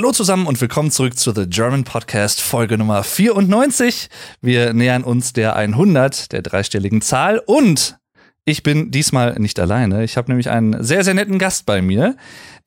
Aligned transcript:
Hallo 0.00 0.12
zusammen 0.12 0.46
und 0.46 0.58
willkommen 0.62 0.90
zurück 0.90 1.18
zu 1.18 1.30
The 1.30 1.44
German 1.46 1.84
Podcast 1.84 2.40
Folge 2.40 2.78
Nummer 2.78 3.04
94. 3.04 4.08
Wir 4.40 4.72
nähern 4.72 5.04
uns 5.04 5.34
der 5.34 5.56
100, 5.56 6.32
der 6.32 6.40
dreistelligen 6.40 7.02
Zahl 7.02 7.38
und 7.44 7.98
ich 8.46 8.62
bin 8.62 8.90
diesmal 8.90 9.34
nicht 9.38 9.60
alleine. 9.60 10.02
Ich 10.02 10.16
habe 10.16 10.30
nämlich 10.30 10.48
einen 10.48 10.82
sehr, 10.82 11.04
sehr 11.04 11.12
netten 11.12 11.38
Gast 11.38 11.66
bei 11.66 11.82
mir, 11.82 12.16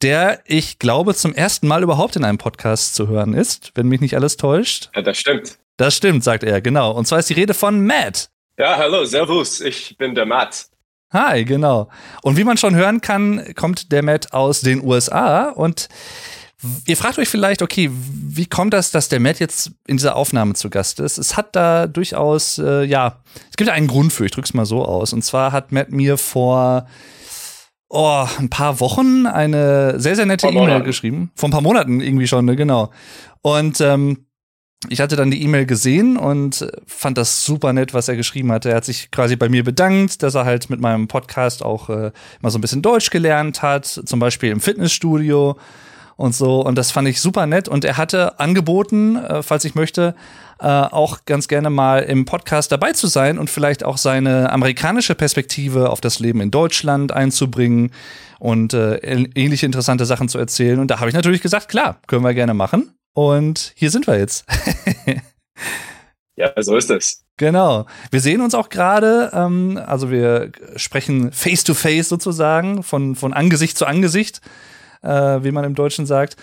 der, 0.04 0.42
ich 0.46 0.78
glaube, 0.78 1.16
zum 1.16 1.34
ersten 1.34 1.68
Mal 1.68 1.82
überhaupt 1.82 2.16
in 2.16 2.24
einem 2.24 2.38
Podcast 2.38 2.94
zu 2.94 3.08
hören 3.08 3.34
ist, 3.34 3.72
wenn 3.74 3.88
mich 3.88 4.00
nicht 4.00 4.16
alles 4.16 4.38
täuscht. 4.38 4.92
Ja, 4.96 5.02
das 5.02 5.18
stimmt. 5.18 5.58
Das 5.78 5.96
stimmt, 5.98 6.24
sagt 6.24 6.44
er, 6.44 6.62
genau. 6.62 6.92
Und 6.92 7.08
zwar 7.08 7.18
ist 7.18 7.32
die 7.32 7.34
Rede 7.34 7.56
von 7.56 7.84
Matt. 7.84 8.30
Ja, 8.60 8.78
hallo, 8.78 9.06
servus, 9.06 9.60
ich 9.60 9.98
bin 9.98 10.14
der 10.14 10.28
Matt. 10.28 10.68
Hi, 11.12 11.46
genau. 11.46 11.90
Und 12.22 12.38
wie 12.38 12.44
man 12.44 12.58
schon 12.58 12.76
hören 12.76 13.02
kann, 13.02 13.56
kommt 13.56 13.92
der 13.92 14.04
Matt 14.04 14.34
aus 14.34 14.62
den 14.62 14.86
USA 14.86 15.50
und 15.50 15.90
Ihr 16.86 16.98
fragt 16.98 17.20
euch 17.20 17.30
vielleicht, 17.30 17.62
okay, 17.62 17.90
wie 17.92 18.46
kommt 18.46 18.74
das, 18.74 18.92
dass 18.92 19.10
der 19.10 19.20
Matt 19.20 19.40
jetzt 19.40 19.72
in 19.86 19.98
dieser 19.98 20.16
Aufnahme 20.16 20.54
zu 20.54 20.70
Gast 20.70 21.00
ist? 21.00 21.18
Es 21.18 21.36
hat 21.36 21.56
da 21.56 21.88
durchaus, 21.88 22.58
äh, 22.58 22.84
ja, 22.84 23.18
es 23.50 23.58
gibt 23.58 23.70
einen 23.70 23.88
Grund 23.88 24.14
für, 24.14 24.26
ich 24.26 24.32
drück's 24.32 24.54
mal 24.54 24.66
so 24.66 24.86
aus. 24.86 25.14
Und 25.14 25.24
zwar 25.24 25.52
hat 25.52 25.72
Matt 25.72 25.92
mir 25.92 26.18
vor 26.18 26.88
oh, 27.90 28.26
ein 28.40 28.50
paar 28.50 28.80
Wochen 28.80 29.28
eine 29.28 30.00
sehr, 30.00 30.16
sehr 30.16 30.26
nette 30.26 30.48
E-Mail 30.48 30.82
geschrieben. 30.82 31.32
Vor 31.36 31.50
ein 31.50 31.52
paar 31.52 31.62
Monaten 31.62 32.02
irgendwie 32.02 32.28
schon, 32.28 32.46
ne, 32.46 32.56
genau. 32.56 32.92
Und 33.42 33.80
ähm, 33.82 34.26
ich 34.90 35.00
hatte 35.00 35.16
dann 35.16 35.32
die 35.32 35.42
E-Mail 35.44 35.66
gesehen 35.66 36.18
und 36.18 36.68
fand 36.86 37.18
das 37.18 37.46
super 37.46 37.72
nett, 37.72 37.94
was 37.94 38.08
er 38.08 38.16
geschrieben 38.16 38.52
hatte. 38.52 38.70
Er 38.70 38.78
hat 38.78 38.86
sich 38.86 39.12
quasi 39.12 39.36
bei 39.36 39.48
mir 39.48 39.64
bedankt, 39.64 40.24
dass 40.24 40.36
er 40.36 40.46
halt 40.46 40.70
mit 40.70 40.80
meinem 40.82 41.08
Podcast 41.08 41.64
auch 41.64 41.90
äh, 41.90 42.12
mal 42.42 42.50
so 42.50 42.58
ein 42.58 42.62
bisschen 42.62 42.82
Deutsch 42.82 43.10
gelernt 43.10 43.62
hat, 43.62 43.86
zum 43.86 44.20
Beispiel 44.20 44.50
im 44.52 44.60
Fitnessstudio 44.60 45.58
und 46.16 46.36
so. 46.36 46.62
Und 46.62 46.78
das 46.78 46.92
fand 46.92 47.08
ich 47.08 47.22
super 47.22 47.46
nett. 47.46 47.68
Und 47.68 47.86
er 47.86 47.98
hatte 47.98 48.40
angeboten, 48.40 49.16
äh, 49.16 49.44
falls 49.44 49.66
ich 49.66 49.76
möchte, 49.76 50.16
äh, 50.60 50.68
auch 50.68 51.26
ganz 51.26 51.48
gerne 51.48 51.70
mal 51.70 52.00
im 52.04 52.26
Podcast 52.26 52.72
dabei 52.72 52.94
zu 52.94 53.08
sein 53.08 53.38
und 53.38 53.50
vielleicht 53.50 53.84
auch 53.84 53.98
seine 53.98 54.52
amerikanische 54.52 55.16
Perspektive 55.16 55.90
auf 55.90 56.02
das 56.02 56.20
Leben 56.20 56.42
in 56.42 56.52
Deutschland 56.52 57.12
einzubringen 57.12 57.92
und 58.40 58.74
äh, 58.74 58.96
ähnliche 58.98 59.66
interessante 59.66 60.06
Sachen 60.06 60.30
zu 60.30 60.38
erzählen. 60.38 60.80
Und 60.80 60.90
da 60.90 61.00
habe 61.00 61.10
ich 61.10 61.16
natürlich 61.16 61.42
gesagt, 61.42 61.70
klar, 61.70 62.00
können 62.08 62.24
wir 62.24 62.34
gerne 62.34 62.54
machen. 62.54 62.94
Und 63.14 63.74
hier 63.76 63.92
sind 63.92 64.08
wir 64.08 64.18
jetzt. 64.18 64.46
ja, 66.36 66.52
so 66.58 66.76
ist 66.76 66.90
es. 66.90 67.24
Genau. 67.38 67.86
Wir 68.12 68.22
sehen 68.22 68.42
uns 68.42 68.54
auch 68.54 68.70
gerade, 68.70 69.32
ähm, 69.34 69.80
also 69.86 70.12
wir 70.12 70.52
sprechen 70.76 71.32
face 71.32 71.64
to 71.64 71.74
face 71.74 72.10
sozusagen, 72.10 72.84
von, 72.84 73.16
von 73.16 73.34
Angesicht 73.34 73.78
zu 73.78 73.86
Angesicht 73.86 74.42
äh, 75.04 75.44
wie 75.44 75.52
man 75.52 75.66
im 75.66 75.76
Deutschen 75.76 76.06
sagt. 76.06 76.38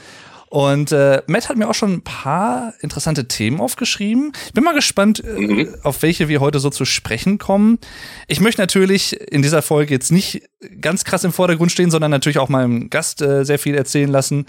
Und 0.50 0.91
äh, 0.91 1.22
Matt 1.28 1.48
hat 1.48 1.56
mir 1.56 1.69
auch 1.69 1.75
schon 1.75 1.92
ein 1.92 2.03
paar 2.03 2.75
interessante 2.80 3.28
Themen 3.28 3.61
aufgeschrieben. 3.61 4.33
Ich 4.47 4.52
bin 4.52 4.64
mal 4.64 4.75
gespannt, 4.75 5.22
äh, 5.25 5.41
mhm. 5.41 5.77
auf 5.84 6.02
welche 6.02 6.27
wir 6.27 6.41
heute 6.41 6.58
so 6.58 6.70
zu 6.70 6.84
sprechen 6.84 7.39
kommen. 7.39 7.78
Ich 8.27 8.41
möchte 8.41 8.61
natürlich 8.61 9.12
in 9.30 9.42
dieser 9.42 9.62
Folge 9.62 9.94
jetzt 9.94 10.11
nicht 10.11 10.42
ganz 10.80 11.05
krass 11.05 11.22
im 11.22 11.33
Vordergrund 11.33 11.70
stehen, 11.70 11.92
sondern 11.92 12.11
natürlich 12.11 12.41
auch 12.41 12.48
meinem 12.48 12.91
Gast 12.91 13.22
äh, 13.22 13.44
sehr 13.44 13.61
viel 13.61 13.77
erzählen 13.77 14.11
lassen. 14.11 14.47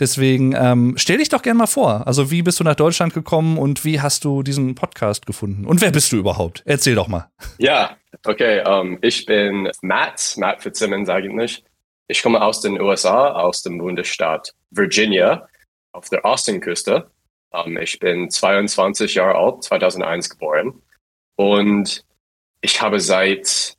Deswegen 0.00 0.54
ähm, 0.56 0.94
stell 0.96 1.18
dich 1.18 1.28
doch 1.28 1.42
gerne 1.42 1.58
mal 1.58 1.66
vor. 1.66 2.06
Also 2.06 2.30
wie 2.30 2.40
bist 2.40 2.58
du 2.58 2.64
nach 2.64 2.74
Deutschland 2.74 3.12
gekommen 3.12 3.58
und 3.58 3.84
wie 3.84 4.00
hast 4.00 4.24
du 4.24 4.42
diesen 4.42 4.74
Podcast 4.74 5.26
gefunden? 5.26 5.66
Und 5.66 5.82
wer 5.82 5.90
bist 5.90 6.12
du 6.12 6.16
überhaupt? 6.16 6.62
Erzähl 6.64 6.94
doch 6.94 7.08
mal. 7.08 7.28
Ja, 7.58 7.98
okay. 8.24 8.62
Um, 8.66 8.92
ähm, 8.92 8.98
ich 9.02 9.26
bin 9.26 9.68
Matt, 9.82 10.34
Matt 10.38 10.62
Fitzsimmons 10.62 11.10
eigentlich. 11.10 11.62
Ich 12.12 12.22
komme 12.22 12.42
aus 12.42 12.60
den 12.60 12.78
USA, 12.78 13.32
aus 13.32 13.62
dem 13.62 13.78
Bundesstaat 13.78 14.52
Virginia 14.70 15.48
auf 15.92 16.10
der 16.10 16.22
Ostküste. 16.26 17.10
Um, 17.48 17.74
ähm, 17.74 17.82
ich 17.82 17.98
bin 17.98 18.28
22 18.28 19.14
Jahre 19.14 19.34
alt, 19.34 19.64
2001 19.64 20.28
geboren. 20.28 20.82
Und 21.36 22.04
ich 22.60 22.82
habe 22.82 23.00
seit 23.00 23.78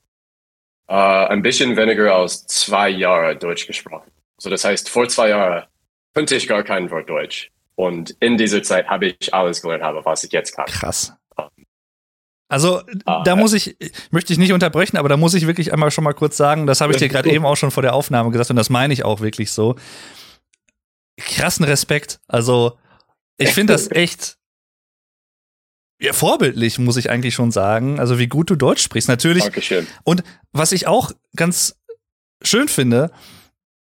äh, 0.88 0.96
ein 0.96 1.44
bisschen 1.44 1.78
weniger 1.78 2.16
als 2.16 2.48
zwei 2.48 2.90
Jahren 2.90 3.38
Deutsch 3.38 3.68
gesprochen. 3.68 4.10
Also 4.40 4.50
das 4.50 4.66
heißt, 4.66 4.90
vor 4.90 5.08
zwei 5.08 5.30
Jahren 5.30 5.68
könnte 6.16 6.36
ich 6.36 6.48
gar 6.48 6.64
kein 6.64 6.90
Wort 6.90 7.08
Deutsch. 7.08 7.52
Und 7.76 8.16
in 8.20 8.36
dieser 8.36 8.64
Zeit 8.64 8.88
habe 8.88 9.16
ich 9.20 9.32
alles 9.32 9.62
gelernt, 9.62 9.84
habe, 9.84 10.04
was 10.06 10.24
ich 10.24 10.32
jetzt 10.32 10.56
kann. 10.56 10.66
Krass. 10.66 11.14
Also 12.50 12.82
ah, 13.06 13.24
da 13.24 13.36
muss 13.36 13.54
ich, 13.54 13.78
möchte 14.12 14.34
ich 14.34 14.40
nicht 14.40 14.54
unterbrechen, 14.54 14.98
aber 14.98 15.10
da 15.10 15.18
muss 15.18 15.34
ich 15.34 15.48
wirklich 15.48 15.74
einmal 15.74 15.92
schon 15.92 16.04
mal 16.04 16.14
kurz 16.14 16.38
sagen, 16.38 16.68
das 16.68 16.82
habe 16.82 16.94
ich 16.94 17.00
dir 17.00 17.10
gerade 17.10 17.32
eben 17.32 17.46
auch 17.46 17.56
schon 17.56 17.72
vor 17.72 17.82
der 17.82 17.94
Aufnahme 17.94 18.32
gesagt 18.32 18.50
und 18.50 18.56
das 18.56 18.70
meine 18.70 18.94
ich 18.94 19.04
auch 19.04 19.22
wirklich 19.22 19.52
so. 19.52 19.76
Krassen 21.18 21.66
Respekt. 21.66 22.20
Also 22.28 22.78
ich 23.38 23.50
finde 23.50 23.74
das 23.74 23.90
echt 23.92 24.38
ja, 26.04 26.12
vorbildlich, 26.12 26.80
muss 26.80 26.98
ich 26.98 27.10
eigentlich 27.10 27.34
schon 27.34 27.52
sagen. 27.52 28.00
Also 28.00 28.20
wie 28.20 28.28
gut 28.28 28.50
du 28.50 28.56
Deutsch 28.56 28.84
sprichst, 28.84 29.08
natürlich. 29.08 29.44
Dankeschön. 29.44 29.88
Und 30.04 30.24
was 30.52 30.74
ich 30.74 30.86
auch 30.86 31.12
ganz 31.36 31.78
schön 32.42 32.68
finde, 32.68 33.12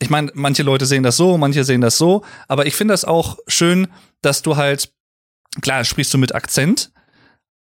ich 0.01 0.11
meine, 0.11 0.31
manche 0.35 0.63
Leute 0.63 0.85
sehen 0.85 1.05
das 1.05 1.17
so, 1.17 1.39
manche 1.39 1.65
sehen 1.65 1.81
das 1.81 1.97
so, 1.97 2.25
aber 2.49 2.67
ich 2.67 2.75
finde 2.75 2.93
das 2.93 3.05
auch 3.05 3.39
schön, 3.47 3.89
dass 4.21 4.43
du 4.43 4.57
halt, 4.57 4.93
klar, 5.61 5.85
sprichst 5.85 6.13
du 6.13 6.19
mit 6.19 6.35
Akzent, 6.35 6.93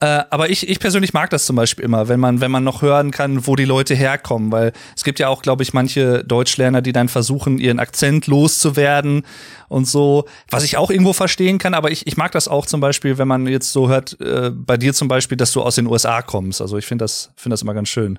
äh, 0.03 0.25
aber 0.31 0.49
ich, 0.49 0.67
ich 0.67 0.81
persönlich 0.81 1.13
mag 1.13 1.29
das 1.29 1.45
zum 1.45 1.57
Beispiel 1.57 1.85
immer, 1.85 2.09
wenn 2.09 2.19
man, 2.19 2.41
wenn 2.41 2.51
man 2.51 2.65
noch 2.65 2.81
hören 2.81 3.11
kann, 3.11 3.47
wo 3.47 3.55
die 3.55 3.67
Leute 3.67 3.95
herkommen, 3.95 4.51
weil 4.51 4.73
es 4.97 5.05
gibt 5.05 5.19
ja 5.19 5.29
auch, 5.29 5.43
glaube 5.43 5.63
ich, 5.63 5.75
manche 5.75 6.25
Deutschlerner, 6.25 6.81
die 6.81 6.93
dann 6.93 7.09
versuchen, 7.09 7.59
ihren 7.59 7.79
Akzent 7.79 8.27
loszuwerden 8.27 9.27
und 9.69 9.87
so, 9.87 10.25
was 10.51 10.65
ich 10.65 10.79
auch 10.79 10.91
irgendwo 10.91 11.13
verstehen 11.13 11.59
kann, 11.59 11.75
aber 11.75 11.91
ich, 11.91 12.07
ich 12.07 12.17
mag 12.17 12.33
das 12.33 12.49
auch 12.49 12.65
zum 12.65 12.81
Beispiel, 12.81 13.19
wenn 13.19 13.29
man 13.29 13.47
jetzt 13.47 13.73
so 13.73 13.91
hört, 13.91 14.19
äh, 14.23 14.51
bei 14.51 14.79
dir 14.79 14.95
zum 14.95 15.09
Beispiel, 15.09 15.37
dass 15.37 15.53
du 15.53 15.61
aus 15.63 15.75
den 15.75 15.87
USA 15.87 16.23
kommst. 16.23 16.63
Also 16.63 16.79
ich 16.79 16.87
finde 16.87 17.05
das, 17.05 17.31
finde 17.37 17.53
das 17.53 17.63
immer 17.63 17.75
ganz 17.75 17.91
schön. 17.91 18.19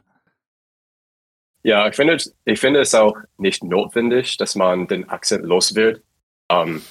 Ja, 1.63 1.87
ich 1.87 1.95
finde, 1.95 2.17
ich 2.45 2.59
finde 2.59 2.79
es 2.79 2.93
auch 2.93 3.17
nicht 3.37 3.63
notwendig, 3.63 4.37
dass 4.37 4.55
man 4.55 4.87
den 4.87 5.09
Akzent 5.09 5.45
los 5.45 5.73
wird. 5.73 6.01
Um, 6.51 6.81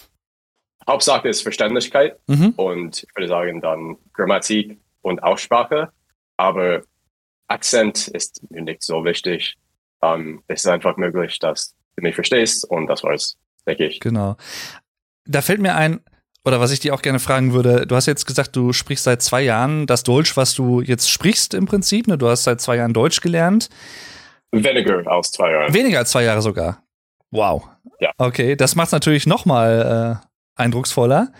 Hauptsache 0.90 1.28
ist 1.28 1.42
Verständlichkeit 1.42 2.18
mhm. 2.26 2.50
und 2.56 3.04
ich 3.04 3.16
würde 3.16 3.28
sagen 3.28 3.60
dann 3.60 3.96
Grammatik 4.12 4.78
und 5.02 5.22
Aussprache. 5.22 5.90
Aber 6.36 6.82
Akzent 7.48 8.08
ist 8.08 8.42
mir 8.50 8.62
nicht 8.62 8.82
so 8.82 9.04
wichtig. 9.04 9.56
Ähm, 10.02 10.42
es 10.48 10.64
ist 10.64 10.70
einfach 10.70 10.96
möglich, 10.96 11.38
dass 11.38 11.74
du 11.96 12.02
mich 12.02 12.14
verstehst 12.14 12.68
und 12.68 12.88
das 12.88 13.04
war's, 13.04 13.36
denke 13.66 13.86
ich. 13.86 14.00
Genau. 14.00 14.36
Da 15.26 15.42
fällt 15.42 15.60
mir 15.60 15.76
ein, 15.76 16.00
oder 16.44 16.58
was 16.58 16.72
ich 16.72 16.80
dir 16.80 16.94
auch 16.94 17.02
gerne 17.02 17.20
fragen 17.20 17.52
würde, 17.52 17.86
du 17.86 17.94
hast 17.94 18.06
jetzt 18.06 18.26
gesagt, 18.26 18.56
du 18.56 18.72
sprichst 18.72 19.04
seit 19.04 19.22
zwei 19.22 19.42
Jahren 19.42 19.86
das 19.86 20.02
Deutsch, 20.02 20.36
was 20.36 20.54
du 20.54 20.80
jetzt 20.80 21.10
sprichst 21.10 21.54
im 21.54 21.66
Prinzip, 21.66 22.08
ne? 22.08 22.18
Du 22.18 22.28
hast 22.28 22.44
seit 22.44 22.60
zwei 22.60 22.76
Jahren 22.76 22.94
Deutsch 22.94 23.20
gelernt. 23.20 23.68
Weniger 24.50 25.06
als 25.06 25.30
zwei 25.30 25.52
Jahre. 25.52 25.72
Weniger 25.72 25.98
als 25.98 26.10
zwei 26.10 26.24
Jahre 26.24 26.42
sogar. 26.42 26.82
Wow. 27.30 27.68
Ja. 28.00 28.10
Okay, 28.16 28.56
das 28.56 28.74
macht 28.74 28.90
natürlich 28.90 29.26
noch 29.26 29.44
mal 29.44 30.20
äh, 30.24 30.29
eindrucksvoller. 30.60 31.32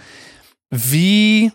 Wie 0.71 1.53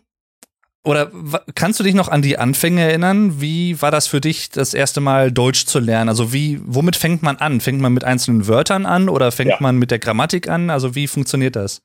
oder 0.86 1.12
kannst 1.56 1.80
du 1.80 1.84
dich 1.84 1.96
noch 1.96 2.10
an 2.10 2.22
die 2.22 2.38
Anfänge 2.38 2.82
erinnern? 2.82 3.42
Wie 3.42 3.82
war 3.82 3.90
das 3.90 4.06
für 4.08 4.22
dich, 4.22 4.52
das 4.52 4.76
erste 4.76 5.02
Mal 5.02 5.32
Deutsch 5.32 5.66
zu 5.66 5.80
lernen? 5.80 6.10
Also 6.10 6.32
wie, 6.32 6.60
womit 6.64 6.96
fängt 6.96 7.24
man 7.24 7.38
an? 7.38 7.60
Fängt 7.60 7.82
man 7.82 7.92
mit 7.92 8.04
einzelnen 8.04 8.48
Wörtern 8.48 8.86
an 8.86 9.10
oder 9.10 9.32
fängt 9.32 9.50
ja. 9.50 9.58
man 9.60 9.78
mit 9.78 9.90
der 9.90 9.98
Grammatik 9.98 10.48
an? 10.48 10.70
Also 10.70 10.94
wie 10.94 11.08
funktioniert 11.08 11.56
das? 11.56 11.82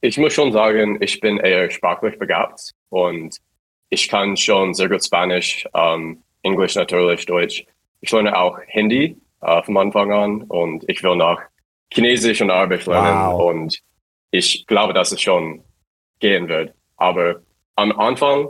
Ich 0.00 0.16
muss 0.16 0.32
schon 0.32 0.50
sagen, 0.50 0.96
ich 1.02 1.20
bin 1.20 1.36
eher 1.36 1.70
sprachlich 1.70 2.18
begabt 2.18 2.72
und 2.88 3.36
ich 3.90 4.08
kann 4.08 4.38
schon 4.38 4.72
sehr 4.72 4.88
gut 4.88 5.04
Spanisch, 5.04 5.68
ähm, 5.74 6.22
Englisch 6.42 6.74
natürlich, 6.74 7.26
Deutsch. 7.26 7.66
Ich 8.00 8.10
lerne 8.10 8.34
auch 8.34 8.58
Hindi 8.66 9.18
äh, 9.42 9.62
vom 9.62 9.76
Anfang 9.76 10.10
an 10.10 10.42
und 10.44 10.84
ich 10.88 11.02
will 11.02 11.16
noch 11.16 11.38
Chinesisch 11.92 12.40
und 12.40 12.50
Arabisch 12.50 12.86
lernen 12.86 13.32
wow. 13.32 13.50
und 13.52 13.78
ich 14.32 14.66
glaube, 14.66 14.92
dass 14.94 15.12
es 15.12 15.20
schon 15.20 15.62
gehen 16.18 16.48
wird. 16.48 16.74
Aber 16.96 17.42
am 17.76 17.92
Anfang 17.92 18.48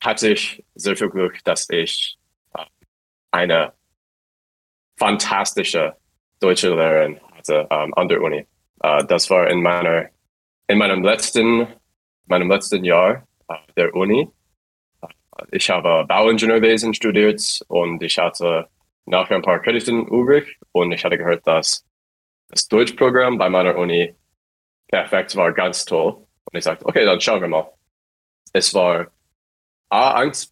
hatte 0.00 0.28
ich 0.30 0.62
sehr 0.74 0.96
viel 0.96 1.08
Glück, 1.08 1.42
dass 1.44 1.68
ich 1.70 2.18
äh, 2.54 2.64
eine 3.32 3.72
fantastische 4.96 5.96
deutsche 6.40 6.68
Lehrerin 6.68 7.20
hatte 7.32 7.66
ähm, 7.70 7.94
an 7.94 8.08
der 8.08 8.20
Uni. 8.20 8.46
Äh, 8.82 9.04
das 9.06 9.30
war 9.30 9.48
in 9.48 9.62
meiner 9.62 10.10
in 10.68 10.78
meinem 10.78 11.02
letzten 11.02 11.66
meinem 12.26 12.50
letzten 12.50 12.84
Jahr 12.84 13.26
äh, 13.48 13.54
der 13.76 13.94
Uni. 13.94 14.28
Äh, 15.00 15.06
ich 15.52 15.70
habe 15.70 16.04
Bauingenieurwesen 16.06 16.92
studiert 16.92 17.64
und 17.68 18.02
ich 18.02 18.18
hatte 18.18 18.68
nachher 19.06 19.36
ein 19.36 19.42
paar 19.42 19.60
Krediten 19.60 20.06
übrig 20.06 20.58
und 20.72 20.92
ich 20.92 21.04
hatte 21.04 21.16
gehört, 21.16 21.46
dass 21.46 21.86
das 22.48 22.68
Deutschprogramm 22.68 23.38
bei 23.38 23.48
meiner 23.48 23.76
Uni 23.76 24.14
perfekt, 24.94 25.34
war 25.34 25.52
ganz 25.52 25.84
toll. 25.84 26.12
Und 26.12 26.56
ich 26.56 26.62
sagte, 26.62 26.86
okay, 26.86 27.04
dann 27.04 27.20
schauen 27.20 27.40
wir 27.40 27.48
mal. 27.48 27.68
Es 28.52 28.72
war 28.74 29.08
A1, 29.90 30.50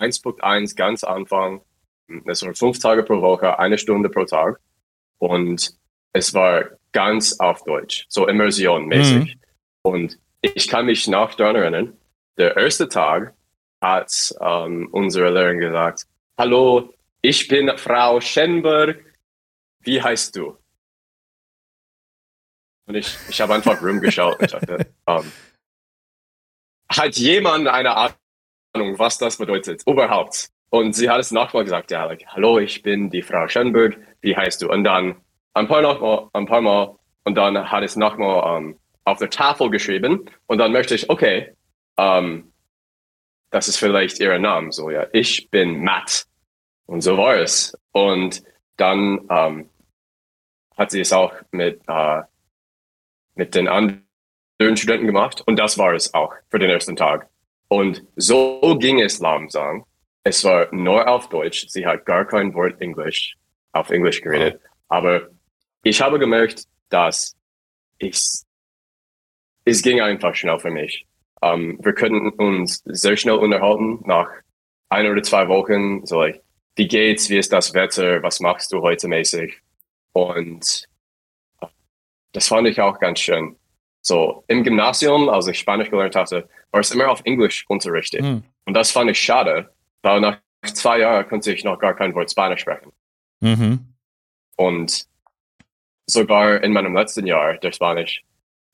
1.1 0.00 0.74
ganz 0.74 1.04
Anfang. 1.04 1.60
Es 2.26 2.44
war 2.44 2.52
fünf 2.54 2.80
Tage 2.80 3.04
pro 3.04 3.22
Woche, 3.22 3.60
eine 3.60 3.78
Stunde 3.78 4.08
pro 4.08 4.24
Tag. 4.24 4.58
Und 5.18 5.72
es 6.12 6.34
war 6.34 6.64
ganz 6.90 7.38
auf 7.38 7.62
Deutsch, 7.62 8.06
so 8.08 8.26
immersionmäßig. 8.26 9.36
Mhm. 9.36 9.40
Und 9.82 10.18
ich 10.40 10.66
kann 10.66 10.86
mich 10.86 11.06
noch 11.06 11.34
daran 11.34 11.54
erinnern, 11.54 11.96
der 12.38 12.56
erste 12.56 12.88
Tag 12.88 13.34
hat 13.80 14.34
ähm, 14.40 14.88
unsere 14.90 15.30
Lehrerin 15.30 15.60
gesagt, 15.60 16.06
hallo, 16.36 16.92
ich 17.22 17.46
bin 17.46 17.70
Frau 17.76 18.20
Schenberg, 18.20 19.04
wie 19.82 20.02
heißt 20.02 20.34
du? 20.34 20.56
Und 22.90 22.96
ich, 22.96 23.16
ich 23.28 23.40
habe 23.40 23.54
einfach 23.54 23.80
rumgeschaut 23.80 24.40
und 24.40 24.52
dachte, 24.52 24.92
ähm, 25.06 25.32
hat 26.88 27.14
jemand 27.14 27.68
eine 27.68 27.94
Ahnung, 27.94 28.98
was 28.98 29.16
das 29.16 29.36
bedeutet? 29.36 29.86
Überhaupt. 29.86 30.48
Und 30.70 30.96
sie 30.96 31.08
hat 31.08 31.20
es 31.20 31.30
nochmal 31.30 31.62
gesagt, 31.62 31.92
ja, 31.92 32.06
like, 32.06 32.26
hallo, 32.26 32.58
ich 32.58 32.82
bin 32.82 33.08
die 33.08 33.22
Frau 33.22 33.46
Schenberg, 33.46 33.96
wie 34.22 34.36
heißt 34.36 34.62
du? 34.62 34.68
Und 34.68 34.82
dann 34.82 35.20
ein 35.54 35.68
paar, 35.68 35.82
noch 35.82 36.00
mal, 36.00 36.30
ein 36.32 36.46
paar 36.46 36.62
Mal 36.62 36.96
und 37.22 37.36
dann 37.36 37.70
hat 37.70 37.84
es 37.84 37.94
nochmal 37.94 38.58
ähm, 38.58 38.80
auf 39.04 39.18
der 39.18 39.30
Tafel 39.30 39.70
geschrieben 39.70 40.28
und 40.48 40.58
dann 40.58 40.72
möchte 40.72 40.96
ich, 40.96 41.08
okay, 41.08 41.54
ähm, 41.96 42.52
das 43.50 43.68
ist 43.68 43.76
vielleicht 43.76 44.18
ihr 44.18 44.36
Name, 44.40 44.72
so 44.72 44.90
ja, 44.90 45.06
ich 45.12 45.48
bin 45.50 45.84
Matt 45.84 46.24
und 46.86 47.02
so 47.02 47.16
war 47.16 47.36
es. 47.36 47.72
Und 47.92 48.42
dann 48.76 49.28
ähm, 49.30 49.70
hat 50.76 50.90
sie 50.90 51.02
es 51.02 51.12
auch 51.12 51.32
mit, 51.52 51.82
uh, 51.88 52.22
mit 53.34 53.54
den 53.54 53.68
anderen 53.68 54.04
Studenten 54.76 55.06
gemacht 55.06 55.42
und 55.46 55.58
das 55.58 55.78
war 55.78 55.94
es 55.94 56.12
auch 56.14 56.34
für 56.48 56.58
den 56.58 56.70
ersten 56.70 56.96
Tag. 56.96 57.28
Und 57.68 58.04
so 58.16 58.76
ging 58.78 59.00
es 59.00 59.20
langsam. 59.20 59.84
Es 60.24 60.44
war 60.44 60.74
nur 60.74 61.08
auf 61.08 61.28
Deutsch. 61.28 61.66
Sie 61.68 61.86
hat 61.86 62.04
gar 62.04 62.26
kein 62.26 62.52
Wort 62.54 62.80
Englisch 62.80 63.36
auf 63.72 63.90
Englisch 63.90 64.20
geredet. 64.20 64.60
Aber 64.88 65.28
ich 65.82 66.02
habe 66.02 66.18
gemerkt, 66.18 66.64
dass 66.88 67.36
ich, 67.98 68.20
es 69.64 69.82
ging 69.82 70.00
einfach 70.00 70.34
schnell 70.34 70.58
für 70.58 70.70
mich. 70.70 71.06
Um, 71.42 71.82
wir 71.82 71.94
könnten 71.94 72.28
uns 72.30 72.82
sehr 72.84 73.16
schnell 73.16 73.36
unterhalten 73.36 74.00
nach 74.04 74.28
ein 74.90 75.06
oder 75.06 75.22
zwei 75.22 75.48
Wochen, 75.48 76.04
so 76.04 76.20
like, 76.20 76.42
wie 76.76 76.86
geht's, 76.86 77.30
wie 77.30 77.38
ist 77.38 77.52
das 77.52 77.72
Wetter, 77.72 78.22
was 78.22 78.40
machst 78.40 78.72
du 78.72 78.82
heute 78.82 79.08
mäßig? 79.08 79.58
Und 80.12 80.86
das 82.32 82.48
fand 82.48 82.68
ich 82.68 82.80
auch 82.80 82.98
ganz 82.98 83.20
schön. 83.20 83.56
So, 84.02 84.44
im 84.48 84.64
Gymnasium, 84.64 85.28
als 85.28 85.46
ich 85.46 85.58
Spanisch 85.58 85.90
gelernt 85.90 86.16
hatte, 86.16 86.48
war 86.70 86.80
es 86.80 86.90
immer 86.90 87.10
auf 87.10 87.20
Englisch 87.24 87.64
unterrichtet. 87.68 88.22
Mhm. 88.22 88.44
Und 88.64 88.74
das 88.74 88.90
fand 88.90 89.10
ich 89.10 89.20
schade, 89.20 89.72
weil 90.02 90.20
nach 90.20 90.38
zwei 90.62 91.00
Jahren 91.00 91.28
konnte 91.28 91.52
ich 91.52 91.64
noch 91.64 91.78
gar 91.78 91.94
kein 91.94 92.14
Wort 92.14 92.30
Spanisch 92.30 92.62
sprechen. 92.62 92.92
Mhm. 93.40 93.94
Und 94.56 95.06
sogar 96.06 96.62
in 96.62 96.72
meinem 96.72 96.94
letzten 96.94 97.26
Jahr 97.26 97.56
der 97.58 97.72
Spanisch. 97.72 98.22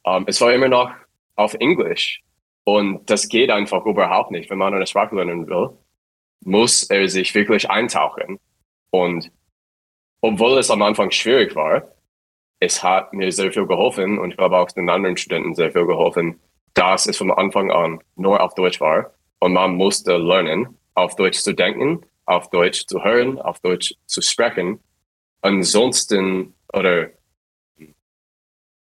Um, 0.03 0.19
ähm, 0.19 0.25
es 0.29 0.41
war 0.41 0.53
immer 0.53 0.69
noch 0.69 0.93
auf 1.35 1.55
Englisch. 1.55 2.23
Und 2.65 3.09
das 3.11 3.29
geht 3.29 3.51
einfach 3.51 3.85
überhaupt 3.85 4.31
nicht. 4.31 4.51
Wenn 4.51 4.59
man 4.59 4.75
eine 4.75 4.87
Sprache 4.87 5.15
lernen 5.15 5.47
will, 5.47 5.71
muss 6.45 6.85
er 6.85 7.09
sich 7.09 7.35
wirklich 7.35 7.71
eintauchen. 7.71 8.39
Und 8.91 9.31
obwohl 10.21 10.59
es 10.59 10.71
am 10.71 10.83
Anfang 10.83 11.11
schwierig 11.11 11.55
war, 11.55 11.96
es 12.61 12.83
hat 12.83 13.13
mir 13.13 13.31
sehr 13.33 13.53
viel 13.53 13.67
geholfen 13.67 14.19
und 14.19 14.31
ich 14.31 14.37
glaube 14.37 14.57
auch 14.59 14.71
den 14.71 14.89
anderen 14.89 15.17
Studenten 15.17 15.55
sehr 15.55 15.73
viel 15.73 15.87
geholfen, 15.87 16.41
dass 16.75 17.07
es 17.07 17.17
von 17.17 17.31
Anfang 17.31 17.71
an 17.71 18.01
nur 18.17 18.41
auf 18.43 18.55
Deutsch 18.55 18.81
war. 18.81 19.13
Und 19.39 19.53
man 19.53 19.75
musste 19.75 20.17
lernen, 20.17 20.79
auf 20.95 21.17
Deutsch 21.17 21.39
zu 21.39 21.53
denken, 21.53 22.05
auf 22.25 22.51
Deutsch 22.51 22.87
zu 22.87 23.05
hören, 23.05 23.39
auf 23.39 23.61
Deutsch 23.61 23.95
zu 24.07 24.23
sprechen. 24.23 24.81
Ansonsten, 25.43 26.55
oder 26.73 27.11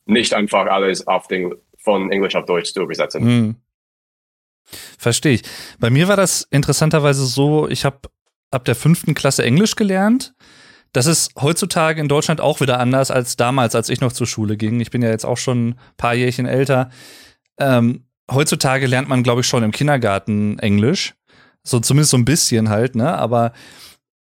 nicht 0.06 0.34
einfach 0.34 0.68
alles 0.68 1.06
auf 1.08 1.28
den, 1.28 1.54
von 1.78 2.12
Englisch 2.12 2.36
auf 2.36 2.46
Deutsch 2.46 2.74
zu 2.74 2.82
übersetzen. 2.82 3.24
Hm. 3.24 3.56
Verstehe 4.98 5.34
ich. 5.34 5.44
Bei 5.80 5.90
mir 5.90 6.08
war 6.08 6.18
das 6.18 6.48
interessanterweise 6.52 7.26
so, 7.26 7.68
ich 7.68 7.86
habe 7.86 8.10
ab 8.52 8.66
der 8.66 8.76
fünften 8.76 9.14
Klasse 9.14 9.44
Englisch 9.44 9.76
gelernt. 9.76 10.34
Das 10.98 11.06
ist 11.06 11.34
heutzutage 11.40 12.02
in 12.02 12.08
Deutschland 12.08 12.42
auch 12.42 12.60
wieder 12.60 12.80
anders 12.80 13.12
als 13.12 13.36
damals, 13.36 13.76
als 13.76 13.90
ich 13.90 14.02
noch 14.02 14.12
zur 14.12 14.26
Schule 14.26 14.58
ging. 14.58 14.80
Ich 14.80 14.90
bin 14.90 15.04
ja 15.04 15.10
jetzt 15.10 15.28
auch 15.28 15.38
schon 15.38 15.68
ein 15.68 15.76
paar 15.96 16.16
Jährchen 16.16 16.48
älter. 16.48 16.90
Ähm, 17.60 18.08
heutzutage 18.32 18.88
lernt 18.88 19.08
man, 19.08 19.22
glaube 19.22 19.42
ich, 19.42 19.48
schon 19.48 19.62
im 19.62 19.70
Kindergarten 19.70 20.58
Englisch. 20.58 21.14
So 21.62 21.80
zumindest 21.80 22.10
so 22.10 22.18
ein 22.18 22.26
bisschen 22.26 22.70
halt, 22.70 22.96
ne? 22.96 23.16
Aber 23.16 23.54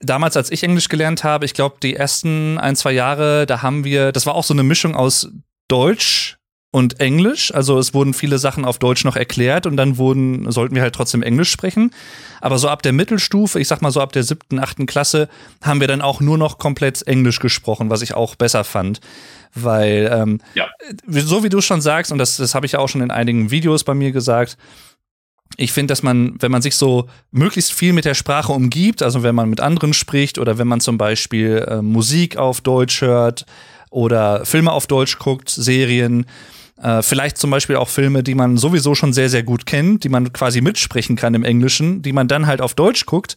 damals, 0.01 0.37
als 0.37 0.51
ich 0.51 0.65
Englisch 0.65 0.89
gelernt 0.89 1.23
habe, 1.23 1.45
ich 1.45 1.55
glaube, 1.55 1.77
die 1.81 1.95
ersten 1.95 2.59
ein, 2.59 2.75
zwei 2.75 2.91
Jahre, 2.91 3.47
da 3.47 3.63
haben 3.63 3.85
wir, 3.85 4.11
das 4.11 4.27
war 4.27 4.35
auch 4.35 4.43
so 4.43 4.53
eine 4.53 4.65
Mischung 4.65 4.97
aus 4.97 5.29
Deutsch 5.69 6.39
und 6.75 6.99
Englisch. 6.99 7.55
Also 7.55 7.79
es 7.79 7.95
wurden 7.95 8.15
viele 8.15 8.37
Sachen 8.37 8.65
auf 8.65 8.81
Deutsch 8.81 9.05
noch 9.05 9.15
erklärt 9.15 9.65
und 9.65 9.77
dann 9.77 9.97
wurden, 9.97 10.51
sollten 10.51 10.75
wir 10.75 10.83
halt 10.83 10.93
trotzdem 10.93 11.23
Englisch 11.23 11.49
sprechen. 11.49 11.93
Aber 12.41 12.59
so 12.59 12.69
ab 12.69 12.83
der 12.83 12.93
Mittelstufe, 12.93 13.61
ich 13.61 13.69
sag 13.69 13.81
mal 13.81 13.93
so 13.93 14.01
ab 14.01 14.11
der 14.11 14.25
siebten, 14.25 14.59
achten 14.59 14.87
Klasse, 14.87 15.29
haben 15.63 15.79
wir 15.79 15.87
dann 15.87 16.03
auch 16.03 16.21
nur 16.21 16.37
noch 16.37 16.59
komplett 16.59 17.07
Englisch 17.07 17.39
gesprochen, 17.39 17.91
was 17.91 18.03
ich 18.03 18.15
auch 18.15 18.35
besser 18.35 18.65
fand. 18.65 19.01
Weil, 19.55 20.11
ähm, 20.13 20.41
ja. 20.57 20.67
so 21.07 21.45
wie 21.45 21.49
du 21.49 21.61
schon 21.61 21.81
sagst, 21.81 22.11
und 22.11 22.19
das, 22.19 22.39
das 22.39 22.57
habe 22.57 22.67
ich 22.67 22.73
ja 22.73 22.81
auch 22.81 22.89
schon 22.89 23.03
in 23.03 23.13
einigen 23.13 23.53
Videos 23.53 23.85
bei 23.85 23.95
mir 23.95 24.11
gesagt, 24.11 24.59
ich 25.57 25.71
finde, 25.71 25.93
dass 25.93 26.03
man, 26.03 26.35
wenn 26.41 26.51
man 26.51 26.63
sich 26.63 26.75
so 26.75 27.09
möglichst 27.31 27.73
viel 27.73 27.93
mit 27.93 28.05
der 28.05 28.15
Sprache 28.15 28.51
umgibt, 28.51 29.01
also 29.01 29.23
wenn 29.23 29.37
man 29.37 29.49
mit 29.49 29.61
anderen 29.61 29.93
spricht 29.93 30.41
oder 30.41 30.59
wenn 30.59 30.67
man 30.67 30.81
zum 30.81 30.99
Beispiel 30.99 31.65
äh, 31.69 31.83
Musik 31.83 32.37
auf 32.37 32.63
Deutsch 32.63 33.01
hört, 33.01 33.47
oder 33.95 34.45
Filme 34.45 34.73
auf 34.73 34.89
Deutsch 34.89 35.21
guckt, 35.21 35.49
Serien, 35.49 36.27
äh, 36.85 37.01
vielleicht 37.01 37.39
zum 37.39 37.51
Beispiel 37.51 37.77
auch 37.77 37.89
Filme, 37.89 38.23
die 38.23 38.35
man 38.35 38.59
sowieso 38.59 38.95
schon 38.95 39.15
sehr, 39.15 39.31
sehr 39.31 39.43
gut 39.43 39.65
kennt, 39.65 40.05
die 40.05 40.11
man 40.11 40.35
quasi 40.35 40.61
mitsprechen 40.61 41.17
kann 41.17 41.33
im 41.33 41.43
Englischen, 41.43 42.03
die 42.03 42.13
man 42.13 42.29
dann 42.29 42.47
halt 42.47 42.61
auf 42.61 42.75
Deutsch 42.75 43.07
guckt. 43.07 43.37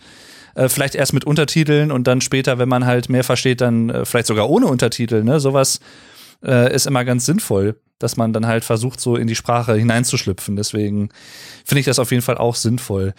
Äh, 0.56 0.68
vielleicht 0.68 0.96
erst 0.96 1.14
mit 1.14 1.24
Untertiteln 1.24 1.90
und 1.92 2.08
dann 2.08 2.20
später, 2.20 2.60
wenn 2.60 2.68
man 2.68 2.86
halt 2.86 3.08
mehr 3.08 3.24
versteht, 3.24 3.62
dann 3.62 3.90
äh, 3.90 4.06
vielleicht 4.06 4.28
sogar 4.28 4.50
ohne 4.50 4.68
Untertitel. 4.68 5.24
Ne? 5.24 5.40
Sowas 5.40 5.80
äh, 6.44 6.74
ist 6.76 6.88
immer 6.88 7.06
ganz 7.06 7.26
sinnvoll, 7.26 7.80
dass 8.00 8.18
man 8.18 8.34
dann 8.34 8.48
halt 8.48 8.66
versucht, 8.66 9.00
so 9.00 9.16
in 9.16 9.28
die 9.28 9.36
Sprache 9.36 9.76
hineinzuschlüpfen. 9.76 10.58
Deswegen 10.58 11.08
finde 11.64 11.80
ich 11.80 11.86
das 11.86 12.00
auf 12.00 12.12
jeden 12.12 12.24
Fall 12.24 12.38
auch 12.38 12.56
sinnvoll. 12.56 13.14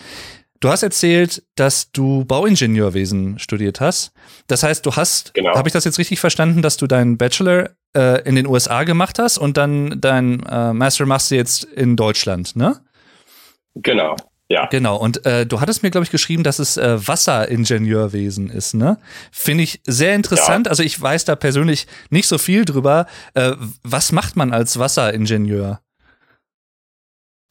Du 0.60 0.68
hast 0.68 0.82
erzählt, 0.82 1.44
dass 1.54 1.92
du 1.92 2.24
Bauingenieurwesen 2.24 3.38
studiert 3.38 3.80
hast. 3.80 4.12
Das 4.48 4.64
heißt, 4.64 4.84
du 4.84 4.96
hast, 4.96 5.32
genau. 5.34 5.54
habe 5.54 5.68
ich 5.68 5.72
das 5.72 5.84
jetzt 5.84 5.98
richtig 5.98 6.18
verstanden, 6.18 6.62
dass 6.62 6.76
du 6.76 6.88
deinen 6.88 7.16
Bachelor 7.16 7.70
äh, 7.96 8.22
in 8.28 8.34
den 8.34 8.46
USA 8.46 8.82
gemacht 8.82 9.20
hast 9.20 9.38
und 9.38 9.56
dann 9.56 10.00
dein 10.00 10.44
äh, 10.46 10.72
Master 10.72 11.06
machst 11.06 11.30
du 11.30 11.36
jetzt 11.36 11.62
in 11.62 11.96
Deutschland, 11.96 12.56
ne? 12.56 12.80
Genau. 13.76 14.16
Ja. 14.50 14.66
Genau, 14.66 14.96
und 14.96 15.26
äh, 15.26 15.44
du 15.46 15.60
hattest 15.60 15.82
mir, 15.82 15.90
glaube 15.90 16.04
ich, 16.04 16.10
geschrieben, 16.10 16.42
dass 16.42 16.58
es 16.58 16.78
äh, 16.78 17.06
Wasseringenieurwesen 17.06 18.48
ist, 18.48 18.74
ne? 18.74 18.98
Finde 19.30 19.62
ich 19.62 19.80
sehr 19.84 20.14
interessant. 20.14 20.66
Ja. 20.66 20.70
Also 20.70 20.82
ich 20.82 21.00
weiß 21.00 21.26
da 21.26 21.36
persönlich 21.36 21.86
nicht 22.08 22.26
so 22.26 22.38
viel 22.38 22.64
drüber. 22.64 23.06
Äh, 23.34 23.52
was 23.84 24.10
macht 24.10 24.36
man 24.36 24.52
als 24.52 24.78
Wasseringenieur? 24.78 25.82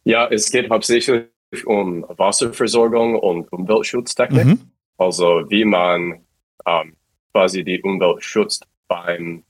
Ja, 0.06 0.28
es 0.28 0.50
geht 0.50 0.70
hauptsächlich 0.72 1.28
um 1.66 2.06
Wasserversorgung 2.08 3.16
und 3.16 3.52
Umweltschutztechnik. 3.52 4.46
Mhm. 4.46 4.72
Also 4.98 5.44
wie 5.50 5.66
man 5.66 6.26
ähm, 6.66 6.96
quasi 7.32 7.64
die 7.64 7.82
Umwelt 7.82 8.24
schützt 8.24 8.66
beim 8.88 9.44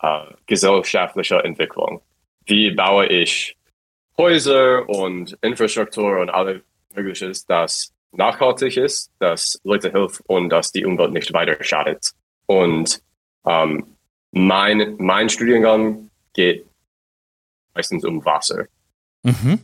äh, 0.00 0.24
gesellschaftlicher 0.46 1.44
Entwicklung. 1.44 2.00
Wie 2.46 2.70
baue 2.70 3.06
ich 3.06 3.56
Häuser 4.16 4.88
und 4.88 5.36
Infrastruktur 5.42 6.20
und 6.20 6.30
alles 6.30 6.62
Mögliches, 6.94 7.46
das 7.46 7.92
nachhaltig 8.12 8.76
ist, 8.76 9.12
das 9.18 9.60
Leute 9.62 9.92
hilft 9.92 10.22
und 10.26 10.48
das 10.48 10.72
die 10.72 10.84
Umwelt 10.84 11.12
nicht 11.12 11.32
weiter 11.32 11.62
schadet. 11.62 12.12
Und 12.46 13.02
ähm, 13.46 13.96
mein, 14.32 14.96
mein 14.98 15.28
Studiengang 15.28 16.10
geht 16.32 16.66
meistens 17.74 18.04
um 18.04 18.24
Wasser. 18.24 18.66
Mhm. 19.22 19.60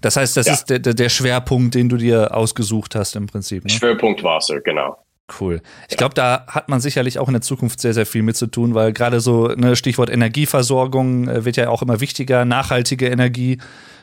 Das 0.00 0.16
heißt, 0.16 0.36
das 0.36 0.46
ja. 0.46 0.52
ist 0.54 0.70
der, 0.70 0.78
der, 0.78 1.08
Schwerpunkt, 1.08 1.74
den 1.74 1.88
du 1.88 1.96
dir 1.96 2.34
ausgesucht 2.34 2.94
hast 2.94 3.16
im 3.16 3.26
Prinzip. 3.26 3.64
Ne? 3.64 3.70
Schwerpunkt 3.70 4.22
Wasser, 4.22 4.60
genau. 4.60 4.98
Cool. 5.40 5.60
Ich 5.86 5.92
ja. 5.92 5.96
glaube, 5.98 6.14
da 6.14 6.46
hat 6.46 6.68
man 6.68 6.80
sicherlich 6.80 7.18
auch 7.18 7.26
in 7.26 7.34
der 7.34 7.42
Zukunft 7.42 7.80
sehr, 7.80 7.94
sehr 7.94 8.06
viel 8.06 8.22
mit 8.22 8.36
zu 8.36 8.46
tun, 8.46 8.74
weil 8.74 8.92
gerade 8.92 9.20
so 9.20 9.48
ne 9.48 9.74
Stichwort 9.74 10.08
Energieversorgung 10.08 11.28
äh, 11.28 11.44
wird 11.44 11.56
ja 11.56 11.68
auch 11.68 11.82
immer 11.82 12.00
wichtiger, 12.00 12.44
nachhaltige 12.44 13.08
Energie. 13.08 13.58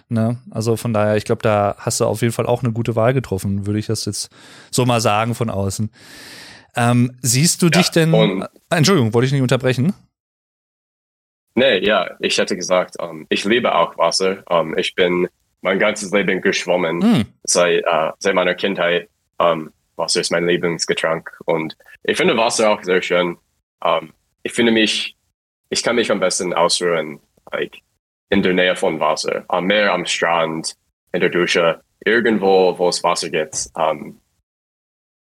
Ne? 0.09 0.37
Also 0.51 0.75
von 0.75 0.93
daher, 0.93 1.15
ich 1.15 1.23
glaube, 1.23 1.41
da 1.41 1.75
hast 1.79 2.01
du 2.01 2.05
auf 2.05 2.21
jeden 2.21 2.33
Fall 2.33 2.45
auch 2.45 2.61
eine 2.61 2.73
gute 2.73 2.95
Wahl 2.95 3.13
getroffen, 3.13 3.65
würde 3.65 3.79
ich 3.79 3.87
das 3.87 4.05
jetzt 4.05 4.29
so 4.69 4.85
mal 4.85 4.99
sagen 4.99 5.33
von 5.33 5.49
außen. 5.49 5.89
Ähm, 6.75 7.17
siehst 7.21 7.61
du 7.61 7.67
ja, 7.67 7.71
dich 7.71 7.89
denn? 7.89 8.13
Äh, 8.13 8.47
Entschuldigung, 8.69 9.13
wollte 9.13 9.27
ich 9.27 9.31
nicht 9.31 9.41
unterbrechen? 9.41 9.93
Nee, 11.55 11.85
ja, 11.85 12.09
ich 12.19 12.37
hätte 12.37 12.55
gesagt, 12.55 12.99
um, 12.99 13.21
ähm, 13.21 13.25
ich 13.29 13.45
liebe 13.45 13.75
auch 13.75 13.97
Wasser. 13.97 14.43
Um, 14.49 14.69
ähm, 14.71 14.77
ich 14.77 14.95
bin 14.95 15.27
mein 15.63 15.79
ganzes 15.79 16.11
Leben 16.11 16.41
geschwommen. 16.41 16.97
Mm. 16.97 17.25
Seit, 17.43 17.83
uh, 17.85 18.11
seit 18.19 18.35
meiner 18.35 18.55
Kindheit. 18.55 19.09
Um, 19.39 19.71
Wasser 19.95 20.21
ist 20.21 20.31
mein 20.31 20.47
Lieblingsgetränk. 20.47 21.31
Und 21.45 21.75
ich 22.03 22.17
finde 22.17 22.37
Wasser 22.37 22.71
auch 22.71 22.83
sehr 22.83 23.01
schön. 23.01 23.37
Um, 23.79 24.13
ich 24.43 24.53
finde 24.53 24.71
mich 24.71 25.15
ich 25.73 25.81
kann 25.81 25.95
mich 25.95 26.11
am 26.11 26.19
besten 26.19 26.53
ausruhen, 26.53 27.19
like, 27.51 27.79
in 28.29 28.43
der 28.43 28.53
Nähe 28.53 28.75
von 28.75 28.99
Wasser, 28.99 29.43
am 29.47 29.65
Meer, 29.65 29.91
am 29.91 30.05
Strand, 30.05 30.75
in 31.11 31.19
der 31.19 31.29
Dusche, 31.29 31.81
irgendwo, 32.05 32.77
wo 32.77 32.89
es 32.89 33.03
Wasser 33.03 33.29
gibt. 33.29 33.69
Um, 33.73 34.21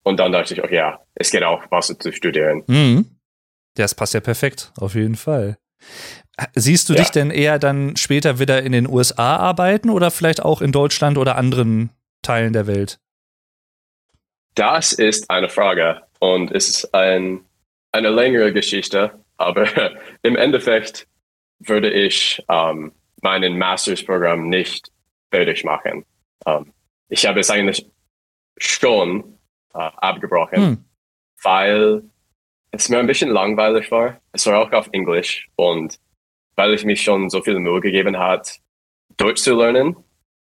und 0.03 0.19
dann 0.19 0.33
dachte 0.33 0.53
ich, 0.53 0.63
okay, 0.63 0.75
ja, 0.75 0.99
es 1.15 1.31
geht 1.31 1.43
auch, 1.43 1.69
Wasser 1.71 1.97
zu 1.97 2.11
studieren. 2.11 2.63
Mhm. 2.67 3.17
Das 3.75 3.95
passt 3.95 4.13
ja 4.13 4.19
perfekt, 4.19 4.73
auf 4.77 4.95
jeden 4.95 5.15
Fall. 5.15 5.57
Siehst 6.53 6.89
du 6.89 6.93
ja. 6.93 6.99
dich 6.99 7.09
denn 7.09 7.31
eher 7.31 7.59
dann 7.59 7.95
später 7.95 8.39
wieder 8.39 8.63
in 8.63 8.71
den 8.71 8.87
USA 8.87 9.37
arbeiten 9.37 9.89
oder 9.89 10.11
vielleicht 10.11 10.41
auch 10.41 10.61
in 10.61 10.71
Deutschland 10.71 11.17
oder 11.17 11.35
anderen 11.35 11.89
Teilen 12.21 12.53
der 12.53 12.67
Welt? 12.67 12.99
Das 14.55 14.91
ist 14.91 15.29
eine 15.29 15.49
Frage 15.49 16.01
und 16.19 16.51
es 16.51 16.69
ist 16.69 16.93
ein, 16.93 17.45
eine 17.91 18.09
längere 18.09 18.51
Geschichte, 18.53 19.11
aber 19.37 19.67
im 20.23 20.35
Endeffekt 20.35 21.07
würde 21.59 21.89
ich 21.89 22.43
ähm, 22.49 22.91
meinen 23.21 23.57
Master's-Programm 23.57 24.49
nicht 24.49 24.91
fertig 25.31 25.63
machen. 25.63 26.05
Ähm, 26.45 26.73
ich 27.07 27.25
habe 27.25 27.39
es 27.39 27.49
eigentlich 27.49 27.85
schon 28.57 29.37
äh, 29.73 29.77
abgebrochen, 29.77 30.63
hm. 30.63 30.85
weil 31.43 32.03
es 32.71 32.89
mir 32.89 32.99
ein 32.99 33.07
bisschen 33.07 33.29
langweilig 33.29 33.91
war. 33.91 34.19
Es 34.31 34.45
war 34.45 34.59
auch 34.59 34.71
auf 34.71 34.89
Englisch 34.91 35.49
und 35.55 35.99
weil 36.55 36.73
ich 36.73 36.85
mich 36.85 37.01
schon 37.01 37.29
so 37.29 37.41
viel 37.41 37.59
Mühe 37.59 37.81
gegeben 37.81 38.17
hat, 38.17 38.59
Deutsch 39.17 39.41
zu 39.41 39.55
lernen, 39.55 39.95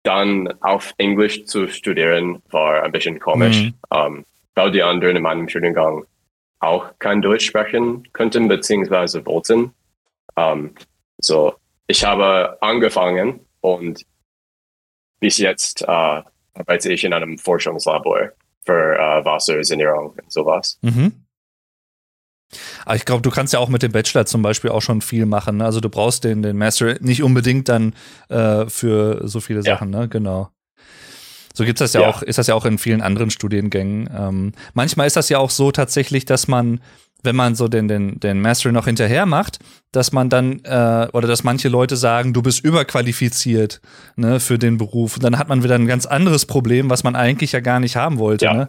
dann 0.02 0.52
auf 0.60 0.94
Englisch 0.98 1.44
zu 1.46 1.66
studieren, 1.68 2.42
war 2.50 2.82
ein 2.82 2.92
bisschen 2.92 3.18
komisch, 3.18 3.62
mhm. 3.62 3.74
um, 3.90 4.24
weil 4.54 4.70
die 4.70 4.82
anderen 4.82 5.16
in 5.16 5.22
meinem 5.22 5.48
Studiengang 5.48 6.04
auch 6.60 6.92
kein 6.98 7.22
Deutsch 7.22 7.46
sprechen 7.46 8.10
könnten 8.12 8.48
beziehungsweise 8.48 9.24
wollten. 9.26 9.72
Um, 10.36 10.74
so, 11.18 11.54
ich 11.86 12.04
habe 12.04 12.58
angefangen 12.60 13.40
und 13.60 14.04
bis 15.20 15.38
jetzt 15.38 15.82
uh, 15.82 16.22
arbeite 16.54 16.92
ich 16.92 17.04
in 17.04 17.12
einem 17.12 17.38
Forschungslabor 17.38 18.32
für 18.64 18.96
uh, 18.98 19.24
Wassersanierung 19.24 20.10
und 20.10 20.32
sowas. 20.32 20.78
Mhm. 20.82 21.25
Aber 22.84 22.96
ich 22.96 23.04
glaube, 23.04 23.22
du 23.22 23.30
kannst 23.30 23.52
ja 23.52 23.58
auch 23.58 23.68
mit 23.68 23.82
dem 23.82 23.92
Bachelor 23.92 24.26
zum 24.26 24.42
Beispiel 24.42 24.70
auch 24.70 24.82
schon 24.82 25.00
viel 25.00 25.26
machen. 25.26 25.58
Ne? 25.58 25.64
Also 25.64 25.80
du 25.80 25.88
brauchst 25.88 26.24
den, 26.24 26.42
den 26.42 26.56
Master 26.56 26.96
nicht 27.00 27.22
unbedingt 27.22 27.68
dann 27.68 27.94
äh, 28.28 28.66
für 28.68 29.26
so 29.26 29.40
viele 29.40 29.62
Sachen, 29.62 29.92
ja. 29.92 30.00
ne? 30.00 30.08
Genau. 30.08 30.50
So 31.56 31.64
gibt's 31.64 31.78
das 31.78 31.94
ja, 31.94 32.02
ja, 32.02 32.08
auch, 32.08 32.22
ist 32.22 32.38
das 32.38 32.48
ja 32.48 32.54
auch 32.54 32.66
in 32.66 32.76
vielen 32.76 33.00
anderen 33.00 33.30
Studiengängen. 33.30 34.10
Ähm, 34.14 34.52
manchmal 34.74 35.06
ist 35.06 35.16
das 35.16 35.30
ja 35.30 35.38
auch 35.38 35.48
so 35.48 35.72
tatsächlich, 35.72 36.26
dass 36.26 36.48
man, 36.48 36.80
wenn 37.22 37.34
man 37.34 37.54
so 37.54 37.66
den, 37.66 37.88
den, 37.88 38.20
den 38.20 38.42
Master 38.42 38.72
noch 38.72 38.84
hinterher 38.84 39.24
macht, 39.24 39.58
dass 39.90 40.12
man 40.12 40.28
dann, 40.28 40.60
äh, 40.64 41.08
oder 41.14 41.26
dass 41.26 41.44
manche 41.44 41.70
Leute 41.70 41.96
sagen, 41.96 42.34
du 42.34 42.42
bist 42.42 42.62
überqualifiziert 42.62 43.80
ne, 44.16 44.38
für 44.38 44.58
den 44.58 44.76
Beruf. 44.76 45.16
Und 45.16 45.24
dann 45.24 45.38
hat 45.38 45.48
man 45.48 45.64
wieder 45.64 45.76
ein 45.76 45.86
ganz 45.86 46.04
anderes 46.04 46.44
Problem, 46.44 46.90
was 46.90 47.04
man 47.04 47.16
eigentlich 47.16 47.52
ja 47.52 47.60
gar 47.60 47.80
nicht 47.80 47.96
haben 47.96 48.18
wollte. 48.18 48.44
Ja. 48.44 48.52
Ne? 48.52 48.68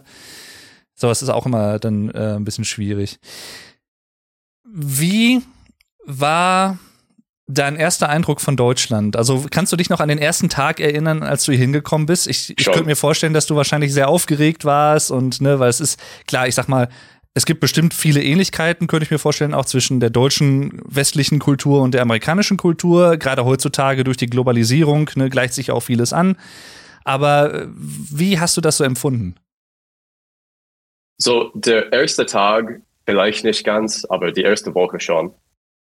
So, 0.94 1.08
das 1.08 1.20
ist 1.20 1.28
auch 1.28 1.44
immer 1.44 1.78
dann 1.78 2.10
äh, 2.10 2.36
ein 2.36 2.44
bisschen 2.44 2.64
schwierig. 2.64 3.20
Wie 4.72 5.42
war 6.04 6.78
dein 7.46 7.76
erster 7.76 8.08
Eindruck 8.08 8.40
von 8.40 8.56
Deutschland? 8.56 9.16
Also 9.16 9.46
kannst 9.50 9.72
du 9.72 9.76
dich 9.76 9.88
noch 9.88 10.00
an 10.00 10.08
den 10.08 10.18
ersten 10.18 10.48
Tag 10.48 10.80
erinnern, 10.80 11.22
als 11.22 11.44
du 11.44 11.52
hier 11.52 11.60
hingekommen 11.60 12.06
bist? 12.06 12.26
Ich, 12.26 12.50
ich 12.50 12.66
könnte 12.66 12.84
mir 12.84 12.96
vorstellen, 12.96 13.32
dass 13.32 13.46
du 13.46 13.56
wahrscheinlich 13.56 13.92
sehr 13.92 14.08
aufgeregt 14.08 14.64
warst 14.64 15.10
und 15.10 15.40
ne, 15.40 15.58
weil 15.58 15.70
es 15.70 15.80
ist 15.80 15.98
klar, 16.26 16.46
ich 16.46 16.54
sag 16.54 16.68
mal, 16.68 16.88
es 17.34 17.46
gibt 17.46 17.60
bestimmt 17.60 17.94
viele 17.94 18.22
Ähnlichkeiten, 18.22 18.86
könnte 18.88 19.04
ich 19.04 19.10
mir 19.10 19.18
vorstellen, 19.18 19.54
auch 19.54 19.64
zwischen 19.64 20.00
der 20.00 20.10
deutschen 20.10 20.80
westlichen 20.84 21.38
Kultur 21.38 21.82
und 21.82 21.94
der 21.94 22.02
amerikanischen 22.02 22.56
Kultur. 22.56 23.16
Gerade 23.16 23.44
heutzutage 23.44 24.04
durch 24.04 24.16
die 24.16 24.26
Globalisierung 24.26 25.08
ne, 25.14 25.30
gleicht 25.30 25.54
sich 25.54 25.70
auch 25.70 25.80
vieles 25.80 26.12
an. 26.12 26.36
Aber 27.04 27.54
äh, 27.54 27.68
wie 27.70 28.38
hast 28.40 28.56
du 28.56 28.60
das 28.60 28.76
so 28.76 28.84
empfunden? 28.84 29.36
So, 31.16 31.50
der 31.54 31.92
erste 31.92 32.26
Tag 32.26 32.80
vielleicht 33.08 33.42
nicht 33.42 33.64
ganz, 33.64 34.04
aber 34.10 34.32
die 34.32 34.42
erste 34.42 34.74
Woche 34.74 35.00
schon. 35.00 35.34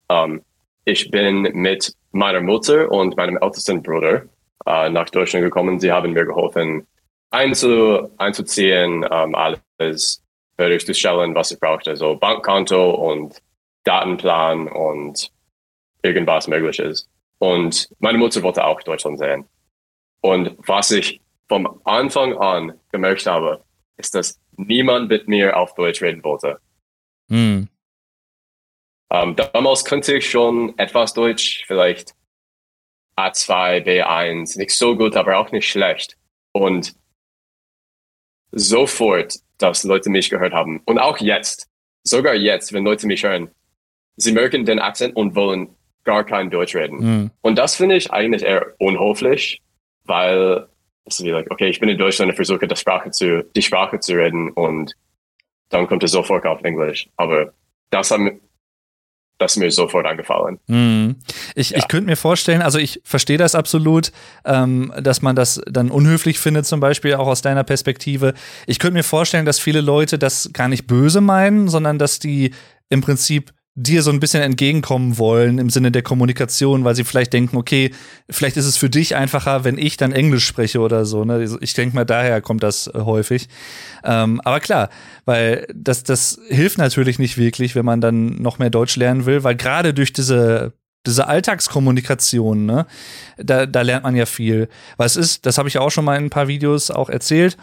Um, 0.09 0.43
ich 0.85 1.11
bin 1.11 1.40
mit 1.54 1.95
meiner 2.12 2.43
Mutter 2.43 2.93
und 2.93 3.16
meinem 3.16 3.38
ältesten 3.40 3.83
Bruder 3.83 4.25
uh, 4.69 4.90
nach 4.90 5.09
Deutschland 5.09 5.43
gekommen. 5.43 5.81
Sie 5.81 5.90
haben 5.90 6.12
mir 6.12 6.26
geholfen, 6.26 6.87
einzu, 7.31 8.11
einzuziehen, 8.19 9.04
um, 9.04 9.35
alles 9.35 10.23
fertigzustellen, 10.59 11.35
was 11.35 11.52
ich 11.52 11.59
brauchte. 11.59 11.90
Also 11.93 12.16
Bankkonto 12.16 12.90
und 12.90 13.40
Datenplan 13.85 14.69
und 14.69 15.31
irgendwas 16.02 16.47
Mögliches. 16.47 17.09
Und 17.38 17.88
meine 18.00 18.19
Mutter 18.19 18.43
wollte 18.43 18.66
auch 18.66 18.83
Deutschland 18.83 19.19
sehen. 19.19 19.47
Und 20.21 20.59
was 20.59 20.90
ich 20.90 21.23
vom 21.49 21.81
Anfang 21.85 22.37
an 22.37 22.75
gemerkt 22.93 23.25
habe, 23.25 23.64
ist, 23.97 24.14
dass 24.14 24.38
niemand 24.59 25.09
mit 25.09 25.26
mir 25.26 25.57
auf 25.57 25.75
Deutsch 25.75 26.02
reden 26.02 26.23
wollte. 26.23 26.59
Mhm. 27.35 27.69
Um, 29.09 29.37
damals 29.37 29.85
konnte 29.85 30.17
ich 30.17 30.31
schon 30.31 30.76
etwas 30.79 31.14
Deutsch, 31.14 31.64
vielleicht 31.67 32.14
A2, 33.17 33.85
B1, 33.85 34.59
nicht 34.59 34.71
so 34.71 34.97
gut, 34.97 35.17
aber 35.17 35.38
auch 35.38 35.53
nicht 35.53 35.69
schlecht. 35.69 36.17
Und 36.53 36.95
sofort, 38.50 39.35
dass 39.59 39.85
Leute 39.85 40.11
mich 40.11 40.31
gehört 40.31 40.53
haben, 40.53 40.81
und 40.87 40.99
auch 40.99 41.19
jetzt, 41.19 41.69
sogar 42.03 42.35
jetzt, 42.35 42.73
wenn 42.73 42.85
Leute 42.85 43.07
mich 43.07 43.25
hören, 43.25 43.50
sie 44.17 44.33
merken 44.33 44.64
den 44.64 44.79
Akzent 44.79 45.17
und 45.17 45.35
wollen 45.35 45.76
gar 46.05 46.25
kein 46.25 46.50
Deutsch 46.50 46.75
reden. 46.75 46.99
Mhm. 46.99 47.31
Und 47.41 47.57
das 47.57 47.76
finde 47.76 47.97
ich 47.97 48.12
eigentlich 48.12 48.43
eher 48.43 48.75
unhöflich, 48.79 49.61
weil 50.05 50.69
es 51.05 51.19
ist 51.19 51.25
wie 51.25 51.31
like, 51.31 51.50
okay, 51.50 51.69
ich 51.69 51.81
bin 51.81 51.88
in 51.88 51.99
Deutschland 51.99 52.31
und 52.31 52.37
versuche, 52.37 52.67
die 52.67 52.76
Sprache 52.76 53.11
zu, 53.11 53.45
die 53.55 53.62
Sprache 53.62 54.00
zu 54.00 54.14
reden 54.14 54.50
und 54.50 54.95
dann 55.75 55.87
kommt 55.88 56.04
es 56.04 56.12
sofort 56.12 56.47
auf 56.47 56.62
Englisch. 56.62 57.09
Aber 57.16 57.52
das 57.90 58.11
hat 58.11 58.21
das 59.38 59.52
ist 59.52 59.59
mir 59.59 59.71
sofort 59.71 60.07
angefallen. 60.07 60.61
Mm. 60.69 61.16
Ich, 61.57 61.71
ja. 61.71 61.78
ich 61.78 61.88
könnte 61.88 62.07
mir 62.07 62.16
vorstellen, 62.16 62.62
also 62.62 62.78
ich 62.78 63.00
verstehe 63.02 63.37
das 63.37 63.57
absolut, 63.57 64.12
ähm, 64.45 64.93
dass 65.00 65.23
man 65.23 65.35
das 65.35 65.61
dann 65.66 65.90
unhöflich 65.90 66.38
findet, 66.38 66.66
zum 66.66 66.78
Beispiel 66.78 67.14
auch 67.14 67.26
aus 67.26 67.43
deiner 67.43 67.64
Perspektive. 67.64 68.35
Ich 68.69 68.78
könnte 68.78 68.95
mir 68.95 69.02
vorstellen, 69.02 69.45
dass 69.45 69.59
viele 69.59 69.81
Leute 69.81 70.19
das 70.19 70.50
gar 70.52 70.69
nicht 70.69 70.87
böse 70.87 71.21
meinen, 71.21 71.69
sondern 71.69 71.99
dass 71.99 72.21
die 72.21 72.54
im 72.88 73.00
Prinzip 73.00 73.52
dir 73.76 74.02
so 74.02 74.11
ein 74.11 74.21
bisschen 74.21 74.43
entgegenkommen 74.43 75.19
wollen 75.19 75.59
im 75.59 75.69
Sinne 75.69 75.90
der 75.90 76.02
Kommunikation, 76.02 76.85
weil 76.85 76.95
sie 76.95 77.02
vielleicht 77.02 77.33
denken, 77.33 77.57
okay, 77.57 77.90
vielleicht 78.31 78.57
ist 78.57 78.66
es 78.66 78.76
für 78.76 78.88
dich 78.88 79.16
einfacher, 79.16 79.64
wenn 79.64 79.78
ich 79.78 79.97
dann 79.97 80.12
Englisch 80.12 80.47
spreche 80.47 80.78
oder 80.78 81.04
so. 81.04 81.25
Ne? 81.25 81.35
Also 81.35 81.59
ich 81.61 81.75
denke 81.75 81.97
mal, 81.97 82.04
daher 82.04 82.40
kommt 82.40 82.62
das 82.62 82.87
äh, 82.87 83.00
häufig. 83.00 83.49
Ähm, 84.04 84.40
aber 84.45 84.61
klar, 84.61 84.90
weil 85.25 85.66
das, 85.75 86.04
das 86.04 86.38
hilft 86.49 86.78
natürlich 86.78 87.19
nicht 87.19 87.37
wirklich, 87.37 87.75
wenn 87.75 87.85
man 87.85 88.00
dann 88.00 88.40
noch 88.40 88.61
mehr 88.61 88.71
Deutsch 88.71 88.95
lernen 88.97 89.26
will, 89.26 89.43
weil 89.43 89.57
gerade 89.57 89.93
durch 89.93 90.12
diese 90.12 90.73
diese 91.07 91.26
Alltagskommunikation, 91.26 92.64
ne, 92.64 92.87
da, 93.37 93.66
da 93.66 93.83
lernt 93.83 94.04
man 94.04 94.16
ja 94.16 94.25
viel. 94.25 94.71
Was 94.97 95.16
ist, 95.16 95.45
das 95.45 95.59
habe 95.59 95.69
ich 95.69 95.76
auch 95.76 95.90
schon 95.90 96.07
mal 96.07 96.16
in 96.16 96.25
ein 96.25 96.31
paar 96.31 96.49
Videos 96.49 96.90
auch 96.90 97.11
erzählt. 97.11 97.59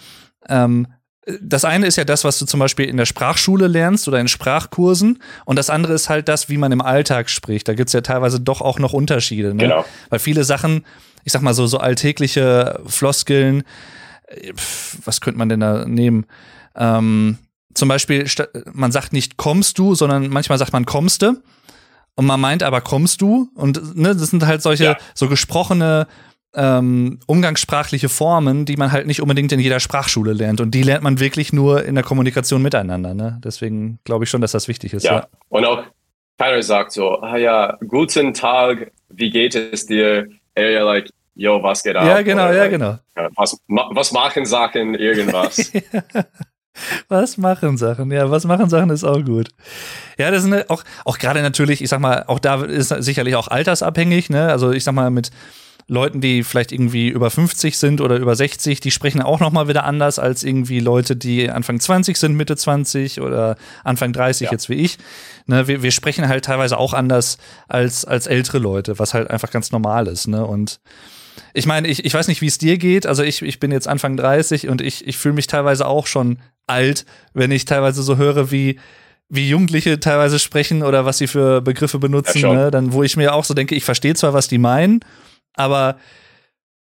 Ähm, 0.48 0.86
das 1.26 1.66
eine 1.66 1.86
ist 1.86 1.98
ja 1.98 2.04
das, 2.04 2.24
was 2.24 2.40
du 2.40 2.46
zum 2.46 2.60
Beispiel 2.60 2.86
in 2.86 2.98
der 2.98 3.06
Sprachschule 3.06 3.68
lernst 3.68 4.08
oder 4.08 4.20
in 4.20 4.28
Sprachkursen. 4.28 5.22
Und 5.46 5.56
das 5.56 5.70
andere 5.70 5.94
ist 5.94 6.10
halt 6.10 6.28
das, 6.28 6.50
wie 6.50 6.58
man 6.58 6.72
im 6.72 6.82
Alltag 6.82 7.30
spricht. 7.30 7.68
Da 7.68 7.76
gibt's 7.76 7.94
ja 7.94 8.02
teilweise 8.02 8.40
doch 8.40 8.62
auch 8.62 8.80
noch 8.80 8.94
Unterschiede. 8.94 9.54
Ne? 9.54 9.64
Genau. 9.64 9.86
Weil 10.10 10.20
viele 10.20 10.44
Sachen, 10.44 10.84
ich 11.24 11.32
sag 11.32 11.44
mal 11.44 11.54
so, 11.54 11.68
so 11.68 11.78
alltägliche 11.78 12.80
Floskeln, 12.88 13.64
äh, 14.28 14.54
was 15.06 15.22
könnte 15.22 15.38
man 15.38 15.50
denn 15.50 15.60
da 15.60 15.86
nehmen? 15.86 16.26
Ähm, 16.76 17.38
zum 17.76 17.88
Beispiel, 17.88 18.26
man 18.74 18.92
sagt 18.92 19.14
nicht 19.14 19.38
kommst 19.38 19.78
du, 19.78 19.94
sondern 19.94 20.28
manchmal 20.30 20.58
sagt 20.58 20.74
man 20.74 20.86
kommste. 20.86 21.42
Und 22.16 22.26
man 22.26 22.40
meint 22.40 22.64
aber 22.64 22.82
kommst 22.82 23.22
du. 23.22 23.50
Und 23.56 23.96
ne, 23.96 24.16
das 24.16 24.32
sind 24.32 24.46
halt 24.46 24.62
solche 24.62 24.84
ja. 24.84 24.98
so 25.14 25.30
gesprochene 25.30 26.08
ähm, 26.54 27.20
umgangssprachliche 27.28 28.10
Formen, 28.10 28.66
die 28.66 28.78
man 28.78 28.92
halt 28.92 29.08
nicht 29.08 29.22
unbedingt 29.22 29.52
in 29.52 29.60
jeder 29.60 29.80
Sprachschule 29.80 30.34
lernt. 30.34 30.60
Und 30.60 30.72
die 30.72 30.84
lernt 30.84 31.04
man 31.04 31.20
wirklich 31.20 31.54
nur 31.54 31.84
in 31.86 31.96
der 31.96 32.04
Kommunikation 32.04 32.62
miteinander. 32.62 33.14
Ne? 33.14 33.40
Deswegen 33.44 34.00
glaube 34.04 34.26
ich 34.26 34.30
schon, 34.30 34.42
dass 34.42 34.52
das 34.52 34.68
wichtig 34.68 34.94
ist. 34.94 35.04
Ja. 35.04 35.14
ja. 35.14 35.28
Und 35.50 35.66
auch 35.66 35.84
keiner 36.38 36.62
sagt 36.62 36.92
so, 36.92 37.22
ah 37.22 37.38
ja, 37.38 37.78
guten 37.88 38.34
Tag, 38.34 38.92
wie 39.10 39.30
geht 39.30 39.56
es 39.56 39.86
dir? 39.86 40.28
Eher 40.54 40.84
like, 40.84 41.10
yo, 41.36 41.64
was 41.64 41.84
geht 41.84 41.96
ab? 41.96 42.06
Ja, 42.06 42.22
genau, 42.22 42.46
Oder 42.46 42.54
ja, 42.56 42.62
like, 42.64 42.72
genau. 42.72 42.98
Was, 43.36 43.58
was 43.68 44.12
machen 44.12 44.46
Sachen, 44.46 44.96
irgendwas. 44.96 45.72
Was 47.10 47.38
machen 47.38 47.78
Sachen? 47.78 48.12
Ja, 48.12 48.32
was 48.32 48.46
machen 48.46 48.70
Sachen 48.70 48.90
ist 48.92 49.04
auch 49.04 49.22
gut. 49.24 49.50
Ja, 50.18 50.32
das 50.32 50.44
sind 50.44 50.70
auch, 50.70 50.84
auch 51.04 51.18
gerade 51.18 51.42
natürlich, 51.42 51.82
ich 51.82 51.90
sag 51.90 52.00
mal, 52.00 52.24
auch 52.28 52.40
da 52.40 52.64
ist 52.64 52.90
sicherlich 52.90 53.36
auch 53.36 53.50
altersabhängig, 53.50 54.30
ne? 54.30 54.48
Also 54.50 54.72
ich 54.72 54.86
sag 54.86 54.94
mal, 54.94 55.12
mit 55.12 55.32
Leuten, 55.92 56.22
die 56.22 56.44
vielleicht 56.44 56.72
irgendwie 56.72 57.10
über 57.10 57.30
50 57.30 57.78
sind 57.78 58.00
oder 58.00 58.16
über 58.16 58.34
60, 58.34 58.80
die 58.80 58.92
sprechen 58.92 59.22
auch 59.22 59.42
noch 59.42 59.52
mal 59.52 59.68
wieder 59.68 59.84
anders 59.84 60.20
als 60.20 60.42
irgendwie 60.42 60.80
Leute, 60.80 61.18
die 61.18 61.50
Anfang 61.50 61.82
20 61.82 62.16
sind, 62.16 62.38
Mitte 62.38 62.56
20 62.56 63.20
oder 63.20 63.58
Anfang 63.84 64.14
30 64.14 64.46
ja. 64.46 64.52
jetzt 64.54 64.70
wie 64.70 64.76
ich. 64.76 64.98
Ne, 65.48 65.68
wir, 65.68 65.84
wir 65.84 65.92
sprechen 65.92 66.30
halt 66.30 66.46
teilweise 66.46 66.78
auch 66.78 66.94
anders 66.94 67.38
als, 67.68 68.06
als 68.06 68.26
ältere 68.26 68.60
Leute, 68.60 69.00
was 69.00 69.14
halt 69.14 69.30
einfach 69.30 69.52
ganz 69.52 69.74
normal 69.74 70.08
ist. 70.08 70.30
Ne? 70.30 70.46
Und 70.46 70.80
ich 71.54 71.66
meine, 71.66 71.90
ich, 71.90 72.06
ich 72.06 72.14
weiß 72.14 72.30
nicht, 72.30 72.40
wie 72.40 72.48
es 72.48 72.58
dir 72.58 72.78
geht. 72.78 73.06
Also 73.06 73.22
ich, 73.24 73.42
ich 73.42 73.60
bin 73.60 73.74
jetzt 73.74 73.90
Anfang 73.90 74.16
30 74.16 74.70
und 74.70 74.82
ich, 74.82 75.06
ich 75.06 75.18
fühle 75.18 75.36
mich 75.36 75.48
teilweise 75.48 75.86
auch 75.88 76.08
schon 76.08 76.40
alt, 76.68 77.06
wenn 77.34 77.52
ich 77.52 77.66
teilweise 77.66 78.02
so 78.02 78.16
höre, 78.16 78.50
wie, 78.50 78.80
wie 79.28 79.50
Jugendliche 79.50 80.00
teilweise 80.00 80.40
sprechen 80.40 80.84
oder 80.84 81.04
was 81.04 81.18
sie 81.18 81.28
für 81.28 81.60
Begriffe 81.60 82.00
benutzen, 82.00 82.40
ja, 82.40 82.54
ne? 82.54 82.72
dann 82.72 82.94
wo 82.94 83.04
ich 83.04 83.18
mir 83.18 83.34
auch 83.34 83.44
so 83.44 83.54
denke, 83.54 83.76
ich 83.76 83.84
verstehe 83.84 84.16
zwar, 84.16 84.34
was 84.34 84.48
die 84.48 84.58
meinen, 84.58 85.02
aber, 85.56 85.98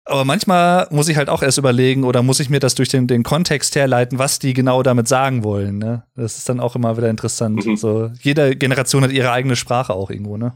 aber 0.04 0.24
manchmal 0.24 0.86
muss 0.90 1.08
ich 1.08 1.16
halt 1.16 1.28
auch 1.28 1.42
erst 1.42 1.58
überlegen 1.58 2.04
oder 2.04 2.22
muss 2.22 2.40
ich 2.40 2.50
mir 2.50 2.60
das 2.60 2.74
durch 2.74 2.88
den, 2.88 3.06
den 3.06 3.22
Kontext 3.22 3.74
herleiten, 3.76 4.18
was 4.18 4.38
die 4.38 4.54
genau 4.54 4.82
damit 4.82 5.08
sagen 5.08 5.44
wollen. 5.44 5.78
Ne? 5.78 6.04
Das 6.14 6.38
ist 6.38 6.48
dann 6.48 6.60
auch 6.60 6.76
immer 6.76 6.96
wieder 6.96 7.10
interessant. 7.10 7.64
Mhm. 7.66 7.76
So, 7.76 8.10
jede 8.20 8.56
Generation 8.56 9.02
hat 9.02 9.12
ihre 9.12 9.32
eigene 9.32 9.56
Sprache 9.56 9.94
auch 9.94 10.10
irgendwo, 10.10 10.36
ne? 10.36 10.54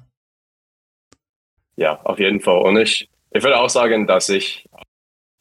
Ja, 1.76 2.00
auf 2.04 2.18
jeden 2.18 2.40
Fall. 2.40 2.60
Und 2.62 2.76
ich, 2.76 3.08
ich 3.30 3.42
würde 3.42 3.58
auch 3.58 3.70
sagen, 3.70 4.06
dass 4.06 4.28
ich 4.28 4.68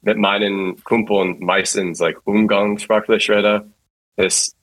mit 0.02 0.18
meinen 0.18 0.82
Kumpeln 0.84 1.38
meistens 1.40 2.00
like, 2.00 2.26
umgangssprachlich 2.26 3.30
rede. 3.30 3.70
Ist, 4.16 4.56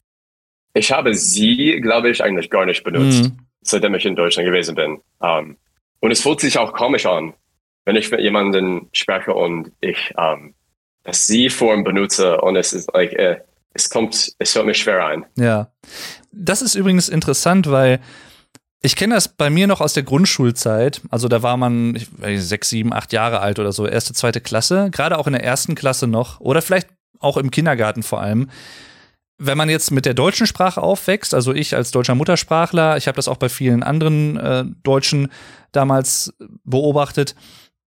ich 0.75 0.93
habe 0.93 1.15
sie, 1.15 1.81
glaube 1.81 2.11
ich, 2.11 2.23
eigentlich 2.23 2.51
gar 2.51 2.67
nicht 2.67 2.85
benutzt, 2.85 3.25
mhm. 3.25 3.39
seitdem 3.63 3.95
ich 3.95 4.07
in 4.07 4.17
Deutschland 4.17 4.47
gewesen 4.47 4.75
bin. 4.75 5.01
Um, 5.19 5.57
und 6.01 6.11
es 6.11 6.23
fühlt 6.23 6.41
sich 6.41 6.59
auch 6.59 6.73
komisch 6.73 7.07
an, 7.07 7.35
wenn 7.87 7.97
ich 7.97 8.11
mit 8.11 8.21
jemandem 8.21 8.89
spreche 8.93 9.33
und 9.33 9.73
ich 9.81 10.13
ähm, 10.19 10.55
das 11.07 11.27
Sie-Form 11.27 11.85
benutze 11.85 12.41
und 12.41 12.57
es 12.57 12.73
ist 12.73 12.93
like, 12.93 13.13
äh, 13.13 13.41
es 13.73 13.89
kommt, 13.89 14.33
es 14.39 14.53
fällt 14.53 14.67
mir 14.67 14.75
schwer 14.75 15.07
ein. 15.07 15.25
Ja. 15.37 15.69
Das 16.33 16.63
ist 16.63 16.75
übrigens 16.75 17.09
interessant, 17.09 17.71
weil 17.71 18.01
ich 18.83 18.97
kenne 18.97 19.15
das 19.15 19.29
bei 19.29 19.49
mir 19.49 19.67
noch 19.67 19.81
aus 19.81 19.95
der 19.95 20.03
Grundschulzeit. 20.03 21.01
Also 21.11 21.29
da 21.29 21.43
war 21.43 21.57
man 21.57 21.95
ich, 21.95 22.09
sechs, 22.43 22.69
sieben, 22.69 22.93
acht 22.93 23.13
Jahre 23.13 23.41
alt 23.41 23.59
oder 23.59 23.73
so, 23.73 23.87
erste, 23.87 24.15
zweite 24.15 24.41
Klasse, 24.41 24.91
gerade 24.91 25.19
auch 25.19 25.27
in 25.27 25.33
der 25.33 25.45
ersten 25.45 25.75
Klasse 25.75 26.07
noch 26.07 26.41
oder 26.41 26.61
vielleicht 26.63 26.89
auch 27.21 27.37
im 27.37 27.51
Kindergarten 27.51 28.03
vor 28.03 28.21
allem. 28.21 28.51
Wenn 29.39 29.59
man 29.59 29.69
jetzt 29.69 29.91
mit 29.91 30.07
der 30.07 30.15
deutschen 30.15 30.47
Sprache 30.47 30.83
aufwächst, 30.83 31.35
also 31.35 31.53
ich 31.53 31.77
als 31.77 31.91
deutscher 31.91 32.15
Muttersprachler, 32.15 32.97
ich 32.97 33.07
habe 33.07 33.17
das 33.17 33.29
auch 33.29 33.37
bei 33.37 33.51
vielen 33.51 33.83
anderen 33.83 34.37
äh, 34.39 34.65
Deutschen 34.83 35.29
damals 35.73 36.33
beobachtet, 36.65 37.35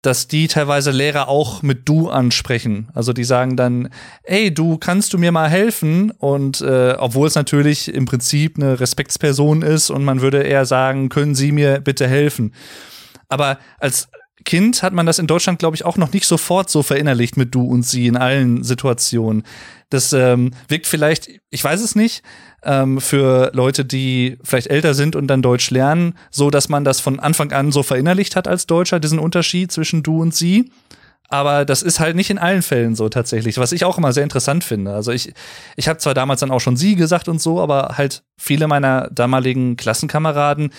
dass 0.02 0.28
die 0.28 0.48
teilweise 0.48 0.92
Lehrer 0.92 1.28
auch 1.28 1.62
mit 1.62 1.88
du 1.88 2.10
ansprechen. 2.10 2.90
Also 2.94 3.14
die 3.14 3.24
sagen 3.24 3.56
dann, 3.56 3.90
ey, 4.24 4.52
du 4.54 4.78
kannst 4.78 5.14
du 5.14 5.18
mir 5.20 5.32
mal 5.32 5.50
helfen? 5.50 6.12
Und 6.12 6.62
äh, 6.62 6.96
obwohl 6.98 7.28
es 7.28 7.36
natürlich 7.36 7.94
im 7.94 8.06
Prinzip 8.06 8.58
eine 8.58 8.80
Respektsperson 8.80 9.62
ist 9.62 9.92
und 9.92 10.04
man 10.04 10.22
würde 10.22 10.42
eher 10.42 10.66
sagen, 10.66 11.10
können 11.10 11.36
Sie 11.36 11.52
mir 11.52 11.82
bitte 11.82 12.08
helfen? 12.08 12.54
Aber 13.30 13.60
als 13.80 14.10
Kind 14.44 14.84
hat 14.84 14.94
man 14.94 15.06
das 15.06 15.20
in 15.20 15.28
Deutschland, 15.28 15.60
glaube 15.60 15.76
ich, 15.76 15.86
auch 15.86 15.98
noch 15.98 16.14
nicht 16.14 16.26
sofort 16.26 16.70
so 16.70 16.84
verinnerlicht 16.84 17.38
mit 17.38 17.54
du 17.54 17.64
und 17.64 17.84
sie 17.86 18.08
in 18.08 18.18
allen 18.18 18.64
Situationen. 18.64 19.44
Das 19.90 20.14
ähm, 20.14 20.52
wirkt 20.68 20.88
vielleicht, 20.88 21.30
ich 21.50 21.64
weiß 21.64 21.82
es 21.82 21.96
nicht, 21.96 22.24
ähm, 22.64 23.02
für 23.02 23.52
Leute, 23.54 23.86
die 23.86 24.38
vielleicht 24.44 24.68
älter 24.68 24.94
sind 24.94 25.16
und 25.16 25.28
dann 25.28 25.42
Deutsch 25.42 25.70
lernen, 25.70 26.16
so 26.30 26.50
dass 26.50 26.70
man 26.70 26.84
das 26.84 27.00
von 27.00 27.20
Anfang 27.20 27.52
an 27.52 27.72
so 27.72 27.84
verinnerlicht 27.84 28.36
hat 28.36 28.48
als 28.48 28.68
Deutscher, 28.68 29.00
diesen 29.00 29.20
Unterschied 29.20 29.72
zwischen 29.72 30.04
du 30.04 30.22
und 30.22 30.34
sie. 30.34 30.72
Aber 31.30 31.64
das 31.64 31.82
ist 31.82 32.02
halt 32.02 32.18
nicht 32.18 32.30
in 32.30 32.38
allen 32.38 32.62
Fällen 32.62 32.94
so 32.94 33.08
tatsächlich, 33.08 33.58
was 33.58 33.72
ich 33.72 33.86
auch 33.86 33.98
immer 33.98 34.12
sehr 34.12 34.24
interessant 34.24 34.66
finde. 34.66 34.94
Also 34.94 35.12
ich, 35.12 35.34
ich 35.78 35.88
habe 35.88 35.98
zwar 35.98 36.14
damals 36.14 36.42
dann 36.42 36.52
auch 36.52 36.60
schon 36.60 36.76
sie 36.76 36.96
gesagt 36.96 37.30
und 37.30 37.42
so, 37.42 37.62
aber 37.62 37.96
halt 37.98 38.24
viele 38.38 38.68
meiner 38.68 39.10
damaligen 39.12 39.78
Klassenkameraden, 39.78 40.74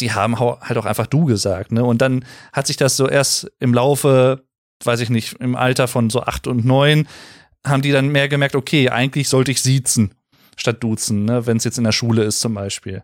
die 0.00 0.12
haben 0.12 0.38
halt 0.38 0.78
auch 0.78 0.86
einfach 0.86 1.06
du 1.06 1.26
gesagt. 1.26 1.72
Ne? 1.72 1.84
Und 1.84 2.00
dann 2.00 2.24
hat 2.54 2.66
sich 2.66 2.78
das 2.78 2.96
so 2.96 3.06
erst 3.06 3.50
im 3.60 3.74
Laufe, 3.74 4.44
weiß 4.82 5.00
ich 5.00 5.10
nicht, 5.10 5.34
im 5.40 5.56
Alter 5.56 5.88
von 5.88 6.08
so 6.08 6.22
acht 6.22 6.46
und 6.46 6.64
neun, 6.64 7.06
haben 7.66 7.82
die 7.82 7.92
dann 7.92 8.08
mehr 8.08 8.28
gemerkt, 8.28 8.56
okay, 8.56 8.88
eigentlich 8.88 9.28
sollte 9.28 9.50
ich 9.50 9.60
siezen 9.60 10.14
statt 10.56 10.82
duzen, 10.82 11.24
ne? 11.24 11.46
wenn 11.46 11.58
es 11.58 11.64
jetzt 11.64 11.78
in 11.78 11.84
der 11.84 11.92
Schule 11.92 12.24
ist 12.24 12.40
zum 12.40 12.54
Beispiel. 12.54 13.02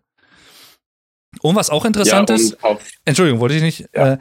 Und 1.43 1.57
was 1.57 1.71
auch 1.71 1.85
interessant 1.85 2.31
ja, 2.31 2.37
ist, 2.37 2.57
Entschuldigung, 3.05 3.41
wollte 3.41 3.57
ich 3.57 3.63
nicht. 3.63 3.89
Ja. 3.95 4.15
Äh, 4.15 4.19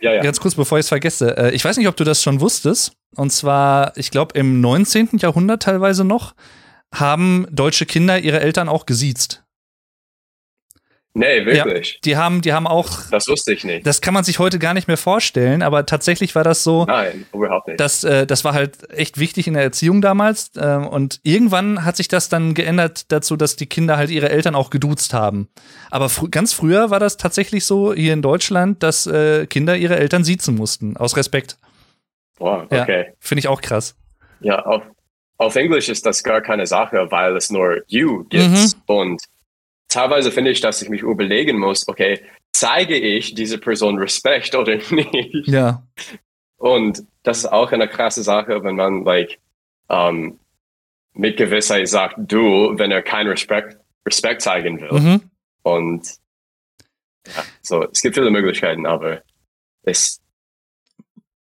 ja, 0.00 0.12
ja. 0.14 0.22
Ganz 0.22 0.40
kurz, 0.40 0.54
bevor 0.54 0.78
ich 0.78 0.84
es 0.84 0.88
vergesse. 0.88 1.36
Äh, 1.36 1.54
ich 1.54 1.64
weiß 1.64 1.76
nicht, 1.76 1.88
ob 1.88 1.96
du 1.96 2.04
das 2.04 2.22
schon 2.22 2.40
wusstest. 2.40 2.92
Und 3.16 3.30
zwar, 3.30 3.96
ich 3.96 4.10
glaube, 4.10 4.38
im 4.38 4.60
19. 4.60 5.10
Jahrhundert 5.18 5.62
teilweise 5.62 6.04
noch 6.04 6.34
haben 6.94 7.46
deutsche 7.50 7.86
Kinder 7.86 8.18
ihre 8.18 8.40
Eltern 8.40 8.68
auch 8.68 8.86
gesiezt. 8.86 9.44
Nee, 11.18 11.44
wirklich. 11.46 11.94
Ja, 11.94 11.98
die 12.04 12.16
haben, 12.16 12.42
die 12.42 12.52
haben 12.52 12.68
auch. 12.68 12.88
Das 13.10 13.26
wusste 13.26 13.52
ich 13.52 13.64
nicht. 13.64 13.84
Das 13.84 14.00
kann 14.00 14.14
man 14.14 14.22
sich 14.22 14.38
heute 14.38 14.60
gar 14.60 14.72
nicht 14.72 14.86
mehr 14.86 14.96
vorstellen, 14.96 15.62
aber 15.62 15.84
tatsächlich 15.84 16.36
war 16.36 16.44
das 16.44 16.62
so. 16.62 16.84
Nein, 16.84 17.26
überhaupt 17.34 17.66
nicht. 17.66 17.80
Das, 17.80 18.04
äh, 18.04 18.24
das 18.24 18.44
war 18.44 18.54
halt 18.54 18.88
echt 18.92 19.18
wichtig 19.18 19.48
in 19.48 19.54
der 19.54 19.64
Erziehung 19.64 20.00
damals. 20.00 20.52
Äh, 20.56 20.76
und 20.76 21.18
irgendwann 21.24 21.84
hat 21.84 21.96
sich 21.96 22.06
das 22.06 22.28
dann 22.28 22.54
geändert 22.54 23.10
dazu, 23.10 23.36
dass 23.36 23.56
die 23.56 23.66
Kinder 23.66 23.96
halt 23.96 24.10
ihre 24.10 24.28
Eltern 24.28 24.54
auch 24.54 24.70
geduzt 24.70 25.12
haben. 25.12 25.48
Aber 25.90 26.08
fr 26.08 26.28
ganz 26.28 26.52
früher 26.52 26.90
war 26.90 27.00
das 27.00 27.16
tatsächlich 27.16 27.64
so 27.64 27.92
hier 27.92 28.12
in 28.12 28.22
Deutschland, 28.22 28.84
dass 28.84 29.08
äh, 29.08 29.46
Kinder 29.46 29.76
ihre 29.76 29.96
Eltern 29.96 30.22
siezen 30.22 30.54
mussten, 30.54 30.96
aus 30.96 31.16
Respekt. 31.16 31.58
Wow, 32.38 32.62
okay. 32.70 33.06
Ja, 33.08 33.12
Finde 33.18 33.40
ich 33.40 33.48
auch 33.48 33.60
krass. 33.60 33.96
Ja, 34.40 34.64
auf, 34.64 34.82
auf 35.36 35.56
Englisch 35.56 35.88
ist 35.88 36.06
das 36.06 36.22
gar 36.22 36.42
keine 36.42 36.66
Sache, 36.66 37.08
weil 37.10 37.36
es 37.36 37.50
nur 37.50 37.82
you 37.88 38.22
gibt. 38.28 38.48
Mhm. 38.50 38.72
Und 38.86 39.22
teilweise 39.88 40.30
finde 40.30 40.50
ich, 40.50 40.60
dass 40.60 40.82
ich 40.82 40.88
mich 40.88 41.02
überlegen 41.02 41.58
muss, 41.58 41.86
okay, 41.88 42.20
zeige 42.52 42.96
ich 42.96 43.34
diese 43.34 43.58
Person 43.58 43.98
Respekt 43.98 44.54
oder 44.54 44.76
nicht? 44.90 45.48
Ja. 45.48 45.82
Und 46.56 47.04
das 47.22 47.38
ist 47.38 47.46
auch 47.46 47.72
eine 47.72 47.88
krasse 47.88 48.22
Sache, 48.22 48.62
wenn 48.64 48.76
man 48.76 49.04
like 49.04 49.38
ähm, 49.88 50.38
mit 51.14 51.36
Gewissheit 51.36 51.88
sagt 51.88 52.16
du, 52.18 52.72
wenn 52.76 52.90
er 52.90 53.02
keinen 53.02 53.28
Respekt, 53.28 53.76
Respekt 54.06 54.42
zeigen 54.42 54.80
will. 54.80 54.92
Mhm. 54.92 55.30
Und 55.62 56.06
ja, 57.26 57.44
so, 57.62 57.88
es 57.90 58.00
gibt 58.00 58.14
viele 58.14 58.30
Möglichkeiten, 58.30 58.86
aber 58.86 59.22
es 59.82 60.20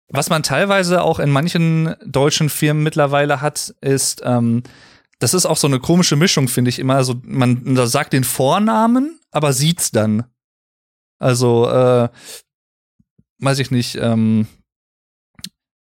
was 0.08 0.30
man 0.30 0.44
teilweise 0.44 1.02
auch 1.02 1.18
in 1.18 1.30
manchen 1.30 1.96
deutschen 2.04 2.48
Firmen 2.48 2.84
mittlerweile 2.84 3.40
hat, 3.40 3.74
ist, 3.80 4.22
ähm, 4.24 4.62
das 5.24 5.32
ist 5.32 5.46
auch 5.46 5.56
so 5.56 5.66
eine 5.66 5.80
komische 5.80 6.16
Mischung, 6.16 6.48
finde 6.48 6.68
ich 6.68 6.78
immer. 6.78 6.96
Also 6.96 7.14
man 7.24 7.76
sagt 7.86 8.12
den 8.12 8.24
Vornamen, 8.24 9.18
aber 9.30 9.54
sieht's 9.54 9.90
dann. 9.90 10.24
Also, 11.18 11.66
äh, 11.66 12.10
weiß 13.38 13.58
ich 13.58 13.70
nicht, 13.70 13.96
ähm, 13.96 14.46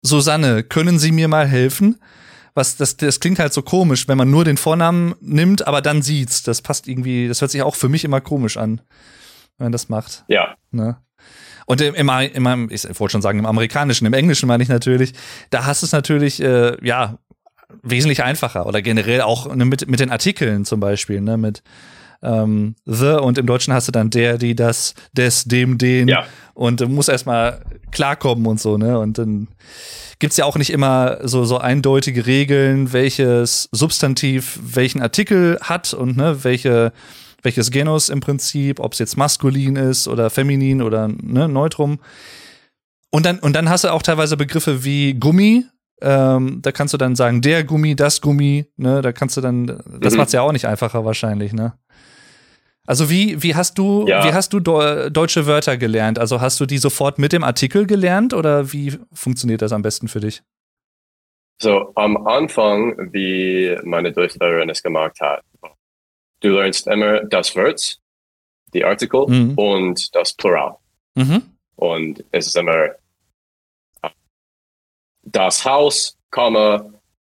Susanne, 0.02 0.64
können 0.64 0.98
Sie 0.98 1.12
mir 1.12 1.28
mal 1.28 1.48
helfen? 1.48 2.02
Was, 2.56 2.76
das, 2.76 2.98
das 2.98 3.20
klingt 3.20 3.38
halt 3.38 3.54
so 3.54 3.62
komisch, 3.62 4.08
wenn 4.08 4.18
man 4.18 4.32
nur 4.32 4.46
den 4.46 4.58
Vornamen 4.58 5.14
nimmt, 5.22 5.68
aber 5.68 5.84
dann 5.84 6.02
sieht's. 6.02 6.42
Das 6.42 6.64
passt 6.64 6.88
irgendwie, 6.88 7.28
das 7.28 7.42
hört 7.42 7.52
sich 7.52 7.62
auch 7.62 7.76
für 7.76 7.88
mich 7.88 8.04
immer 8.04 8.22
komisch 8.22 8.58
an, 8.58 8.82
wenn 9.60 9.66
man 9.66 9.72
das 9.72 9.90
macht. 9.90 10.26
Ja. 10.28 10.56
Ne? 10.72 10.98
Und 11.68 11.82
im, 11.82 11.94
im, 11.94 12.10
im, 12.10 12.70
ich 12.72 12.84
wollte 13.00 13.12
schon 13.12 13.22
sagen, 13.22 13.38
im 13.38 13.46
Amerikanischen, 13.46 14.08
im 14.08 14.14
Englischen 14.14 14.48
meine 14.48 14.64
ich 14.64 14.70
natürlich, 14.70 15.14
da 15.52 15.68
hast 15.68 15.84
du 15.84 15.86
es 15.86 15.92
natürlich, 15.92 16.42
äh, 16.42 16.84
ja, 16.84 17.20
wesentlich 17.84 18.24
einfacher 18.24 18.66
oder 18.66 18.82
generell 18.82 19.22
auch 19.22 19.54
ne, 19.54 19.66
mit, 19.66 19.90
mit 19.90 20.00
den 20.00 20.12
Artikeln 20.12 20.66
zum 20.66 20.80
Beispiel, 20.80 21.22
ne, 21.22 21.38
mit 21.38 21.64
ähm, 22.22 22.76
the 22.86 23.18
und 23.22 23.38
im 23.38 23.46
Deutschen 23.46 23.74
hast 23.74 23.88
du 23.88 23.92
dann 23.92 24.10
der, 24.10 24.38
die, 24.38 24.56
das, 24.56 24.94
des, 25.14 25.46
dem, 25.46 25.78
den 25.78 26.08
ja. 26.08 26.26
und 26.54 26.82
du 26.82 26.88
musst 26.88 27.10
erstmal 27.10 27.62
klarkommen 27.92 28.46
und 28.46 28.60
so, 28.60 28.78
ne, 28.78 29.00
und 29.00 29.18
dann 29.18 29.48
gibt's 30.20 30.38
ja 30.38 30.46
auch 30.46 30.58
nicht 30.58 30.70
immer 30.70 31.20
so, 31.24 31.46
so 31.46 31.58
eindeutige 31.58 32.26
Regeln, 32.26 32.92
welches 32.92 33.70
Substantiv 33.72 34.60
welchen 34.62 35.02
Artikel 35.02 35.58
hat 35.62 35.94
und 35.94 36.18
ne, 36.18 36.44
welche, 36.44 36.92
welches 37.42 37.72
Genus 37.72 38.10
im 38.10 38.20
Prinzip, 38.20 38.82
ob 38.82 38.94
es 38.94 39.00
jetzt 39.00 39.16
maskulin 39.16 39.78
ist 39.78 40.08
oder 40.08 40.30
feminin 40.30 40.82
oder 40.82 41.08
ne, 41.08 41.48
neutrum. 41.48 42.00
Und 43.12 43.26
dann, 43.26 43.40
und 43.40 43.54
dann 43.56 43.70
hast 43.70 43.86
du 43.86 43.94
auch 43.94 44.04
teilweise 44.04 44.38
Begriffe 44.38 44.84
wie 44.84 45.14
Gummi, 45.14 45.66
ähm, 46.02 46.62
da 46.62 46.72
kannst 46.72 46.94
du 46.94 46.98
dann 46.98 47.16
sagen, 47.16 47.42
der 47.42 47.64
Gummi, 47.64 47.96
das 47.96 48.22
Gummi, 48.22 48.66
ne, 48.78 49.02
da 49.02 49.12
kannst 49.12 49.38
du 49.38 49.42
dann, 49.42 49.82
das 50.00 50.14
mhm. 50.14 50.20
macht's 50.20 50.34
ja 50.34 50.42
auch 50.42 50.52
nicht 50.52 50.66
einfacher 50.66 51.06
wahrscheinlich, 51.06 51.54
ne? 51.54 51.74
Also 52.86 53.12
wie, 53.12 53.44
wie 53.44 53.54
hast 53.54 53.78
du, 53.78 54.08
ja. 54.08 54.24
wie 54.24 54.34
hast 54.34 54.52
du 54.52 54.60
deutsche 54.60 55.46
Wörter 55.46 55.78
gelernt? 55.78 56.18
Also 56.18 56.42
hast 56.42 56.60
du 56.60 56.66
die 56.66 56.80
sofort 56.80 57.20
mit 57.20 57.34
dem 57.34 57.44
Artikel 57.44 57.86
gelernt 57.86 58.34
oder 58.34 58.74
wie 58.74 58.98
funktioniert 59.14 59.62
das 59.62 59.74
am 59.74 59.84
besten 59.84 60.08
für 60.08 60.20
dich? 60.20 60.42
So, 61.62 61.92
am 61.96 62.18
Anfang, 62.26 63.14
wie 63.14 63.78
meine 63.84 64.12
Deutschlehrerin 64.12 64.70
es 64.70 64.82
gemacht 64.82 65.22
hat, 65.22 65.44
du 66.40 66.50
lernst 66.50 66.88
immer 66.88 67.26
das 67.26 67.56
Wort, 67.56 68.00
die 68.74 68.84
Artikel 68.84 69.26
mhm. 69.28 69.54
und 69.56 70.16
das 70.16 70.34
Plural. 70.34 70.78
Mhm. 71.14 71.44
Und 71.76 72.26
es 72.32 72.48
ist 72.48 72.58
immer 72.58 72.90
das 75.32 75.66
Haus, 75.66 76.18
Komma, 76.32 76.90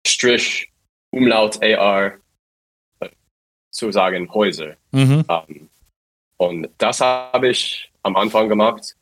Strich, 0.07 0.69
Umlaut, 1.11 1.63
AR, 1.63 2.15
zu 3.71 3.91
sagen 3.91 4.33
Häuser. 4.33 4.77
Mhm. 4.93 5.25
Ähm, 5.29 5.69
und 6.37 6.69
das 6.79 7.01
habe 7.01 7.49
ich 7.49 7.91
am 8.03 8.17
Anfang 8.17 8.49
gemacht. 8.49 8.97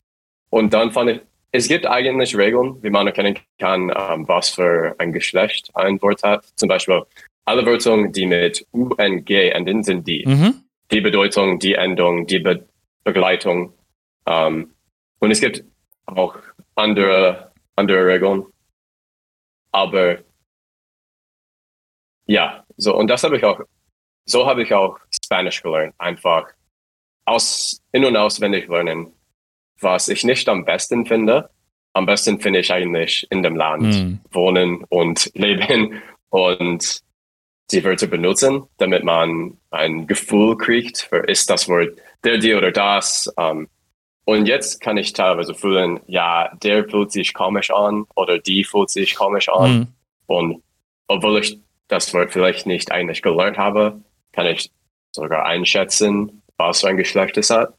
Und 0.49 0.73
dann 0.73 0.91
fand 0.91 1.09
ich, 1.11 1.21
es 1.51 1.67
gibt 1.67 1.85
eigentlich 1.85 2.35
Regeln, 2.37 2.81
wie 2.81 2.89
man 2.89 3.07
erkennen 3.07 3.37
kann, 3.59 3.89
ähm, 3.89 4.27
was 4.27 4.49
für 4.49 4.95
ein 4.97 5.11
Geschlecht 5.11 5.69
ein 5.73 6.01
Wort 6.01 6.23
hat. 6.23 6.45
Zum 6.55 6.69
Beispiel 6.69 7.03
alle 7.45 7.65
Wörter, 7.65 8.07
die 8.07 8.25
mit 8.25 8.65
U 8.73 8.89
und 8.97 9.25
G 9.25 9.49
enden, 9.49 9.83
sind 9.83 10.07
die. 10.07 10.25
Mhm. 10.25 10.63
Die 10.91 11.01
Bedeutung, 11.01 11.59
die 11.59 11.73
Endung, 11.73 12.27
die 12.27 12.39
Be 12.39 12.65
Begleitung. 13.03 13.73
Ähm, 14.27 14.73
und 15.19 15.31
es 15.31 15.41
gibt 15.41 15.63
auch 16.05 16.35
andere, 16.75 17.51
andere 17.75 18.05
Regeln. 18.05 18.45
Aber 19.71 20.19
ja, 22.25 22.63
so, 22.77 22.95
und 22.95 23.07
das 23.07 23.23
habe 23.23 23.37
ich 23.37 23.43
auch, 23.43 23.59
so 24.25 24.45
habe 24.45 24.63
ich 24.63 24.73
auch 24.73 24.97
Spanisch 25.23 25.61
gelernt. 25.61 25.95
Einfach 25.97 26.47
aus, 27.25 27.81
in- 27.91 28.05
und 28.05 28.15
auswendig 28.17 28.67
lernen, 28.69 29.13
was 29.79 30.07
ich 30.09 30.23
nicht 30.23 30.47
am 30.49 30.65
besten 30.65 31.05
finde. 31.05 31.49
Am 31.93 32.05
besten 32.05 32.39
finde 32.39 32.59
ich 32.59 32.71
eigentlich 32.71 33.27
in 33.31 33.43
dem 33.43 33.55
Land 33.55 33.83
Mhm. 33.83 34.19
wohnen 34.31 34.83
und 34.89 35.29
leben 35.35 36.01
und 36.29 37.01
die 37.71 37.83
Wörter 37.83 38.07
benutzen, 38.07 38.63
damit 38.77 39.03
man 39.03 39.57
ein 39.71 40.05
Gefühl 40.07 40.57
kriegt, 40.57 41.03
für 41.09 41.19
ist 41.27 41.49
das 41.49 41.67
Wort 41.69 41.97
der, 42.23 42.37
die 42.37 42.53
oder 42.53 42.71
das. 42.71 43.33
Ähm, 43.37 43.69
und 44.25 44.45
jetzt 44.45 44.81
kann 44.81 44.97
ich 44.97 45.13
teilweise 45.13 45.53
fühlen, 45.53 45.99
ja, 46.07 46.51
der 46.61 46.87
fühlt 46.87 47.11
sich 47.11 47.33
komisch 47.33 47.71
an 47.71 48.05
oder 48.15 48.37
die 48.39 48.63
fühlt 48.63 48.89
sich 48.89 49.15
komisch 49.15 49.49
an. 49.49 49.71
Mhm. 49.71 49.87
Und 50.27 50.63
obwohl 51.07 51.39
ich 51.39 51.59
das 51.87 52.13
Wort 52.13 52.31
vielleicht 52.31 52.65
nicht 52.65 52.91
eigentlich 52.91 53.21
gelernt 53.21 53.57
habe, 53.57 54.01
kann 54.31 54.45
ich 54.45 54.71
sogar 55.11 55.45
einschätzen, 55.45 56.41
was 56.57 56.81
für 56.81 56.89
ein 56.89 56.97
Geschlecht 56.97 57.37
es 57.37 57.49
hat. 57.49 57.73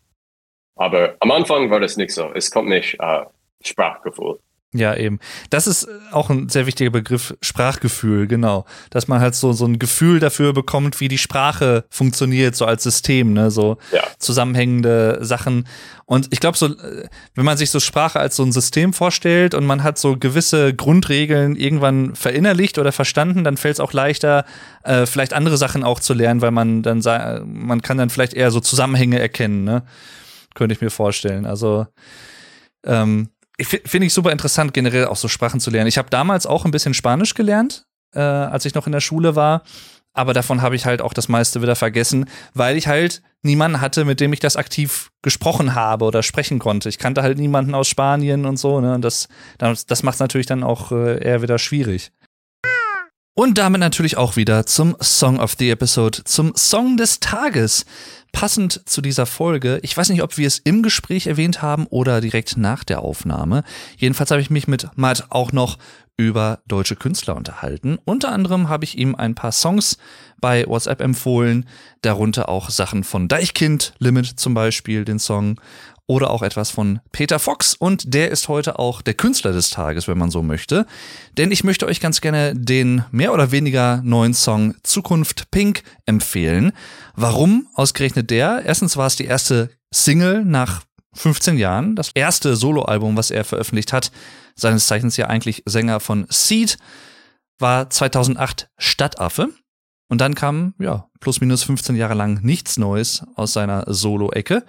Aber 0.76 1.16
am 1.20 1.31
Anfang 1.31 1.70
war 1.70 1.81
das 1.81 1.96
nicht 1.96 2.12
so. 2.12 2.31
Es 2.35 2.50
kommt 2.50 2.68
nicht 2.68 2.98
äh, 2.98 3.24
Sprachgefühl. 3.62 4.38
Ja, 4.74 4.96
eben. 4.96 5.18
Das 5.50 5.66
ist 5.66 5.87
auch 6.12 6.30
ein 6.30 6.48
sehr 6.48 6.66
wichtiger 6.66 6.88
Begriff, 6.90 7.35
Sprachgefühl, 7.42 8.26
genau. 8.26 8.64
Dass 8.88 9.06
man 9.06 9.20
halt 9.20 9.35
so, 9.35 9.52
so 9.52 9.66
ein 9.66 9.78
Gefühl 9.78 10.18
dafür 10.18 10.54
bekommt, 10.54 10.98
wie 11.00 11.08
die 11.08 11.18
Sprache 11.18 11.85
funktioniert, 11.90 12.56
so 12.56 12.64
als 12.64 12.82
System, 12.82 13.35
ne, 13.35 13.50
so 13.50 13.76
Ja. 13.92 14.02
zusammenhängende 14.18 15.18
Sachen. 15.20 15.68
Und 16.06 16.28
ich 16.30 16.40
glaube, 16.40 16.56
so, 16.56 16.68
äh, 16.68 17.06
wenn 17.35 17.44
man 17.44 17.58
sich 17.58 17.70
so 17.70 17.80
Sprache 17.80 18.18
als 18.18 18.35
so 18.37 18.44
ein 18.44 18.52
System 18.52 18.94
vorstellt 18.94 19.54
und 19.54 19.66
man 19.66 19.82
hat 19.82 19.98
so 19.98 20.16
gewisse 20.16 20.72
Grundregeln 20.72 21.54
irgendwann 21.56 22.14
verinnerlicht 22.14 22.78
oder 22.78 22.92
verstanden, 22.92 23.44
dann 23.44 23.58
fällt 23.58 23.74
es 23.74 23.80
auch 23.80 23.92
leichter, 23.92 24.46
äh, 24.85 25.04
vielleicht 25.04 25.35
andere 25.35 25.58
Sachen 25.58 25.85
auch 25.85 26.00
zu 26.00 26.14
lernen, 26.14 26.40
weil 26.40 26.50
man 26.50 26.82
dann, 26.82 27.02
man 27.44 27.82
kann 27.82 27.98
dann 27.98 28.08
vielleicht 28.08 28.32
eher 28.32 28.50
so 28.50 28.61
Zusammenhänge 28.61 29.18
erkennen, 29.18 29.64
ne? 29.64 29.82
Könnte 30.54 30.74
ich 30.74 30.80
mir 30.80 30.90
vorstellen. 30.90 31.44
Also, 31.46 31.87
ähm, 32.85 33.28
finde 33.61 34.07
ich 34.07 34.15
super 34.15 34.33
interessant, 34.33 34.75
generell 34.75 35.07
auch 35.07 35.17
so 35.17 35.29
Sprachen 35.29 35.61
zu 35.61 35.71
lernen. 35.71 35.88
Ich 35.88 35.99
habe 35.99 36.11
damals 36.11 36.47
auch 36.47 36.65
ein 36.65 36.71
bisschen 36.71 36.95
Spanisch 36.95 37.35
gelernt, 37.35 37.85
äh, 38.15 38.21
als 38.21 38.65
ich 38.65 38.75
noch 38.75 38.87
in 38.87 38.93
der 38.93 39.01
Schule 39.01 39.37
war. 39.37 39.62
Aber 40.15 40.35
davon 40.35 40.61
habe 40.61 40.77
ich 40.77 40.85
halt 40.85 41.01
auch 41.01 41.15
das 41.15 41.29
meiste 41.29 41.62
wieder 41.62 41.75
vergessen, 41.77 42.27
weil 42.53 42.77
ich 42.77 42.87
halt 42.87 43.23
niemanden 43.43 43.81
hatte, 43.81 44.05
mit 44.05 44.21
dem 44.21 44.33
ich 44.33 44.41
das 44.41 44.57
aktiv 44.57 45.11
gesprochen 45.23 45.75
habe 45.75 46.05
oder 46.05 46.23
sprechen 46.23 46.59
konnte. 46.59 46.88
Ich 46.88 46.99
kannte 46.99 47.23
halt 47.23 47.38
niemanden 47.38 47.75
aus 47.75 47.88
Spanien 47.88 48.45
und 48.45 48.59
so, 48.59 48.81
ne? 48.81 48.95
Und 48.95 49.03
das, 49.03 49.29
das, 49.59 50.03
macht 50.03 50.15
es 50.15 50.21
natürlich 50.21 50.47
dann 50.47 50.65
auch 50.65 50.93
äh, 50.93 51.23
eher 51.23 51.41
wieder 51.41 51.59
schwierig. 51.59 52.12
Und 53.35 53.57
damit 53.57 53.81
natürlich 53.81 54.19
auch 54.19 54.37
wieder 54.37 54.67
zum 54.67 54.97
Song 55.01 55.41
of 55.41 55.55
the 55.59 55.71
Episode, 55.71 56.23
zum 56.25 56.55
Song 56.55 56.99
des 56.99 57.19
Tages. 57.19 57.87
Passend 58.33 58.88
zu 58.88 59.01
dieser 59.01 59.27
Folge, 59.27 59.79
ich 59.83 59.97
weiß 59.97 60.09
nicht, 60.09 60.23
ob 60.23 60.37
wir 60.37 60.47
es 60.47 60.59
im 60.59 60.83
Gespräch 60.83 61.27
erwähnt 61.27 61.62
haben 61.62 61.87
oder 61.87 62.21
direkt 62.21 62.57
nach 62.57 62.83
der 62.83 63.03
Aufnahme. 63.03 63.62
Jedenfalls 63.97 64.31
habe 64.31 64.40
ich 64.40 64.51
mich 64.51 64.66
mit 64.66 64.88
Matt 64.97 65.27
auch 65.31 65.53
noch 65.53 65.79
über 66.16 66.61
deutsche 66.66 66.97
Künstler 66.97 67.37
unterhalten. 67.37 67.99
Unter 68.05 68.33
anderem 68.33 68.68
habe 68.68 68.85
ich 68.85 68.99
ihm 68.99 69.14
ein 69.14 69.35
paar 69.35 69.53
Songs 69.53 69.99
bei 70.40 70.66
WhatsApp 70.66 71.01
empfohlen, 71.01 71.66
darunter 72.03 72.49
auch 72.49 72.71
Sachen 72.71 73.05
von 73.05 73.29
Deichkind, 73.29 73.95
Limit 73.99 74.27
zum 74.27 74.55
Beispiel, 74.55 75.05
den 75.05 75.18
Song, 75.18 75.61
oder 76.07 76.31
auch 76.31 76.43
etwas 76.43 76.71
von 76.71 77.01
Peter 77.12 77.38
Fox 77.38 77.75
und 77.75 78.12
der 78.15 78.31
ist 78.31 78.49
heute 78.49 78.79
auch 78.79 79.03
der 79.03 79.15
Künstler 79.15 79.53
des 79.53 79.71
Tages, 79.71 80.09
wenn 80.09 80.19
man 80.19 80.31
so 80.31 80.43
möchte. 80.43 80.87
Denn 81.37 81.51
ich 81.51 81.65
möchte 81.65 81.87
euch 81.87 82.01
ganz 82.01 82.21
gerne 82.21 82.55
den 82.55 83.05
mehr 83.11 83.33
oder 83.33 83.51
weniger 83.51 84.01
neuen 84.05 84.35
Song 84.35 84.75
Zukunft 84.83 85.51
Pink 85.51 85.83
empfehlen. 86.07 86.73
Warum 87.15 87.69
ausgerechnet 87.75 88.31
der? 88.31 88.62
Erstens 88.65 88.97
war 88.97 89.07
es 89.07 89.17
die 89.17 89.27
erste 89.27 89.71
Single 89.91 90.45
nach 90.45 90.83
15 91.15 91.59
Jahren, 91.59 91.95
das 91.95 92.11
erste 92.15 92.57
Soloalbum, 92.57 93.17
was 93.17 93.31
er 93.31 93.45
veröffentlicht 93.45 93.93
hat, 93.93 94.11
seines 94.55 94.87
Zeichens 94.87 95.17
ja 95.17 95.27
eigentlich 95.27 95.62
Sänger 95.67 96.01
von 96.01 96.27
Seed, 96.31 96.79
war 97.59 97.91
2008 97.91 98.69
Stadtaffe. 98.79 99.51
Und 100.09 100.21
dann 100.21 100.35
kam, 100.35 100.75
ja, 100.79 101.09
plus 101.21 101.41
minus 101.41 101.62
15 101.62 101.97
Jahre 101.97 102.15
lang 102.15 102.43
nichts 102.43 102.77
Neues 102.77 103.25
aus 103.35 103.55
seiner 103.55 103.85
Solo-Ecke. 103.87 104.65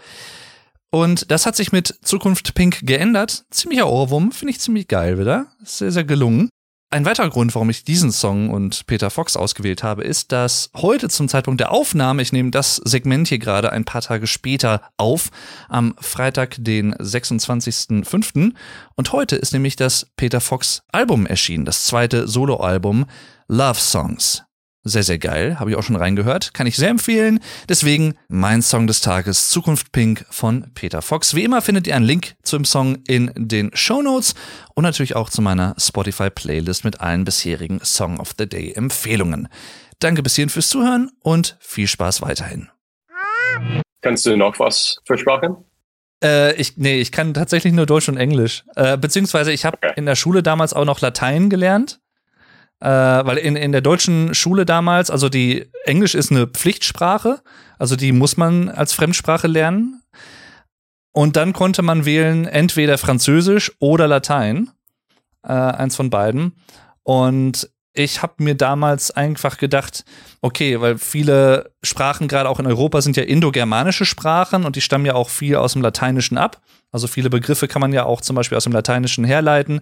Und 0.94 1.32
das 1.32 1.48
hat 1.48 1.56
sich 1.56 1.72
mit 1.72 1.88
Zukunft 2.04 2.54
Pink 2.54 2.86
geändert. 2.86 3.46
Ziemlicher 3.50 3.90
Ohrwurm, 3.90 4.32
finde 4.32 4.52
ich 4.52 4.60
ziemlich 4.60 4.88
geil 4.88 5.18
wieder. 5.18 5.48
Sehr, 5.64 5.92
sehr 5.92 6.04
gelungen. 6.04 6.50
Ein 6.92 7.04
weiterer 7.04 7.32
Grund, 7.32 7.56
warum 7.56 7.72
ich 7.72 7.84
diesen 7.84 8.12
Song 8.12 8.52
und 8.52 8.86
Peter 8.86 9.10
Fox 9.10 9.36
ausgewählt 9.36 9.82
habe, 9.82 10.04
ist, 10.04 10.32
dass 10.32 10.70
heute 10.76 11.10
zum 11.10 11.30
Zeitpunkt 11.30 11.60
der 11.60 11.72
Aufnahme, 11.72 12.22
ich 12.22 12.32
nehme 12.32 12.52
das 12.52 12.76
Segment 12.76 13.28
hier 13.28 13.40
gerade 13.40 13.72
ein 13.72 13.86
paar 13.86 14.04
Tage 14.04 14.28
später 14.28 14.84
auf, 14.96 15.32
am 15.68 15.96
Freitag, 16.00 16.58
den 16.60 16.94
26.05. 16.94 18.54
Und 18.96 19.12
heute 19.14 19.36
ist 19.36 19.52
nämlich 19.52 19.76
das 19.76 20.12
Peter 20.16 20.42
Fox 20.42 20.84
Album 20.92 21.26
erschienen, 21.26 21.66
das 21.66 21.86
zweite 21.86 22.28
Soloalbum 22.28 23.08
Love 23.48 23.80
Songs. 23.80 24.44
Sehr, 24.86 25.04
sehr 25.04 25.18
geil. 25.18 25.60
Habe 25.62 25.72
ich 25.72 25.78
auch 25.78 25.84
schon 25.84 25.96
reingehört. 25.96 26.54
Kann 26.54 26.68
ich 26.68 26.76
sehr 26.76 26.90
empfehlen. 26.90 27.40
Deswegen 27.70 28.16
mein 28.28 28.62
Song 28.62 28.86
des 28.86 29.00
Tages 29.00 29.50
Zukunft 29.50 29.94
Pink 29.94 30.26
von 30.30 30.72
Peter 30.74 31.02
Fox. 31.02 31.36
Wie 31.36 31.44
immer 31.46 31.62
findet 31.62 31.88
ihr 31.88 31.96
einen 31.96 32.04
Link 32.06 32.36
zum 32.44 32.66
Song 32.66 32.98
in 33.08 33.32
den 33.36 33.72
Show 33.74 34.02
Notes 34.02 34.36
und 34.76 34.84
natürlich 34.84 35.16
auch 35.16 35.30
zu 35.30 35.42
meiner 35.42 35.74
Spotify-Playlist 35.78 36.84
mit 36.84 37.00
allen 37.00 37.24
bisherigen 37.24 37.80
Song 37.82 38.20
of 38.20 38.34
the 38.38 38.46
Day 38.48 38.74
Empfehlungen. 38.74 39.48
Danke 40.00 40.22
bis 40.22 40.36
hierhin 40.36 40.50
fürs 40.50 40.68
Zuhören 40.68 41.12
und 41.22 41.56
viel 41.62 41.88
Spaß 41.88 42.22
weiterhin. 42.22 42.70
Kannst 44.02 44.26
du 44.26 44.36
noch 44.36 44.60
was 44.60 44.98
versprochen? 45.06 45.56
Äh, 46.22 46.56
ich, 46.56 46.76
nee, 46.76 47.00
ich 47.00 47.14
kann 47.14 47.34
tatsächlich 47.34 47.72
nur 47.72 47.86
Deutsch 47.86 48.10
und 48.10 48.18
Englisch. 48.18 48.66
Äh, 48.76 48.98
beziehungsweise 48.98 49.54
ich 49.54 49.64
habe 49.64 49.78
Okay. 49.78 49.94
in 49.96 50.06
der 50.06 50.16
Schule 50.16 50.44
damals 50.44 50.74
auch 50.74 50.84
noch 50.86 51.00
Latein 51.00 51.50
gelernt. 51.50 52.00
Äh, 52.84 53.26
weil 53.26 53.38
in, 53.38 53.56
in 53.56 53.72
der 53.72 53.80
deutschen 53.80 54.36
Schule 54.36 54.66
damals, 54.66 55.10
also 55.10 55.30
die 55.30 55.68
Englisch 55.86 56.16
ist 56.16 56.32
eine 56.32 56.48
Pflichtsprache, 56.48 57.40
also 57.80 57.96
die 57.96 58.12
muss 58.12 58.36
man 58.36 58.68
als 58.68 58.92
Fremdsprache 58.92 59.48
lernen. 59.48 60.02
Und 61.14 61.38
dann 61.38 61.54
konnte 61.54 61.82
man 61.82 62.04
wählen 62.04 62.46
entweder 62.46 62.98
Französisch 62.98 63.72
oder 63.80 64.10
Latein, 64.10 64.70
äh, 65.44 65.54
eins 65.54 65.96
von 65.96 66.10
beiden. 66.10 66.58
Und 67.04 67.70
ich 67.94 68.22
habe 68.22 68.44
mir 68.44 68.56
damals 68.56 69.12
einfach 69.12 69.58
gedacht, 69.60 70.04
okay, 70.42 70.82
weil 70.82 70.98
viele 70.98 71.72
Sprachen 71.84 72.28
gerade 72.28 72.50
auch 72.50 72.60
in 72.60 72.68
Europa 72.68 73.02
sind 73.02 73.16
ja 73.16 73.24
indogermanische 73.24 74.04
Sprachen 74.04 74.66
und 74.66 74.76
die 74.76 74.82
stammen 74.82 75.06
ja 75.06 75.14
auch 75.14 75.30
viel 75.30 75.56
aus 75.56 75.72
dem 75.72 75.84
Lateinischen 75.84 76.38
ab. 76.38 76.60
Also 76.92 77.08
viele 77.08 77.30
Begriffe 77.30 77.70
kann 77.70 77.80
man 77.80 77.94
ja 77.94 78.04
auch 78.04 78.20
zum 78.20 78.36
Beispiel 78.36 78.58
aus 78.58 78.66
dem 78.66 78.74
Lateinischen 78.74 79.24
herleiten. 79.24 79.80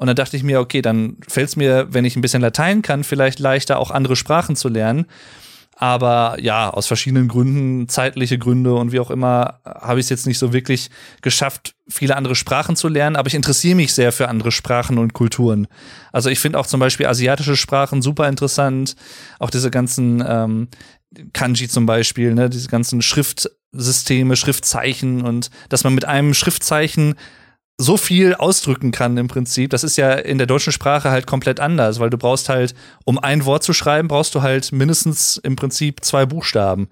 Und 0.00 0.06
dann 0.06 0.16
dachte 0.16 0.34
ich 0.34 0.42
mir, 0.42 0.60
okay, 0.60 0.80
dann 0.80 1.18
fällt 1.28 1.48
es 1.48 1.56
mir, 1.56 1.88
wenn 1.90 2.06
ich 2.06 2.16
ein 2.16 2.22
bisschen 2.22 2.40
Latein 2.40 2.80
kann, 2.80 3.04
vielleicht 3.04 3.38
leichter 3.38 3.78
auch 3.78 3.90
andere 3.90 4.16
Sprachen 4.16 4.56
zu 4.56 4.70
lernen. 4.70 5.04
Aber 5.76 6.38
ja, 6.40 6.70
aus 6.70 6.86
verschiedenen 6.86 7.28
Gründen, 7.28 7.86
zeitliche 7.86 8.38
Gründe 8.38 8.74
und 8.76 8.92
wie 8.92 9.00
auch 9.00 9.10
immer, 9.10 9.60
habe 9.62 10.00
ich 10.00 10.06
es 10.06 10.10
jetzt 10.10 10.26
nicht 10.26 10.38
so 10.38 10.54
wirklich 10.54 10.88
geschafft, 11.20 11.74
viele 11.86 12.16
andere 12.16 12.34
Sprachen 12.34 12.76
zu 12.76 12.88
lernen. 12.88 13.14
Aber 13.14 13.26
ich 13.26 13.34
interessiere 13.34 13.76
mich 13.76 13.92
sehr 13.92 14.10
für 14.10 14.30
andere 14.30 14.52
Sprachen 14.52 14.96
und 14.96 15.12
Kulturen. 15.12 15.66
Also 16.12 16.30
ich 16.30 16.40
finde 16.40 16.58
auch 16.58 16.66
zum 16.66 16.80
Beispiel 16.80 17.04
asiatische 17.04 17.54
Sprachen 17.54 18.00
super 18.00 18.26
interessant. 18.26 18.96
Auch 19.38 19.50
diese 19.50 19.70
ganzen 19.70 20.24
ähm, 20.26 20.68
Kanji 21.34 21.68
zum 21.68 21.84
Beispiel, 21.84 22.32
ne, 22.32 22.48
diese 22.48 22.68
ganzen 22.68 23.02
Schriftsysteme, 23.02 24.34
Schriftzeichen 24.34 25.20
und 25.20 25.50
dass 25.68 25.84
man 25.84 25.94
mit 25.94 26.06
einem 26.06 26.32
Schriftzeichen 26.32 27.16
so 27.80 27.96
viel 27.96 28.34
ausdrücken 28.34 28.92
kann 28.92 29.16
im 29.16 29.26
Prinzip. 29.26 29.70
Das 29.70 29.84
ist 29.84 29.96
ja 29.96 30.12
in 30.12 30.36
der 30.36 30.46
deutschen 30.46 30.72
Sprache 30.72 31.10
halt 31.10 31.26
komplett 31.26 31.60
anders, 31.60 31.98
weil 31.98 32.10
du 32.10 32.18
brauchst 32.18 32.50
halt, 32.50 32.74
um 33.04 33.18
ein 33.18 33.46
Wort 33.46 33.62
zu 33.64 33.72
schreiben, 33.72 34.06
brauchst 34.06 34.34
du 34.34 34.42
halt 34.42 34.70
mindestens 34.70 35.38
im 35.38 35.56
Prinzip 35.56 36.04
zwei 36.04 36.26
Buchstaben. 36.26 36.88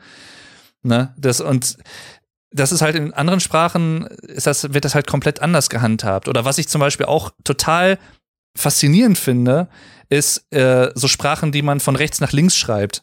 Ne? 0.83 1.15
Das 1.19 1.43
und 1.43 1.77
das 2.51 2.73
ist 2.73 2.81
halt 2.81 2.97
in 2.97 3.13
anderen 3.13 3.41
Sprachen, 3.41 4.07
ist 4.23 4.47
das, 4.47 4.73
wird 4.73 4.87
das 4.87 4.95
halt 4.95 5.07
komplett 5.07 5.43
anders 5.43 5.69
gehandhabt. 5.69 6.29
Oder 6.29 6.47
was 6.47 6.57
ich 6.57 6.69
zum 6.69 6.81
Beispiel 6.81 7.05
auch 7.05 7.33
total 7.45 7.99
faszinierend 8.57 9.19
finde, 9.19 9.69
ist 10.09 10.51
äh, 10.53 10.91
so 10.95 11.07
Sprachen, 11.07 11.53
die 11.53 11.61
man 11.61 11.81
von 11.81 11.97
rechts 11.97 12.21
nach 12.21 12.33
links 12.33 12.57
schreibt. 12.57 13.03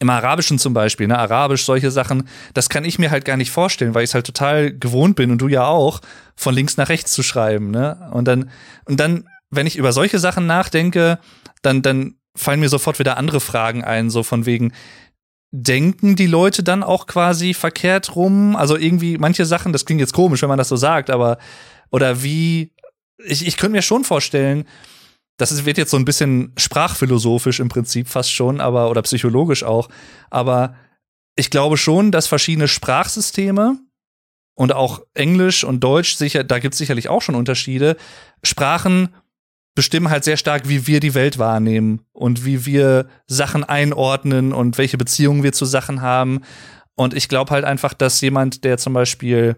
Im 0.00 0.10
Arabischen 0.10 0.58
zum 0.58 0.74
Beispiel, 0.74 1.06
ne, 1.06 1.18
Arabisch, 1.18 1.64
solche 1.64 1.90
Sachen, 1.90 2.26
das 2.54 2.68
kann 2.68 2.84
ich 2.84 2.98
mir 2.98 3.10
halt 3.10 3.24
gar 3.24 3.36
nicht 3.36 3.50
vorstellen, 3.50 3.94
weil 3.94 4.02
ich 4.02 4.10
es 4.10 4.14
halt 4.14 4.26
total 4.26 4.72
gewohnt 4.72 5.14
bin 5.14 5.30
und 5.30 5.38
du 5.38 5.48
ja 5.48 5.66
auch, 5.66 6.00
von 6.36 6.54
links 6.54 6.76
nach 6.76 6.88
rechts 6.88 7.12
zu 7.12 7.22
schreiben, 7.22 7.70
ne? 7.70 8.10
Und 8.12 8.26
dann, 8.26 8.50
und 8.86 8.98
dann, 8.98 9.28
wenn 9.50 9.66
ich 9.66 9.76
über 9.76 9.92
solche 9.92 10.18
Sachen 10.18 10.46
nachdenke, 10.46 11.18
dann, 11.62 11.82
dann 11.82 12.14
fallen 12.34 12.60
mir 12.60 12.68
sofort 12.68 12.98
wieder 12.98 13.18
andere 13.18 13.40
Fragen 13.40 13.84
ein, 13.84 14.08
so 14.08 14.22
von 14.22 14.46
wegen, 14.46 14.72
denken 15.52 16.16
die 16.16 16.26
Leute 16.26 16.62
dann 16.62 16.82
auch 16.82 17.06
quasi 17.06 17.54
verkehrt 17.54 18.14
rum? 18.16 18.56
Also 18.56 18.76
irgendwie 18.76 19.18
manche 19.18 19.44
Sachen, 19.44 19.72
das 19.72 19.84
klingt 19.84 20.00
jetzt 20.00 20.14
komisch, 20.14 20.42
wenn 20.42 20.48
man 20.48 20.58
das 20.58 20.68
so 20.68 20.76
sagt, 20.76 21.10
aber 21.10 21.38
oder 21.90 22.22
wie 22.22 22.72
ich, 23.24 23.46
ich 23.46 23.56
könnte 23.56 23.72
mir 23.72 23.82
schon 23.82 24.04
vorstellen, 24.04 24.64
das 25.40 25.64
wird 25.64 25.78
jetzt 25.78 25.90
so 25.90 25.96
ein 25.96 26.04
bisschen 26.04 26.52
sprachphilosophisch 26.56 27.60
im 27.60 27.68
Prinzip 27.68 28.08
fast 28.08 28.32
schon, 28.32 28.60
aber 28.60 28.90
oder 28.90 29.02
psychologisch 29.02 29.64
auch, 29.64 29.88
aber 30.30 30.74
ich 31.36 31.50
glaube 31.50 31.76
schon, 31.76 32.12
dass 32.12 32.26
verschiedene 32.26 32.68
Sprachsysteme 32.68 33.78
und 34.54 34.74
auch 34.74 35.00
Englisch 35.14 35.64
und 35.64 35.80
Deutsch 35.80 36.16
sicher, 36.16 36.44
da 36.44 36.58
gibt 36.58 36.74
es 36.74 36.78
sicherlich 36.78 37.08
auch 37.08 37.22
schon 37.22 37.34
Unterschiede. 37.34 37.96
Sprachen 38.42 39.08
bestimmen 39.74 40.10
halt 40.10 40.24
sehr 40.24 40.36
stark, 40.36 40.68
wie 40.68 40.86
wir 40.86 41.00
die 41.00 41.14
Welt 41.14 41.38
wahrnehmen 41.38 42.00
und 42.12 42.44
wie 42.44 42.66
wir 42.66 43.08
Sachen 43.26 43.64
einordnen 43.64 44.52
und 44.52 44.76
welche 44.76 44.98
Beziehungen 44.98 45.42
wir 45.42 45.52
zu 45.52 45.64
Sachen 45.64 46.02
haben. 46.02 46.42
Und 46.94 47.14
ich 47.14 47.28
glaube 47.28 47.52
halt 47.52 47.64
einfach, 47.64 47.94
dass 47.94 48.20
jemand, 48.20 48.64
der 48.64 48.76
zum 48.76 48.92
Beispiel, 48.92 49.56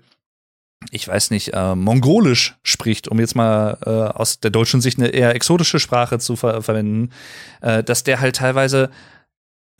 ich 0.93 1.09
weiß 1.09 1.31
nicht, 1.31 1.55
äh, 1.55 1.75
Mongolisch 1.75 2.57
spricht, 2.63 3.09
um 3.09 3.19
jetzt 3.19 3.35
mal 3.35 3.79
äh, 3.87 3.91
aus 3.91 4.41
der 4.41 4.51
deutschen 4.51 4.83
Sicht 4.83 4.99
eine 4.99 5.09
eher 5.09 5.35
exotische 5.35 5.81
Sprache 5.81 6.19
zu 6.19 6.37
ver 6.37 6.61
verwenden, 6.61 7.11
äh, 7.63 7.83
dass 7.83 8.05
der 8.05 8.21
halt 8.21 8.37
teilweise 8.37 8.91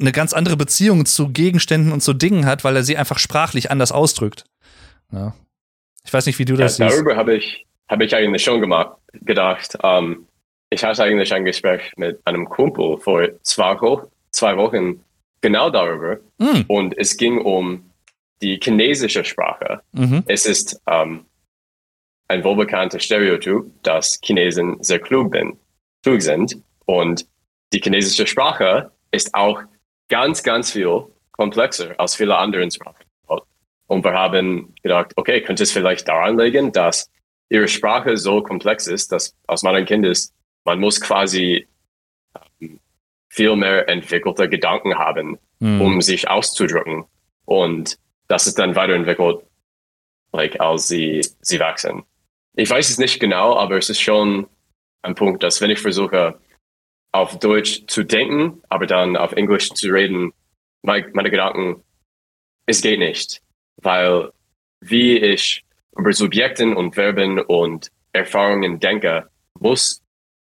eine 0.01 0.11
ganz 0.11 0.33
andere 0.33 0.57
Beziehung 0.57 1.05
zu 1.05 1.29
Gegenständen 1.29 1.93
und 1.93 2.01
zu 2.01 2.15
Dingen 2.15 2.47
hat, 2.47 2.65
weil 2.65 2.77
er 2.77 2.83
sie 2.83 2.97
einfach 2.97 3.19
sprachlich 3.19 3.71
anders 3.71 3.93
ausdrückt. 3.93 4.47
Ja. 5.13 5.35
Ich 6.05 6.13
weiß 6.13 6.25
nicht, 6.25 6.39
wie 6.39 6.47
du 6.47 6.57
das 6.57 6.79
ja, 6.79 6.89
siehst. 6.89 6.99
Darüber 6.99 7.17
habe 7.17 7.37
ich 7.37 7.67
habe 7.91 8.05
ich 8.07 8.17
eigentlich 8.17 8.43
schon 8.43 8.63
gemacht, 8.63 8.97
gedacht. 9.13 9.77
Ähm, 9.83 10.27
ich 10.71 10.83
hatte 10.83 11.05
eigentlich 11.05 11.33
ein 11.35 11.45
Gespräch 11.45 11.93
mit 11.97 12.21
einem 12.25 12.49
Kumpel 12.49 12.97
vor 12.97 13.29
zwei, 13.43 13.77
zwei 14.31 14.57
Wochen 14.57 15.05
genau 15.43 15.69
darüber. 15.69 16.19
Mhm. 16.39 16.65
Und 16.69 16.97
es 16.97 17.19
ging 17.19 17.39
um 17.39 17.85
die 18.43 18.59
chinesische 18.63 19.25
Sprache. 19.25 19.81
Mhm. 19.93 20.25
Es 20.27 20.47
ist 20.47 20.81
ähm, 20.87 21.27
ein 22.29 22.45
wohlbekannter 22.45 22.99
Stereotyp, 22.99 23.65
dass 23.83 24.19
Chinesen 24.23 24.83
sehr 24.83 24.99
klug, 24.99 25.31
bin, 25.31 25.59
klug 26.03 26.21
sind. 26.23 26.57
Und 26.87 27.27
die 27.73 27.81
chinesische 27.81 28.27
Sprache 28.27 28.91
ist 29.13 29.35
auch 29.35 29.63
ganz, 30.09 30.43
ganz 30.43 30.73
viel 30.73 31.07
komplexer 31.33 31.95
als 31.99 32.15
viele 32.15 32.37
andere 32.37 32.69
Sprachen. 32.71 33.05
Und 33.87 34.05
wir 34.05 34.13
haben 34.13 34.75
gedacht, 34.83 35.13
okay, 35.17 35.43
könnte 35.43 35.65
es 35.65 35.73
vielleicht 35.73 36.09
daran 36.09 36.39
liegen, 36.39 36.73
dass 36.73 37.11
ihre 37.51 37.69
Sprache 37.69 38.17
so 38.17 38.43
komplex 38.43 38.87
ist, 38.87 39.13
dass 39.13 39.37
aus 39.47 39.63
meiner 39.63 39.85
Kenntnis 39.85 40.33
man 40.65 40.79
muss 40.79 41.01
quasi 41.01 41.67
ähm, 42.61 42.81
viel 43.29 43.57
mehr 43.57 43.89
entwickelte 43.89 44.49
Gedanken 44.49 44.95
haben, 44.95 45.39
mhm. 45.59 45.81
um 45.81 46.01
sich 46.01 46.29
auszudrücken. 46.31 47.05
Und 47.45 47.99
das 48.29 48.47
ist 48.47 48.59
dann 48.59 48.75
weiterentwickelt, 48.75 49.45
like, 50.33 50.61
als 50.61 50.89
sie, 50.89 51.27
sie 51.41 51.61
wachsen. 51.61 52.05
Ich 52.55 52.69
weiß 52.69 52.91
es 52.91 52.99
nicht 52.99 53.21
genau, 53.21 53.57
aber 53.57 53.77
es 53.77 53.91
ist 53.91 54.01
schon 54.01 54.47
ein 55.03 55.15
Punkt, 55.15 55.43
dass 55.43 55.61
wenn 55.61 55.71
ich 55.71 55.81
versuche, 55.81 56.39
auf 57.13 57.39
Deutsch 57.39 57.85
zu 57.87 58.05
denken, 58.05 58.63
aber 58.69 58.87
dann 58.87 59.17
auf 59.17 59.33
Englisch 59.33 59.71
zu 59.71 59.89
reden, 59.89 60.33
meine, 60.83 61.09
meine 61.13 61.31
Gedanken, 61.31 61.83
es 62.67 62.81
geht 62.81 62.99
nicht. 62.99 63.43
Weil 63.77 64.31
wie 64.81 65.19
ich 65.19 65.65
über 65.97 66.13
Subjekten 66.13 66.75
und 66.75 66.95
Verben 66.95 67.39
und 67.39 67.91
Erfahrungen 68.13 68.81
denke, 68.81 69.29
muss 69.59 70.03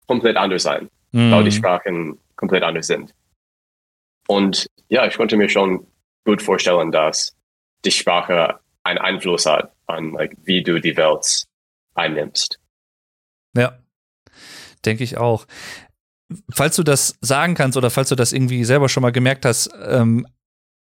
komplett 0.07 0.37
anders 0.37 0.63
sein, 0.63 0.89
mhm. 1.11 1.31
weil 1.31 1.43
die 1.43 1.51
Sprachen 1.51 2.19
komplett 2.35 2.63
anders 2.63 2.87
sind. 2.87 3.13
Und 4.27 4.67
ja, 4.89 5.05
ich 5.07 5.17
konnte 5.17 5.37
mir 5.37 5.49
schon 5.49 5.87
gut 6.25 6.41
vorstellen, 6.41 6.91
dass 6.91 7.35
die 7.85 7.91
Sprache 7.91 8.59
einen 8.83 8.99
Einfluss 8.99 9.45
hat 9.45 9.73
an, 9.87 10.11
like, 10.11 10.35
wie 10.43 10.63
du 10.63 10.79
die 10.79 10.97
Welt 10.97 11.45
einnimmst. 11.95 12.59
Ja, 13.55 13.77
denke 14.85 15.03
ich 15.03 15.17
auch. 15.17 15.45
Falls 16.51 16.75
du 16.75 16.83
das 16.83 17.17
sagen 17.21 17.53
kannst 17.53 17.77
oder 17.77 17.89
falls 17.89 18.09
du 18.09 18.15
das 18.15 18.33
irgendwie 18.33 18.63
selber 18.63 18.89
schon 18.89 19.01
mal 19.01 19.11
gemerkt 19.11 19.45
hast, 19.45 19.69
ähm, 19.85 20.25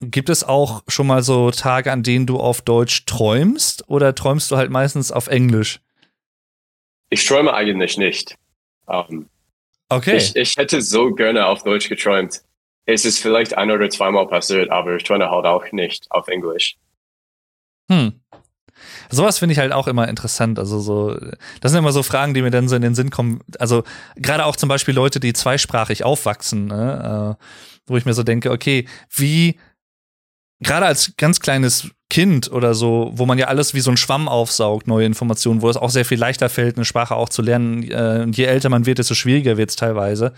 Gibt 0.02 0.30
es 0.30 0.42
auch 0.42 0.82
schon 0.88 1.06
mal 1.06 1.22
so 1.22 1.52
Tage, 1.52 1.92
an 1.92 2.02
denen 2.02 2.26
du 2.26 2.40
auf 2.40 2.60
Deutsch 2.60 3.06
träumst 3.06 3.88
oder 3.88 4.16
träumst 4.16 4.50
du 4.50 4.56
halt 4.56 4.68
meistens 4.68 5.12
auf 5.12 5.28
Englisch? 5.28 5.80
Ich 7.08 7.24
träume 7.24 7.54
eigentlich 7.54 7.96
nicht. 7.98 8.36
Um, 8.86 9.06
ähm, 9.08 9.30
okay. 9.90 10.16
Ich, 10.16 10.34
ich 10.34 10.56
hätte 10.56 10.82
so 10.82 11.12
gerne 11.12 11.46
auf 11.46 11.62
Deutsch 11.62 11.88
geträumt. 11.88 12.40
Es 12.84 13.04
ist 13.04 13.20
vielleicht 13.20 13.56
ein 13.56 13.70
oder 13.70 13.88
zweimal 13.90 14.26
passiert, 14.26 14.70
aber 14.70 14.96
ich 14.96 15.04
träume 15.04 15.30
halt 15.30 15.46
auch 15.46 15.70
nicht 15.70 16.10
auf 16.10 16.26
Englisch. 16.26 16.76
Hm. 17.90 18.12
Sowas 19.10 19.38
finde 19.38 19.52
ich 19.52 19.58
halt 19.58 19.72
auch 19.72 19.88
immer 19.88 20.08
interessant. 20.08 20.58
Also 20.58 20.80
so, 20.80 21.16
das 21.60 21.72
sind 21.72 21.78
immer 21.78 21.92
so 21.92 22.02
Fragen, 22.02 22.34
die 22.34 22.42
mir 22.42 22.50
dann 22.50 22.68
so 22.68 22.76
in 22.76 22.82
den 22.82 22.94
Sinn 22.94 23.10
kommen. 23.10 23.40
Also 23.58 23.84
gerade 24.16 24.44
auch 24.44 24.56
zum 24.56 24.68
Beispiel 24.68 24.94
Leute, 24.94 25.20
die 25.20 25.32
zweisprachig 25.32 26.04
aufwachsen, 26.04 26.66
ne? 26.66 27.36
äh, 27.38 27.44
wo 27.86 27.96
ich 27.96 28.04
mir 28.04 28.14
so 28.14 28.22
denke, 28.22 28.50
okay, 28.50 28.86
wie 29.14 29.58
gerade 30.60 30.86
als 30.86 31.14
ganz 31.16 31.40
kleines 31.40 31.90
Kind 32.08 32.52
oder 32.52 32.74
so, 32.74 33.10
wo 33.14 33.26
man 33.26 33.38
ja 33.38 33.46
alles 33.46 33.74
wie 33.74 33.80
so 33.80 33.90
ein 33.90 33.96
Schwamm 33.96 34.28
aufsaugt, 34.28 34.86
neue 34.86 35.06
Informationen, 35.06 35.62
wo 35.62 35.70
es 35.70 35.76
auch 35.76 35.90
sehr 35.90 36.04
viel 36.04 36.18
leichter 36.18 36.48
fällt, 36.48 36.76
eine 36.76 36.84
Sprache 36.84 37.16
auch 37.16 37.28
zu 37.28 37.42
lernen. 37.42 37.82
Äh, 37.90 38.20
und 38.22 38.36
je 38.36 38.44
älter 38.44 38.68
man 38.68 38.86
wird, 38.86 38.98
desto 38.98 39.14
schwieriger 39.14 39.56
wird 39.56 39.70
es 39.70 39.76
teilweise. 39.76 40.32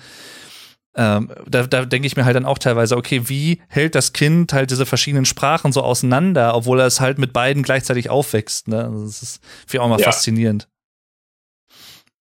Ähm, 0.97 1.31
da, 1.47 1.67
da 1.67 1.85
denke 1.85 2.07
ich 2.07 2.17
mir 2.17 2.25
halt 2.25 2.37
dann 2.37 2.45
auch 2.45 2.59
teilweise, 2.59 2.97
okay, 2.97 3.23
wie 3.29 3.61
hält 3.69 3.95
das 3.95 4.13
Kind 4.13 4.53
halt 4.53 4.71
diese 4.71 4.87
verschiedenen 4.87 5.25
Sprachen 5.25 5.73
so 5.73 5.83
auseinander, 5.83 6.55
obwohl 6.55 6.81
er 6.81 6.87
es 6.87 7.01
halt 7.01 7.19
mit 7.19 7.33
beiden 7.33 7.63
gleichzeitig 7.63 8.11
aufwächst. 8.11 8.69
Ne? 8.69 8.85
Also 8.85 9.05
das 9.05 9.23
ist 9.23 9.45
für 9.67 9.83
auch 9.83 9.89
mal 9.89 9.99
ja. 9.99 10.05
faszinierend. 10.05 10.69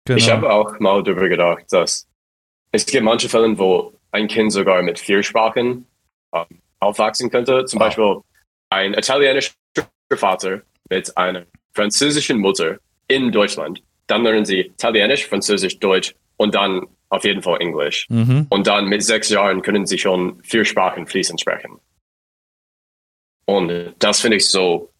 Genau. 0.04 0.18
Ich 0.18 0.30
habe 0.30 0.52
auch 0.52 0.78
mal 0.78 1.02
darüber 1.02 1.28
gedacht, 1.28 1.64
dass 1.70 2.06
es 2.72 2.86
gibt 2.86 3.04
manche 3.04 3.28
Fälle, 3.28 3.56
wo 3.58 3.92
ein 4.12 4.28
Kind 4.28 4.52
sogar 4.52 4.82
mit 4.82 4.98
vier 4.98 5.22
Sprachen 5.22 5.86
ähm, 6.34 6.44
aufwachsen 6.80 7.30
könnte. 7.30 7.64
Zum 7.64 7.80
wow. 7.80 7.86
Beispiel 7.86 8.20
ein 8.70 8.94
italienischer 8.94 9.52
Vater 10.14 10.62
mit 10.88 11.16
einer 11.16 11.44
französischen 11.72 12.38
Mutter 12.38 12.78
in 13.08 13.32
Deutschland. 13.32 13.82
Dann 14.06 14.24
lernen 14.24 14.44
sie 14.44 14.60
Italienisch, 14.60 15.26
Französisch, 15.26 15.78
Deutsch 15.78 16.14
und 16.36 16.54
dann 16.54 16.86
auf 17.10 17.24
jeden 17.24 17.42
Fall 17.42 17.60
Englisch. 17.60 18.06
Mhm. 18.08 18.46
Und 18.48 18.66
dann 18.66 18.86
mit 18.86 19.02
sechs 19.04 19.28
Jahren 19.28 19.62
können 19.62 19.84
sie 19.84 19.98
schon 19.98 20.42
vier 20.42 20.64
Sprachen 20.64 21.06
fließend 21.06 21.40
sprechen. 21.40 21.78
Und 23.44 23.94
das 23.98 24.20
finde 24.20 24.36
ich 24.38 24.48
so, 24.48 24.92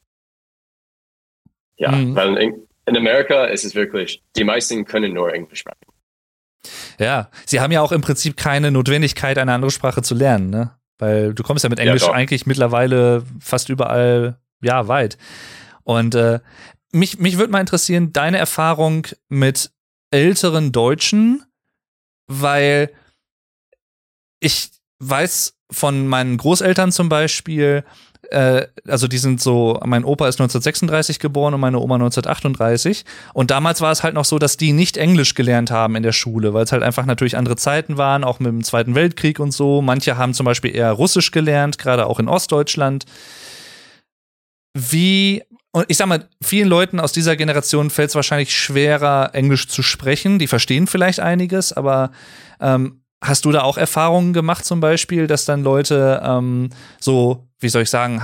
ja, 1.76 1.92
mhm. 1.92 2.14
weil 2.14 2.36
in, 2.36 2.66
in 2.86 2.96
Amerika 2.96 3.44
ist 3.46 3.64
es 3.64 3.74
wirklich, 3.74 4.22
die 4.36 4.44
meisten 4.44 4.84
können 4.84 5.14
nur 5.14 5.32
Englisch 5.32 5.60
sprechen. 5.60 5.86
Ja, 6.98 7.30
sie 7.46 7.60
haben 7.60 7.72
ja 7.72 7.80
auch 7.80 7.92
im 7.92 8.02
Prinzip 8.02 8.36
keine 8.36 8.70
Notwendigkeit, 8.70 9.38
eine 9.38 9.54
andere 9.54 9.70
Sprache 9.70 10.02
zu 10.02 10.14
lernen, 10.14 10.50
ne? 10.50 10.76
Weil 10.98 11.32
du 11.32 11.42
kommst 11.42 11.64
ja 11.64 11.70
mit 11.70 11.78
Englisch 11.78 12.02
ja, 12.02 12.12
eigentlich 12.12 12.44
mittlerweile 12.44 13.24
fast 13.38 13.70
überall, 13.70 14.38
ja, 14.60 14.86
weit. 14.86 15.16
Und 15.84 16.14
äh, 16.14 16.40
mich, 16.92 17.18
mich 17.18 17.38
würde 17.38 17.52
mal 17.52 17.60
interessieren, 17.60 18.12
deine 18.12 18.36
Erfahrung 18.36 19.06
mit 19.30 19.70
älteren 20.10 20.72
Deutschen, 20.72 21.42
weil 22.30 22.90
ich 24.38 24.70
weiß 25.00 25.54
von 25.70 26.06
meinen 26.06 26.36
Großeltern 26.36 26.92
zum 26.92 27.08
Beispiel, 27.08 27.84
äh, 28.30 28.66
also 28.86 29.08
die 29.08 29.18
sind 29.18 29.40
so, 29.40 29.80
mein 29.84 30.04
Opa 30.04 30.28
ist 30.28 30.36
1936 30.36 31.18
geboren 31.18 31.54
und 31.54 31.60
meine 31.60 31.80
Oma 31.80 31.96
1938. 31.96 33.04
Und 33.34 33.50
damals 33.50 33.80
war 33.80 33.90
es 33.90 34.04
halt 34.04 34.14
noch 34.14 34.24
so, 34.24 34.38
dass 34.38 34.56
die 34.56 34.72
nicht 34.72 34.96
Englisch 34.96 35.34
gelernt 35.34 35.72
haben 35.72 35.96
in 35.96 36.04
der 36.04 36.12
Schule, 36.12 36.54
weil 36.54 36.64
es 36.64 36.72
halt 36.72 36.84
einfach 36.84 37.04
natürlich 37.04 37.36
andere 37.36 37.56
Zeiten 37.56 37.96
waren, 37.96 38.22
auch 38.22 38.38
mit 38.38 38.48
dem 38.48 38.62
Zweiten 38.62 38.94
Weltkrieg 38.94 39.40
und 39.40 39.50
so. 39.50 39.82
Manche 39.82 40.16
haben 40.16 40.32
zum 40.32 40.44
Beispiel 40.44 40.74
eher 40.74 40.92
Russisch 40.92 41.32
gelernt, 41.32 41.78
gerade 41.78 42.06
auch 42.06 42.20
in 42.20 42.28
Ostdeutschland. 42.28 43.06
Wie 44.72 45.42
und 45.72 45.84
ich 45.88 45.96
sag 45.96 46.06
mal, 46.06 46.28
vielen 46.42 46.68
Leuten 46.68 47.00
aus 47.00 47.12
dieser 47.12 47.36
Generation 47.36 47.90
fällt 47.90 48.10
es 48.10 48.14
wahrscheinlich 48.14 48.56
schwerer, 48.56 49.30
Englisch 49.34 49.68
zu 49.68 49.82
sprechen. 49.82 50.38
Die 50.38 50.46
verstehen 50.46 50.86
vielleicht 50.86 51.20
einiges, 51.20 51.72
aber 51.72 52.10
ähm, 52.60 53.00
Hast 53.22 53.44
du 53.44 53.52
da 53.52 53.62
auch 53.62 53.76
Erfahrungen 53.76 54.32
gemacht, 54.32 54.64
zum 54.64 54.80
Beispiel, 54.80 55.26
dass 55.26 55.44
dann 55.44 55.62
Leute 55.62 56.22
ähm, 56.24 56.70
so, 57.00 57.46
wie 57.58 57.68
soll 57.68 57.82
ich 57.82 57.90
sagen, 57.90 58.22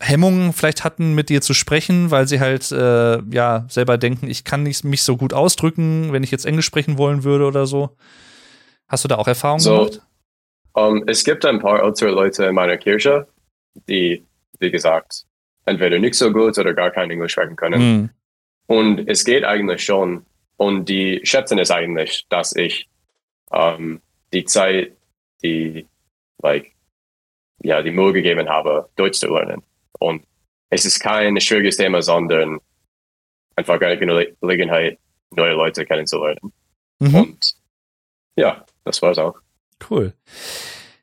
Hemmungen 0.00 0.52
vielleicht 0.52 0.84
hatten, 0.84 1.14
mit 1.14 1.30
dir 1.30 1.42
zu 1.42 1.52
sprechen, 1.52 2.12
weil 2.12 2.28
sie 2.28 2.38
halt 2.38 2.70
äh, 2.70 3.20
ja 3.28 3.66
selber 3.68 3.98
denken, 3.98 4.30
ich 4.30 4.44
kann 4.44 4.62
nicht 4.62 4.84
mich 4.84 5.02
so 5.02 5.16
gut 5.16 5.32
ausdrücken, 5.32 6.12
wenn 6.12 6.22
ich 6.22 6.30
jetzt 6.30 6.46
Englisch 6.46 6.66
sprechen 6.66 6.96
wollen 6.96 7.24
würde 7.24 7.44
oder 7.44 7.66
so? 7.66 7.96
Hast 8.86 9.02
du 9.02 9.08
da 9.08 9.16
auch 9.16 9.26
Erfahrungen 9.26 9.58
so, 9.58 9.78
gemacht? 9.78 10.02
Um, 10.74 10.98
ähm, 10.98 11.04
es 11.08 11.24
gibt 11.24 11.44
ein 11.44 11.58
paar 11.58 11.82
ältere 11.82 12.10
Leute 12.10 12.44
in 12.44 12.54
meiner 12.54 12.76
Kirche, 12.76 13.26
die, 13.88 14.24
wie 14.60 14.70
gesagt, 14.70 15.24
entweder 15.66 15.98
nicht 15.98 16.14
so 16.14 16.32
gut 16.32 16.58
oder 16.58 16.72
gar 16.72 16.90
kein 16.90 17.10
Englisch 17.10 17.32
sprechen 17.32 17.56
können. 17.56 17.80
Mm. 17.80 18.10
Und 18.66 19.08
es 19.08 19.24
geht 19.24 19.44
eigentlich 19.44 19.84
schon. 19.84 20.24
Und 20.56 20.88
die 20.88 21.20
schätzen 21.24 21.58
es 21.58 21.70
eigentlich, 21.70 22.26
dass 22.28 22.56
ich 22.56 22.88
ähm, 23.52 24.00
die 24.32 24.44
Zeit, 24.44 24.92
die, 25.42 25.86
like, 26.42 26.72
ja, 27.62 27.82
die 27.82 27.90
Mühe 27.90 28.12
gegeben 28.12 28.48
habe, 28.48 28.88
Deutsch 28.96 29.18
zu 29.18 29.28
lernen. 29.28 29.62
Und 29.98 30.24
es 30.70 30.84
ist 30.84 31.00
kein 31.00 31.38
schwieriges 31.40 31.76
Thema, 31.76 32.02
sondern 32.02 32.60
einfach 33.54 33.80
eine 33.80 33.98
Gelegenheit, 33.98 34.98
neue 35.30 35.52
Leute 35.52 35.84
kennenzulernen. 35.84 36.52
Mhm. 36.98 37.14
Und 37.14 37.54
ja, 38.36 38.64
das 38.84 39.00
war's 39.02 39.18
auch. 39.18 39.38
Cool. 39.90 40.12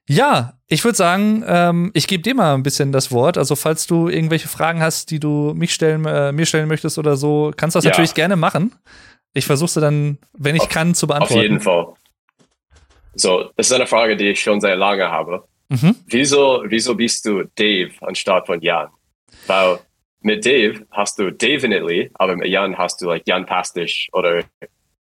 Ja, 0.08 0.54
ich 0.68 0.84
würde 0.84 0.98
sagen, 0.98 1.44
ähm, 1.48 1.92
ich 1.94 2.08
gebe 2.08 2.24
dir 2.24 2.36
mal 2.36 2.54
ein 2.56 2.63
bisschen 2.63 2.92
das 2.92 3.12
Wort. 3.12 3.38
Also 3.38 3.56
falls 3.56 3.88
du 3.88 4.10
irgendwelche 4.10 4.48
Fragen 4.48 4.82
hast, 4.82 5.12
die 5.12 5.20
du 5.20 5.54
mich 5.56 5.74
stellen, 5.74 6.06
äh, 6.06 6.32
mir 6.32 6.46
stellen 6.46 6.68
möchtest 6.68 6.98
oder 6.98 7.16
so, 7.16 7.54
kannst 7.56 7.76
du 7.76 7.78
das 7.78 7.86
ja. 7.86 7.92
natürlich 7.92 8.13
gerne 8.13 8.36
machen. 8.36 8.74
Ich 9.34 9.46
versuche 9.46 9.70
sie 9.70 9.82
dann, 9.82 10.18
wenn 10.34 10.56
ich 10.56 10.63
auf, 10.63 10.70
kann, 10.70 10.94
zu 10.94 11.08
beantworten. 11.08 11.36
Auf 11.36 11.42
jeden 11.42 11.62
Fall. 11.62 11.94
So, 13.16 13.52
das 13.56 13.68
ist 13.68 13.74
eine 13.74 13.88
Frage, 13.88 14.18
die 14.18 14.30
ich 14.30 14.42
schon 14.42 14.60
sehr 14.60 14.76
lange 14.76 15.10
habe. 15.10 15.48
Mhm. 15.70 15.96
Wieso, 16.08 16.63
wieso 16.68 16.96
bist 16.96 17.26
du 17.26 17.44
Dave 17.56 17.92
anstatt 18.02 18.46
von 18.46 18.62
Jan? 18.62 18.89
Weil 19.48 19.80
mit 20.22 20.46
Dave 20.46 20.86
hast 20.92 21.18
du 21.20 21.32
Definitely, 21.32 22.12
aber 22.16 22.36
mit 22.36 22.48
Jan 22.48 22.78
hast 22.78 23.02
du 23.02 23.08
like 23.08 23.24
Jan 23.28 23.46
Tastisch 23.46 24.10
oder 24.12 24.44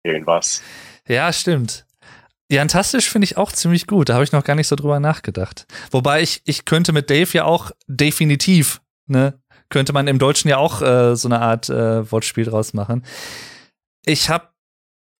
irgendwas. 0.02 0.62
Ja, 1.08 1.32
stimmt. 1.32 1.85
Jantastisch 2.50 3.10
finde 3.10 3.24
ich 3.24 3.36
auch 3.36 3.52
ziemlich 3.52 3.86
gut. 3.86 4.08
Da 4.08 4.14
habe 4.14 4.24
ich 4.24 4.32
noch 4.32 4.44
gar 4.44 4.54
nicht 4.54 4.68
so 4.68 4.76
drüber 4.76 5.00
nachgedacht. 5.00 5.66
Wobei 5.90 6.22
ich, 6.22 6.40
ich 6.44 6.64
könnte 6.64 6.92
mit 6.92 7.10
Dave 7.10 7.28
ja 7.32 7.44
auch 7.44 7.72
definitiv, 7.88 8.80
ne, 9.06 9.34
könnte 9.68 9.92
man 9.92 10.06
im 10.06 10.20
Deutschen 10.20 10.48
ja 10.48 10.58
auch 10.58 10.80
äh, 10.80 11.16
so 11.16 11.26
eine 11.28 11.40
Art 11.40 11.68
äh, 11.68 12.08
Wortspiel 12.10 12.44
draus 12.44 12.72
machen. 12.72 13.04
Ich 14.04 14.30
habe 14.30 14.48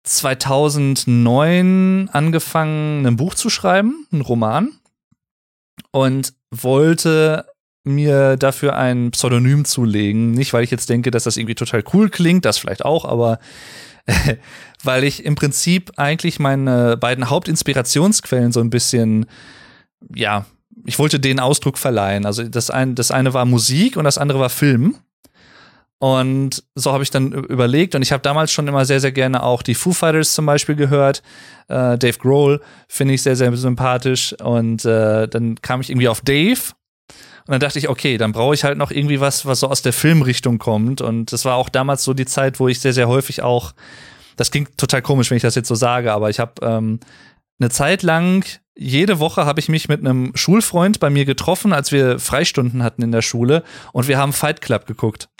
2009 0.04 2.10
angefangen, 2.12 3.04
ein 3.06 3.16
Buch 3.16 3.34
zu 3.34 3.50
schreiben, 3.50 4.06
ein 4.12 4.20
Roman, 4.20 4.78
und 5.90 6.32
wollte 6.52 7.46
mir 7.82 8.36
dafür 8.36 8.76
ein 8.76 9.10
Pseudonym 9.10 9.64
zulegen. 9.64 10.30
Nicht, 10.32 10.52
weil 10.52 10.62
ich 10.64 10.70
jetzt 10.70 10.88
denke, 10.88 11.10
dass 11.10 11.24
das 11.24 11.36
irgendwie 11.36 11.56
total 11.56 11.82
cool 11.92 12.08
klingt, 12.08 12.44
das 12.44 12.58
vielleicht 12.58 12.84
auch, 12.84 13.04
aber 13.04 13.40
weil 14.82 15.04
ich 15.04 15.24
im 15.24 15.34
Prinzip 15.34 15.92
eigentlich 15.96 16.38
meine 16.38 16.96
beiden 16.96 17.28
Hauptinspirationsquellen 17.30 18.52
so 18.52 18.60
ein 18.60 18.70
bisschen, 18.70 19.26
ja, 20.14 20.46
ich 20.84 20.98
wollte 20.98 21.18
den 21.18 21.40
Ausdruck 21.40 21.78
verleihen. 21.78 22.26
Also 22.26 22.44
das 22.44 22.70
eine, 22.70 22.94
das 22.94 23.10
eine 23.10 23.34
war 23.34 23.44
Musik 23.44 23.96
und 23.96 24.04
das 24.04 24.18
andere 24.18 24.38
war 24.38 24.50
Film. 24.50 24.96
Und 25.98 26.62
so 26.74 26.92
habe 26.92 27.02
ich 27.02 27.10
dann 27.10 27.32
überlegt 27.32 27.94
und 27.94 28.02
ich 28.02 28.12
habe 28.12 28.22
damals 28.22 28.52
schon 28.52 28.68
immer 28.68 28.84
sehr, 28.84 29.00
sehr 29.00 29.12
gerne 29.12 29.42
auch 29.42 29.62
die 29.62 29.74
Foo 29.74 29.92
Fighters 29.92 30.34
zum 30.34 30.44
Beispiel 30.44 30.76
gehört. 30.76 31.22
Äh, 31.68 31.96
Dave 31.96 32.18
Grohl 32.18 32.60
finde 32.86 33.14
ich 33.14 33.22
sehr, 33.22 33.34
sehr 33.34 33.54
sympathisch. 33.56 34.34
Und 34.34 34.84
äh, 34.84 35.26
dann 35.26 35.60
kam 35.62 35.80
ich 35.80 35.90
irgendwie 35.90 36.08
auf 36.08 36.20
Dave. 36.20 36.60
Und 37.46 37.52
dann 37.52 37.60
dachte 37.60 37.78
ich, 37.78 37.88
okay, 37.88 38.18
dann 38.18 38.32
brauche 38.32 38.54
ich 38.54 38.64
halt 38.64 38.76
noch 38.78 38.90
irgendwie 38.90 39.20
was, 39.20 39.46
was 39.46 39.60
so 39.60 39.68
aus 39.68 39.82
der 39.82 39.92
Filmrichtung 39.92 40.58
kommt. 40.58 41.00
Und 41.00 41.32
das 41.32 41.44
war 41.44 41.56
auch 41.56 41.68
damals 41.68 42.02
so 42.04 42.12
die 42.12 42.26
Zeit, 42.26 42.58
wo 42.58 42.68
ich 42.68 42.80
sehr, 42.80 42.92
sehr 42.92 43.08
häufig 43.08 43.42
auch, 43.42 43.72
das 44.36 44.50
klingt 44.50 44.76
total 44.76 45.02
komisch, 45.02 45.30
wenn 45.30 45.36
ich 45.36 45.42
das 45.42 45.54
jetzt 45.54 45.68
so 45.68 45.74
sage, 45.74 46.12
aber 46.12 46.30
ich 46.30 46.40
habe 46.40 46.54
ähm, 46.62 47.00
eine 47.58 47.70
Zeit 47.70 48.02
lang 48.02 48.44
jede 48.78 49.20
Woche 49.20 49.46
habe 49.46 49.58
ich 49.58 49.70
mich 49.70 49.88
mit 49.88 50.00
einem 50.00 50.32
Schulfreund 50.34 51.00
bei 51.00 51.08
mir 51.08 51.24
getroffen, 51.24 51.72
als 51.72 51.92
wir 51.92 52.18
Freistunden 52.18 52.82
hatten 52.82 53.00
in 53.00 53.10
der 53.10 53.22
Schule 53.22 53.62
und 53.92 54.06
wir 54.06 54.18
haben 54.18 54.34
Fight 54.34 54.60
Club 54.60 54.86
geguckt 54.86 55.30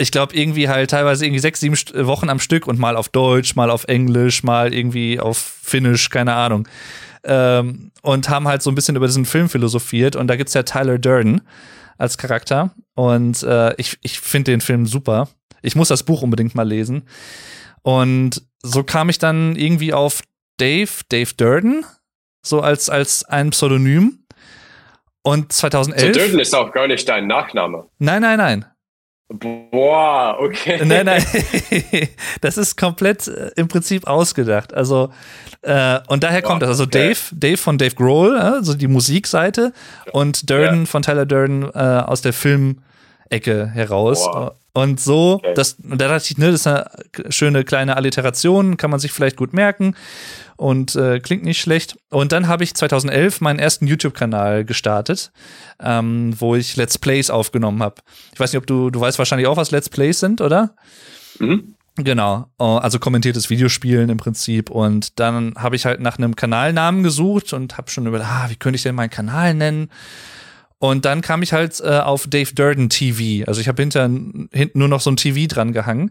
ich 0.00 0.10
glaube, 0.10 0.34
irgendwie 0.34 0.68
halt 0.68 0.90
teilweise 0.90 1.26
irgendwie 1.26 1.40
sechs, 1.40 1.60
sieben 1.60 1.76
Wochen 2.06 2.30
am 2.30 2.40
Stück 2.40 2.66
und 2.66 2.78
mal 2.78 2.96
auf 2.96 3.10
Deutsch, 3.10 3.54
mal 3.54 3.70
auf 3.70 3.84
Englisch, 3.84 4.42
mal 4.42 4.72
irgendwie 4.72 5.20
auf 5.20 5.36
Finnisch, 5.36 6.08
keine 6.08 6.34
Ahnung. 6.34 6.66
Ähm, 7.24 7.92
und 8.02 8.28
haben 8.28 8.48
halt 8.48 8.62
so 8.62 8.70
ein 8.70 8.74
bisschen 8.74 8.96
über 8.96 9.06
diesen 9.06 9.24
Film 9.24 9.48
philosophiert. 9.48 10.16
Und 10.16 10.28
da 10.28 10.36
gibt's 10.36 10.54
ja 10.54 10.62
Tyler 10.62 10.98
Durden 10.98 11.42
als 11.98 12.18
Charakter. 12.18 12.70
Und 12.94 13.42
äh, 13.42 13.74
ich, 13.76 13.98
ich 14.02 14.20
finde 14.20 14.52
den 14.52 14.60
Film 14.60 14.86
super. 14.86 15.28
Ich 15.62 15.76
muss 15.76 15.88
das 15.88 16.02
Buch 16.02 16.22
unbedingt 16.22 16.54
mal 16.54 16.66
lesen. 16.66 17.02
Und 17.82 18.42
so 18.62 18.82
kam 18.82 19.08
ich 19.08 19.18
dann 19.18 19.56
irgendwie 19.56 19.92
auf 19.92 20.22
Dave, 20.58 20.90
Dave 21.08 21.32
Durden, 21.36 21.84
so 22.42 22.60
als, 22.60 22.88
als 22.88 23.24
ein 23.24 23.50
Pseudonym. 23.50 24.24
Und 25.22 25.52
2011. 25.52 26.14
So 26.14 26.20
Durden 26.20 26.38
ist 26.38 26.54
auch 26.54 26.72
gar 26.72 26.86
nicht 26.86 27.06
dein 27.08 27.26
Nachname. 27.26 27.86
Nein, 27.98 28.22
nein, 28.22 28.38
nein. 28.38 28.64
Boah, 29.32 30.36
okay. 30.40 30.84
Nein, 30.84 31.06
nein. 31.06 31.24
Das 32.40 32.58
ist 32.58 32.76
komplett 32.76 33.28
äh, 33.28 33.52
im 33.54 33.68
Prinzip 33.68 34.08
ausgedacht. 34.08 34.74
Also, 34.74 35.10
äh, 35.62 36.00
und 36.08 36.24
daher 36.24 36.42
kommt 36.42 36.62
das. 36.62 36.70
Also 36.70 36.84
okay. 36.84 37.08
Dave, 37.08 37.20
Dave 37.32 37.56
von 37.56 37.78
Dave 37.78 37.94
Grohl, 37.94 38.36
also 38.36 38.74
die 38.74 38.88
Musikseite, 38.88 39.72
und 40.12 40.50
Durden 40.50 40.80
ja. 40.80 40.86
von 40.86 41.02
Tyler 41.02 41.26
Durden 41.26 41.62
äh, 41.62 41.78
aus 41.78 42.22
der 42.22 42.32
Filmecke 42.32 43.68
heraus. 43.72 44.26
Wow. 44.26 44.52
Und 44.72 45.00
so, 45.00 45.34
okay. 45.34 45.52
das, 45.54 45.76
da 45.78 46.08
dachte 46.08 46.26
ich, 46.30 46.38
ne, 46.38 46.52
das 46.52 46.60
ist 46.60 46.66
eine 46.66 46.86
schöne 47.28 47.64
kleine 47.64 47.96
Alliteration, 47.96 48.76
kann 48.76 48.90
man 48.90 49.00
sich 49.00 49.10
vielleicht 49.10 49.36
gut 49.36 49.52
merken 49.52 49.96
und 50.56 50.94
äh, 50.94 51.18
klingt 51.18 51.42
nicht 51.42 51.60
schlecht. 51.60 51.96
Und 52.10 52.32
dann 52.32 52.46
habe 52.46 52.62
ich 52.62 52.74
2011 52.74 53.40
meinen 53.40 53.58
ersten 53.58 53.86
YouTube-Kanal 53.86 54.64
gestartet, 54.64 55.32
ähm, 55.80 56.34
wo 56.38 56.54
ich 56.54 56.76
Let's 56.76 56.98
Plays 56.98 57.30
aufgenommen 57.30 57.82
habe. 57.82 57.96
Ich 58.32 58.38
weiß 58.38 58.52
nicht, 58.52 58.58
ob 58.58 58.66
du, 58.66 58.90
du 58.90 59.00
weißt 59.00 59.18
wahrscheinlich 59.18 59.48
auch, 59.48 59.56
was 59.56 59.70
Let's 59.72 59.88
Plays 59.88 60.20
sind, 60.20 60.40
oder? 60.40 60.74
Mhm. 61.38 61.74
Genau, 61.96 62.46
oh, 62.58 62.78
also 62.80 62.98
kommentiertes 62.98 63.50
Videospielen 63.50 64.08
im 64.08 64.16
Prinzip. 64.16 64.70
Und 64.70 65.18
dann 65.18 65.54
habe 65.56 65.76
ich 65.76 65.84
halt 65.84 66.00
nach 66.00 66.18
einem 66.18 66.36
Kanalnamen 66.36 67.02
gesucht 67.02 67.52
und 67.52 67.76
habe 67.76 67.90
schon 67.90 68.06
überlegt, 68.06 68.30
ah, 68.30 68.46
wie 68.48 68.56
könnte 68.56 68.76
ich 68.76 68.82
denn 68.82 68.94
meinen 68.94 69.10
Kanal 69.10 69.54
nennen? 69.54 69.90
Und 70.80 71.04
dann 71.04 71.20
kam 71.20 71.42
ich 71.42 71.52
halt 71.52 71.78
äh, 71.80 71.98
auf 71.98 72.26
Dave 72.26 72.54
Durden 72.54 72.88
TV. 72.88 73.46
Also 73.46 73.60
ich 73.60 73.68
habe 73.68 73.82
hinter 73.82 74.04
hinten 74.04 74.78
nur 74.78 74.88
noch 74.88 75.02
so 75.02 75.10
ein 75.10 75.16
TV 75.16 75.46
dran 75.46 75.72
gehangen. 75.72 76.10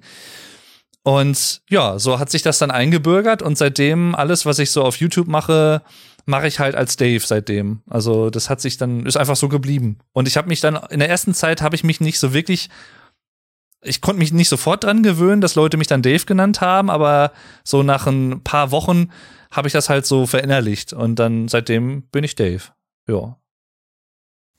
Und 1.01 1.62
ja, 1.69 1.97
so 1.97 2.19
hat 2.19 2.29
sich 2.29 2.43
das 2.43 2.60
dann 2.60 2.69
eingebürgert 2.69 3.41
und 3.41 3.58
seitdem 3.58 4.13
alles, 4.13 4.45
was 4.45 4.60
ich 4.60 4.69
so 4.69 4.84
auf 4.84 4.97
YouTube 4.97 5.27
mache, 5.27 5.82
mache 6.25 6.47
ich 6.47 6.60
halt 6.60 6.75
als 6.75 6.97
Dave 6.97 7.25
seitdem. 7.25 7.82
Also 7.89 8.29
das 8.29 8.51
hat 8.51 8.62
sich 8.62 8.77
dann 8.77 9.08
ist 9.08 9.17
einfach 9.17 9.36
so 9.36 9.49
geblieben. 9.49 9.97
Und 10.13 10.27
ich 10.27 10.38
habe 10.38 10.47
mich 10.47 10.60
dann 10.60 10.75
in 10.91 10.99
der 10.99 11.10
ersten 11.10 11.34
Zeit 11.34 11.63
habe 11.63 11.75
ich 11.75 11.84
mich 11.84 11.99
nicht 11.99 12.19
so 12.19 12.34
wirklich 12.34 12.69
ich 13.82 14.01
konnte 14.01 14.19
mich 14.19 14.34
nicht 14.34 14.49
sofort 14.49 14.84
dran 14.84 15.01
gewöhnen, 15.01 15.41
dass 15.41 15.55
Leute 15.55 15.77
mich 15.77 15.88
dann 15.88 16.01
Dave 16.01 16.25
genannt 16.25 16.62
haben, 16.62 16.89
aber 16.89 17.32
so 17.63 17.82
nach 17.82 18.05
ein 18.05 18.43
paar 18.43 18.71
Wochen 18.71 19.10
habe 19.51 19.67
ich 19.67 19.73
das 19.73 19.89
halt 19.89 20.05
so 20.05 20.27
verinnerlicht 20.27 20.93
und 20.93 21.15
dann 21.15 21.47
seitdem 21.47 22.03
bin 22.12 22.23
ich 22.23 22.36
Dave. 22.36 22.65
Ja 23.08 23.38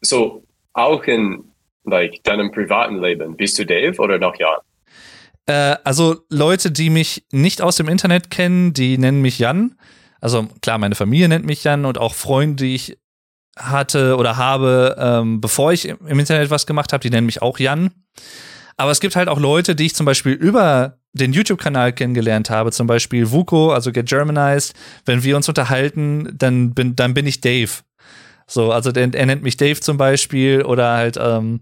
so 0.01 0.45
auch 0.73 1.05
in 1.05 1.45
like 1.85 2.23
deinem 2.25 2.53
privaten 2.53 3.01
Leben, 3.01 3.37
bist 3.37 3.59
du 3.59 3.67
Dave 3.67 3.99
oder 3.99 4.19
noch 4.19 4.37
Jan? 4.39 4.59
Äh, 5.47 5.77
also 5.85 6.25
Leute, 6.29 6.71
die 6.71 6.91
mich 6.91 7.25
nicht 7.33 7.63
aus 7.63 7.77
dem 7.77 7.89
Internet 7.89 8.31
kennen, 8.31 8.73
die 8.73 8.99
nennen 8.99 9.23
mich 9.23 9.39
Jan. 9.39 9.77
Also 10.21 10.49
klar, 10.61 10.79
meine 10.79 10.95
Familie 10.95 11.29
nennt 11.29 11.47
mich 11.47 11.65
Jan 11.65 11.85
und 11.85 11.99
auch 11.99 12.15
Freunde, 12.15 12.65
die 12.65 12.75
ich 12.75 12.99
hatte 13.57 14.17
oder 14.17 14.37
habe, 14.37 14.97
ähm, 14.99 15.41
bevor 15.41 15.73
ich 15.73 15.89
im 15.89 16.19
Internet 16.19 16.51
was 16.51 16.67
gemacht 16.67 16.93
habe, 16.93 17.03
die 17.03 17.11
nennen 17.11 17.27
mich 17.27 17.43
auch 17.43 17.59
Jan. 17.59 17.91
Aber 18.77 18.91
es 18.91 19.01
gibt 19.01 19.17
halt 19.17 19.29
auch 19.29 19.39
Leute, 19.39 19.75
die 19.75 19.87
ich 19.87 19.95
zum 19.95 20.07
Beispiel 20.07 20.33
über 20.33 20.99
den 21.13 21.33
YouTube-Kanal 21.33 21.93
kennengelernt 21.93 22.49
habe, 22.51 22.71
zum 22.71 22.87
Beispiel 22.87 23.31
Vuko, 23.31 23.73
also 23.73 23.93
Get 23.93 24.09
Germanized. 24.09 24.75
Wenn 25.05 25.23
wir 25.25 25.37
uns 25.37 25.49
unterhalten, 25.49 26.31
dann 26.33 26.73
bin, 26.73 26.97
dann 26.97 27.13
bin 27.13 27.27
ich 27.27 27.41
Dave. 27.41 27.71
So, 28.51 28.73
also 28.73 28.91
der, 28.91 29.15
er 29.15 29.27
nennt 29.27 29.43
mich 29.43 29.57
Dave 29.57 29.79
zum 29.81 29.97
Beispiel 29.97 30.63
oder 30.63 30.93
halt, 30.93 31.17
ähm, 31.21 31.61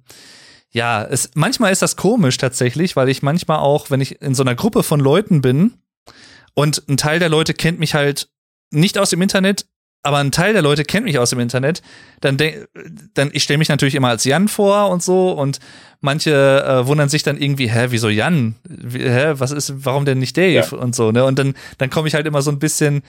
ja, 0.70 1.04
es, 1.04 1.30
manchmal 1.34 1.70
ist 1.70 1.82
das 1.82 1.96
komisch 1.96 2.38
tatsächlich, 2.38 2.96
weil 2.96 3.08
ich 3.08 3.22
manchmal 3.22 3.58
auch, 3.58 3.90
wenn 3.90 4.00
ich 4.00 4.22
in 4.22 4.34
so 4.34 4.42
einer 4.42 4.54
Gruppe 4.54 4.82
von 4.82 4.98
Leuten 4.98 5.42
bin 5.42 5.74
und 6.54 6.82
ein 6.88 6.96
Teil 6.96 7.18
der 7.18 7.28
Leute 7.28 7.52
kennt 7.52 7.78
mich 7.78 7.94
halt 7.94 8.28
nicht 8.70 8.96
aus 8.96 9.10
dem 9.10 9.20
Internet, 9.20 9.66
aber 10.02 10.18
ein 10.18 10.32
Teil 10.32 10.52
der 10.52 10.62
Leute 10.62 10.84
kennt 10.84 11.04
mich 11.04 11.18
aus 11.18 11.30
dem 11.30 11.40
Internet, 11.40 11.82
dann 12.20 12.38
dann 13.14 13.30
ich 13.32 13.42
stelle 13.42 13.58
mich 13.58 13.68
natürlich 13.68 13.94
immer 13.94 14.08
als 14.08 14.24
Jan 14.24 14.48
vor 14.48 14.88
und 14.90 15.02
so 15.02 15.32
und 15.32 15.58
manche 16.00 16.64
äh, 16.64 16.86
wundern 16.86 17.08
sich 17.08 17.22
dann 17.22 17.38
irgendwie, 17.38 17.68
hä, 17.68 17.86
wieso 17.90 18.08
Jan? 18.08 18.54
Wie, 18.66 19.00
hä, 19.00 19.34
was 19.34 19.50
ist, 19.50 19.84
warum 19.84 20.04
denn 20.04 20.18
nicht 20.18 20.36
Dave 20.36 20.68
ja. 20.70 20.78
und 20.78 20.94
so, 20.94 21.12
ne? 21.12 21.24
Und 21.24 21.38
dann 21.38 21.54
dann 21.78 21.90
komme 21.90 22.08
ich 22.08 22.14
halt 22.14 22.26
immer 22.26 22.42
so 22.42 22.50
ein 22.50 22.58
bisschen 22.58 23.02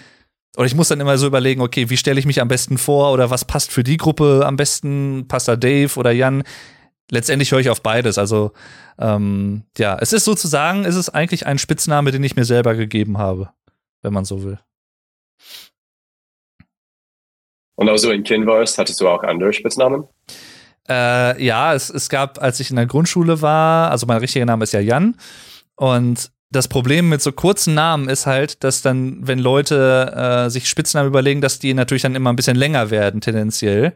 oder 0.57 0.65
ich 0.65 0.75
muss 0.75 0.87
dann 0.87 0.99
immer 0.99 1.17
so 1.17 1.27
überlegen, 1.27 1.61
okay, 1.61 1.89
wie 1.89 1.97
stelle 1.97 2.19
ich 2.19 2.25
mich 2.25 2.41
am 2.41 2.47
besten 2.47 2.77
vor 2.77 3.13
oder 3.13 3.29
was 3.29 3.45
passt 3.45 3.71
für 3.71 3.83
die 3.83 3.97
Gruppe 3.97 4.43
am 4.45 4.55
besten? 4.55 5.27
Passt 5.27 5.47
da 5.47 5.55
Dave 5.55 5.97
oder 5.97 6.11
Jan? 6.11 6.43
Letztendlich 7.11 7.51
höre 7.51 7.59
ich 7.59 7.69
auf 7.69 7.81
beides. 7.81 8.17
Also 8.17 8.51
ähm, 8.97 9.63
ja, 9.77 9.97
es 9.99 10.13
ist 10.13 10.25
sozusagen, 10.25 10.85
es 10.85 10.95
ist 10.95 11.09
eigentlich 11.09 11.45
ein 11.45 11.57
Spitzname, 11.57 12.11
den 12.11 12.23
ich 12.23 12.35
mir 12.35 12.45
selber 12.45 12.75
gegeben 12.75 13.17
habe, 13.17 13.51
wenn 14.01 14.13
man 14.13 14.25
so 14.25 14.43
will. 14.43 14.59
Und 17.75 17.87
also 17.87 18.11
in 18.11 18.23
Kind 18.23 18.45
warst, 18.45 18.77
hattest 18.77 18.99
du 18.99 19.07
auch 19.07 19.23
andere 19.23 19.53
Spitznamen? 19.53 20.05
Äh, 20.89 21.41
ja, 21.41 21.73
es, 21.73 21.89
es 21.89 22.09
gab, 22.09 22.41
als 22.41 22.59
ich 22.59 22.71
in 22.71 22.75
der 22.75 22.87
Grundschule 22.87 23.41
war, 23.41 23.91
also 23.91 24.05
mein 24.05 24.17
richtiger 24.17 24.45
Name 24.45 24.63
ist 24.63 24.73
ja 24.73 24.81
Jan. 24.81 25.15
Und 25.75 26.31
das 26.51 26.67
Problem 26.67 27.09
mit 27.09 27.21
so 27.21 27.31
kurzen 27.31 27.75
Namen 27.75 28.09
ist 28.09 28.25
halt, 28.25 28.63
dass 28.63 28.81
dann, 28.81 29.19
wenn 29.21 29.39
Leute 29.39 30.45
äh, 30.45 30.49
sich 30.49 30.67
Spitznamen 30.67 31.07
überlegen, 31.07 31.41
dass 31.41 31.59
die 31.59 31.73
natürlich 31.73 32.01
dann 32.01 32.15
immer 32.15 32.31
ein 32.31 32.35
bisschen 32.35 32.57
länger 32.57 32.89
werden, 32.89 33.21
tendenziell. 33.21 33.93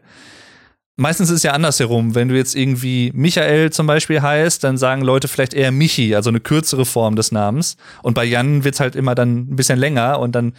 Meistens 0.96 1.30
ist 1.30 1.38
es 1.38 1.42
ja 1.42 1.52
andersherum. 1.52 2.14
Wenn 2.14 2.28
du 2.28 2.36
jetzt 2.36 2.54
irgendwie 2.54 3.10
Michael 3.12 3.70
zum 3.70 3.88
Beispiel 3.88 4.22
heißt, 4.22 4.62
dann 4.62 4.76
sagen 4.78 5.02
Leute 5.02 5.26
vielleicht 5.26 5.52
eher 5.52 5.72
Michi, 5.72 6.14
also 6.14 6.30
eine 6.30 6.38
kürzere 6.38 6.84
Form 6.84 7.16
des 7.16 7.32
Namens. 7.32 7.76
Und 8.04 8.14
bei 8.14 8.24
Jan 8.24 8.62
wird's 8.62 8.78
halt 8.78 8.94
immer 8.94 9.16
dann 9.16 9.38
ein 9.38 9.56
bisschen 9.56 9.80
länger 9.80 10.20
und 10.20 10.36
dann 10.36 10.52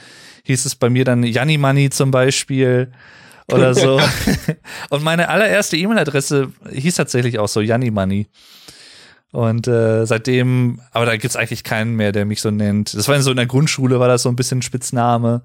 hieß 0.43 0.65
es 0.65 0.75
bei 0.75 0.89
mir 0.89 1.05
dann 1.05 1.23
Janni 1.23 1.89
zum 1.89 2.11
Beispiel 2.11 2.91
oder 3.49 3.73
so. 3.73 4.01
und 4.89 5.03
meine 5.03 5.29
allererste 5.29 5.77
E-Mail-Adresse 5.77 6.51
hieß 6.69 6.95
tatsächlich 6.95 7.39
auch 7.39 7.47
so 7.47 7.61
Janni 7.61 7.91
und 9.35 9.67
äh, 9.67 10.05
seitdem, 10.05 10.79
aber 10.93 11.05
da 11.05 11.17
gibt's 11.17 11.35
eigentlich 11.35 11.65
keinen 11.65 11.95
mehr, 11.95 12.13
der 12.13 12.23
mich 12.23 12.39
so 12.39 12.51
nennt. 12.51 12.93
Das 12.93 13.09
war 13.09 13.21
so 13.21 13.31
in 13.31 13.35
der 13.35 13.45
Grundschule, 13.45 13.99
war 13.99 14.07
das 14.07 14.23
so 14.23 14.29
ein 14.29 14.37
bisschen 14.37 14.61
Spitzname. 14.61 15.43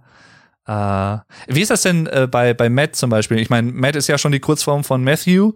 Äh, 0.64 1.16
wie 1.48 1.60
ist 1.60 1.72
das 1.72 1.82
denn 1.82 2.06
äh, 2.06 2.28
bei, 2.30 2.54
bei 2.54 2.68
Matt 2.68 2.94
zum 2.94 3.10
Beispiel? 3.10 3.40
Ich 3.40 3.50
meine, 3.50 3.72
Matt 3.72 3.96
ist 3.96 4.06
ja 4.06 4.16
schon 4.16 4.30
die 4.30 4.38
Kurzform 4.38 4.84
von 4.84 5.02
Matthew. 5.02 5.54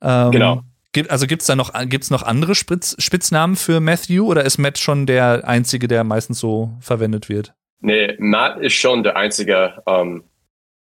Ähm, 0.00 0.30
genau. 0.30 0.62
Gibt, 0.92 1.10
also 1.10 1.26
gibt's 1.26 1.44
da 1.44 1.56
noch, 1.56 1.74
gibt's 1.90 2.08
noch 2.10 2.22
andere 2.22 2.54
Spitz, 2.54 2.96
Spitznamen 2.98 3.54
für 3.54 3.80
Matthew 3.80 4.24
oder 4.24 4.46
ist 4.46 4.56
Matt 4.56 4.78
schon 4.78 5.04
der 5.04 5.46
einzige, 5.46 5.88
der 5.88 6.04
meistens 6.04 6.38
so 6.38 6.74
verwendet 6.80 7.28
wird? 7.28 7.52
Nee, 7.80 8.16
Matt 8.18 8.60
ist 8.60 8.76
schon 8.76 9.02
der 9.02 9.16
einzige. 9.16 9.82
Ähm, 9.86 10.24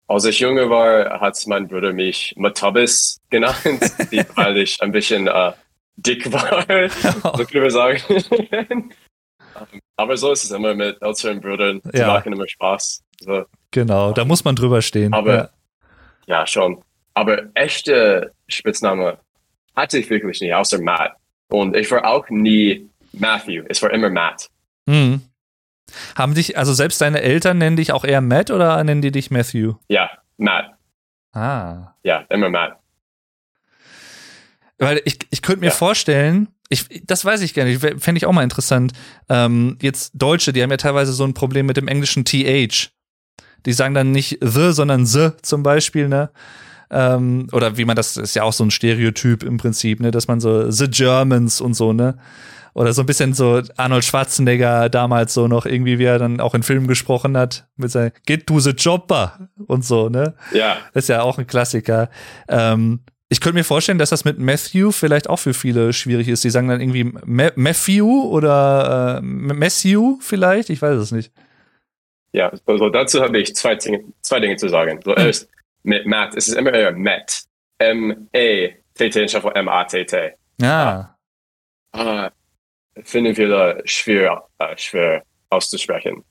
als 0.08 0.26
ich 0.26 0.40
jünger 0.40 0.70
war, 0.70 1.20
hat 1.22 1.42
mein 1.48 1.68
Bruder 1.68 1.92
mich 1.92 2.36
Matabis 2.38 3.20
genannt, 3.32 3.58
weil 4.36 4.58
ich 4.58 4.80
ein 4.80 4.92
bisschen 4.92 5.26
äh, 5.26 5.54
dick 5.98 6.32
war, 6.32 6.62
so 7.38 7.46
können 7.46 7.64
wir 7.64 7.72
sagen. 7.72 8.94
Aber 9.96 10.16
so 10.18 10.32
ist 10.32 10.44
es 10.44 10.52
immer 10.52 10.76
mit 10.76 11.02
älteren 11.02 11.42
Brüdern. 11.42 11.82
Die 11.94 11.98
ja. 11.98 12.08
machen 12.08 12.34
immer 12.34 12.48
Spaß. 12.48 13.04
So. 13.20 13.46
Genau, 13.72 14.14
da 14.14 14.24
muss 14.26 14.46
man 14.46 14.56
drüber 14.56 14.82
stehen. 14.82 15.14
Aber 15.14 15.36
ja. 15.36 15.50
ja, 16.28 16.48
schon. 16.48 16.84
Aber 17.14 17.50
echte 17.56 18.32
Spitzname 18.48 19.18
hatte 19.76 19.98
ich 19.98 20.10
wirklich 20.10 20.40
nie, 20.42 20.54
außer 20.54 20.80
Matt. 20.82 21.14
Und 21.50 21.76
ich 21.76 21.90
war 21.90 22.06
auch 22.06 22.30
nie 22.30 22.90
Matthew. 23.14 23.64
Es 23.70 23.82
war 23.82 23.92
immer 23.92 24.10
Matt. 24.10 24.50
Mhm. 24.86 25.22
Haben 26.16 26.36
dich, 26.36 26.58
also 26.58 26.74
selbst 26.74 27.02
deine 27.02 27.22
Eltern 27.22 27.58
nennen 27.58 27.78
dich 27.78 27.92
auch 27.92 28.04
eher 28.04 28.22
Matt 28.22 28.52
oder 28.52 28.84
nennen 28.84 29.02
die 29.02 29.12
dich 29.12 29.32
Matthew? 29.32 29.76
Ja, 29.88 30.10
Matt. 30.38 30.72
Ah. 31.34 31.94
Ja, 32.04 32.26
immer 32.30 32.50
Matt. 32.50 32.78
Weil 34.80 35.02
ich, 35.06 35.20
ich 35.30 35.42
könnte 35.42 35.62
mir 35.62 35.68
ja. 35.68 35.72
vorstellen, 35.72 36.50
ich, 36.70 36.86
das 37.06 37.24
weiß 37.24 37.42
ich 37.42 37.54
gerne, 37.54 37.78
fände 37.80 38.18
ich 38.18 38.26
auch 38.26 38.34
mal 38.34 38.44
interessant. 38.44 38.94
Ähm, 39.30 39.78
jetzt 39.82 40.12
Deutsche, 40.14 40.54
die 40.54 40.62
haben 40.62 40.72
ja 40.72 40.78
teilweise 40.78 41.14
so 41.14 41.24
ein 41.24 41.34
Problem 41.34 41.66
mit 41.66 41.78
dem 41.78 41.88
englischen 41.88 42.26
TH. 42.26 42.92
Die 43.66 43.74
sagen 43.74 43.94
dann 43.94 44.12
nicht 44.12 44.38
the, 44.42 44.72
sondern 44.72 45.06
the 45.06 45.30
zum 45.42 45.64
Beispiel, 45.64 46.08
ne? 46.08 46.30
Ähm, 46.90 47.48
oder 47.52 47.78
wie 47.78 47.86
man 47.86 47.96
das 47.96 48.16
ist 48.16 48.36
ja 48.36 48.44
auch 48.44 48.54
so 48.54 48.64
ein 48.64 48.72
Stereotyp 48.72 49.44
im 49.44 49.58
Prinzip, 49.58 50.00
ne, 50.00 50.10
dass 50.10 50.30
man 50.30 50.40
so 50.40 50.72
the 50.72 50.88
Germans 50.90 51.60
und 51.60 51.74
so, 51.74 51.92
ne? 51.92 52.18
Oder 52.74 52.94
so 52.94 53.02
ein 53.02 53.08
bisschen 53.08 53.34
so 53.34 53.62
Arnold 53.76 54.06
Schwarzenegger 54.06 54.88
damals 54.90 55.34
so 55.34 55.48
noch 55.48 55.66
irgendwie, 55.66 55.98
wie 55.98 56.04
er 56.04 56.20
dann 56.20 56.40
auch 56.40 56.54
in 56.54 56.62
Filmen 56.62 56.88
gesprochen 56.88 57.36
hat, 57.36 57.68
mit 57.76 57.92
seinem 57.92 58.12
Get 58.28 58.46
to 58.46 58.60
the 58.60 58.74
Chopper 58.74 59.50
und 59.66 59.84
so, 59.84 60.10
ne? 60.10 60.36
Ja. 60.54 60.78
Das 60.94 61.06
ist 61.06 61.10
ja 61.10 61.24
auch 61.24 61.40
ein 61.40 61.48
Klassiker. 61.48 62.10
Ähm, 62.48 63.00
ich 63.30 63.42
könnte 63.42 63.58
mir 63.58 63.64
vorstellen, 63.64 63.98
dass 63.98 64.10
das 64.10 64.24
mit 64.24 64.40
Matthew 64.40 64.92
vielleicht 64.92 65.30
auch 65.30 65.38
für 65.38 65.54
viele 65.54 65.92
schwierig 65.92 66.30
ist. 66.30 66.44
Die 66.44 66.50
sagen 66.50 66.70
dann 66.70 66.80
irgendwie 66.80 67.04
Ma 67.04 67.52
Matthew 67.56 68.24
oder 68.30 69.18
äh, 69.18 69.22
Matthew 69.22 70.18
vielleicht, 70.22 70.70
ich 70.70 70.82
weiß 70.82 70.98
es 70.98 71.12
nicht. 71.12 71.32
Ja, 72.32 72.52
also 72.66 72.90
dazu 72.90 73.22
habe 73.22 73.40
ich 73.40 73.56
zwei 73.56 73.76
Dinge, 73.76 74.04
zwei 74.22 74.40
Dinge 74.40 74.56
zu 74.56 74.70
sagen. 74.70 75.00
So 75.04 75.14
erst 75.16 75.50
mit 75.84 76.06
Matt, 76.06 76.36
es 76.36 76.48
ist 76.48 76.56
immer 76.56 76.74
eher 76.74 76.92
Matt. 76.92 77.44
M-A-T-T 77.80 79.28
statt 79.28 79.42
von 79.42 79.56
M-A-T-T. 79.56 80.34
Ja. 80.60 81.18
Uh, 81.96 82.30
finden 83.04 83.36
viele 83.36 83.82
schwer, 83.86 84.48
uh, 84.62 84.76
schwer 84.76 85.24
auszusprechen. 85.50 86.24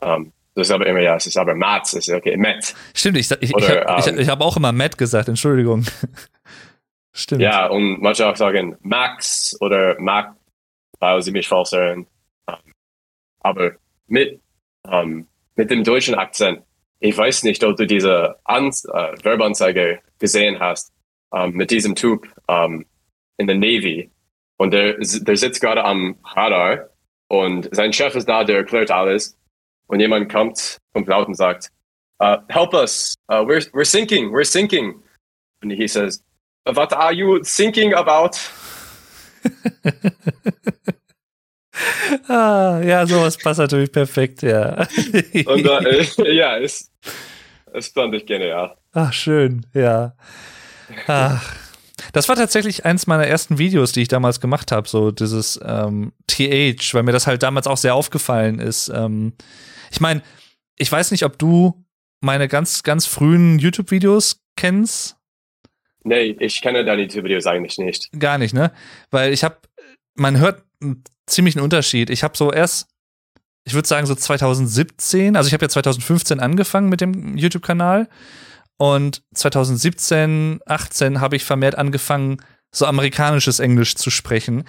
Um, 0.00 0.32
das 0.58 0.68
ist 0.68 0.74
aber 0.74 0.86
immer, 0.86 1.00
ja, 1.00 1.14
es 1.14 1.26
ist 1.26 1.36
aber 1.36 1.54
Matt, 1.54 1.84
es 1.84 1.94
ist 1.94 2.10
okay, 2.10 2.36
Matt. 2.36 2.74
Stimmt, 2.92 3.16
ich, 3.16 3.30
ich, 3.40 3.54
Oder, 3.54 3.98
ich, 3.98 4.06
ich, 4.06 4.12
ähm, 4.12 4.18
ich 4.18 4.28
habe 4.28 4.44
auch 4.44 4.56
immer 4.56 4.72
Matt 4.72 4.98
gesagt, 4.98 5.28
Entschuldigung. 5.28 5.84
Stimmt. 7.12 7.42
Ja, 7.42 7.68
und 7.68 8.02
manche 8.02 8.26
auch 8.28 8.34
sagen 8.34 8.76
Max 8.80 9.56
oder 9.60 10.00
Mac, 10.00 10.34
weil 10.98 11.22
sie 11.22 11.30
mich 11.30 11.46
falsch 11.46 11.70
hören. 11.70 12.08
Aber 13.38 13.76
mit, 14.08 14.40
um, 14.82 15.28
mit 15.54 15.70
dem 15.70 15.84
deutschen 15.84 16.16
Akzent, 16.16 16.64
ich 16.98 17.16
weiß 17.16 17.44
nicht, 17.44 17.62
ob 17.62 17.76
du 17.76 17.86
diese 17.86 18.34
An 18.42 18.66
uh, 18.66 19.14
Werbeanzeige 19.22 20.00
gesehen 20.18 20.58
hast, 20.58 20.92
um, 21.30 21.52
mit 21.52 21.70
diesem 21.70 21.94
Typ 21.94 22.26
um, 22.48 22.84
in 23.36 23.46
der 23.46 23.56
Navy. 23.56 24.10
Und 24.56 24.72
der, 24.72 24.94
der 24.94 25.36
sitzt 25.36 25.60
gerade 25.60 25.84
am 25.84 26.16
Radar 26.24 26.88
und 27.28 27.68
sein 27.70 27.92
Chef 27.92 28.16
ist 28.16 28.28
da, 28.28 28.42
der 28.42 28.56
erklärt 28.56 28.90
alles. 28.90 29.37
Und 29.88 30.00
jemand 30.00 30.30
kommt, 30.30 30.78
kommt 30.94 31.08
laut 31.08 31.28
und 31.28 31.34
sagt, 31.34 31.70
uh, 32.20 32.38
help 32.48 32.74
us, 32.74 33.14
uh, 33.30 33.44
we're, 33.44 33.62
we're 33.72 33.84
sinking, 33.84 34.32
we're 34.32 34.44
sinking. 34.44 35.02
And 35.62 35.72
he 35.72 35.88
says, 35.88 36.22
what 36.66 36.92
are 36.92 37.12
you 37.12 37.42
thinking 37.42 37.94
about? 37.94 38.38
ah, 42.28 42.80
ja, 42.84 43.06
sowas 43.06 43.38
passt 43.38 43.58
natürlich 43.58 43.90
perfekt, 43.90 44.42
ja. 44.42 44.74
und 45.46 45.66
äh, 45.66 46.32
ja, 46.32 46.58
es, 46.58 46.90
es 47.72 47.88
fand 47.88 48.14
ich 48.14 48.26
genial. 48.26 48.76
Ach, 48.92 49.12
schön, 49.12 49.66
ja. 49.74 50.14
Ach. 51.06 51.56
Das 52.12 52.28
war 52.28 52.36
tatsächlich 52.36 52.84
eins 52.84 53.06
meiner 53.06 53.26
ersten 53.26 53.58
Videos, 53.58 53.92
die 53.92 54.02
ich 54.02 54.08
damals 54.08 54.40
gemacht 54.40 54.72
habe, 54.72 54.88
so 54.88 55.10
dieses 55.10 55.60
ähm, 55.64 56.12
TH, 56.26 56.94
weil 56.94 57.02
mir 57.02 57.12
das 57.12 57.26
halt 57.26 57.42
damals 57.42 57.66
auch 57.66 57.76
sehr 57.76 57.94
aufgefallen 57.94 58.60
ist. 58.60 58.88
Ähm, 58.88 59.34
ich 59.90 60.00
meine, 60.00 60.22
ich 60.76 60.90
weiß 60.90 61.10
nicht, 61.10 61.24
ob 61.24 61.38
du 61.38 61.84
meine 62.20 62.48
ganz, 62.48 62.82
ganz 62.82 63.06
frühen 63.06 63.58
YouTube-Videos 63.58 64.40
kennst. 64.56 65.16
Nee, 66.04 66.36
ich 66.40 66.60
kenne 66.62 66.84
deine 66.84 67.02
YouTube-Videos 67.02 67.46
eigentlich 67.46 67.78
nicht. 67.78 68.10
Gar 68.18 68.38
nicht, 68.38 68.54
ne? 68.54 68.72
Weil 69.10 69.32
ich 69.32 69.44
habe, 69.44 69.58
man 70.14 70.38
hört 70.38 70.62
einen 70.80 71.04
ziemlichen 71.26 71.60
Unterschied. 71.60 72.10
Ich 72.10 72.22
habe 72.22 72.36
so 72.36 72.52
erst, 72.52 72.88
ich 73.64 73.74
würde 73.74 73.86
sagen 73.88 74.06
so 74.06 74.14
2017, 74.14 75.36
also 75.36 75.48
ich 75.48 75.52
habe 75.52 75.64
ja 75.64 75.68
2015 75.68 76.40
angefangen 76.40 76.88
mit 76.88 77.00
dem 77.00 77.36
YouTube-Kanal 77.36 78.08
und 78.78 79.22
2017, 79.34 80.60
18 80.64 81.20
habe 81.20 81.36
ich 81.36 81.44
vermehrt 81.44 81.76
angefangen, 81.76 82.38
so 82.70 82.86
amerikanisches 82.86 83.60
Englisch 83.60 83.96
zu 83.96 84.10
sprechen, 84.10 84.64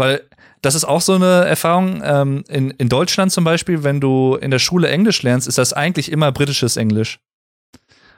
weil 0.00 0.22
das 0.62 0.74
ist 0.74 0.84
auch 0.84 1.02
so 1.02 1.14
eine 1.14 1.44
Erfahrung. 1.44 2.02
Ähm, 2.02 2.44
in, 2.48 2.70
in 2.70 2.88
Deutschland 2.88 3.32
zum 3.32 3.44
Beispiel, 3.44 3.84
wenn 3.84 4.00
du 4.00 4.36
in 4.40 4.50
der 4.50 4.58
Schule 4.58 4.88
Englisch 4.88 5.22
lernst, 5.22 5.46
ist 5.46 5.58
das 5.58 5.72
eigentlich 5.72 6.10
immer 6.10 6.32
britisches 6.32 6.76
Englisch. 6.76 7.20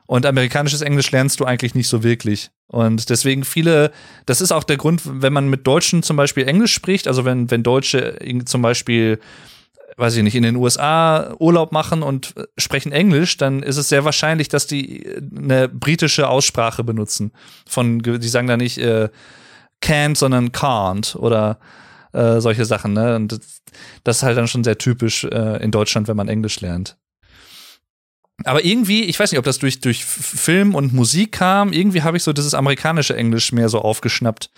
Und 0.07 0.26
amerikanisches 0.26 0.80
Englisch 0.80 1.11
lernst 1.11 1.41
du 1.41 1.45
eigentlich 1.45 1.74
nicht 1.74 1.89
so 1.89 2.03
wirklich. 2.05 2.51
Und 2.68 3.11
deswegen 3.11 3.45
viele, 3.45 3.91
das 4.26 4.41
ist 4.41 4.53
auch 4.53 4.64
der 4.64 4.76
Grund, 4.76 5.03
wenn 5.05 5.33
man 5.33 5.49
mit 5.49 5.66
Deutschen 5.66 6.03
zum 6.03 6.16
Beispiel 6.16 6.47
Englisch 6.47 6.72
spricht, 6.72 7.09
also 7.09 7.24
wenn, 7.24 7.51
wenn 7.51 7.62
Deutsche 7.62 8.18
zum 8.45 8.62
Beispiel, 8.62 9.18
weiß 9.97 10.16
ich 10.16 10.22
nicht, 10.22 10.35
in 10.35 10.43
den 10.43 10.57
USA 10.57 11.35
Urlaub 11.39 11.72
machen 11.72 12.03
und 12.03 12.35
sprechen 12.59 12.93
Englisch, 12.93 13.37
dann 13.37 13.62
ist 13.62 13.76
es 13.76 13.89
sehr 13.89 14.05
wahrscheinlich, 14.05 14.49
dass 14.49 14.66
die 14.66 15.05
eine 15.37 15.68
britische 15.68 16.28
Aussprache 16.28 16.85
benutzen. 16.85 17.33
Von, 17.68 18.01
die 18.01 18.28
sagen 18.28 18.49
da 18.49 18.57
nicht 18.57 18.78
äh, 18.78 19.09
can't, 19.83 20.16
sondern 20.16 20.51
can't 20.51 21.16
oder 21.16 21.59
äh, 22.12 22.41
solche 22.41 22.64
Sachen. 22.64 22.93
Ne? 22.93 23.16
Und 23.16 23.33
das, 23.33 23.62
das, 24.05 24.16
ist 24.18 24.22
halt 24.22 24.37
dann 24.37 24.49
schon 24.49 24.64
sehr 24.64 24.78
typisch 24.78 25.24
äh, 25.24 25.62
in 25.62 25.70
Deutschland, 25.70 26.09
wenn 26.09 26.16
man 26.16 26.28
Englisch 26.28 26.61
lernt. 26.61 26.97
Aber 28.45 28.64
irgendwie, 28.64 29.05
ich 29.05 29.18
weiß 29.18 29.30
nicht, 29.30 29.39
ob 29.39 29.45
das 29.45 29.59
durch, 29.59 29.80
durch 29.80 30.05
Film 30.05 30.74
und 30.74 30.93
Musik 30.93 31.33
kam, 31.33 31.72
irgendwie 31.72 32.03
habe 32.03 32.16
ich 32.16 32.22
so 32.22 32.33
dieses 32.33 32.55
amerikanische 32.55 33.14
Englisch 33.14 33.53
mehr 33.53 33.68
so 33.68 33.80
aufgeschnappt. 33.80 34.51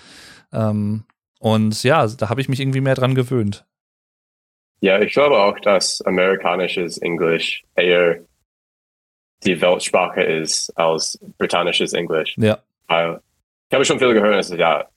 Ähm, 0.52 1.04
und 1.38 1.82
ja, 1.82 2.06
da 2.06 2.28
habe 2.28 2.40
ich 2.40 2.48
mich 2.48 2.60
irgendwie 2.60 2.80
mehr 2.80 2.94
dran 2.94 3.14
gewöhnt. 3.14 3.66
Ja, 4.80 5.00
ich 5.00 5.12
glaube 5.12 5.38
auch, 5.38 5.58
dass 5.60 6.00
amerikanisches 6.02 6.98
Englisch 6.98 7.64
eher 7.74 8.20
die 9.44 9.60
Weltsprache 9.60 10.22
ist 10.22 10.70
als 10.76 11.18
britannisches 11.38 11.92
Englisch. 11.92 12.34
Ja. 12.38 12.58
Weil 12.86 13.20
ich 13.68 13.74
habe 13.74 13.84
schon 13.84 13.98
viel 13.98 14.14
gehört, 14.14 14.36
dass 14.36 14.50
ja, 14.50 14.88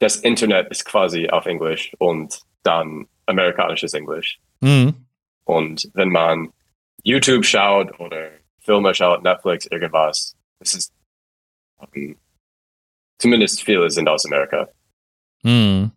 das 0.00 0.16
Internet 0.16 0.68
ist 0.70 0.84
quasi 0.84 1.28
auf 1.28 1.46
Englisch 1.46 1.92
und 1.98 2.40
dann 2.62 3.06
amerikanisches 3.26 3.94
Englisch. 3.94 4.40
Mhm. 4.60 5.06
Und 5.44 5.88
wenn 5.94 6.08
man 6.08 6.52
YouTube 7.02 7.44
schaut 7.44 7.98
oder 8.00 8.30
Filme 8.60 8.94
schaut, 8.94 9.22
Netflix, 9.22 9.66
irgendwas, 9.66 10.36
es 10.58 10.74
ist 10.74 10.92
um, 11.76 12.16
zumindest 13.18 13.62
viele 13.62 13.90
sind 13.90 14.08
aus 14.08 14.26
Amerika. 14.26 14.68
Mhm. 15.42 15.92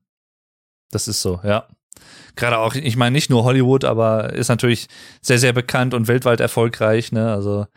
Das 0.92 1.08
ist 1.08 1.22
so, 1.22 1.40
ja. 1.44 1.68
Gerade 2.36 2.58
auch, 2.58 2.76
ich 2.76 2.96
meine 2.96 3.14
nicht 3.14 3.30
nur 3.30 3.44
Hollywood, 3.44 3.86
aber 3.86 4.34
ist 4.34 4.50
natürlich 4.50 4.88
sehr, 5.22 5.38
sehr 5.38 5.54
bekannt 5.54 5.94
und 5.94 6.08
weltweit 6.08 6.40
erfolgreich. 6.40 7.12
Ne? 7.12 7.32
Also 7.32 7.68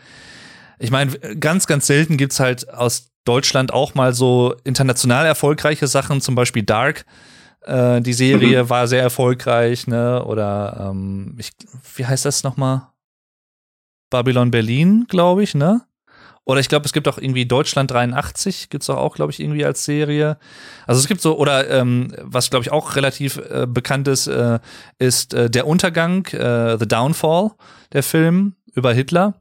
ich 0.78 0.90
meine, 0.90 1.12
ganz, 1.38 1.66
ganz 1.66 1.86
selten 1.86 2.16
gibt's 2.16 2.40
halt 2.40 2.68
aus 2.70 3.15
Deutschland 3.26 3.72
auch 3.72 3.94
mal 3.94 4.14
so 4.14 4.54
international 4.64 5.26
erfolgreiche 5.26 5.86
Sachen, 5.86 6.20
zum 6.20 6.34
Beispiel 6.34 6.62
Dark. 6.62 7.04
Äh, 7.62 8.00
die 8.00 8.12
Serie 8.12 8.64
mhm. 8.64 8.70
war 8.70 8.88
sehr 8.88 9.02
erfolgreich, 9.02 9.86
ne? 9.86 10.24
Oder 10.24 10.88
ähm, 10.90 11.34
ich, 11.38 11.50
wie 11.96 12.06
heißt 12.06 12.24
das 12.24 12.42
nochmal? 12.44 12.88
Babylon 14.08 14.50
Berlin, 14.50 15.06
glaube 15.08 15.42
ich, 15.42 15.54
ne? 15.54 15.82
Oder 16.44 16.60
ich 16.60 16.68
glaube, 16.68 16.86
es 16.86 16.92
gibt 16.92 17.08
auch 17.08 17.18
irgendwie 17.18 17.44
Deutschland 17.44 17.90
83, 17.90 18.70
gibt's 18.70 18.86
doch 18.86 18.98
auch, 18.98 19.16
glaube 19.16 19.32
ich, 19.32 19.40
irgendwie 19.40 19.64
als 19.64 19.84
Serie. 19.84 20.38
Also 20.86 21.00
es 21.00 21.08
gibt 21.08 21.20
so, 21.20 21.36
oder 21.36 21.68
ähm, 21.68 22.14
was, 22.22 22.50
glaube 22.50 22.62
ich, 22.62 22.70
auch 22.70 22.94
relativ 22.94 23.38
äh, 23.38 23.66
bekannt 23.68 24.06
ist, 24.06 24.28
äh, 24.28 24.60
ist 25.00 25.34
äh, 25.34 25.50
Der 25.50 25.66
Untergang, 25.66 26.24
äh, 26.26 26.78
The 26.78 26.86
Downfall, 26.86 27.50
der 27.92 28.04
Film 28.04 28.54
über 28.74 28.94
Hitler. 28.94 29.34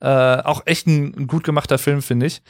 Äh, 0.00 0.06
auch 0.06 0.62
echt 0.64 0.86
ein 0.86 1.26
gut 1.26 1.42
gemachter 1.42 1.78
Film, 1.78 2.00
finde 2.00 2.26
ich. 2.26 2.42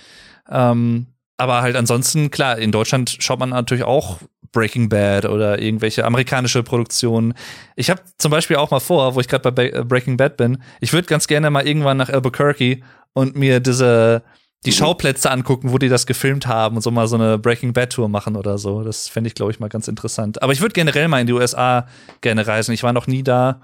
Ähm, 0.52 1.06
aber 1.38 1.62
halt 1.62 1.74
ansonsten, 1.74 2.30
klar, 2.30 2.58
in 2.58 2.70
Deutschland 2.70 3.16
schaut 3.18 3.40
man 3.40 3.48
natürlich 3.48 3.84
auch 3.84 4.18
Breaking 4.52 4.88
Bad 4.88 5.24
oder 5.24 5.60
irgendwelche 5.60 6.04
amerikanische 6.04 6.62
Produktionen. 6.62 7.34
Ich 7.74 7.90
habe 7.90 8.02
zum 8.18 8.30
Beispiel 8.30 8.56
auch 8.56 8.70
mal 8.70 8.80
vor, 8.80 9.14
wo 9.14 9.20
ich 9.20 9.28
gerade 9.28 9.50
bei 9.50 9.70
äh, 9.70 9.84
Breaking 9.84 10.16
Bad 10.16 10.36
bin, 10.36 10.62
ich 10.80 10.92
würde 10.92 11.08
ganz 11.08 11.26
gerne 11.26 11.50
mal 11.50 11.66
irgendwann 11.66 11.96
nach 11.96 12.10
Albuquerque 12.10 12.82
und 13.14 13.34
mir 13.34 13.60
diese 13.60 14.22
die 14.64 14.70
mhm. 14.70 14.74
Schauplätze 14.74 15.30
angucken, 15.30 15.72
wo 15.72 15.78
die 15.78 15.88
das 15.88 16.06
gefilmt 16.06 16.46
haben 16.46 16.76
und 16.76 16.82
so 16.82 16.90
mal 16.90 17.08
so 17.08 17.16
eine 17.16 17.38
Breaking 17.38 17.72
Bad 17.72 17.90
Tour 17.90 18.08
machen 18.08 18.36
oder 18.36 18.58
so. 18.58 18.84
Das 18.84 19.08
fände 19.08 19.26
ich, 19.26 19.34
glaube 19.34 19.50
ich, 19.50 19.58
mal 19.58 19.68
ganz 19.68 19.88
interessant. 19.88 20.40
Aber 20.40 20.52
ich 20.52 20.60
würde 20.60 20.72
generell 20.74 21.08
mal 21.08 21.20
in 21.20 21.26
die 21.26 21.32
USA 21.32 21.88
gerne 22.20 22.46
reisen. 22.46 22.72
Ich 22.72 22.84
war 22.84 22.92
noch 22.92 23.08
nie 23.08 23.24
da. 23.24 23.60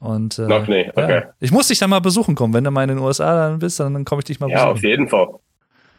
Und, 0.00 0.38
äh, 0.38 0.46
noch 0.46 0.66
nie, 0.66 0.88
okay. 0.94 1.20
Ja. 1.24 1.34
Ich 1.40 1.52
muss 1.52 1.68
dich 1.68 1.78
da 1.78 1.86
mal 1.86 2.00
besuchen 2.00 2.34
kommen. 2.34 2.54
Wenn 2.54 2.64
du 2.64 2.70
mal 2.70 2.84
in 2.84 2.88
den 2.88 2.98
USA 3.00 3.48
dann 3.48 3.58
bist, 3.58 3.80
dann, 3.80 3.92
dann 3.92 4.06
komme 4.06 4.20
ich 4.20 4.24
dich 4.24 4.40
mal 4.40 4.48
ja, 4.48 4.54
besuchen. 4.54 4.68
Ja, 4.68 4.72
auf 4.72 4.82
jeden 4.82 5.08
Fall. 5.08 5.28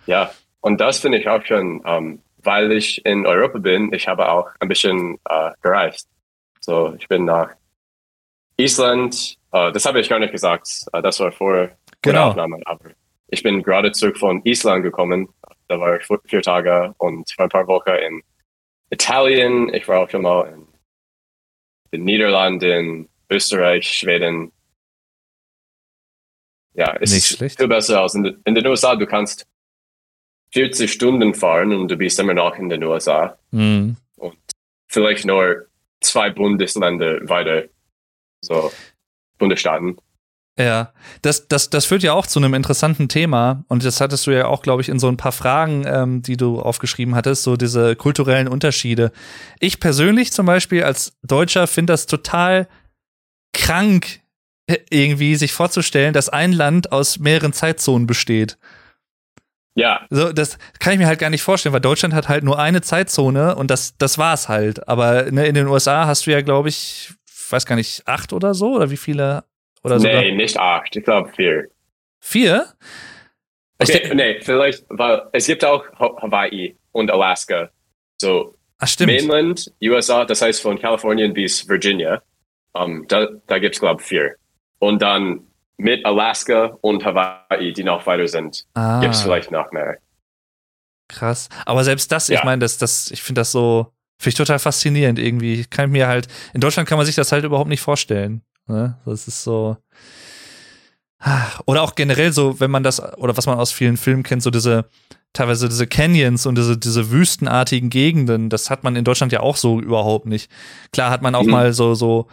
Ja, 0.05 0.31
und 0.61 0.79
das 0.79 0.99
finde 0.99 1.17
ich 1.19 1.27
auch 1.27 1.43
schon, 1.45 1.81
ähm, 1.85 2.21
weil 2.37 2.71
ich 2.71 3.05
in 3.05 3.25
Europa 3.25 3.59
bin, 3.59 3.93
ich 3.93 4.07
habe 4.07 4.29
auch 4.29 4.49
ein 4.59 4.67
bisschen 4.67 5.19
äh, 5.29 5.51
gereist. 5.61 6.09
So, 6.59 6.93
ich 6.97 7.07
bin 7.07 7.25
nach 7.25 7.49
Island, 8.57 9.37
äh, 9.51 9.71
das 9.71 9.85
habe 9.85 9.99
ich 9.99 10.09
gar 10.09 10.19
nicht 10.19 10.31
gesagt, 10.31 10.67
äh, 10.93 11.01
das 11.01 11.19
war 11.19 11.31
vor 11.31 11.69
genau. 12.01 12.29
Aufnahme, 12.29 12.59
aber 12.65 12.91
ich 13.27 13.43
bin 13.43 13.63
gerade 13.63 13.91
zurück 13.91 14.17
von 14.17 14.41
Island 14.43 14.83
gekommen. 14.83 15.29
Da 15.67 15.79
war 15.79 15.99
ich 15.99 16.05
vier 16.25 16.41
Tage 16.41 16.93
und 16.97 17.31
vor 17.31 17.45
ein 17.45 17.49
paar 17.49 17.67
Wochen 17.67 17.89
in 17.89 18.21
Italien. 18.89 19.73
Ich 19.73 19.87
war 19.87 20.01
auch 20.01 20.09
schon 20.09 20.23
mal 20.23 20.49
in 20.49 20.67
den 21.93 22.03
Niederlanden, 22.03 23.09
Österreich, 23.29 23.87
Schweden. 23.89 24.51
Ja, 26.73 26.91
ist 26.91 27.37
viel 27.37 27.67
besser 27.67 28.01
als 28.01 28.15
in, 28.15 28.41
in 28.45 28.55
den 28.55 28.67
USA. 28.67 28.95
Du 28.95 29.05
kannst 29.05 29.47
40 30.53 30.91
Stunden 30.91 31.33
fahren 31.33 31.73
und 31.73 31.89
du 31.89 31.95
bist 31.95 32.19
immer 32.19 32.33
noch 32.33 32.57
in 32.57 32.69
den 32.69 32.83
USA. 32.83 33.37
Mhm. 33.51 33.95
Und 34.17 34.37
vielleicht 34.87 35.25
nur 35.25 35.67
zwei 36.01 36.29
Bundesländer 36.29 37.27
weiter. 37.29 37.65
So, 38.41 38.71
Bundesstaaten. 39.37 39.97
Ja, 40.59 40.93
das, 41.21 41.47
das, 41.47 41.69
das 41.69 41.85
führt 41.85 42.03
ja 42.03 42.13
auch 42.13 42.27
zu 42.27 42.39
einem 42.39 42.53
interessanten 42.53 43.07
Thema. 43.07 43.63
Und 43.67 43.85
das 43.85 44.01
hattest 44.01 44.27
du 44.27 44.31
ja 44.31 44.47
auch, 44.47 44.61
glaube 44.61 44.81
ich, 44.81 44.89
in 44.89 44.99
so 44.99 45.07
ein 45.07 45.17
paar 45.17 45.31
Fragen, 45.31 45.85
ähm, 45.87 46.21
die 46.21 46.37
du 46.37 46.59
aufgeschrieben 46.59 47.15
hattest, 47.15 47.43
so 47.43 47.55
diese 47.55 47.95
kulturellen 47.95 48.47
Unterschiede. 48.47 49.11
Ich 49.59 49.79
persönlich 49.79 50.33
zum 50.33 50.45
Beispiel 50.45 50.83
als 50.83 51.13
Deutscher 51.23 51.67
finde 51.67 51.93
das 51.93 52.05
total 52.05 52.67
krank, 53.53 54.19
irgendwie 54.89 55.35
sich 55.35 55.53
vorzustellen, 55.53 56.13
dass 56.13 56.29
ein 56.29 56.51
Land 56.51 56.91
aus 56.91 57.19
mehreren 57.19 57.53
Zeitzonen 57.53 58.07
besteht. 58.07 58.57
Ja. 59.75 60.05
So, 60.09 60.33
das 60.33 60.57
kann 60.79 60.93
ich 60.93 60.99
mir 60.99 61.07
halt 61.07 61.19
gar 61.19 61.29
nicht 61.29 61.43
vorstellen, 61.43 61.73
weil 61.73 61.81
Deutschland 61.81 62.13
hat 62.13 62.27
halt 62.27 62.43
nur 62.43 62.59
eine 62.59 62.81
Zeitzone 62.81 63.55
und 63.55 63.71
das, 63.71 63.97
das 63.97 64.17
war's 64.17 64.49
halt. 64.49 64.87
Aber 64.87 65.31
ne, 65.31 65.45
in 65.47 65.55
den 65.55 65.67
USA 65.67 66.05
hast 66.07 66.27
du 66.27 66.31
ja, 66.31 66.41
glaube 66.41 66.69
ich, 66.69 67.13
weiß 67.49 67.65
gar 67.65 67.75
nicht, 67.75 68.07
acht 68.07 68.33
oder 68.33 68.53
so? 68.53 68.75
Oder 68.75 68.91
wie 68.91 68.97
viele? 68.97 69.43
Oder 69.83 69.97
nee, 69.97 70.15
sogar? 70.15 70.23
nicht 70.31 70.57
acht, 70.59 70.95
ich 70.95 71.03
glaube 71.03 71.31
vier. 71.35 71.69
Vier? 72.19 72.67
Okay, 73.79 74.13
nee, 74.13 74.39
vielleicht, 74.41 74.85
weil 74.89 75.23
es 75.31 75.47
gibt 75.47 75.65
auch 75.65 75.83
Hawaii 75.97 76.77
und 76.91 77.09
Alaska. 77.09 77.69
So, 78.17 78.55
Ach, 78.77 78.87
stimmt. 78.87 79.11
Mainland, 79.11 79.71
USA, 79.81 80.25
das 80.25 80.41
heißt 80.41 80.61
von 80.61 80.77
Kalifornien 80.79 81.33
bis 81.33 81.67
Virginia, 81.67 82.21
um, 82.73 83.07
da, 83.07 83.27
da 83.47 83.57
gibt 83.57 83.75
es, 83.75 83.81
glaube 83.81 84.01
ich, 84.01 84.07
vier. 84.07 84.35
Und 84.79 85.01
dann 85.01 85.47
mit 85.77 86.05
Alaska 86.05 86.77
und 86.81 87.03
Hawaii, 87.05 87.73
die 87.73 87.83
noch 87.83 88.05
weiter 88.05 88.27
sind, 88.27 88.65
ah. 88.73 88.99
gibt 89.01 89.13
es 89.15 89.21
vielleicht 89.21 89.51
noch 89.51 89.71
mehr. 89.71 89.97
Krass. 91.07 91.49
Aber 91.65 91.83
selbst 91.83 92.11
das, 92.11 92.27
Ja. 92.27 92.37
ich 92.39 92.43
meine, 92.45 92.59
das, 92.59 92.77
das, 92.77 93.11
ich 93.11 93.21
finde 93.21 93.41
das 93.41 93.51
so, 93.51 93.87
finde 94.17 94.29
ich 94.29 94.35
total 94.35 94.59
faszinierend 94.59 95.19
irgendwie. 95.19 95.55
Ich 95.55 95.69
kann 95.69 95.91
mir 95.91 96.07
halt, 96.07 96.27
in 96.53 96.61
Deutschland 96.61 96.87
kann 96.87 96.97
man 96.97 97.05
sich 97.05 97.15
das 97.15 97.31
halt 97.31 97.43
überhaupt 97.43 97.69
nicht 97.69 97.81
vorstellen. 97.81 98.41
Ne? 98.67 98.97
Das 99.05 99.27
ist 99.27 99.43
so. 99.43 99.77
Oder 101.65 101.83
auch 101.83 101.93
generell 101.95 102.31
so, 102.31 102.59
wenn 102.59 102.71
man 102.71 102.81
das, 102.83 102.99
oder 103.17 103.37
was 103.37 103.45
man 103.45 103.59
aus 103.59 103.71
vielen 103.71 103.97
Filmen 103.97 104.23
kennt, 104.23 104.41
so 104.41 104.49
diese, 104.49 104.85
teilweise 105.33 105.69
diese 105.69 105.85
Canyons 105.85 106.45
und 106.47 106.55
diese, 106.57 106.77
diese 106.77 107.11
wüstenartigen 107.11 107.89
Gegenden, 107.91 108.49
das 108.49 108.69
hat 108.71 108.83
man 108.83 108.95
in 108.95 109.03
Deutschland 109.03 109.31
ja 109.31 109.41
auch 109.41 109.55
so 109.55 109.79
überhaupt 109.79 110.25
nicht. 110.25 110.49
Klar 110.91 111.11
hat 111.11 111.21
man 111.21 111.35
auch 111.35 111.43
Mhm. 111.43 111.51
mal 111.51 111.73
so, 111.73 111.93
so 111.93 112.27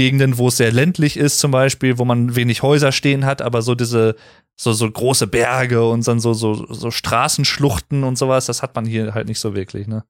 Gegenden, 0.00 0.38
wo 0.38 0.48
es 0.48 0.56
sehr 0.56 0.72
ländlich 0.72 1.18
ist, 1.18 1.40
zum 1.40 1.50
Beispiel, 1.50 1.98
wo 1.98 2.06
man 2.06 2.34
wenig 2.34 2.62
Häuser 2.62 2.90
stehen 2.90 3.26
hat, 3.26 3.42
aber 3.42 3.60
so 3.60 3.74
diese, 3.74 4.16
so, 4.56 4.72
so 4.72 4.90
große 4.90 5.26
Berge 5.26 5.86
und 5.86 6.08
dann 6.08 6.20
so, 6.20 6.32
so, 6.32 6.54
so 6.72 6.90
Straßenschluchten 6.90 8.02
und 8.02 8.16
sowas, 8.16 8.46
das 8.46 8.62
hat 8.62 8.74
man 8.74 8.86
hier 8.86 9.12
halt 9.12 9.28
nicht 9.28 9.40
so 9.40 9.54
wirklich, 9.54 9.86
ne? 9.86 10.04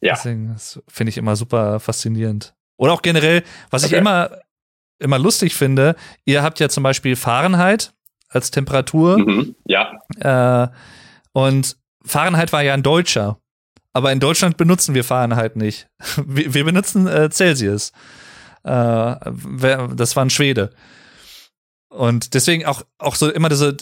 Ja. 0.00 0.14
Deswegen, 0.14 0.48
das 0.54 0.80
finde 0.88 1.10
ich 1.10 1.18
immer 1.18 1.36
super 1.36 1.78
faszinierend. 1.78 2.54
Oder 2.78 2.94
auch 2.94 3.02
generell, 3.02 3.44
was 3.70 3.82
ich 3.84 3.90
Okay. 3.92 3.98
immer, 4.00 4.30
immer 4.98 5.20
lustig 5.20 5.54
finde, 5.54 5.94
ihr 6.24 6.42
habt 6.42 6.58
ja 6.58 6.68
zum 6.68 6.82
Beispiel 6.82 7.14
Fahrenheit 7.14 7.92
als 8.28 8.50
Temperatur 8.50 9.18
Mhm. 9.18 9.54
Ja, 9.66 9.92
äh, 10.18 10.68
und 11.32 11.76
Fahrenheit 12.04 12.52
war 12.52 12.62
ja 12.62 12.74
ein 12.74 12.82
Deutscher. 12.82 13.38
Aber 13.92 14.10
in 14.12 14.20
Deutschland 14.20 14.56
benutzen 14.56 14.94
wir 14.94 15.04
Fahrenheit 15.04 15.54
nicht. 15.56 15.88
Wir, 16.26 16.54
wir 16.54 16.64
benutzen 16.64 17.06
äh, 17.06 17.30
Celsius. 17.30 17.92
Äh, 18.68 19.94
das 19.94 20.16
war 20.16 20.24
ein 20.24 20.30
Schwede. 20.30 20.70
Und 21.90 22.34
deswegen 22.34 22.66
auch, 22.66 22.82
auch 22.98 23.14
so 23.14 23.30
immer 23.30 23.48
diese, 23.48 23.74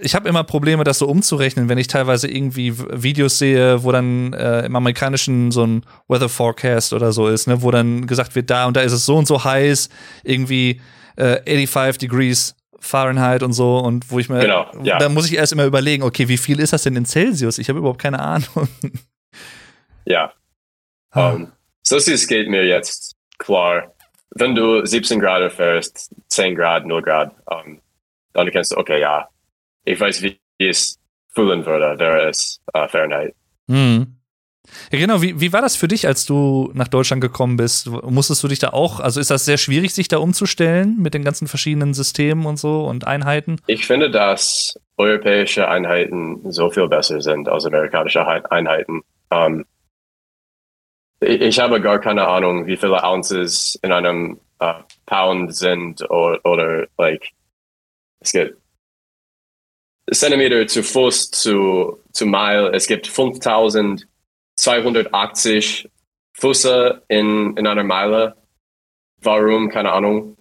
ich 0.00 0.14
habe 0.14 0.28
immer 0.28 0.44
Probleme, 0.44 0.84
das 0.84 0.98
so 0.98 1.08
umzurechnen, 1.08 1.68
wenn 1.68 1.76
ich 1.76 1.88
teilweise 1.88 2.30
irgendwie 2.30 2.78
Videos 2.78 3.38
sehe, 3.38 3.82
wo 3.82 3.90
dann 3.90 4.32
äh, 4.32 4.64
im 4.64 4.76
amerikanischen 4.76 5.50
so 5.50 5.66
ein 5.66 5.84
Weather 6.06 6.28
Forecast 6.28 6.92
oder 6.92 7.10
so 7.10 7.26
ist, 7.26 7.48
ne, 7.48 7.60
wo 7.60 7.72
dann 7.72 8.06
gesagt 8.06 8.36
wird, 8.36 8.48
da 8.48 8.66
und 8.66 8.76
da 8.76 8.82
ist 8.82 8.92
es 8.92 9.06
so 9.06 9.16
und 9.16 9.26
so 9.26 9.42
heiß, 9.42 9.88
irgendwie 10.22 10.80
äh, 11.16 11.38
85 11.44 11.98
Degrees 11.98 12.54
Fahrenheit 12.78 13.42
und 13.42 13.52
so 13.52 13.78
und 13.78 14.10
wo 14.12 14.20
ich 14.20 14.28
mir, 14.28 14.38
Genau, 14.38 14.70
ja. 14.84 14.98
da 14.98 15.08
muss 15.08 15.26
ich 15.26 15.34
erst 15.34 15.52
immer 15.52 15.64
überlegen, 15.64 16.04
okay, 16.04 16.28
wie 16.28 16.38
viel 16.38 16.60
ist 16.60 16.72
das 16.72 16.84
denn 16.84 16.94
in 16.94 17.06
Celsius? 17.06 17.58
Ich 17.58 17.68
habe 17.68 17.80
überhaupt 17.80 18.00
keine 18.00 18.20
Ahnung. 18.20 18.68
ja. 20.04 20.32
Ah. 21.10 21.32
Um, 21.32 21.52
Celsius 21.84 22.28
geht 22.28 22.48
mir 22.48 22.64
jetzt 22.64 23.16
klar. 23.38 23.92
Wenn 24.34 24.54
du 24.54 24.84
17 24.84 25.20
Grad 25.20 25.42
erfährst, 25.42 26.10
10 26.28 26.54
Grad, 26.54 26.86
0 26.86 27.02
Grad, 27.02 27.34
um, 27.46 27.80
dann 28.32 28.50
kennst 28.50 28.72
du, 28.72 28.76
okay, 28.76 29.00
ja, 29.00 29.28
ich 29.84 29.98
weiß, 30.00 30.22
wie 30.22 30.38
es 30.58 30.98
fühlen 31.34 31.64
würde, 31.66 31.98
wäre 31.98 32.28
es 32.28 32.60
äh, 32.72 32.88
Fahrenheit. 32.88 33.34
Hm. 33.68 34.16
Ja, 34.92 34.98
genau. 34.98 35.20
Wie, 35.22 35.40
wie 35.40 35.52
war 35.52 35.60
das 35.60 35.76
für 35.76 35.88
dich, 35.88 36.06
als 36.06 36.24
du 36.24 36.70
nach 36.74 36.88
Deutschland 36.88 37.20
gekommen 37.20 37.56
bist? 37.56 37.88
Musstest 37.88 38.42
du 38.44 38.48
dich 38.48 38.60
da 38.60 38.68
auch, 38.70 39.00
also 39.00 39.20
ist 39.20 39.30
das 39.30 39.44
sehr 39.44 39.58
schwierig, 39.58 39.92
sich 39.92 40.08
da 40.08 40.18
umzustellen 40.18 40.96
mit 41.00 41.14
den 41.14 41.24
ganzen 41.24 41.48
verschiedenen 41.48 41.94
Systemen 41.94 42.46
und 42.46 42.58
so 42.58 42.84
und 42.86 43.06
Einheiten? 43.06 43.56
Ich 43.66 43.86
finde, 43.86 44.10
dass 44.10 44.78
europäische 44.96 45.68
Einheiten 45.68 46.40
so 46.50 46.70
viel 46.70 46.88
besser 46.88 47.20
sind 47.20 47.48
als 47.48 47.66
amerikanische 47.66 48.24
Hei- 48.24 48.44
Einheiten. 48.50 49.02
Um, 49.30 49.64
ich, 51.22 51.58
habe 51.58 51.80
gar 51.80 52.00
keine 52.00 52.26
Ahnung, 52.26 52.66
wie 52.66 52.76
viele 52.76 53.02
Ounces 53.02 53.78
in 53.82 53.92
einem 53.92 54.40
äh, 54.58 54.74
Pound 55.06 55.54
sind 55.54 56.02
oder, 56.10 56.44
oder 56.44 56.86
like, 56.98 57.30
es 58.20 58.32
gibt 58.32 58.58
Zentimeter 60.10 60.66
zu 60.66 60.82
Fuß 60.82 61.30
zu, 61.30 62.00
zu 62.12 62.26
Mile. 62.26 62.70
Es 62.72 62.86
gibt 62.86 63.06
5280 63.06 65.88
Füße 66.34 67.02
in, 67.08 67.56
in 67.56 67.66
einer 67.66 67.84
Meile. 67.84 68.36
Warum? 69.20 69.70
Keine 69.70 69.92
Ahnung. 69.92 70.36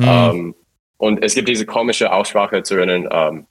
Hm. 0.00 0.08
Ähm, 0.08 0.54
und 0.96 1.22
es 1.22 1.34
gibt 1.34 1.48
diese 1.48 1.66
komische 1.66 2.12
Aussprache 2.12 2.62
zu 2.62 2.76
erinnern, 2.76 3.08
ähm, 3.10 3.46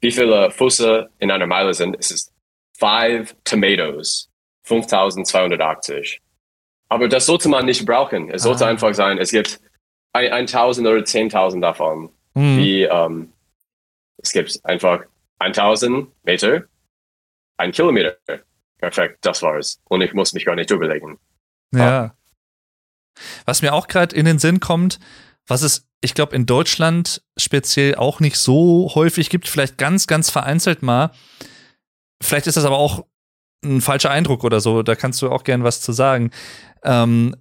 wie 0.00 0.10
viele 0.10 0.50
Füße 0.50 1.08
in 1.18 1.30
einer 1.30 1.46
Meile 1.46 1.72
sind. 1.74 1.96
Es 1.98 2.10
ist 2.10 2.32
five 2.78 3.36
tomatoes. 3.44 4.29
5280. 4.70 6.20
Aber 6.88 7.08
das 7.08 7.26
sollte 7.26 7.48
man 7.48 7.66
nicht 7.66 7.84
brauchen. 7.86 8.30
Es 8.30 8.42
sollte 8.42 8.66
Ah. 8.66 8.68
einfach 8.68 8.94
sein, 8.94 9.18
es 9.18 9.30
gibt 9.30 9.60
ein- 10.12 10.32
1000 10.32 10.86
oder 10.88 11.04
10.000 11.04 11.62
davon. 11.62 12.10
Hm. 12.34 12.56
Wie, 12.58 12.82
ähm, 12.82 13.32
es 14.18 14.32
gibt 14.32 14.58
einfach 14.64 15.04
1000 15.38 16.08
Meter, 16.24 16.64
ein 17.56 17.72
Kilometer. 17.72 18.16
Perfekt, 18.78 19.18
das 19.24 19.42
war's. 19.42 19.80
Und 19.84 20.00
ich 20.02 20.12
muss 20.14 20.32
mich 20.32 20.44
gar 20.44 20.54
nicht 20.54 20.70
überlegen. 20.70 21.18
Ja. 21.74 22.14
Was 23.44 23.62
mir 23.62 23.72
auch 23.74 23.86
gerade 23.88 24.14
in 24.16 24.24
den 24.24 24.38
Sinn 24.38 24.60
kommt, 24.60 24.98
was 25.46 25.62
es, 25.62 25.86
ich 26.00 26.14
glaube, 26.14 26.34
in 26.34 26.46
Deutschland 26.46 27.22
speziell 27.36 27.94
auch 27.96 28.20
nicht 28.20 28.36
so 28.36 28.90
häufig 28.94 29.28
gibt, 29.30 29.48
vielleicht 29.48 29.76
ganz, 29.78 30.06
ganz 30.06 30.30
vereinzelt 30.30 30.82
mal. 30.82 31.10
Vielleicht 32.22 32.46
ist 32.46 32.56
das 32.56 32.64
aber 32.64 32.78
auch 32.78 33.04
ein 33.64 33.80
falscher 33.80 34.10
Eindruck 34.10 34.44
oder 34.44 34.60
so, 34.60 34.82
da 34.82 34.94
kannst 34.94 35.20
du 35.22 35.30
auch 35.30 35.44
gern 35.44 35.64
was 35.64 35.80
zu 35.80 35.92
sagen. 35.92 36.30
Ähm, 36.82 37.34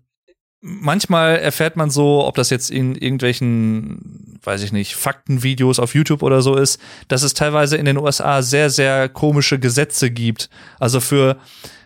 manchmal 0.61 1.37
erfährt 1.37 1.75
man 1.75 1.89
so, 1.89 2.25
ob 2.25 2.35
das 2.35 2.49
jetzt 2.49 2.69
in 2.69 2.95
irgendwelchen, 2.95 4.39
weiß 4.43 4.63
ich 4.63 4.71
nicht, 4.71 4.95
Faktenvideos 4.95 5.79
auf 5.79 5.95
YouTube 5.95 6.23
oder 6.23 6.41
so 6.41 6.55
ist, 6.55 6.81
dass 7.07 7.23
es 7.23 7.33
teilweise 7.33 7.77
in 7.77 7.85
den 7.85 7.97
USA 7.97 8.41
sehr, 8.41 8.69
sehr 8.69 9.09
komische 9.09 9.59
Gesetze 9.59 10.11
gibt. 10.11 10.49
Also 10.79 10.99
für, 10.99 11.37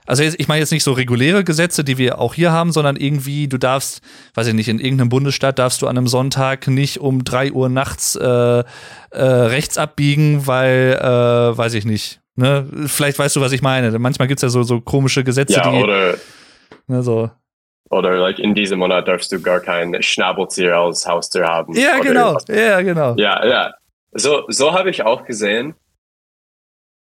also 0.05 0.23
ich 0.23 0.47
meine 0.47 0.61
jetzt 0.61 0.71
nicht 0.71 0.83
so 0.83 0.93
reguläre 0.93 1.43
Gesetze, 1.43 1.83
die 1.83 1.97
wir 1.97 2.19
auch 2.19 2.33
hier 2.33 2.51
haben, 2.51 2.71
sondern 2.71 2.95
irgendwie, 2.95 3.47
du 3.47 3.57
darfst, 3.57 4.01
weiß 4.33 4.47
ich 4.47 4.53
nicht, 4.53 4.69
in 4.69 4.79
irgendeinem 4.79 5.09
Bundesstaat 5.09 5.59
darfst 5.59 5.81
du 5.81 5.87
an 5.87 5.97
einem 5.97 6.07
Sonntag 6.07 6.67
nicht 6.67 6.99
um 6.99 7.23
drei 7.23 7.51
Uhr 7.51 7.69
nachts 7.69 8.15
äh, 8.15 8.25
äh, 8.25 8.63
rechts 9.11 9.77
abbiegen, 9.77 10.47
weil, 10.47 10.97
äh, 10.99 11.57
weiß 11.57 11.75
ich 11.75 11.85
nicht. 11.85 12.22
Ne? 12.35 12.67
Vielleicht 12.87 13.19
weißt 13.19 13.35
du, 13.35 13.41
was 13.41 13.51
ich 13.51 13.61
meine. 13.61 13.97
Manchmal 13.99 14.27
gibt's 14.27 14.41
ja 14.41 14.49
so, 14.49 14.63
so 14.63 14.81
komische 14.81 15.23
Gesetze, 15.23 15.53
Ja, 15.53 15.71
die 15.71 15.83
oder, 15.83 16.17
ne, 16.87 17.03
so. 17.03 17.29
oder 17.89 18.17
like 18.17 18.39
in 18.39 18.55
diesem 18.55 18.79
Monat 18.79 19.07
darfst 19.07 19.31
du 19.31 19.39
gar 19.41 19.59
kein 19.59 20.01
Schnabeltier 20.01 20.75
als 20.75 21.05
Haustier 21.07 21.45
haben. 21.45 21.73
Ja, 21.73 21.99
genau. 21.99 22.37
Ja, 22.47 22.81
genau. 22.81 23.15
Ja, 23.15 23.45
ja. 23.45 23.73
So, 24.13 24.45
so 24.47 24.73
habe 24.73 24.89
ich 24.89 25.03
auch 25.03 25.25
gesehen. 25.25 25.75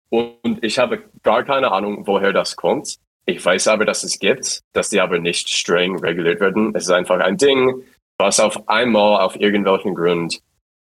Und 0.09 0.63
ich 0.63 0.79
habe 0.79 1.03
gar 1.23 1.43
keine 1.43 1.73
Ahnung, 1.73 2.07
woher 2.07 2.33
das 2.33 2.55
kommt. 2.55 2.97
Ich 3.27 3.45
weiß 3.45 3.67
aber, 3.69 3.85
dass 3.85 4.05
es 4.05 4.21
gibt, 4.21 4.63
dass 4.73 4.89
die 4.91 5.01
aber 5.01 5.19
nicht 5.19 5.49
streng 5.49 5.99
reguliert 5.99 6.41
werden. 6.41 6.73
Es 6.77 6.85
ist 6.85 6.91
einfach 6.91 7.19
ein 7.19 7.37
Ding, 7.37 7.83
was 8.19 8.39
auf 8.39 8.69
einmal 8.69 9.21
auf 9.23 9.35
irgendwelchen 9.35 9.95
Grund, 9.97 10.41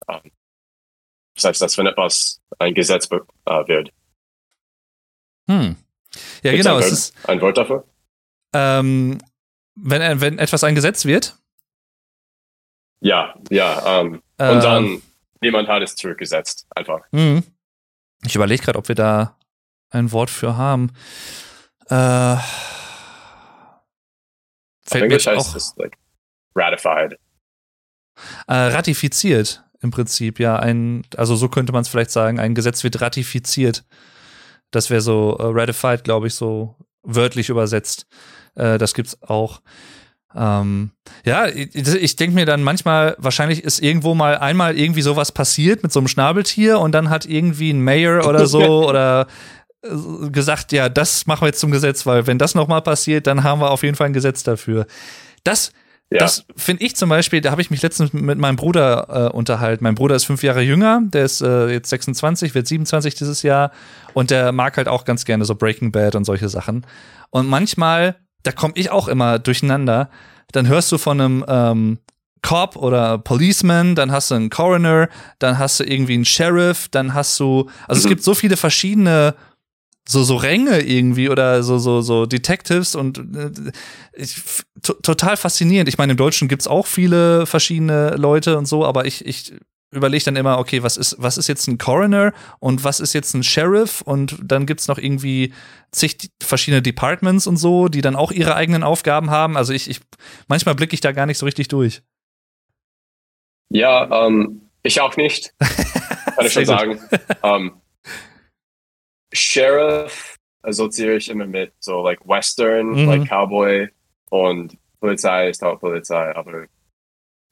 ähm, 0.09 0.33
das 1.37 1.45
heißt, 1.45 1.63
dass 1.63 1.79
wenn 1.79 1.87
etwas 1.87 2.41
ein 2.59 2.75
Gesetz 2.75 3.09
äh, 3.11 3.69
wird. 3.69 3.93
Hm. 5.53 5.77
Ja, 6.43 6.51
Gibt's 6.53 6.67
genau. 6.67 6.77
ein, 6.79 6.83
ist, 6.83 7.15
ein 7.29 7.41
Wort 7.41 7.57
dafür? 7.59 7.85
ähm, 8.55 9.19
wenn, 9.75 10.21
wenn 10.21 10.39
etwas 10.39 10.65
ein 10.65 10.75
Gesetz 10.75 11.05
wird, 11.05 11.37
Ja, 13.01 13.35
ja. 13.51 14.01
Ähm, 14.01 14.23
Ähm. 14.39 14.51
und 14.57 14.65
dann, 14.65 15.03
niemand 15.41 15.69
hat 15.69 15.83
es 15.83 15.95
zurückgesetzt. 15.97 16.67
Einfach. 16.75 17.01
hm. 17.13 17.43
ich 18.25 18.35
überlege 18.35 18.63
gerade, 18.63 18.79
ob 18.79 18.89
wir 18.89 18.95
da 18.95 19.37
ein 19.91 20.13
Wort 20.13 20.31
für 20.31 20.57
haben. 20.57 20.91
Äh, 21.89 22.37
fällt 24.87 25.09
mir 25.09 25.17
heißt 25.17 25.29
auch 25.29 25.55
es 25.57 25.75
like 25.77 25.97
ratified. 26.55 27.19
äh, 28.47 28.55
ratifiziert 28.55 29.65
im 29.81 29.91
Prinzip, 29.91 30.39
ja. 30.39 30.57
Ein, 30.57 31.03
also 31.17 31.35
so 31.37 31.49
könnte 31.49 31.73
man 31.73 31.83
es 31.83 31.89
vielleicht 31.89 32.11
sagen, 32.11 32.39
ein 32.39 32.55
Gesetz 32.55 32.85
wird 32.85 33.01
ratifiziert. 33.01 33.85
Das 34.73 34.91
wäre 34.91 35.01
so 35.01 35.37
äh, 35.39 35.45
ratified, 35.47 36.03
glaube 36.03 36.27
ich, 36.27 36.35
so 36.35 36.75
wörtlich 37.05 37.49
übersetzt. 37.49 38.07
Äh, 38.57 38.79
das 38.79 38.95
gibt's 38.95 39.23
auch. 39.23 39.61
Ähm, 40.35 40.91
ja, 41.25 41.47
ich, 41.47 41.75
ich 41.75 42.17
denke 42.17 42.35
mir 42.35 42.47
dann 42.47 42.63
manchmal, 42.63 43.15
wahrscheinlich 43.19 43.63
ist 43.63 43.81
irgendwo 43.81 44.15
mal 44.15 44.39
einmal 44.39 44.79
irgendwie 44.79 45.03
sowas 45.03 45.31
passiert 45.31 45.83
mit 45.83 45.93
so 45.93 46.01
einem 46.01 46.09
Schnabeltier 46.09 46.79
und 46.79 46.93
dann 46.93 47.11
hat 47.11 47.27
irgendwie 47.27 47.71
ein 47.71 47.85
Mayor 47.85 48.27
oder 48.27 48.47
so 48.47 48.89
oder 48.89 49.27
äh, 49.83 50.31
gesagt, 50.31 50.73
ja, 50.73 50.89
das 50.89 51.27
machen 51.27 51.43
wir 51.43 51.49
jetzt 51.49 51.61
zum 51.61 51.71
Gesetz, 51.71 52.07
weil 52.07 52.27
wenn 52.27 52.39
das 52.39 52.55
nochmal 52.55 52.83
passiert, 52.83 53.27
dann 53.27 53.45
haben 53.45 53.61
wir 53.61 53.71
auf 53.71 53.83
jeden 53.83 53.97
Fall 53.97 54.07
ein 54.07 54.15
Gesetz 54.15 54.43
dafür. 54.43 54.87
Das 55.45 55.73
Ja. 56.13 56.19
das 56.21 56.45
finde 56.57 56.85
ich 56.85 56.97
zum 56.97 57.09
Beispiel, 57.09 57.41
da 57.41 57.51
habe 57.51 57.63
ich 57.63 57.71
mich 57.71 57.83
letztens 57.83 58.13
mit 58.13 58.39
meinem 58.39 58.57
Bruder 58.57 59.29
äh, 59.31 59.37
unterhalten. 59.37 59.85
Mein 59.85 59.95
Bruder 59.95 60.15
ist 60.15 60.25
fünf 60.25 60.43
Jahre 60.43 60.63
jünger, 60.63 61.01
der 61.05 61.25
ist 61.25 61.41
äh, 61.41 61.69
jetzt 61.71 61.89
26, 61.91 62.55
wird 62.55 62.67
27 62.67 63.15
dieses 63.15 63.43
Jahr 63.43 63.71
und 64.15 64.31
der 64.31 64.53
mag 64.53 64.77
halt 64.77 64.89
auch 64.89 65.05
ganz 65.05 65.25
gerne 65.25 65.45
so 65.45 65.55
Breaking 65.55 65.93
Bad 65.93 66.15
und 66.15 66.25
solche 66.25 66.49
Sachen. 66.49 66.87
Und 67.31 67.49
manchmal, 67.49 68.17
da 68.43 68.53
komme 68.53 68.75
ich 68.77 68.91
auch 68.91 69.09
immer 69.09 69.39
durcheinander, 69.39 70.11
dann 70.53 70.67
hörst 70.69 70.93
du 70.93 70.99
von 70.99 71.21
einem 71.21 71.45
ähm, 71.49 71.99
Cop 72.43 72.75
oder 72.77 73.19
Policeman, 73.19 73.95
dann 73.95 74.11
hast 74.11 74.31
du 74.31 74.35
einen 74.35 74.51
Coroner, 74.51 75.09
dann 75.39 75.59
hast 75.59 75.79
du 75.81 75.85
irgendwie 75.85 76.15
einen 76.15 76.25
Sheriff, 76.25 76.89
dann 76.91 77.15
hast 77.15 77.39
du, 77.39 77.69
also 77.87 78.01
es 78.01 78.05
Mhm. 78.05 78.09
gibt 78.11 78.23
so 78.25 78.35
viele 78.35 78.57
verschiedene 78.57 79.35
so 80.09 80.23
so 80.23 80.37
Ränge 80.37 80.81
irgendwie 80.81 81.29
oder 81.29 81.63
so 81.63 81.79
so 81.79 82.01
so 82.01 82.27
Detectives 82.27 82.95
und 82.95 83.19
äh, 83.19 83.73
ich, 84.15 84.43
total 84.83 85.37
faszinierend. 85.37 85.89
Ich 85.89 85.99
meine, 85.99 86.13
im 86.13 86.17
Deutschen 86.17 86.49
gibt's 86.49 86.67
auch 86.67 86.87
viele 86.87 87.47
verschiedene 87.47 88.17
Leute 88.17 88.59
und 88.59 88.67
so, 88.67 88.85
aber 88.85 89.07
ich 89.07 89.25
ich 89.25 89.55
überlege 89.93 90.25
dann 90.25 90.37
immer, 90.37 90.59
okay, 90.59 90.83
was 90.83 90.97
ist 90.97 91.17
was 91.19 91.39
ist 91.39 91.49
jetzt 91.49 91.69
ein 91.69 91.79
Coroner 91.79 92.33
und 92.59 92.83
was 92.83 92.99
ist 92.99 93.13
jetzt 93.13 93.35
ein 93.35 93.45
Sheriff 93.45 94.01
und 94.01 94.37
dann 94.43 94.67
gibt's 94.67 94.89
noch 94.89 94.99
irgendwie 94.99 95.53
zig 95.93 96.31
verschiedene 96.43 96.83
Departments 96.83 97.47
und 97.47 97.57
so, 97.57 97.89
die 97.89 98.01
dann 98.01 98.17
auch 98.17 98.33
ihre 98.33 98.57
eigenen 98.57 98.83
Aufgaben 98.83 99.31
haben. 99.31 99.57
Also 99.57 99.73
ich 99.73 99.89
ich 99.89 100.01
manchmal 100.49 100.75
blicke 100.75 100.95
ich 100.95 101.01
da 101.01 101.13
gar 101.13 101.27
nicht 101.27 101.39
so 101.39 101.47
richtig 101.47 101.69
durch. 101.69 102.03
Ja, 103.69 104.27
ähm, 104.27 104.63
ich 104.83 105.01
auch 105.01 105.17
nicht. 105.17 105.55
Kann 105.59 106.47
ich 106.47 106.53
schon 106.53 106.65
sagen. 106.67 106.99
ähm, 107.43 107.73
Sheriff 109.33 110.37
assoziiere 110.63 111.17
ich 111.17 111.29
immer 111.29 111.47
mit 111.47 111.73
so 111.81 112.03
like 112.03 112.27
Western, 112.27 112.89
Mhm. 112.91 113.07
like 113.07 113.29
Cowboy 113.29 113.89
und 114.31 114.77
Polizei 115.01 115.49
ist 115.49 115.63
auch 115.65 115.81
Polizei, 115.81 116.35
aber 116.37 116.67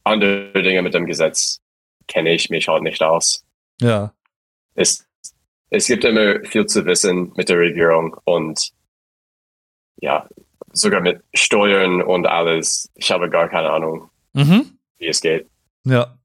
andere 0.04 0.62
Dinge 0.62 0.82
mit 0.82 0.94
dem 0.94 1.06
Gesetz 1.06 1.60
kenne 2.06 2.32
ich 2.32 2.50
mich 2.50 2.68
halt 2.68 2.82
nicht 2.82 3.02
aus. 3.02 3.44
Ja. 3.80 4.12
Es, 4.74 5.06
es 5.70 5.86
gibt 5.86 6.04
immer 6.04 6.40
viel 6.44 6.66
zu 6.66 6.84
wissen 6.86 7.32
mit 7.36 7.48
der 7.48 7.58
Regierung 7.58 8.16
und 8.24 8.70
ja, 9.96 10.28
sogar 10.72 11.00
mit 11.00 11.22
Steuern 11.34 12.00
und 12.02 12.26
alles. 12.26 12.90
Ich 12.94 13.10
habe 13.10 13.28
gar 13.28 13.48
keine 13.48 13.70
Ahnung, 13.70 14.10
Mhm. 14.32 14.78
wie 14.98 15.08
es 15.08 15.20
geht. 15.20 15.48
Ja. 15.84 16.16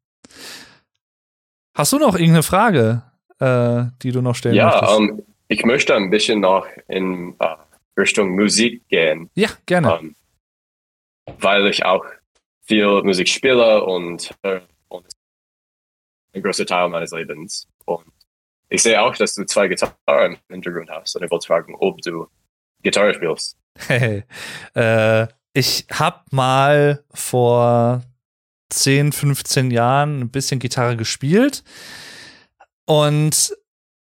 Hast 1.73 1.91
du 1.91 1.97
noch 1.99 2.13
irgendeine 2.15 2.43
Frage, 2.43 3.03
äh, 3.39 3.85
die 4.01 4.11
du 4.11 4.21
noch 4.21 4.35
stellen 4.35 4.55
Ja, 4.55 4.67
möchtest? 4.69 4.99
ähm, 4.99 5.23
ich 5.47 5.63
möchte 5.63 5.95
ein 5.95 6.09
bisschen 6.09 6.39
noch 6.39 6.67
in 6.87 7.35
äh, 7.39 7.55
Richtung 7.97 8.35
Musik 8.35 8.87
gehen, 8.87 9.29
ja, 9.35 9.49
gerne. 9.65 9.99
ähm, 9.99 10.15
weil 11.39 11.67
ich 11.67 11.85
auch 11.85 12.05
viel 12.63 13.03
Musik 13.03 13.29
spiele 13.29 13.83
und, 13.83 14.33
und 14.89 15.05
ein 16.33 16.41
großer 16.41 16.65
Teil 16.65 16.89
meines 16.89 17.11
Lebens. 17.11 17.67
Und 17.85 18.05
ich 18.69 18.81
sehe 18.81 19.01
auch, 19.01 19.15
dass 19.15 19.35
du 19.35 19.45
zwei 19.45 19.67
Gitarren 19.67 20.37
im 20.47 20.53
Hintergrund 20.55 20.89
hast 20.89 21.15
und 21.15 21.23
ich 21.23 21.31
wollte 21.31 21.47
fragen, 21.47 21.75
ob 21.75 22.01
du 22.01 22.27
Gitarre 22.81 23.13
spielst. 23.13 23.57
Hey, 23.77 24.23
äh, 24.73 25.27
ich 25.53 25.85
hab 25.91 26.31
mal 26.31 27.03
vor 27.13 28.03
10, 28.69 29.11
15 29.11 29.71
Jahren 29.71 30.21
ein 30.21 30.29
bisschen 30.29 30.59
Gitarre 30.59 30.97
gespielt 30.97 31.63
und 32.85 33.55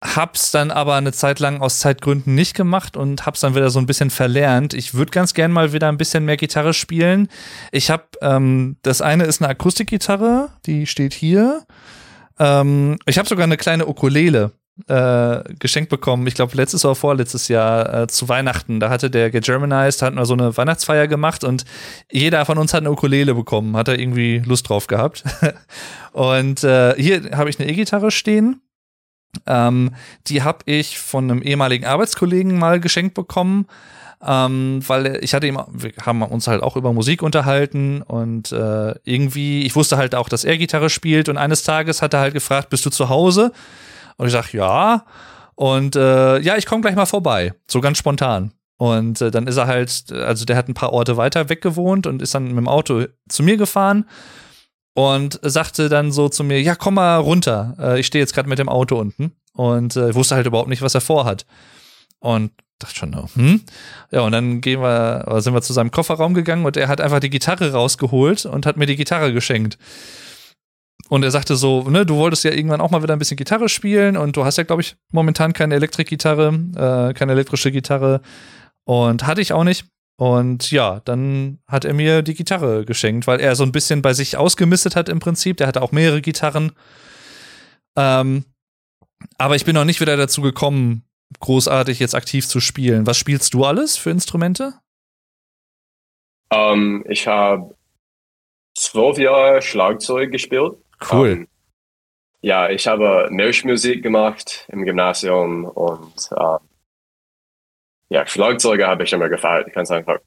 hab's 0.01 0.51
dann 0.51 0.71
aber 0.71 0.95
eine 0.95 1.11
Zeit 1.11 1.39
lang 1.39 1.61
aus 1.61 1.79
Zeitgründen 1.79 2.33
nicht 2.33 2.55
gemacht 2.55 2.95
und 2.95 3.25
hab's 3.25 3.41
dann 3.41 3.55
wieder 3.55 3.69
so 3.69 3.79
ein 3.79 3.85
bisschen 3.85 4.09
verlernt. 4.09 4.73
Ich 4.73 4.93
würde 4.93 5.11
ganz 5.11 5.33
gern 5.33 5.51
mal 5.51 5.73
wieder 5.73 5.89
ein 5.89 5.97
bisschen 5.97 6.25
mehr 6.25 6.37
Gitarre 6.37 6.73
spielen. 6.73 7.27
Ich 7.71 7.89
hab, 7.89 8.15
ähm, 8.21 8.77
das 8.81 9.01
eine 9.01 9.25
ist 9.25 9.41
eine 9.41 9.49
Akustikgitarre, 9.49 10.49
die 10.65 10.87
steht 10.87 11.13
hier. 11.13 11.65
Ähm, 12.39 12.97
ich 13.05 13.17
habe 13.17 13.27
sogar 13.27 13.43
eine 13.43 13.57
kleine 13.57 13.87
Ukulele 13.87 14.53
äh, 14.87 15.43
geschenkt 15.59 15.89
bekommen. 15.89 16.25
Ich 16.27 16.35
glaube, 16.35 16.55
letztes 16.55 16.85
oder 16.85 16.95
vorletztes 16.95 17.49
Jahr 17.49 18.03
äh, 18.03 18.07
zu 18.07 18.29
Weihnachten. 18.29 18.79
Da 18.79 18.89
hatte 18.89 19.09
der 19.09 19.29
Get 19.29 19.43
Germanized, 19.43 20.01
hatten 20.01 20.15
wir 20.15 20.25
so 20.25 20.33
eine 20.33 20.55
Weihnachtsfeier 20.55 21.07
gemacht 21.07 21.43
und 21.43 21.65
jeder 22.09 22.45
von 22.45 22.57
uns 22.57 22.73
hat 22.73 22.81
eine 22.81 22.91
Ukulele 22.91 23.35
bekommen. 23.35 23.75
Hat 23.75 23.89
er 23.89 23.99
irgendwie 23.99 24.41
Lust 24.45 24.69
drauf 24.69 24.87
gehabt. 24.87 25.25
und 26.13 26.63
äh, 26.63 26.95
hier 26.95 27.31
habe 27.37 27.49
ich 27.49 27.59
eine 27.59 27.69
E-Gitarre 27.69 28.11
stehen. 28.11 28.61
Ähm, 29.45 29.95
die 30.27 30.43
habe 30.43 30.59
ich 30.65 30.99
von 30.99 31.29
einem 31.29 31.41
ehemaligen 31.41 31.85
Arbeitskollegen 31.85 32.57
mal 32.57 32.79
geschenkt 32.79 33.13
bekommen 33.13 33.67
ähm, 34.25 34.81
weil 34.85 35.19
ich 35.21 35.33
hatte 35.33 35.47
ihm, 35.47 35.59
wir 35.71 35.93
haben 36.05 36.21
uns 36.21 36.47
halt 36.47 36.61
auch 36.61 36.75
über 36.75 36.91
Musik 36.91 37.21
unterhalten 37.23 38.01
und 38.01 38.51
äh, 38.51 38.93
irgendwie, 39.05 39.65
ich 39.65 39.75
wusste 39.75 39.97
halt 39.97 40.13
auch, 40.13 40.27
dass 40.27 40.43
er 40.43 40.57
Gitarre 40.57 40.89
spielt 40.89 41.29
und 41.29 41.37
eines 41.37 41.63
Tages 41.63 42.01
hat 42.01 42.13
er 42.13 42.19
halt 42.19 42.33
gefragt, 42.33 42.69
bist 42.69 42.85
du 42.85 42.89
zu 42.89 43.07
Hause? 43.09 43.53
Und 44.17 44.27
ich 44.27 44.33
sag, 44.33 44.51
ja. 44.51 45.05
Und 45.55 45.95
äh, 45.95 46.39
ja, 46.39 46.57
ich 46.57 46.65
komme 46.65 46.81
gleich 46.81 46.95
mal 46.95 47.05
vorbei, 47.05 47.53
so 47.67 47.79
ganz 47.79 47.97
spontan. 47.97 48.53
Und 48.77 49.21
äh, 49.21 49.31
dann 49.31 49.47
ist 49.47 49.57
er 49.57 49.67
halt, 49.67 50.11
also 50.11 50.43
der 50.43 50.57
hat 50.57 50.67
ein 50.67 50.73
paar 50.73 50.91
Orte 50.91 51.15
weiter 51.15 51.47
weg 51.47 51.61
gewohnt 51.61 52.05
und 52.05 52.21
ist 52.21 52.35
dann 52.35 52.45
mit 52.45 52.57
dem 52.57 52.67
Auto 52.67 53.05
zu 53.29 53.43
mir 53.43 53.55
gefahren 53.55 54.05
und 54.99 55.39
sagte 55.43 55.87
dann 55.87 56.11
so 56.11 56.27
zu 56.27 56.43
mir, 56.43 56.61
ja, 56.61 56.75
komm 56.75 56.95
mal 56.95 57.15
runter. 57.15 57.73
Äh, 57.79 58.01
ich 58.01 58.07
stehe 58.07 58.21
jetzt 58.21 58.33
gerade 58.33 58.49
mit 58.49 58.59
dem 58.59 58.67
Auto 58.67 58.97
unten 58.97 59.31
und 59.53 59.95
äh, 59.95 60.13
wusste 60.13 60.35
halt 60.35 60.45
überhaupt 60.45 60.67
nicht, 60.67 60.81
was 60.81 60.93
er 60.93 60.99
vorhat. 60.99 61.45
Und 62.19 62.51
dachte 62.79 62.95
schon, 62.95 63.15
oh, 63.15 63.29
hm? 63.33 63.61
Ja, 64.11 64.21
und 64.21 64.33
dann 64.33 64.59
gehen 64.59 64.81
wir, 64.81 65.23
sind 65.39 65.53
wir 65.53 65.61
zu 65.61 65.71
seinem 65.71 65.91
Kofferraum 65.91 66.33
gegangen 66.33 66.65
und 66.65 66.75
er 66.75 66.89
hat 66.89 66.99
einfach 66.99 67.21
die 67.21 67.29
Gitarre 67.29 67.71
rausgeholt 67.71 68.45
und 68.45 68.65
hat 68.65 68.75
mir 68.75 68.87
die 68.87 68.97
Gitarre 68.97 69.31
geschenkt. 69.31 69.77
Und 71.07 71.23
er 71.23 71.31
sagte 71.31 71.55
so, 71.55 71.89
ne, 71.89 72.05
du 72.05 72.17
wolltest 72.17 72.43
ja 72.43 72.51
irgendwann 72.51 72.81
auch 72.81 72.91
mal 72.91 73.01
wieder 73.01 73.13
ein 73.13 73.19
bisschen 73.19 73.37
Gitarre 73.37 73.69
spielen 73.69 74.17
und 74.17 74.35
du 74.35 74.43
hast 74.43 74.57
ja, 74.57 74.65
glaube 74.65 74.81
ich, 74.81 74.97
momentan 75.13 75.53
keine 75.53 75.75
Elektrikgitarre, 75.75 76.47
äh, 76.75 77.13
keine 77.13 77.31
elektrische 77.31 77.71
Gitarre. 77.71 78.19
Und 78.83 79.25
hatte 79.25 79.39
ich 79.39 79.53
auch 79.53 79.63
nicht. 79.63 79.85
Und 80.19 80.69
ja, 80.71 80.99
dann 81.05 81.59
hat 81.65 81.85
er 81.85 81.93
mir 81.93 82.21
die 82.21 82.33
Gitarre 82.33 82.83
geschenkt, 82.83 83.25
weil 83.25 83.39
er 83.39 83.55
so 83.55 83.63
ein 83.63 83.71
bisschen 83.71 84.01
bei 84.01 84.11
sich 84.11 84.35
ausgemistet 84.35 84.97
hat 84.97 85.07
im 85.07 85.21
Prinzip. 85.21 85.55
Der 85.55 85.65
hatte 85.65 85.81
auch 85.81 85.93
mehrere 85.93 86.21
Gitarren. 86.21 86.73
Ähm, 87.95 88.43
aber 89.37 89.55
ich 89.55 89.63
bin 89.63 89.75
noch 89.75 89.85
nicht 89.85 90.01
wieder 90.01 90.17
dazu 90.17 90.41
gekommen, 90.41 91.05
großartig 91.39 91.99
jetzt 91.99 92.15
aktiv 92.15 92.45
zu 92.45 92.59
spielen. 92.59 93.07
Was 93.07 93.17
spielst 93.17 93.53
du 93.53 93.63
alles 93.63 93.95
für 93.95 94.09
Instrumente? 94.09 94.73
Um, 96.51 96.59
ähm, 96.59 97.05
ich 97.07 97.25
habe 97.25 97.73
zwölf 98.75 99.17
Jahre 99.17 99.61
Schlagzeug 99.61 100.33
gespielt. 100.33 100.73
Cool. 101.13 101.29
Ähm, 101.29 101.47
ja, 102.41 102.69
ich 102.69 102.87
habe 102.87 103.29
Marschmusik 103.31 104.03
gemacht 104.03 104.67
im 104.67 104.83
Gymnasium 104.83 105.63
und 105.63 106.29
uh, 106.31 106.57
ja, 108.09 108.25
Schlagzeuge 108.25 108.87
habe 108.87 109.03
ich 109.03 109.13
immer 109.13 109.29
gefeiert. 109.29 109.67
Ich 109.67 109.73
kann 109.73 109.83
es 109.83 109.91
einfach 109.91 110.19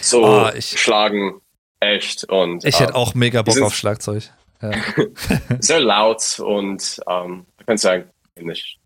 so 0.00 0.24
oh, 0.24 0.50
ich, 0.54 0.80
schlagen, 0.80 1.40
echt 1.80 2.24
und. 2.24 2.64
Ich 2.64 2.76
uh, 2.76 2.80
hätte 2.80 2.94
auch 2.94 3.14
mega 3.14 3.42
Bock 3.42 3.60
auf 3.60 3.74
Schlagzeug. 3.74 4.24
Ja. 4.60 4.72
sehr 5.60 5.80
laut 5.80 6.40
und 6.40 7.00
um, 7.06 7.46
ich 7.60 7.66
kann 7.66 7.76
sagen, 7.76 8.10
nicht 8.36 8.78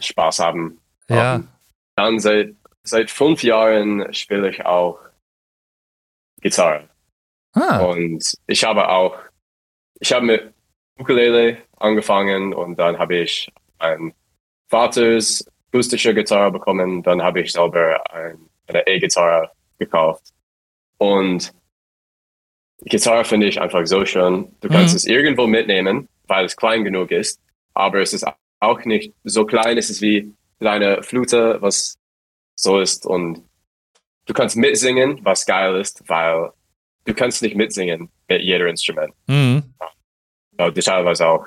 Spaß 0.00 0.38
haben. 0.38 0.80
Ja. 1.08 1.36
Um, 1.36 1.48
dann 1.96 2.18
seit, 2.18 2.54
seit 2.82 3.10
fünf 3.10 3.42
Jahren 3.42 4.12
spiele 4.14 4.48
ich 4.48 4.64
auch 4.64 4.98
Gitarre. 6.40 6.88
Ah. 7.52 7.80
Und 7.80 8.38
ich 8.46 8.64
habe 8.64 8.88
auch, 8.88 9.16
ich 9.98 10.12
habe 10.12 10.24
mit 10.24 10.54
Ukulele 10.98 11.58
angefangen 11.76 12.54
und 12.54 12.78
dann 12.78 12.98
habe 12.98 13.16
ich 13.16 13.50
ein 13.78 14.14
Vaters 14.68 15.44
akustische 15.70 16.14
Gitarre 16.14 16.50
bekommen. 16.50 17.02
Dann 17.02 17.22
habe 17.22 17.40
ich 17.40 17.52
selber 17.52 18.02
ein, 18.12 18.38
eine 18.66 18.86
E-Gitarre 18.86 19.50
gekauft. 19.78 20.32
Und 20.98 21.52
Gitarre 22.82 23.24
finde 23.24 23.46
ich 23.46 23.60
einfach 23.60 23.86
so 23.86 24.04
schön. 24.04 24.54
Du 24.60 24.68
kannst 24.68 24.94
mhm. 24.94 24.96
es 24.96 25.04
irgendwo 25.04 25.46
mitnehmen, 25.46 26.08
weil 26.26 26.44
es 26.44 26.56
klein 26.56 26.84
genug 26.84 27.10
ist, 27.10 27.40
aber 27.74 28.00
es 28.00 28.12
ist 28.12 28.26
auch 28.60 28.84
nicht 28.84 29.14
so 29.24 29.44
klein. 29.44 29.78
Es 29.78 29.90
ist 29.90 30.02
wie 30.02 30.34
kleine 30.58 31.02
Flute, 31.02 31.58
was 31.60 31.96
so 32.54 32.80
ist. 32.80 33.06
Und 33.06 33.42
du 34.26 34.34
kannst 34.34 34.56
mitsingen, 34.56 35.20
was 35.24 35.46
geil 35.46 35.76
ist, 35.76 36.02
weil 36.08 36.52
du 37.04 37.14
kannst 37.14 37.42
nicht 37.42 37.56
mitsingen 37.56 38.10
mit 38.28 38.42
jedem 38.42 38.68
Instrument. 38.68 39.14
Mhm. 39.26 39.74
Ja, 40.58 40.70
du 40.70 40.80
teilweise 40.82 41.26
auch 41.26 41.46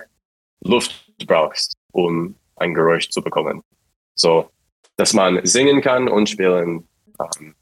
Luft 0.61 1.11
brauchst, 1.27 1.77
um 1.91 2.35
ein 2.55 2.73
Geräusch 2.73 3.09
zu 3.09 3.21
bekommen. 3.21 3.63
So, 4.15 4.49
dass 4.95 5.13
man 5.13 5.45
singen 5.45 5.81
kann 5.81 6.07
und 6.07 6.29
spielen, 6.29 6.87
ähm, 7.19 7.55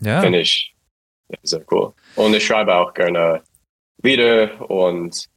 ja. 0.00 0.20
finde 0.20 0.40
ich 0.40 0.74
sehr 1.42 1.64
cool. 1.70 1.92
Und 2.16 2.34
ich 2.34 2.46
schreibe 2.46 2.74
auch 2.74 2.92
gerne 2.94 3.42
Lieder 4.02 4.70
und 4.70 5.28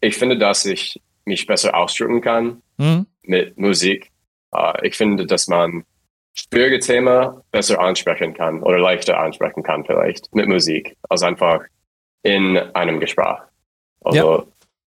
ich 0.00 0.16
finde, 0.16 0.38
dass 0.38 0.64
ich 0.64 1.00
mich 1.24 1.46
besser 1.46 1.74
ausdrücken 1.74 2.20
kann 2.20 2.62
mhm. 2.76 3.06
mit 3.22 3.56
Musik. 3.58 4.10
Uh, 4.54 4.72
ich 4.82 4.96
finde, 4.96 5.26
dass 5.26 5.48
man 5.48 5.84
schwierige 6.34 6.78
Themen 6.78 7.40
besser 7.50 7.80
ansprechen 7.80 8.34
kann 8.34 8.62
oder 8.62 8.78
leichter 8.78 9.18
ansprechen 9.18 9.62
kann 9.62 9.84
vielleicht 9.84 10.32
mit 10.34 10.46
Musik 10.46 10.96
als 11.08 11.22
einfach 11.22 11.64
in 12.22 12.56
einem 12.74 13.00
Gespräch. 13.00 13.38
Also 14.02 14.38
ja. 14.38 14.46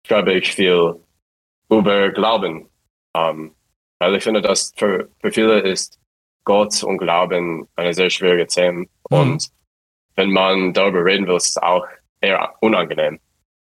schreibe 0.07 0.34
ich 0.34 0.51
viel 0.51 0.95
über 1.69 2.09
Glauben. 2.09 2.67
Um, 3.13 3.53
weil 4.02 4.16
ich 4.16 4.24
finde, 4.24 4.41
dass 4.41 4.74
für, 4.76 5.12
für 5.20 5.32
viele 5.32 5.60
ist 5.60 5.99
Gott 6.43 6.82
und 6.82 6.97
Glauben 6.97 7.68
eine 7.76 7.93
sehr 7.93 8.10
schwierige 8.10 8.47
Thema. 8.47 8.80
Mhm. 8.80 8.88
Und 9.10 9.52
wenn 10.16 10.32
man 10.32 10.74
darüber 10.74 11.06
reden 11.06 11.28
will, 11.28 11.36
ist 11.36 11.49
es 11.49 11.58
auch 11.58 11.86
eher 12.20 12.56
unangenehm. 12.62 13.20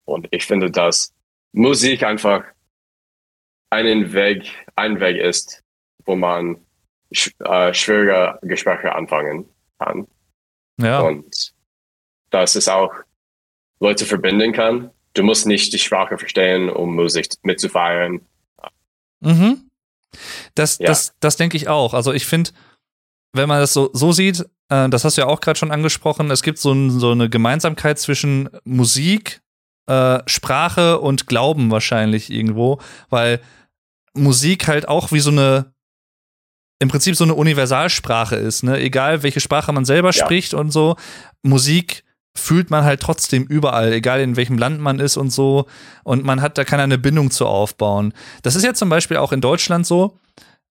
Und 0.05 0.29
ich 0.31 0.45
finde, 0.45 0.70
dass 0.70 1.14
Musik 1.53 2.03
einfach 2.03 2.45
einen 3.70 4.12
Weg, 4.12 4.66
ein 4.76 5.01
Weg 5.01 5.16
ist, 5.16 5.62
wo 6.05 6.14
man 6.14 6.59
sch 7.11 7.31
äh, 7.39 7.72
schwierige 7.72 8.39
Gespräche 8.43 8.95
anfangen 8.95 9.49
kann. 9.79 10.07
Ja. 10.79 11.01
Und 11.01 11.55
dass 12.29 12.55
es 12.55 12.68
auch 12.68 12.93
Leute 13.81 14.05
verbinden 14.05 14.53
kann. 14.53 14.91
Du 15.14 15.22
musst 15.22 15.47
nicht 15.47 15.72
die 15.72 15.79
Sprache 15.79 16.18
verstehen, 16.18 16.68
um 16.68 16.95
Musik 16.95 17.29
mitzufeiern. 17.45 18.26
Mhm. 19.20 19.67
Das, 20.54 20.78
ja. 20.78 20.86
das, 20.86 21.14
das 21.20 21.36
denke 21.36 21.56
ich 21.56 21.68
auch. 21.68 21.94
Also 21.94 22.12
ich 22.12 22.26
finde, 22.26 22.50
wenn 23.32 23.48
man 23.48 23.61
das 23.61 23.72
so, 23.72 23.90
so 23.92 24.12
sieht, 24.12 24.40
äh, 24.68 24.88
das 24.88 25.04
hast 25.04 25.16
du 25.16 25.22
ja 25.22 25.26
auch 25.26 25.40
gerade 25.40 25.59
schon 25.59 25.70
angesprochen, 25.70 26.30
es 26.30 26.42
gibt 26.42 26.59
so, 26.59 26.72
ein, 26.72 26.90
so 26.90 27.11
eine 27.11 27.28
Gemeinsamkeit 27.28 27.98
zwischen 27.98 28.48
Musik 28.64 29.40
äh, 29.86 30.20
Sprache 30.26 31.00
und 31.00 31.26
Glauben 31.26 31.70
wahrscheinlich 31.70 32.30
irgendwo, 32.30 32.80
weil 33.09 33.40
Musik 34.14 34.68
halt 34.68 34.88
auch 34.88 35.12
wie 35.12 35.20
so 35.20 35.30
eine 35.30 35.72
im 36.80 36.88
Prinzip 36.88 37.16
so 37.16 37.24
eine 37.24 37.34
Universalsprache 37.34 38.36
ist, 38.36 38.62
ne? 38.62 38.78
Egal 38.78 39.24
welche 39.24 39.40
Sprache 39.40 39.72
man 39.72 39.84
selber 39.84 40.11
ja. 40.11 40.24
spricht 40.24 40.54
und 40.54 40.70
so, 40.70 40.96
Musik 41.42 42.04
fühlt 42.35 42.70
man 42.70 42.85
halt 42.85 43.01
trotzdem 43.01 43.45
überall, 43.45 43.93
egal 43.93 44.20
in 44.20 44.37
welchem 44.37 44.59
Land 44.59 44.81
man 44.81 45.01
ist 45.01 45.16
und 45.16 45.31
so. 45.31 45.66
Und 46.05 46.24
man 46.24 46.41
hat, 46.41 46.57
da 46.59 46.64
kann 46.64 46.81
eine 46.81 46.99
Bindung 46.99 47.31
zu 47.31 47.47
aufbauen. 47.47 48.12
Das 48.43 48.55
ist 48.55 48.64
ja 48.64 48.74
zum 48.74 48.89
Beispiel 48.89 49.16
auch 49.16 49.33
in 49.33 49.41
Deutschland 49.41 49.87
so. 49.87 50.18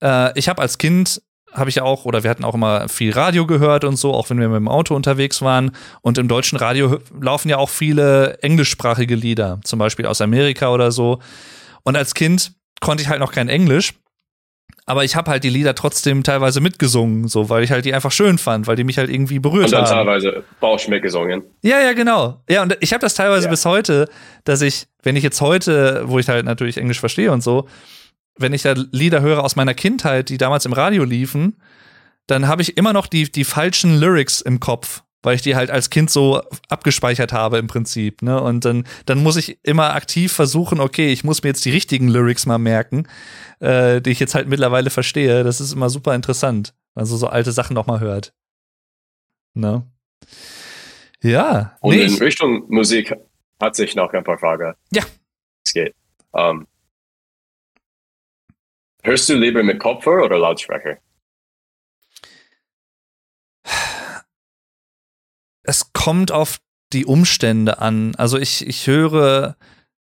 Äh, 0.01 0.37
ich 0.37 0.49
habe 0.49 0.61
als 0.61 0.77
Kind 0.77 1.21
habe 1.53 1.69
ich 1.69 1.77
ja 1.77 1.83
auch, 1.83 2.05
oder 2.05 2.23
wir 2.23 2.29
hatten 2.29 2.43
auch 2.43 2.53
immer 2.53 2.87
viel 2.89 3.11
Radio 3.11 3.47
gehört 3.47 3.83
und 3.83 3.95
so, 3.95 4.13
auch 4.13 4.29
wenn 4.29 4.39
wir 4.39 4.49
mit 4.49 4.57
dem 4.57 4.67
Auto 4.67 4.95
unterwegs 4.95 5.41
waren. 5.41 5.71
Und 6.01 6.17
im 6.17 6.27
deutschen 6.27 6.57
Radio 6.57 6.99
laufen 7.19 7.49
ja 7.49 7.57
auch 7.57 7.69
viele 7.69 8.37
englischsprachige 8.41 9.15
Lieder, 9.15 9.59
zum 9.63 9.79
Beispiel 9.79 10.05
aus 10.05 10.21
Amerika 10.21 10.69
oder 10.69 10.91
so. 10.91 11.19
Und 11.83 11.95
als 11.95 12.13
Kind 12.13 12.51
konnte 12.79 13.01
ich 13.01 13.09
halt 13.09 13.19
noch 13.19 13.31
kein 13.31 13.49
Englisch. 13.49 13.93
Aber 14.89 15.03
ich 15.03 15.17
habe 15.17 15.29
halt 15.29 15.43
die 15.43 15.49
Lieder 15.49 15.75
trotzdem 15.75 16.23
teilweise 16.23 16.61
mitgesungen, 16.61 17.27
so, 17.27 17.49
weil 17.49 17.61
ich 17.61 17.71
halt 17.71 17.83
die 17.83 17.93
einfach 17.93 18.11
schön 18.11 18.37
fand, 18.37 18.67
weil 18.67 18.77
die 18.77 18.85
mich 18.85 18.97
halt 18.97 19.09
irgendwie 19.09 19.37
berührt 19.37 19.73
haben. 19.73 19.81
Und 19.81 19.89
dann 19.89 19.97
haben. 19.97 20.07
teilweise 20.07 20.43
Bausch 20.61 20.87
mitgesungen. 20.87 21.43
Ja, 21.61 21.81
ja, 21.81 21.91
genau. 21.91 22.41
Ja, 22.49 22.63
und 22.63 22.77
ich 22.79 22.93
habe 22.93 23.01
das 23.01 23.13
teilweise 23.13 23.45
ja. 23.45 23.49
bis 23.51 23.65
heute, 23.65 24.07
dass 24.45 24.61
ich, 24.61 24.87
wenn 25.03 25.17
ich 25.17 25.23
jetzt 25.23 25.41
heute, 25.41 26.03
wo 26.05 26.19
ich 26.19 26.29
halt 26.29 26.45
natürlich 26.45 26.77
Englisch 26.77 27.01
verstehe 27.01 27.33
und 27.33 27.43
so, 27.43 27.67
wenn 28.37 28.53
ich 28.53 28.61
da 28.61 28.75
Lieder 28.91 29.19
höre 29.19 29.43
aus 29.43 29.57
meiner 29.57 29.73
Kindheit, 29.73 30.29
die 30.29 30.37
damals 30.37 30.65
im 30.65 30.71
Radio 30.71 31.03
liefen, 31.03 31.59
dann 32.25 32.47
habe 32.47 32.61
ich 32.61 32.77
immer 32.77 32.93
noch 32.93 33.07
die, 33.07 33.29
die 33.29 33.43
falschen 33.43 33.99
Lyrics 33.99 34.39
im 34.39 34.61
Kopf, 34.61 35.03
weil 35.23 35.35
ich 35.35 35.41
die 35.41 35.55
halt 35.55 35.71
als 35.71 35.89
Kind 35.89 36.09
so 36.09 36.41
abgespeichert 36.69 37.33
habe 37.33 37.57
im 37.57 37.67
Prinzip. 37.67 38.21
Ne? 38.21 38.41
Und 38.41 38.65
dann, 38.65 38.85
dann 39.05 39.23
muss 39.23 39.35
ich 39.35 39.59
immer 39.63 39.93
aktiv 39.95 40.31
versuchen, 40.31 40.79
okay, 40.79 41.11
ich 41.11 41.23
muss 41.23 41.43
mir 41.43 41.49
jetzt 41.49 41.65
die 41.65 41.71
richtigen 41.71 42.07
Lyrics 42.07 42.45
mal 42.45 42.57
merken, 42.57 43.07
äh, 43.59 44.01
die 44.01 44.11
ich 44.11 44.19
jetzt 44.19 44.35
halt 44.35 44.47
mittlerweile 44.47 44.89
verstehe. 44.89 45.43
Das 45.43 45.59
ist 45.59 45.73
immer 45.73 45.89
super 45.89 46.15
interessant, 46.15 46.73
also 46.95 47.17
so 47.17 47.27
alte 47.27 47.51
Sachen 47.51 47.73
noch 47.73 47.87
mal 47.87 47.99
hört. 47.99 48.33
Ne? 49.53 49.85
Ja. 51.21 51.77
Und 51.81 51.95
nee, 51.95 52.03
in 52.03 52.13
Richtung 52.15 52.65
Musik 52.69 53.13
hat 53.59 53.75
sich 53.75 53.95
noch 53.95 54.13
ein 54.13 54.23
paar 54.23 54.37
Fragen. 54.37 54.75
Ja. 54.91 55.03
Es 55.65 55.73
geht. 55.73 55.95
Um, 56.31 56.41
ähm, 56.41 56.67
Hörst 59.03 59.29
du 59.29 59.35
lieber 59.35 59.63
mit 59.63 59.79
Kopfhörer 59.79 60.25
oder 60.25 60.37
Lautsprecher? 60.37 60.97
Es 65.63 65.86
kommt 65.97 66.31
auf 66.31 66.59
die 66.93 67.05
Umstände 67.05 67.81
an. 67.81 68.13
Also 68.17 68.37
ich, 68.37 68.65
ich 68.67 68.85
höre 68.85 69.57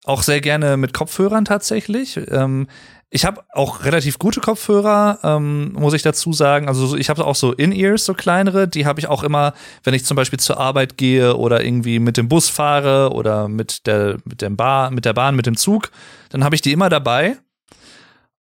auch 0.05 0.21
sehr 0.21 0.39
gerne 0.39 0.77
mit 0.77 0.93
Kopfhörern 0.93 1.43
tatsächlich. 1.43 2.19
Ähm, 2.29 2.67
ich 3.09 3.25
habe 3.25 3.41
auch 3.51 3.83
relativ 3.83 4.19
gute 4.19 4.41
Kopfhörer, 4.41 5.17
ähm, 5.23 5.73
muss 5.73 5.95
ich 5.95 6.03
dazu 6.03 6.33
sagen. 6.33 6.67
Also 6.67 6.95
ich 6.95 7.09
habe 7.09 7.25
auch 7.25 7.35
so 7.35 7.51
In-Ears, 7.51 8.05
so 8.05 8.13
kleinere. 8.13 8.67
Die 8.67 8.85
habe 8.85 8.99
ich 8.99 9.07
auch 9.07 9.23
immer, 9.23 9.53
wenn 9.83 9.95
ich 9.95 10.05
zum 10.05 10.15
Beispiel 10.15 10.39
zur 10.39 10.59
Arbeit 10.59 10.97
gehe 10.97 11.35
oder 11.35 11.65
irgendwie 11.65 11.97
mit 11.97 12.15
dem 12.15 12.29
Bus 12.29 12.47
fahre 12.47 13.11
oder 13.11 13.47
mit 13.47 13.87
der, 13.87 14.17
mit 14.23 14.43
dem 14.43 14.55
Bar, 14.55 14.91
mit 14.91 15.05
der 15.05 15.13
Bahn, 15.13 15.35
mit 15.35 15.47
dem 15.47 15.57
Zug. 15.57 15.89
Dann 16.29 16.43
habe 16.43 16.53
ich 16.53 16.61
die 16.61 16.71
immer 16.71 16.89
dabei. 16.89 17.37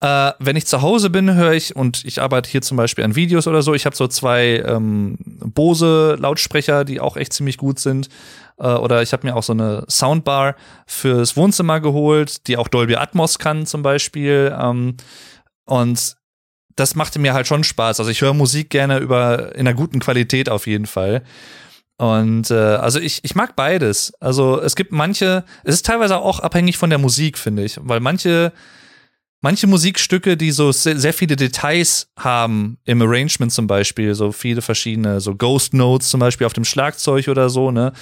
Äh, 0.03 0.33
wenn 0.41 0.57
ich 0.57 0.67
zu 0.67 0.83
Hause 0.83 1.11
bin, 1.11 1.33
höre 1.33 1.53
ich, 1.53 1.77
und 1.77 2.05
ich 2.05 2.21
arbeite 2.21 2.51
hier 2.51 2.61
zum 2.61 2.77
Beispiel 2.77 3.05
an 3.05 3.15
Videos 3.15 3.47
oder 3.47 3.63
so, 3.63 3.73
ich 3.73 3.87
habe 3.87 3.95
so 3.95 4.09
zwei 4.09 4.61
ähm, 4.67 5.17
Bose-Lautsprecher, 5.21 6.85
die 6.85 6.99
auch 6.99 7.17
echt 7.17 7.33
ziemlich 7.33 7.57
gut 7.57 7.79
sind. 7.79 8.09
Äh, 8.59 8.67
oder 8.67 9.03
ich 9.03 9.13
habe 9.13 9.25
mir 9.25 9.37
auch 9.37 9.45
so 9.45 9.53
eine 9.53 9.85
Soundbar 9.89 10.57
fürs 10.87 11.37
Wohnzimmer 11.37 11.79
geholt, 11.79 12.49
die 12.49 12.57
auch 12.57 12.67
Dolby 12.67 12.97
Atmos 12.97 13.39
kann 13.39 13.65
zum 13.65 13.83
Beispiel. 13.83 14.53
Ähm, 14.61 14.97
und 15.67 16.17
das 16.75 16.97
machte 16.97 17.21
mir 17.21 17.33
halt 17.33 17.47
schon 17.47 17.63
Spaß. 17.63 18.01
Also 18.01 18.11
ich 18.11 18.23
höre 18.23 18.35
Musik 18.35 18.71
gerne 18.71 18.99
über 18.99 19.55
in 19.55 19.69
einer 19.69 19.75
guten 19.75 20.01
Qualität 20.01 20.49
auf 20.49 20.67
jeden 20.67 20.87
Fall. 20.87 21.23
Und 21.99 22.51
äh, 22.51 22.55
also 22.55 22.99
ich, 22.99 23.21
ich 23.23 23.37
mag 23.37 23.55
beides. 23.55 24.13
Also 24.19 24.61
es 24.61 24.75
gibt 24.75 24.91
manche, 24.91 25.45
es 25.63 25.77
ist 25.77 25.87
teilweise 25.87 26.19
auch 26.19 26.41
abhängig 26.41 26.77
von 26.77 26.91
der 26.91 26.99
Musik, 26.99 27.39
finde 27.39 27.63
ich, 27.63 27.79
weil 27.81 28.01
manche 28.01 28.53
manche 29.43 29.67
Musikstücke, 29.67 30.37
die 30.37 30.53
so 30.53 30.73
sehr, 30.73 30.99
sehr, 30.99 31.13
viele 31.13 31.37
Details 31.37 32.09
haben, 32.19 32.79
im 32.85 33.03
Arrangement 33.03 33.53
zum 33.53 33.67
Beispiel, 33.67 34.15
so 34.15 34.33
viele 34.33 34.63
verschiedene, 34.63 35.21
so 35.21 35.35
Ghost 35.35 35.75
Notes 35.75 36.09
zum 36.09 36.21
Beispiel 36.21 36.47
auf 36.47 36.53
dem 36.55 36.65
Schlagzeug 36.65 37.29
oder 37.29 37.51
so, 37.51 37.71
ne, 37.71 37.93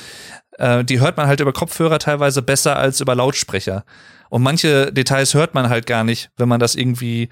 äh, 0.59 0.85
die 0.85 1.01
hört 1.01 1.17
man 1.17 1.27
halt 1.27 1.41
über 1.41 1.53
Kopfhörer 1.53 1.99
teilweise 1.99 2.43
besser 2.43 2.77
als 2.77 3.01
über 3.01 3.15
Lautsprecher. 3.15 3.85
Und 4.29 4.43
manche 4.43 4.93
Details 4.93 5.35
hört 5.35 5.55
man 5.55 5.69
halt 5.69 5.87
gar 5.87 6.05
nicht, 6.05 6.31
wenn 6.37 6.49
man 6.49 6.61
das 6.61 6.77
irgendwie, 6.77 7.31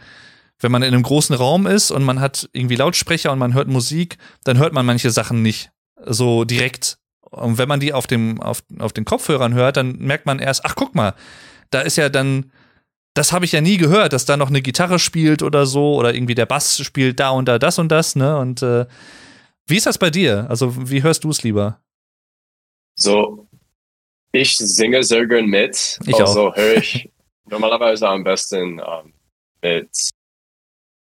wenn 0.59 0.73
man 0.73 0.83
in 0.83 0.93
einem 0.93 1.05
großen 1.05 1.37
Raum 1.37 1.67
ist 1.67 1.91
und 1.91 2.03
man 2.03 2.21
hat 2.21 2.49
irgendwie 2.53 2.77
Lautsprecher 2.77 3.31
und 3.31 3.39
man 3.39 3.55
hört 3.55 3.69
Musik, 3.69 4.19
dann 4.43 4.59
hört 4.59 4.73
man 4.73 4.85
manche 4.85 5.11
Sachen 5.11 5.43
nicht 5.43 5.71
so 6.05 6.45
direkt. 6.45 6.99
Und 7.21 7.59
wenn 7.59 7.69
man 7.69 7.79
die 7.79 7.93
auf 7.93 8.07
dem, 8.07 8.41
auf, 8.41 8.65
auf 8.79 8.93
den 8.95 9.05
Kopfhörern 9.05 9.55
hört, 9.55 9.77
dann 9.77 9.97
merkt 9.99 10.25
man 10.27 10.39
erst, 10.39 10.65
ach 10.65 10.75
guck 10.75 10.95
mal, 10.95 11.15
da 11.71 11.81
ist 11.81 11.97
ja 11.97 12.09
dann 12.09 12.51
das 13.19 13.33
habe 13.33 13.45
ich 13.45 13.53
ja 13.53 13.61
nie 13.61 13.79
gehört, 13.79 14.13
dass 14.13 14.27
da 14.27 14.37
noch 14.37 14.49
eine 14.49 14.63
Gitarre 14.63 15.01
spielt 15.01 15.43
oder 15.43 15.67
so 15.67 15.97
oder 15.97 16.15
irgendwie 16.15 16.37
der 16.37 16.47
Bass 16.47 16.79
spielt 16.79 17.19
da 17.19 17.31
und 17.31 17.49
da 17.49 17.59
das 17.59 17.81
und 17.81 17.89
das, 17.89 18.15
ne? 18.15 18.39
Und 18.39 18.63
äh, 18.63 18.87
wie 19.67 19.77
ist 19.77 19.87
das 19.87 19.99
bei 19.99 20.09
dir? 20.09 20.47
Also, 20.49 20.89
wie 20.89 21.03
hörst 21.03 21.25
du 21.25 21.31
es 21.31 21.43
lieber? 21.43 21.81
So, 22.95 23.49
ich 24.31 24.57
singe 24.57 25.03
sehr 25.03 25.27
gern 25.27 25.47
mit. 25.47 25.99
Ich 26.07 26.15
also 26.21 26.55
höre 26.55 26.77
ich 26.77 27.11
normalerweise 27.51 28.09
am 28.09 28.23
besten 28.23 28.81
um, 28.81 29.13
mit 29.63 29.91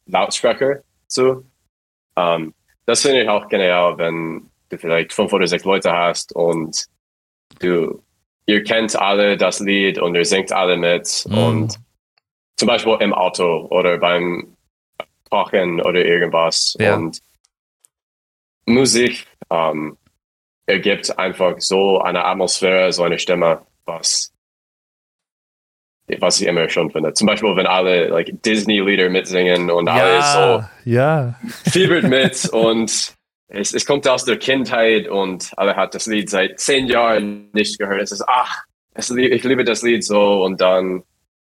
Lautsprecher 0.07 0.83
zu. 1.09 1.51
Um, 2.17 2.55
das 2.85 3.01
finde 3.01 3.23
ich 3.23 3.29
auch 3.31 3.49
genial, 3.49 3.97
wenn 3.97 4.51
du 4.69 4.77
vielleicht 4.77 5.15
fünf 5.15 5.33
oder 5.33 5.47
sechs 5.47 5.65
Leute 5.65 5.91
hast 5.91 6.35
und 6.37 6.85
du, 7.61 8.03
ihr 8.45 8.63
kennt 8.63 8.95
alle 8.95 9.39
das 9.39 9.61
Lied 9.61 9.99
und 9.99 10.15
ihr 10.15 10.27
singt 10.27 10.53
alle 10.53 10.77
mit 10.77 11.25
Mhm. 11.29 11.39
und 11.39 11.85
zum 12.57 12.69
Beispiel 12.69 12.97
im 13.01 13.13
Auto 13.13 13.67
oder 13.71 13.99
beim 13.99 14.57
Kochen 15.31 15.81
oder 15.81 16.05
irgendwas. 16.05 16.77
Ja. 16.79 16.95
Und 16.97 17.21
Musik 18.67 19.27
ähm, 19.51 19.97
ergibt 20.67 21.19
einfach 21.19 21.57
so 21.59 22.01
eine 22.01 22.25
Atmosphäre, 22.25 22.93
so 22.93 23.03
eine 23.03 23.19
Stimme, 23.19 23.63
was, 23.85 24.33
was 26.19 26.41
ich 26.41 26.47
immer 26.47 26.69
schon 26.69 26.91
finde. 26.91 27.13
Zum 27.13 27.27
Beispiel, 27.27 27.55
wenn 27.57 27.67
alle 27.67 28.09
like, 28.09 28.31
Disney-Lieder 28.43 29.11
mitsingen 29.11 29.71
und 29.71 29.89
alle 29.89 30.19
ja, 30.19 30.65
ja. 30.85 31.35
so 31.65 31.71
fiebert 31.71 32.05
mit 32.05 32.49
und 32.53 33.15
es, 33.49 33.75
es 33.75 33.85
kommt 33.85 34.09
aus 34.09 34.25
der 34.25 34.39
Kindheit 34.39 35.09
und 35.09 35.53
alle 35.57 35.77
hat 35.77 35.95
das 35.95 36.07
Lied 36.07 36.31
seit 36.31 36.59
zehn 36.59 36.87
Jahren 36.87 37.51
nicht 37.53 37.79
gehört. 37.79 38.01
Es 38.01 38.13
ist, 38.13 38.25
ach, 38.27 38.65
es, 38.95 39.11
ich 39.11 39.45
liebe 39.45 39.65
das 39.65 39.83
Lied 39.83 40.05
so 40.05 40.43
und 40.43 40.61
dann 40.61 41.03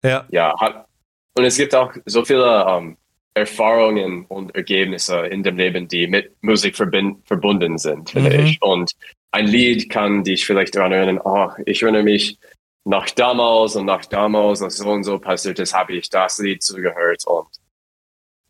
Ja. 0.04 0.26
ja, 0.30 0.54
hat, 0.60 0.88
und 1.36 1.43
es 1.45 1.57
gibt 1.57 1.73
auch 1.75 1.93
so 2.05 2.23
viele 2.25 2.65
ähm, 2.67 2.97
Erfahrungen 3.34 4.25
und 4.25 4.53
Ergebnisse 4.55 5.21
in 5.27 5.41
dem 5.43 5.57
Leben, 5.57 5.88
die 5.88 6.07
mit 6.07 6.31
Musik 6.41 6.75
verbunden 6.75 7.77
sind, 7.77 8.09
finde 8.11 8.29
Mhm. 8.38 8.45
ich. 8.45 8.61
Und 8.61 8.91
ein 9.31 9.47
Lied 9.47 9.89
kann 9.89 10.23
dich 10.23 10.45
vielleicht 10.45 10.75
daran 10.75 10.91
erinnern, 10.91 11.19
oh, 11.23 11.49
ich 11.65 11.81
erinnere 11.81 12.03
mich 12.03 12.38
nach 12.86 13.09
damals 13.11 13.75
und 13.75 13.86
nach 13.86 14.05
damals, 14.05 14.61
als 14.61 14.77
so 14.77 14.89
und 14.89 15.03
so 15.03 15.17
passiert 15.17 15.57
ist, 15.59 15.73
habe 15.73 15.93
ich 15.93 16.09
das 16.09 16.38
Lied 16.38 16.61
zugehört. 16.61 17.23
Und 17.25 17.47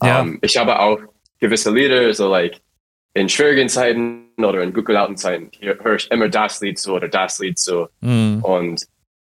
Ja. 0.03 0.19
ähm, 0.21 0.39
ich 0.41 0.57
habe 0.57 0.79
auch 0.79 0.99
gewisse 1.39 1.71
Lieder, 1.71 2.13
so 2.13 2.27
like 2.29 2.59
in 3.13 3.29
schwierigen 3.29 3.69
Zeiten 3.69 4.31
oder 4.37 4.63
in 4.63 4.73
gut 4.73 4.85
gelaunten 4.85 5.17
Zeiten, 5.17 5.49
hier 5.53 5.77
höre 5.81 5.95
ich 5.95 6.09
immer 6.11 6.27
das 6.29 6.59
Lied 6.61 6.79
zu 6.79 6.93
oder 6.93 7.07
das 7.07 7.39
Lied 7.39 7.59
zu. 7.59 7.87
Mhm. 8.01 8.43
Und 8.43 8.85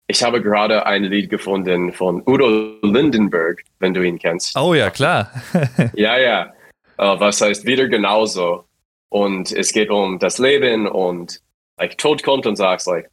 ich 0.07 0.23
habe 0.23 0.41
gerade 0.41 0.85
ein 0.85 1.03
Lied 1.03 1.29
gefunden 1.29 1.91
von 1.91 2.21
Udo 2.25 2.77
Lindenberg, 2.81 3.63
wenn 3.79 3.93
du 3.93 4.01
ihn 4.03 4.17
kennst. 4.19 4.55
Oh 4.57 4.73
ja, 4.73 4.89
klar. 4.89 5.31
Ja, 5.93 6.17
ja. 6.17 6.53
Äh, 6.97 7.19
was 7.19 7.41
heißt 7.41 7.65
wieder 7.65 7.87
genauso. 7.87 8.65
Und 9.09 9.51
es 9.51 9.71
geht 9.71 9.89
um 9.89 10.19
das 10.19 10.37
Leben 10.37 10.87
und 10.87 11.41
like, 11.79 11.97
Tod 11.97 12.23
kommt 12.23 12.45
und 12.45 12.55
sagst, 12.55 12.87
like, 12.87 13.09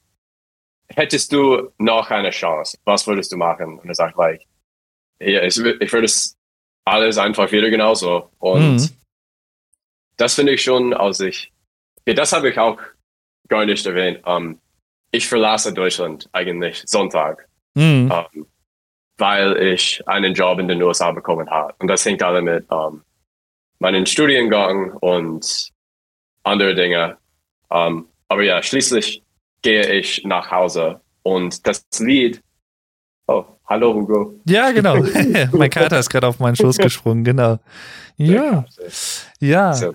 hättest 0.89 1.33
du 1.33 1.71
noch 1.79 2.11
eine 2.11 2.31
Chance, 2.31 2.79
was 2.85 3.07
würdest 3.07 3.33
du 3.33 3.37
machen? 3.37 3.79
Und 3.79 3.89
er 3.89 3.95
sagt, 3.95 4.17
like, 4.17 4.43
ja, 5.21 5.43
ich, 5.43 5.57
ich 5.59 5.93
würde 5.93 6.07
es 6.07 6.37
alles 6.85 7.19
einfach 7.19 7.51
wieder 7.53 7.71
genauso. 7.71 8.31
Und 8.39 8.77
Mhm. 8.77 8.89
das 10.17 10.35
finde 10.35 10.53
ich 10.53 10.63
schon, 10.63 10.93
als 10.95 11.21
ich, 11.21 11.53
ja, 12.07 12.15
das 12.15 12.33
habe 12.33 12.51
ich 12.51 12.59
auch 12.59 12.79
gar 13.49 13.65
nicht 13.65 13.85
erwähnt. 13.87 14.21
Ähm, 14.27 14.59
ich 15.15 15.29
verlasse 15.29 15.73
Deutschland 15.73 16.29
eigentlich 16.33 16.83
Sonntag, 16.87 17.47
Mhm. 17.75 18.12
ähm, 18.12 18.47
weil 19.17 19.57
ich 19.59 20.03
einen 20.07 20.35
Job 20.35 20.59
in 20.59 20.69
den 20.69 20.83
USA 20.83 21.12
bekommen 21.12 21.49
habe. 21.49 21.75
Und 21.79 21.89
das 21.89 22.05
hängt 22.05 22.23
alle 22.23 22.43
mit 22.43 22.67
ähm, 22.71 23.03
meinem 23.79 24.07
Studiengang 24.07 24.93
und 24.95 25.71
andere 26.43 26.75
Dinge. 26.75 27.17
Ähm, 27.71 28.07
aber 28.29 28.43
ja, 28.43 28.62
schließlich 28.62 29.23
gehe 29.62 29.93
ich 29.93 30.25
nach 30.25 30.51
Hause 30.51 31.01
und 31.23 31.67
das 31.67 31.85
Lied, 31.99 32.43
oh, 33.29 33.45
hallo 33.67 33.95
Hugo. 33.95 34.35
Ja, 34.47 34.73
genau. 34.73 34.97
mein 35.53 35.71
Kater 35.71 35.99
ist 35.99 36.11
gerade 36.11 36.27
auf 36.27 36.39
meinen 36.41 36.57
Schoß 36.57 36.79
gesprungen, 36.79 37.25
genau. 37.25 37.59
Ja, 38.17 38.65
ja. 39.41 39.93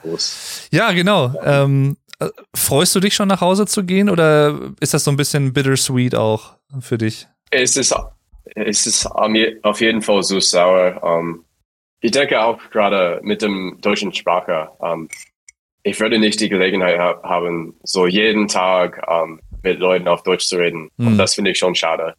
Ja, 0.71 0.91
genau. 0.91 1.33
Ähm, 1.43 1.97
äh, 2.07 2.08
freust 2.53 2.95
du 2.95 2.99
dich 2.99 3.13
schon 3.13 3.27
nach 3.27 3.41
Hause 3.41 3.65
zu 3.65 3.83
gehen 3.83 4.09
oder 4.09 4.73
ist 4.79 4.93
das 4.93 5.03
so 5.03 5.11
ein 5.11 5.17
bisschen 5.17 5.53
bittersweet 5.53 6.15
auch 6.15 6.55
für 6.81 6.97
dich? 6.97 7.27
Es 7.51 7.77
ist, 7.77 7.95
es 8.55 8.85
ist 8.85 9.05
auf 9.05 9.81
jeden 9.81 10.01
Fall 10.01 10.23
so 10.23 10.39
sauer. 10.39 11.01
Ähm, 11.03 11.45
ich 12.01 12.11
denke 12.11 12.41
auch 12.43 12.59
gerade 12.71 13.19
mit 13.23 13.41
dem 13.41 13.77
deutschen 13.81 14.13
Sprache. 14.13 14.69
Ähm, 14.81 15.09
ich 15.83 15.99
würde 15.99 16.19
nicht 16.19 16.39
die 16.39 16.49
Gelegenheit 16.49 16.99
ha 16.99 17.21
haben, 17.23 17.79
so 17.83 18.05
jeden 18.05 18.47
Tag 18.47 19.05
ähm, 19.07 19.39
mit 19.63 19.79
Leuten 19.79 20.07
auf 20.07 20.23
Deutsch 20.23 20.45
zu 20.45 20.57
reden. 20.57 20.89
Hm. 20.97 21.07
Und 21.07 21.17
das 21.17 21.35
finde 21.35 21.51
ich 21.51 21.57
schon 21.57 21.75
schade. 21.75 22.15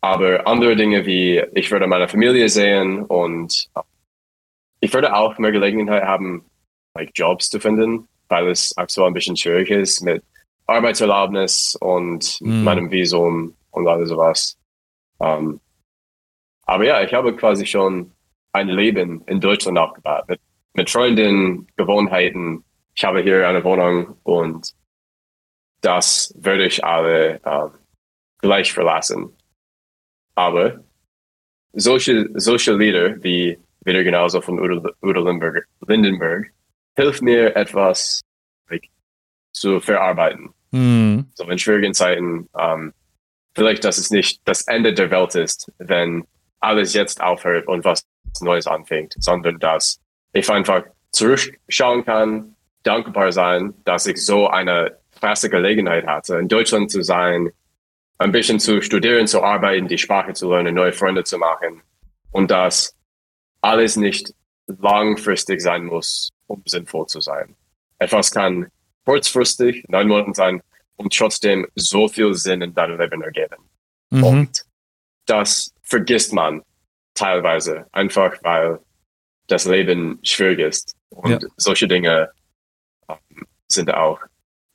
Aber 0.00 0.46
andere 0.46 0.76
Dinge 0.76 1.06
wie, 1.06 1.42
ich 1.54 1.70
würde 1.70 1.86
meine 1.86 2.08
Familie 2.08 2.48
sehen 2.48 3.02
und 3.02 3.68
ich 4.80 4.92
würde 4.94 5.14
auch 5.14 5.38
mehr 5.38 5.50
Gelegenheit 5.50 6.04
haben, 6.04 6.44
like 6.98 7.12
Jobs 7.14 7.48
zu 7.48 7.60
finden, 7.60 8.08
weil 8.28 8.48
es 8.48 8.76
aktuell 8.76 9.08
ein 9.08 9.14
bisschen 9.14 9.36
schwierig 9.36 9.70
ist 9.70 10.00
mit 10.02 10.22
Arbeitserlaubnis 10.66 11.76
und 11.80 12.24
Hm. 12.42 12.64
meinem 12.64 12.90
Visum 12.90 13.54
und 13.70 13.88
alles 13.88 14.08
sowas. 14.10 14.58
Ähm, 15.20 15.60
aber 16.62 16.84
ja, 16.84 17.02
ich 17.02 17.14
habe 17.14 17.34
quasi 17.34 17.64
schon 17.66 18.12
ein 18.52 18.68
Leben 18.68 19.22
in 19.26 19.40
Deutschland 19.40 19.78
aufgebaut 19.78 20.24
mit, 20.28 20.40
mit 20.74 20.90
Freunden, 20.90 21.66
Gewohnheiten. 21.76 22.64
Ich 22.94 23.04
habe 23.04 23.22
hier 23.22 23.48
eine 23.48 23.64
Wohnung 23.64 24.16
und 24.24 24.74
das 25.80 26.34
würde 26.36 26.66
ich 26.66 26.84
alle 26.84 27.40
ähm, 27.46 27.70
gleich 28.38 28.72
verlassen. 28.72 29.32
Aber 30.34 30.80
solche, 31.72 32.28
solche 32.34 32.74
Lieder 32.74 33.22
wie 33.22 33.58
wieder 33.84 34.04
genauso 34.04 34.40
von 34.40 34.58
Udo, 34.60 34.90
Udo 35.02 35.20
Lindenberg, 35.24 35.66
Lindenberg 35.86 36.52
hilft 36.98 37.22
mir 37.22 37.54
etwas 37.54 38.22
like, 38.68 38.88
zu 39.52 39.78
verarbeiten. 39.80 40.50
Mhm. 40.72 41.30
So 41.34 41.44
in 41.44 41.58
schwierigen 41.58 41.94
Zeiten, 41.94 42.48
ähm, 42.58 42.92
vielleicht, 43.54 43.84
dass 43.84 43.98
es 43.98 44.10
nicht 44.10 44.40
das 44.44 44.62
Ende 44.62 44.92
der 44.92 45.10
Welt 45.10 45.34
ist, 45.36 45.72
wenn 45.78 46.26
alles 46.58 46.94
jetzt 46.94 47.20
aufhört 47.20 47.68
und 47.68 47.84
was 47.84 48.02
Neues 48.40 48.66
anfängt, 48.66 49.14
sondern 49.18 49.60
dass 49.60 50.00
ich 50.32 50.50
einfach 50.50 50.82
zurückschauen 51.12 52.04
kann, 52.04 52.56
dankbar 52.82 53.30
sein, 53.30 53.74
dass 53.84 54.06
ich 54.06 54.24
so 54.24 54.48
eine 54.48 54.98
krasse 55.20 55.48
Gelegenheit 55.48 56.06
hatte, 56.06 56.36
in 56.38 56.48
Deutschland 56.48 56.90
zu 56.90 57.02
sein, 57.02 57.50
ein 58.18 58.32
bisschen 58.32 58.58
zu 58.58 58.82
studieren, 58.82 59.28
zu 59.28 59.42
arbeiten, 59.42 59.86
die 59.86 59.98
Sprache 59.98 60.32
zu 60.32 60.50
lernen, 60.50 60.74
neue 60.74 60.92
Freunde 60.92 61.22
zu 61.22 61.38
machen 61.38 61.80
und 62.32 62.50
dass 62.50 62.96
alles 63.60 63.96
nicht 63.96 64.34
langfristig 64.68 65.60
sein 65.60 65.84
muss, 65.86 66.30
um 66.46 66.62
sinnvoll 66.66 67.06
zu 67.06 67.20
sein. 67.20 67.56
Etwas 67.98 68.30
kann 68.30 68.68
kurzfristig, 69.04 69.84
neun 69.88 70.08
Monaten 70.08 70.34
sein 70.34 70.62
und 70.96 71.16
trotzdem 71.16 71.66
so 71.74 72.08
viel 72.08 72.34
Sinn 72.34 72.62
in 72.62 72.74
deinem 72.74 72.98
Leben 72.98 73.22
ergeben. 73.22 73.56
Mhm. 74.10 74.24
Und 74.24 74.64
das 75.26 75.72
vergisst 75.82 76.32
man 76.32 76.62
teilweise, 77.14 77.86
einfach 77.92 78.36
weil 78.42 78.80
das 79.46 79.64
Leben 79.64 80.18
schwierig 80.22 80.60
ist. 80.60 80.94
Und 81.10 81.30
ja. 81.30 81.48
solche 81.56 81.88
Dinge 81.88 82.30
ähm, 83.08 83.46
sind 83.66 83.92
auch 83.92 84.20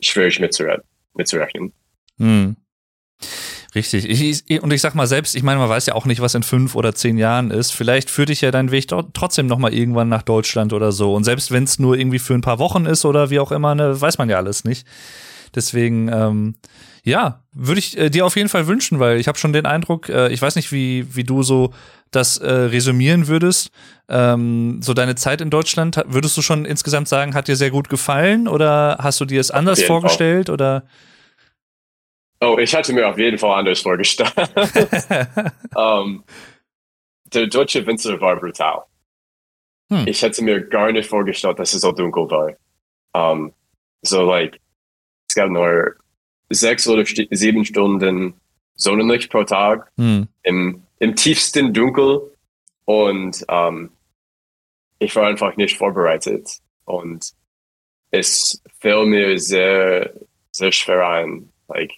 schwierig 0.02 0.40
mitzure 0.40 0.84
mitzurechnen. 1.14 1.74
Mhm. 2.18 2.58
Richtig. 3.76 4.08
Ich, 4.08 4.62
und 4.62 4.72
ich 4.72 4.82
sag 4.82 4.94
mal 4.94 5.08
selbst, 5.08 5.36
ich 5.36 5.42
meine, 5.42 5.60
man 5.60 5.70
weiß 5.70 5.88
ja 5.88 5.96
auch 5.96 6.06
nicht, 6.06 6.22
was 6.22 6.36
in 6.36 6.44
fünf 6.44 6.76
oder 6.76 6.94
zehn 6.94 7.18
Jahren 7.18 7.50
ist. 7.50 7.72
Vielleicht 7.72 8.10
führt 8.10 8.30
dich 8.30 8.42
ja 8.42 8.52
dein 8.52 8.70
Weg 8.72 8.88
trotzdem 9.14 9.48
noch 9.48 9.58
mal 9.58 9.74
irgendwann 9.74 10.10
nach 10.10 10.22
Deutschland 10.22 10.74
oder 10.74 10.92
so. 10.92 11.14
Und 11.14 11.24
selbst 11.24 11.52
wenn 11.52 11.64
es 11.64 11.80
nur 11.80 11.98
irgendwie 11.98 12.20
für 12.20 12.36
ein 12.36 12.42
paar 12.42 12.60
Wochen 12.60 12.86
ist 12.86 13.04
oder 13.04 13.30
wie 13.32 13.40
auch 13.40 13.52
immer, 13.52 13.74
ne, 13.74 14.00
weiß 14.00 14.20
man 14.20 14.30
ja 14.30 14.38
alles 14.38 14.64
nicht. 14.64 14.86
Deswegen, 15.56 16.08
ähm, 16.10 16.56
ja, 17.04 17.42
würde 17.52 17.80
ich 17.80 17.98
äh, 17.98 18.10
dir 18.10 18.26
auf 18.26 18.36
jeden 18.36 18.50
Fall 18.50 18.68
wünschen, 18.68 19.00
weil 19.00 19.20
ich 19.20 19.28
habe 19.28 19.38
schon 19.38 19.54
den 19.54 19.66
Eindruck, 19.66 20.08
äh, 20.08 20.30
ich 20.32 20.42
weiß 20.42 20.56
nicht, 20.56 20.72
wie, 20.72 21.16
wie 21.16 21.24
du 21.24 21.44
so 21.44 21.74
das 22.12 22.38
äh, 22.38 22.52
resümieren 22.52 23.28
würdest. 23.28 23.72
Ähm, 24.08 24.82
so 24.82 24.94
deine 24.94 25.16
Zeit 25.16 25.42
in 25.42 25.50
Deutschland, 25.50 26.02
würdest 26.08 26.38
du 26.38 26.42
schon 26.42 26.66
insgesamt 26.66 27.08
sagen, 27.08 27.34
hat 27.34 27.48
dir 27.48 27.56
sehr 27.56 27.72
gut 27.72 27.90
gefallen 27.90 28.48
oder 28.48 28.98
hast 29.00 29.20
du 29.20 29.26
dir 29.26 29.42
es 29.42 29.52
anders 29.52 29.82
vorgestellt 29.82 30.48
Fall. 30.48 30.54
oder? 30.54 30.84
Oh, 32.44 32.58
ich 32.58 32.76
hatte 32.76 32.92
mir 32.92 33.08
auf 33.08 33.18
jeden 33.18 33.38
Fall 33.38 33.60
anders 33.60 33.80
vorgestellt. 33.80 34.34
um, 35.76 36.24
der 37.34 37.48
deutsche 37.48 37.86
Winter 37.86 38.20
war 38.20 38.36
brutal. 38.36 38.84
Hm. 39.90 40.08
Ich 40.08 40.22
hätte 40.22 40.44
mir 40.44 40.62
gar 40.62 40.92
nicht 40.92 41.10
vorgestellt, 41.10 41.60
dass 41.60 41.74
es 41.74 41.82
so 41.82 41.92
dunkel 41.92 42.30
war. 42.30 42.54
Um, 43.14 43.54
so, 44.02 44.24
like, 44.24 44.60
es 45.30 45.36
gab 45.36 45.50
nur 45.50 45.96
sechs 46.50 46.88
oder 46.88 47.06
sieben 47.06 47.64
Stunden 47.64 48.34
Sonnenlicht 48.76 49.32
pro 49.32 49.44
Tag 49.44 49.90
hm. 49.98 50.28
im, 50.42 50.84
im 51.00 51.16
tiefsten 51.16 51.74
Dunkel 51.74 52.30
und 52.86 53.46
um, 53.48 53.92
ich 55.00 55.16
war 55.16 55.28
einfach 55.28 55.56
nicht 55.56 55.78
vorbereitet 55.78 56.60
und 56.86 57.32
es 58.12 58.62
fiel 58.80 59.06
mir 59.06 59.40
sehr, 59.40 60.14
sehr 60.52 60.72
schwer 60.72 61.08
ein, 61.08 61.52
like, 61.68 61.94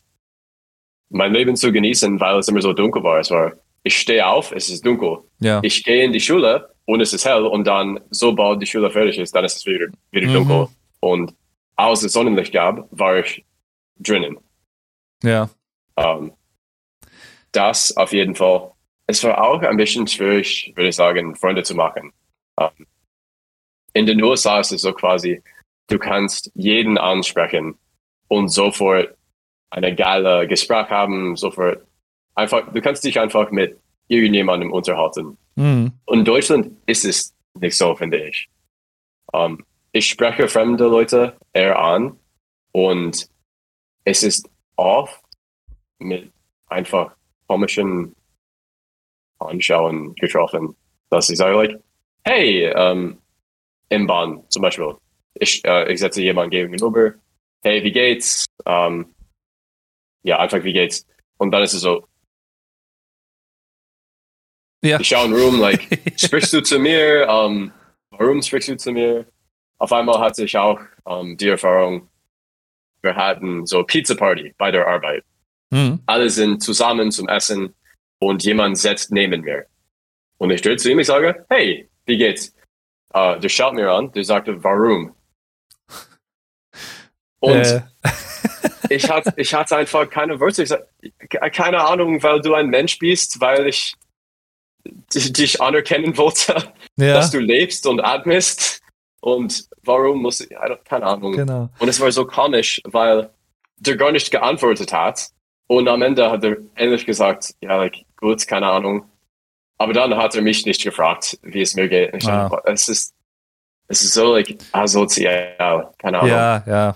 mein 1.15 1.33
Leben 1.33 1.55
zu 1.55 1.71
genießen, 1.71 2.19
weil 2.19 2.39
es 2.39 2.49
immer 2.49 2.61
so 2.61 2.73
dunkel 2.73 3.01
war. 3.01 3.19
Es 3.19 3.31
war, 3.31 3.53
ich 3.83 3.97
stehe 3.97 4.27
auf, 4.27 4.51
es 4.51 4.69
ist 4.69 4.85
dunkel. 4.85 5.19
Ja. 5.39 5.61
Ich 5.63 5.81
gehe 5.83 6.03
in 6.03 6.11
die 6.11 6.19
Schule 6.19 6.69
und 6.83 6.99
es 6.99 7.13
ist 7.13 7.25
hell 7.25 7.45
und 7.45 7.65
dann, 7.65 8.01
sobald 8.09 8.61
die 8.61 8.65
Schule 8.65 8.91
fertig 8.91 9.17
ist, 9.17 9.33
dann 9.33 9.45
ist 9.45 9.55
es 9.55 9.65
wieder, 9.65 9.87
wieder 10.11 10.27
mhm. 10.27 10.33
dunkel. 10.33 10.67
Und 10.99 11.33
als 11.77 12.03
es 12.03 12.11
Sonnenlicht 12.11 12.51
gab, 12.51 12.87
war 12.91 13.19
ich 13.19 13.45
drinnen. 13.97 14.37
Ja. 15.23 15.49
Um, 15.95 16.03
ähm, 16.05 16.33
das 17.53 17.95
auf 17.95 18.11
jeden 18.11 18.35
Fall. 18.35 18.71
Es 19.07 19.23
war 19.23 19.41
auch 19.41 19.61
ein 19.61 19.77
bisschen 19.77 20.07
schwierig, 20.07 20.73
würde 20.75 20.89
ich 20.89 20.95
sagen, 20.95 21.33
Freunde 21.37 21.63
zu 21.63 21.75
machen. 21.75 22.11
Um, 22.57 22.69
ähm, 22.77 22.87
in 23.93 24.05
den 24.05 24.21
USA 24.21 24.59
ist 24.59 24.73
es 24.73 24.81
so 24.81 24.91
quasi, 24.91 25.41
du 25.87 25.97
kannst 25.97 26.51
jeden 26.55 26.97
ansprechen 26.97 27.77
und 28.27 28.49
sofort 28.49 29.15
eine 29.69 29.95
geile 29.95 30.47
Gespräch 30.47 30.89
haben, 30.89 31.35
sofort 31.35 31.85
einfach, 32.35 32.71
du 32.71 32.81
kannst 32.81 33.03
dich 33.03 33.19
einfach 33.19 33.51
mit 33.51 33.79
irgendjemandem 34.07 34.71
unterhalten. 34.71 35.37
Mhm. 35.55 35.91
Und 36.05 36.19
in 36.19 36.25
Deutschland 36.25 36.77
ist 36.85 37.05
es 37.05 37.33
nicht 37.59 37.77
so, 37.77 37.95
finde 37.95 38.27
ich. 38.27 38.49
Um, 39.31 39.41
ähm, 39.41 39.65
ich 39.91 40.09
spreche 40.09 40.49
fremde 40.49 40.87
Leute 40.87 41.37
eher 41.53 41.79
an 41.79 42.19
und 42.73 43.29
es 44.03 44.23
ist 44.23 44.49
oft 44.75 45.23
mit 45.99 46.31
einfach 46.67 47.15
komischen 47.47 48.13
Anschauen 49.39 50.13
getroffen, 50.15 50.75
dass 51.09 51.29
ich 51.29 51.37
sage, 51.37 51.55
like, 51.55 51.79
hey, 52.25 52.73
um, 52.75 53.17
im 53.89 54.07
Bahn 54.07 54.43
zum 54.49 54.61
Beispiel, 54.61 54.95
ich, 55.35 55.63
äh, 55.63 55.91
ich 55.91 55.99
setze 55.99 56.21
jemanden 56.21 56.51
gegenüber, 56.51 57.13
hey, 57.63 57.81
wie 57.83 57.91
geht's? 57.91 58.45
Um, 58.65 59.14
ja, 60.25 60.39
einfach 60.39 60.63
wie 60.63 60.73
geht's? 60.73 61.05
Und 61.37 61.51
dann 61.51 61.63
ist 61.63 61.73
es 61.73 61.81
so. 61.81 62.07
Ja. 64.83 64.99
Ich 64.99 65.07
schaue 65.07 65.25
in 65.25 65.33
Room, 65.33 65.59
like, 65.59 65.87
sprichst 66.17 66.53
du 66.53 66.61
zu 66.61 66.79
mir? 66.79 67.27
Um, 67.29 67.71
warum 68.09 68.41
sprichst 68.41 68.69
du 68.69 68.77
zu 68.77 68.91
mir? 68.91 69.25
Auf 69.77 69.93
einmal 69.93 70.19
hatte 70.19 70.43
ich 70.43 70.57
auch 70.57 70.79
um, 71.03 71.37
die 71.37 71.49
Erfahrung, 71.49 72.09
wir 73.01 73.15
hatten 73.15 73.65
so 73.65 73.83
Pizza 73.83 74.15
Party 74.15 74.53
bei 74.57 74.71
der 74.71 74.87
Arbeit. 74.87 75.23
Mhm. 75.69 75.99
Alle 76.05 76.29
sind 76.29 76.61
zusammen 76.63 77.11
zum 77.11 77.27
Essen 77.27 77.73
und 78.19 78.43
jemand 78.43 78.77
setzt 78.77 79.11
neben 79.11 79.41
mir. 79.41 79.65
Und 80.37 80.49
ich 80.51 80.61
drehe 80.61 80.77
zu 80.77 80.91
ihm, 80.91 80.99
ich 80.99 81.07
sage, 81.07 81.45
hey, 81.49 81.89
wie 82.05 82.17
geht's? 82.17 82.53
Uh, 83.13 83.39
der 83.39 83.49
schaut 83.49 83.75
mir 83.75 83.91
an, 83.91 84.11
der 84.11 84.23
sagte, 84.23 84.63
warum? 84.63 85.15
Und 87.45 87.55
äh 87.55 87.81
ich 88.89 89.09
hatte, 89.09 89.33
ich 89.37 89.53
hatte 89.53 89.77
einfach 89.77 90.09
keine 90.09 90.39
Wörter. 90.39 90.87
Keine 91.51 91.83
Ahnung, 91.85 92.21
weil 92.23 92.41
du 92.41 92.53
ein 92.53 92.67
Mensch 92.67 92.99
bist, 92.99 93.39
weil 93.41 93.67
ich 93.67 93.95
dich 95.13 95.61
anerkennen 95.61 96.17
wollte, 96.17 96.73
ja. 96.97 97.13
dass 97.13 97.31
du 97.31 97.39
lebst 97.39 97.87
und 97.87 98.01
atmest. 98.01 98.81
Und 99.21 99.67
warum 99.83 100.21
muss 100.21 100.41
ich, 100.41 100.49
keine 100.83 101.05
Ahnung. 101.05 101.33
Genau. 101.33 101.69
Und 101.79 101.87
es 101.87 101.99
war 101.99 102.11
so 102.11 102.25
komisch, 102.25 102.81
weil 102.83 103.29
der 103.77 103.97
gar 103.97 104.11
nicht 104.11 104.29
geantwortet 104.31 104.93
hat. 104.93 105.29
Und 105.67 105.87
am 105.87 106.03
Ende 106.03 106.29
hat 106.29 106.43
er 106.43 106.57
ähnlich 106.75 107.05
gesagt, 107.05 107.55
ja, 107.59 107.75
like, 107.77 108.05
gut, 108.17 108.45
keine 108.45 108.67
Ahnung. 108.67 109.09
Aber 109.77 109.93
dann 109.93 110.15
hat 110.15 110.35
er 110.35 110.41
mich 110.41 110.65
nicht 110.65 110.83
gefragt, 110.83 111.39
wie 111.41 111.61
es 111.61 111.73
mir 111.75 111.89
geht. 111.89 112.13
Wow. 112.13 112.51
dachte, 112.51 112.61
es 112.65 112.87
ist, 112.87 113.15
es 113.87 114.03
ist 114.03 114.13
so, 114.13 114.33
like, 114.33 114.57
asozial, 114.71 115.91
keine 115.97 116.19
Ahnung. 116.19 116.29
Ja, 116.29 116.63
ja. 116.67 116.95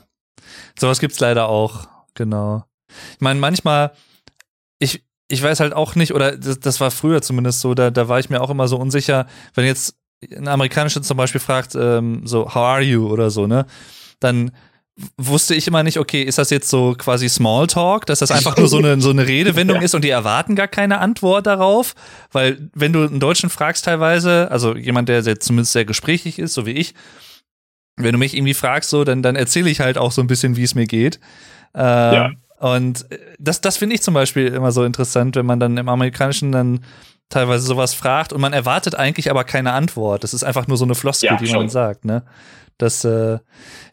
Sowas 0.80 1.00
gibt's 1.00 1.20
leider 1.20 1.50
auch, 1.50 1.88
genau. 2.14 2.64
Ich 3.14 3.22
meine, 3.22 3.40
manchmal, 3.40 3.92
ich, 4.80 5.04
ich 5.28 5.44
weiß 5.44 5.60
halt 5.60 5.74
auch 5.74 5.96
nicht, 5.96 6.14
oder 6.14 6.38
das, 6.38 6.60
das 6.60 6.80
war 6.80 6.90
früher 6.90 7.22
zumindest 7.22 7.62
so, 7.62 7.74
da, 7.74 7.92
da 7.92 8.08
war 8.08 8.20
ich 8.20 8.30
mir 8.30 8.42
auch 8.42 8.50
immer 8.50 8.68
so 8.68 8.78
unsicher, 8.78 9.28
wenn 9.54 9.66
jetzt 9.66 9.96
ein 10.36 10.48
Amerikanischer 10.48 11.02
zum 11.02 11.18
Beispiel 11.18 11.42
fragt, 11.42 11.76
ähm, 11.76 12.26
so, 12.26 12.48
how 12.48 12.56
are 12.56 12.82
you 12.82 13.08
oder 13.08 13.30
so, 13.30 13.48
ne? 13.48 13.66
Dann 14.20 14.52
wusste 15.18 15.56
ich 15.56 15.68
immer 15.68 15.84
nicht, 15.84 15.98
okay, 15.98 16.24
ist 16.24 16.38
das 16.38 16.50
jetzt 16.50 16.70
so 16.70 16.94
quasi 16.98 17.30
Smalltalk, 17.30 18.06
dass 18.06 18.20
das 18.20 18.32
einfach 18.32 18.58
nur 18.58 18.68
so 18.68 18.78
eine, 18.78 19.00
so 19.00 19.12
eine 19.12 19.28
Redewendung 19.28 19.78
ja. 19.80 19.84
ist 19.84 19.96
und 19.96 20.04
die 20.04 20.10
erwarten 20.10 20.56
gar 20.56 20.68
keine 20.68 21.00
Antwort 21.00 21.48
darauf? 21.48 21.96
Weil, 22.32 22.70
wenn 22.74 22.92
du 22.92 23.06
einen 23.06 23.20
Deutschen 23.20 23.50
fragst 23.50 23.86
teilweise, 23.86 24.50
also 24.52 24.76
jemand, 24.76 25.10
der 25.10 25.24
sehr, 25.24 25.40
zumindest 25.40 25.74
sehr 25.74 25.86
gesprächig 25.86 26.40
ist, 26.40 26.54
so 26.54 26.66
wie 26.66 26.72
ich, 26.72 26.94
wenn 28.04 28.14
du 28.14 28.18
mich 28.18 28.36
irgendwie 28.36 28.54
fragst, 28.54 28.90
so, 28.90 29.04
dann, 29.04 29.22
dann 29.22 29.36
erzähle 29.36 29.70
ich 29.70 29.82
halt 29.82 29.98
auch 29.98 30.12
so 30.12 30.22
ein 30.22 30.28
bisschen, 30.28 30.56
wie 30.56 30.64
es 30.64 30.76
mir 30.76 30.88
geht. 30.88 31.20
Äh, 31.76 31.82
ja. 31.82 32.32
Und 32.60 33.06
das, 33.40 33.62
das 33.62 33.78
finde 33.78 33.96
ich 33.96 34.02
zum 34.02 34.14
Beispiel 34.14 34.48
immer 34.48 34.72
so 34.72 34.84
interessant, 34.84 35.36
wenn 35.36 35.46
man 35.46 35.60
dann 35.60 35.78
im 35.78 35.88
Amerikanischen 35.88 36.52
dann 36.52 36.82
teilweise 37.30 37.66
sowas 37.66 37.94
fragt 37.94 38.34
und 38.34 38.42
man 38.42 38.54
erwartet 38.54 38.96
eigentlich 38.96 39.30
aber 39.30 39.44
keine 39.44 39.72
Antwort. 39.74 40.24
Das 40.24 40.34
ist 40.34 40.44
einfach 40.44 40.68
nur 40.68 40.78
so 40.78 40.86
eine 40.86 40.96
Floskel, 40.96 41.30
ja, 41.30 41.38
die 41.38 41.52
man 41.54 41.70
sagt, 41.70 42.04
ne? 42.04 42.24
Das, 42.78 43.04
äh, 43.04 43.40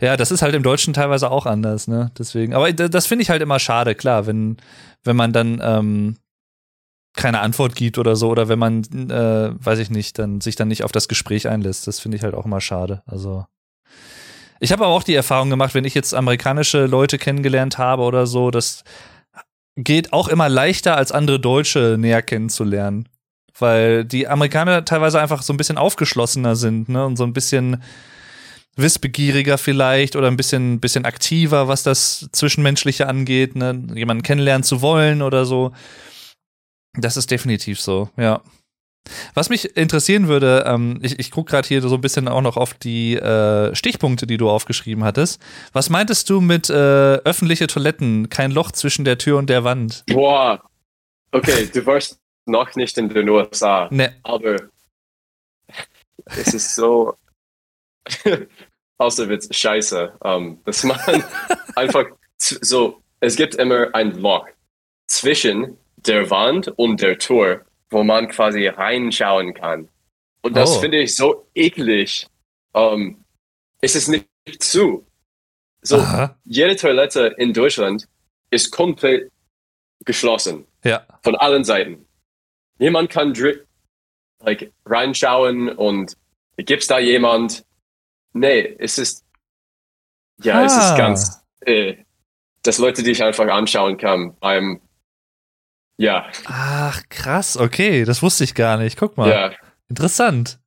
ja, 0.00 0.16
das 0.16 0.30
ist 0.30 0.42
halt 0.42 0.54
im 0.54 0.62
Deutschen 0.62 0.94
teilweise 0.94 1.30
auch 1.30 1.44
anders, 1.44 1.86
ne? 1.88 2.12
Deswegen, 2.18 2.54
aber 2.54 2.72
das 2.72 3.06
finde 3.06 3.22
ich 3.22 3.30
halt 3.30 3.42
immer 3.42 3.58
schade, 3.58 3.94
klar, 3.94 4.26
wenn, 4.26 4.56
wenn 5.04 5.16
man 5.16 5.32
dann 5.32 5.60
ähm, 5.62 6.16
keine 7.14 7.40
Antwort 7.40 7.74
gibt 7.74 7.98
oder 7.98 8.14
so, 8.14 8.30
oder 8.30 8.48
wenn 8.48 8.58
man, 8.58 8.82
äh, 9.10 9.50
weiß 9.58 9.80
ich 9.80 9.90
nicht, 9.90 10.18
dann 10.18 10.40
sich 10.40 10.54
dann 10.54 10.68
nicht 10.68 10.84
auf 10.84 10.92
das 10.92 11.08
Gespräch 11.08 11.48
einlässt. 11.48 11.86
Das 11.86 11.98
finde 11.98 12.16
ich 12.16 12.22
halt 12.22 12.34
auch 12.34 12.46
immer 12.46 12.60
schade. 12.60 13.02
Also 13.06 13.46
ich 14.60 14.72
habe 14.72 14.84
aber 14.84 14.94
auch 14.94 15.02
die 15.02 15.14
Erfahrung 15.14 15.50
gemacht, 15.50 15.74
wenn 15.74 15.84
ich 15.84 15.94
jetzt 15.94 16.14
amerikanische 16.14 16.86
Leute 16.86 17.18
kennengelernt 17.18 17.78
habe 17.78 18.02
oder 18.02 18.26
so, 18.26 18.50
das 18.50 18.84
geht 19.76 20.12
auch 20.12 20.28
immer 20.28 20.48
leichter 20.48 20.96
als 20.96 21.12
andere 21.12 21.38
Deutsche 21.38 21.96
näher 21.98 22.22
kennenzulernen. 22.22 23.08
Weil 23.58 24.04
die 24.04 24.28
Amerikaner 24.28 24.84
teilweise 24.84 25.20
einfach 25.20 25.42
so 25.42 25.52
ein 25.52 25.56
bisschen 25.56 25.78
aufgeschlossener 25.78 26.56
sind, 26.56 26.88
ne? 26.88 27.06
Und 27.06 27.16
so 27.16 27.24
ein 27.24 27.32
bisschen 27.32 27.82
wissbegieriger 28.76 29.56
vielleicht 29.56 30.16
oder 30.16 30.28
ein 30.28 30.36
bisschen, 30.36 30.80
bisschen 30.80 31.06
aktiver, 31.06 31.66
was 31.66 31.82
das 31.82 32.28
Zwischenmenschliche 32.32 33.08
angeht, 33.08 33.56
ne? 33.56 33.82
Jemanden 33.94 34.22
kennenlernen 34.22 34.62
zu 34.62 34.82
wollen 34.82 35.22
oder 35.22 35.46
so. 35.46 35.72
Das 36.94 37.16
ist 37.16 37.30
definitiv 37.30 37.80
so, 37.80 38.10
ja. 38.16 38.42
Was 39.34 39.48
mich 39.48 39.76
interessieren 39.76 40.28
würde, 40.28 40.64
ähm, 40.66 40.98
ich, 41.02 41.18
ich 41.18 41.30
gucke 41.30 41.50
gerade 41.50 41.68
hier 41.68 41.80
so 41.82 41.94
ein 41.94 42.00
bisschen 42.00 42.28
auch 42.28 42.40
noch 42.40 42.56
auf 42.56 42.74
die 42.74 43.14
äh, 43.14 43.74
Stichpunkte, 43.74 44.26
die 44.26 44.36
du 44.36 44.50
aufgeschrieben 44.50 45.04
hattest. 45.04 45.40
Was 45.72 45.90
meintest 45.90 46.28
du 46.30 46.40
mit 46.40 46.70
äh, 46.70 46.72
öffentliche 46.72 47.66
Toiletten, 47.66 48.28
kein 48.28 48.50
Loch 48.50 48.72
zwischen 48.72 49.04
der 49.04 49.18
Tür 49.18 49.38
und 49.38 49.50
der 49.50 49.64
Wand? 49.64 50.04
Boah, 50.06 50.62
okay, 51.32 51.68
du 51.72 51.84
warst 51.86 52.18
noch 52.46 52.74
nicht 52.76 52.96
in 52.98 53.08
den 53.08 53.28
USA, 53.28 53.88
Ne, 53.90 54.16
aber 54.22 54.56
es 56.26 56.54
ist 56.54 56.74
so, 56.74 57.14
außer 58.98 59.28
Witz, 59.28 59.54
scheiße, 59.54 60.12
ähm, 60.24 60.60
dass 60.64 60.84
man 60.84 60.98
einfach 61.76 62.06
so, 62.38 63.00
es 63.20 63.36
gibt 63.36 63.56
immer 63.56 63.94
ein 63.94 64.12
Loch 64.12 64.46
zwischen 65.06 65.76
der 65.96 66.30
Wand 66.30 66.68
und 66.76 67.00
der 67.02 67.18
Tür, 67.18 67.65
wo 67.90 68.02
man 68.04 68.28
quasi 68.28 68.66
reinschauen 68.66 69.54
kann. 69.54 69.88
Und 70.42 70.56
das 70.56 70.76
Oh. 70.76 70.80
finde 70.80 70.98
ich 71.00 71.14
so 71.14 71.48
eklig. 71.54 72.26
Ähm, 72.74 73.24
es 73.80 73.94
ist 73.96 74.08
nicht 74.08 74.28
zu. 74.60 75.06
So, 75.82 75.98
Aha. 75.98 76.36
jede 76.44 76.76
Toilette 76.76 77.34
in 77.38 77.52
Deutschland 77.52 78.08
ist 78.50 78.70
komplett 78.70 79.30
geschlossen 80.04 80.66
Ja. 80.84 81.06
von 81.22 81.34
allen 81.36 81.64
Seiten. 81.64 82.06
Niemand 82.78 83.10
kann 83.10 83.34
like, 84.40 84.72
reinschauen 84.84 85.68
und 85.70 86.16
gibt's 86.56 86.86
da 86.86 86.98
jemand? 86.98 87.64
Nee, 88.32 88.76
es 88.78 88.98
ist 88.98 89.24
ja, 90.42 90.64
es 90.64 90.74
Ah. 90.74 90.90
ist 90.90 90.98
ganz, 90.98 91.44
äh, 91.60 91.96
dass 92.62 92.78
Leute 92.78 93.02
dich 93.02 93.22
einfach 93.22 93.46
anschauen 93.48 93.96
kann 93.96 94.36
beim 94.38 94.80
ja, 95.98 96.26
Ach, 96.46 97.02
krass, 97.08 97.56
okay, 97.56 98.04
das 98.04 98.22
wusste 98.22 98.44
ich 98.44 98.54
gar 98.54 98.76
nicht. 98.76 98.98
Guck 98.98 99.16
mal. 99.16 99.28
ja, 99.30 99.50
Interessant. 99.88 100.58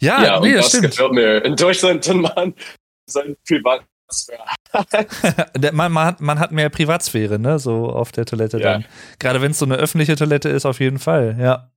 Ja, 0.00 0.22
ja, 0.24 0.40
nee, 0.40 0.54
das 0.54 0.68
stimmt. 0.68 0.90
gefällt 0.90 1.12
mir. 1.12 1.44
In 1.44 1.56
Deutschland 1.56 2.04
kann 2.04 2.20
man 2.20 2.54
sein 3.06 3.36
Privatsphäre. 3.46 4.44
Man, 5.72 5.90
man, 5.92 6.06
hat, 6.06 6.20
man 6.20 6.38
hat 6.38 6.52
mehr 6.52 6.68
Privatsphäre, 6.68 7.38
ne? 7.38 7.58
So 7.58 7.88
auf 7.88 8.12
der 8.12 8.24
Toilette 8.26 8.58
Ja. 8.58 8.72
dann. 8.74 8.84
Gerade 9.18 9.40
wenn 9.40 9.52
es 9.52 9.58
so 9.58 9.64
eine 9.64 9.76
öffentliche 9.76 10.16
Toilette 10.16 10.48
ist, 10.48 10.66
auf 10.66 10.80
jeden 10.80 10.98
Fall, 10.98 11.36
ja. 11.40 11.70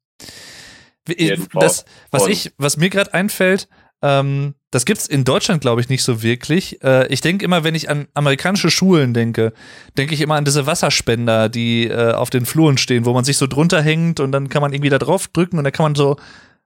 Das, 1.53 1.85
was 2.11 2.27
ich, 2.27 2.51
was 2.57 2.77
mir 2.77 2.89
gerade 2.89 3.13
einfällt, 3.13 3.67
ähm, 4.01 4.53
das 4.71 4.85
gibt's 4.85 5.07
in 5.07 5.23
Deutschland, 5.23 5.61
glaube 5.61 5.81
ich, 5.81 5.89
nicht 5.89 6.03
so 6.03 6.21
wirklich. 6.21 6.83
Äh, 6.83 7.07
ich 7.07 7.21
denke 7.21 7.43
immer, 7.43 7.63
wenn 7.63 7.75
ich 7.75 7.89
an 7.89 8.07
amerikanische 8.13 8.69
Schulen 8.69 9.13
denke, 9.13 9.53
denke 9.97 10.13
ich 10.13 10.21
immer 10.21 10.35
an 10.35 10.45
diese 10.45 10.67
Wasserspender, 10.67 11.49
die 11.49 11.87
äh, 11.87 12.11
auf 12.11 12.29
den 12.29 12.45
Fluren 12.45 12.77
stehen, 12.77 13.05
wo 13.05 13.13
man 13.13 13.23
sich 13.23 13.37
so 13.37 13.47
drunter 13.47 13.81
hängt 13.81 14.19
und 14.19 14.31
dann 14.31 14.49
kann 14.49 14.61
man 14.61 14.73
irgendwie 14.73 14.89
da 14.89 14.99
drauf 14.99 15.27
drücken 15.27 15.57
und 15.57 15.63
dann 15.63 15.73
kann 15.73 15.85
man 15.85 15.95
so, 15.95 16.17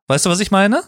weißt 0.07 0.25
du, 0.25 0.29
was 0.29 0.41
ich 0.41 0.51
meine? 0.51 0.83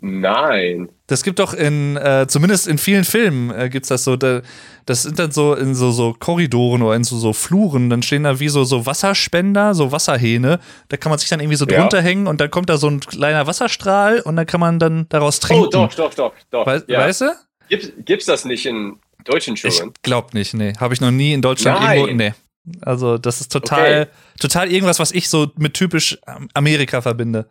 Nein. 0.00 0.88
Das 1.06 1.22
gibt 1.22 1.38
doch 1.38 1.54
in, 1.54 1.96
äh, 1.96 2.26
zumindest 2.28 2.66
in 2.66 2.78
vielen 2.78 3.04
Filmen 3.04 3.50
äh, 3.50 3.68
gibt's 3.70 3.88
das 3.88 4.04
so, 4.04 4.16
da, 4.16 4.42
das 4.86 5.02
sind 5.04 5.18
dann 5.18 5.30
so 5.30 5.54
in 5.54 5.74
so, 5.74 5.92
so 5.92 6.14
Korridoren 6.18 6.82
oder 6.82 6.96
in 6.96 7.04
so, 7.04 7.16
so 7.18 7.32
Fluren, 7.32 7.88
dann 7.90 8.02
stehen 8.02 8.24
da 8.24 8.38
wie 8.40 8.48
so, 8.48 8.64
so 8.64 8.84
Wasserspender, 8.86 9.74
so 9.74 9.92
Wasserhähne, 9.92 10.58
da 10.88 10.96
kann 10.96 11.10
man 11.10 11.18
sich 11.18 11.28
dann 11.28 11.40
irgendwie 11.40 11.56
so 11.56 11.66
Ja. 11.66 11.78
drunter 11.80 12.02
hängen 12.02 12.26
und 12.26 12.40
dann 12.40 12.50
kommt 12.50 12.68
da 12.68 12.76
so 12.76 12.88
ein 12.88 13.00
kleiner 13.00 13.46
Wasserstrahl 13.46 14.20
und 14.20 14.36
dann 14.36 14.46
kann 14.46 14.60
man 14.60 14.78
dann 14.78 15.06
daraus 15.08 15.40
trinken. 15.40 15.66
Oh, 15.66 15.70
doch, 15.70 15.94
doch, 15.94 16.12
doch, 16.14 16.32
doch. 16.50 16.66
Wei 16.66 16.82
ja. 16.86 17.00
Weißt 17.00 17.22
du? 17.22 17.32
Gibt's, 17.68 17.92
gibt's 18.04 18.26
das 18.26 18.44
nicht 18.44 18.66
in 18.66 18.96
deutschen 19.24 19.54
Ich 19.54 19.60
Schulen? 19.76 19.92
glaub 20.02 20.34
nicht, 20.34 20.52
nee. 20.54 20.74
Habe 20.78 20.92
ich 20.92 21.00
noch 21.00 21.12
nie 21.12 21.32
in 21.32 21.40
Deutschland 21.40 21.80
Nein. 21.80 21.98
irgendwo, 21.98 22.16
nee. 22.24 22.34
Also 22.82 23.16
das 23.18 23.40
ist 23.40 23.52
total, 23.52 24.02
Okay. 24.02 24.10
total 24.40 24.72
irgendwas, 24.72 24.98
was 24.98 25.12
ich 25.12 25.28
so 25.28 25.48
mit 25.56 25.74
typisch 25.74 26.18
ähm, 26.26 26.48
Amerika 26.54 27.00
verbinde. 27.00 27.48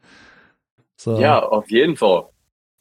So. 0.97 1.19
Ja, 1.19 1.39
auf 1.39 1.69
jeden 1.71 1.95
Fall. 1.97 2.25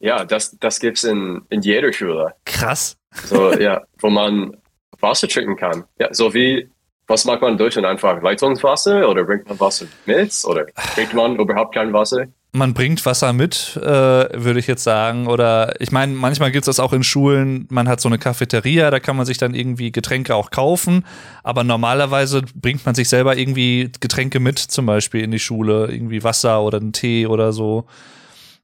Ja, 0.03 0.25
das, 0.25 0.57
das 0.59 0.81
gibt's 0.81 1.05
in, 1.05 1.43
in 1.49 1.61
jeder 1.61 1.93
Schule. 1.93 2.33
Krass. 2.43 2.97
So, 3.25 3.53
ja, 3.53 3.83
wo 3.99 4.09
man 4.09 4.57
Wasser 4.99 5.29
trinken 5.29 5.55
kann. 5.55 5.85
Ja, 5.97 6.13
so 6.13 6.33
wie, 6.33 6.69
was 7.07 7.23
macht 7.23 7.41
man 7.41 7.53
in 7.53 7.57
Deutschland? 7.57 7.87
Einfach 7.87 8.21
Leitungswasser 8.21 9.07
oder 9.07 9.23
bringt 9.23 9.47
man 9.47 9.57
Wasser 9.61 9.85
mit? 10.05 10.33
Oder 10.43 10.65
trinkt 10.93 11.13
man 11.13 11.37
überhaupt 11.37 11.73
kein 11.73 11.93
Wasser? 11.93 12.27
man 12.55 12.75
bringt 12.75 13.03
Wasser 13.03 13.33
mit, 13.33 13.77
äh, 13.77 13.81
würde 13.81 14.59
ich 14.59 14.67
jetzt 14.67 14.83
sagen. 14.83 15.25
Oder 15.25 15.73
ich 15.81 15.91
meine, 15.91 16.13
manchmal 16.13 16.51
gibt 16.51 16.63
es 16.63 16.75
das 16.75 16.79
auch 16.79 16.93
in 16.93 17.03
Schulen, 17.03 17.67
man 17.71 17.87
hat 17.87 17.99
so 17.99 18.07
eine 18.07 18.19
Cafeteria, 18.19 18.91
da 18.91 18.99
kann 18.99 19.17
man 19.17 19.25
sich 19.25 19.39
dann 19.39 19.55
irgendwie 19.55 19.91
Getränke 19.91 20.35
auch 20.35 20.51
kaufen. 20.51 21.03
Aber 21.41 21.63
normalerweise 21.63 22.43
bringt 22.53 22.85
man 22.85 22.93
sich 22.93 23.09
selber 23.09 23.37
irgendwie 23.37 23.91
Getränke 23.99 24.39
mit, 24.39 24.59
zum 24.59 24.85
Beispiel 24.85 25.21
in 25.23 25.31
die 25.31 25.39
Schule, 25.39 25.87
irgendwie 25.91 26.23
Wasser 26.23 26.61
oder 26.61 26.77
einen 26.77 26.93
Tee 26.93 27.25
oder 27.25 27.53
so. 27.53 27.85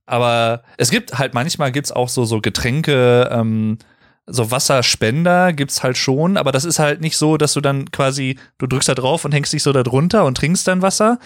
Aber 0.09 0.63
es 0.77 0.89
gibt 0.89 1.19
halt 1.19 1.35
manchmal 1.35 1.71
gibt's 1.71 1.91
auch 1.91 2.09
so, 2.09 2.25
so 2.25 2.41
Getränke, 2.41 3.29
ähm, 3.31 3.77
so 4.25 4.49
Wasserspender 4.51 5.53
gibt's 5.53 5.83
halt 5.83 5.97
schon, 5.97 6.35
aber 6.37 6.51
das 6.51 6.65
ist 6.65 6.79
halt 6.79 6.99
nicht 7.01 7.15
so, 7.17 7.37
dass 7.37 7.53
du 7.53 7.61
dann 7.61 7.91
quasi, 7.91 8.37
du 8.57 8.65
drückst 8.67 8.89
da 8.89 8.95
drauf 8.95 9.23
und 9.25 9.33
hängst 9.33 9.53
dich 9.53 9.61
so 9.63 9.71
da 9.71 9.83
drunter 9.83 10.25
und 10.25 10.35
trinkst 10.37 10.67
dann 10.67 10.81
Wasser 10.81 11.19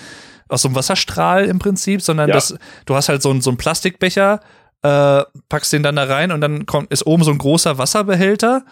aus 0.49 0.61
so 0.63 0.67
einem 0.67 0.75
Wasserstrahl 0.75 1.45
im 1.45 1.59
Prinzip, 1.59 2.01
sondern 2.01 2.27
Ja. 2.29 2.35
das, 2.35 2.55
du 2.85 2.95
hast 2.95 3.07
halt 3.09 3.21
so, 3.21 3.29
einen- 3.31 3.41
so 3.41 3.49
einen 3.49 3.57
Plastikbecher, 3.57 4.41
äh, 4.83 5.23
packst 5.49 5.71
den 5.71 5.83
dann 5.83 5.95
da 5.95 6.03
rein 6.03 6.31
und 6.33 6.41
dann 6.41 6.65
kommt, 6.65 6.91
ist 6.91 7.05
oben 7.05 7.23
so 7.23 7.31
ein 7.31 7.37
großer 7.37 7.77
Wasserbehälter 7.77 8.63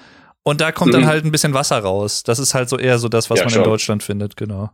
und 0.44 0.60
da 0.60 0.72
kommt 0.74 0.94
dann 0.94 1.02
Mhm. 1.04 1.08
halt 1.08 1.24
ein 1.26 1.32
bisschen 1.32 1.54
Wasser 1.54 1.80
raus. 1.80 2.24
Das 2.24 2.38
ist 2.40 2.54
halt 2.54 2.68
so 2.68 2.78
eher 2.78 3.00
so 3.00 3.08
das, 3.08 3.30
was 3.30 3.40
Ja, 3.40 3.46
man 3.46 3.54
in 3.54 3.56
schon. 3.56 3.64
Deutschland 3.64 4.04
findet, 4.04 4.36
genau. 4.36 4.72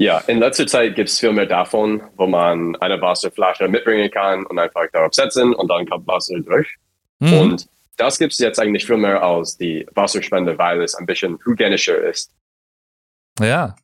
Ja, 0.00 0.16
in 0.28 0.38
letzter 0.38 0.66
Zeit 0.66 0.94
gibt's 0.94 1.20
viel 1.20 1.30
mehr 1.30 1.44
davon, 1.44 2.02
wo 2.16 2.26
man 2.26 2.74
eine 2.76 2.98
Wasserflasche 3.02 3.68
mitbringen 3.68 4.10
kann 4.10 4.46
und 4.46 4.58
einfach 4.58 4.86
darauf 4.94 5.12
setzen 5.12 5.52
und 5.52 5.68
dann 5.68 5.86
kommt 5.86 6.06
Wasser 6.06 6.40
durch. 6.40 6.74
Mhm. 7.18 7.34
Und 7.34 7.68
das 7.98 8.18
gibt's 8.18 8.38
jetzt 8.38 8.58
eigentlich 8.58 8.86
viel 8.86 8.96
mehr 8.96 9.22
als 9.22 9.58
die 9.58 9.86
Wasserspende, 9.94 10.56
weil 10.56 10.80
es 10.80 10.94
ein 10.94 11.04
bisschen 11.04 11.38
hygienischer 11.44 12.02
ist. 12.02 12.30
Ja. 13.40 13.76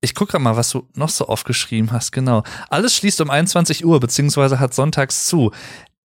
Ich 0.00 0.14
gucke 0.14 0.38
mal, 0.38 0.56
was 0.56 0.70
du 0.70 0.88
noch 0.94 1.10
so 1.10 1.26
aufgeschrieben 1.26 1.92
hast, 1.92 2.12
genau. 2.12 2.42
Alles 2.70 2.96
schließt 2.96 3.20
um 3.20 3.28
21 3.28 3.84
Uhr, 3.84 4.00
beziehungsweise 4.00 4.60
hat 4.60 4.72
sonntags 4.72 5.26
zu. 5.26 5.52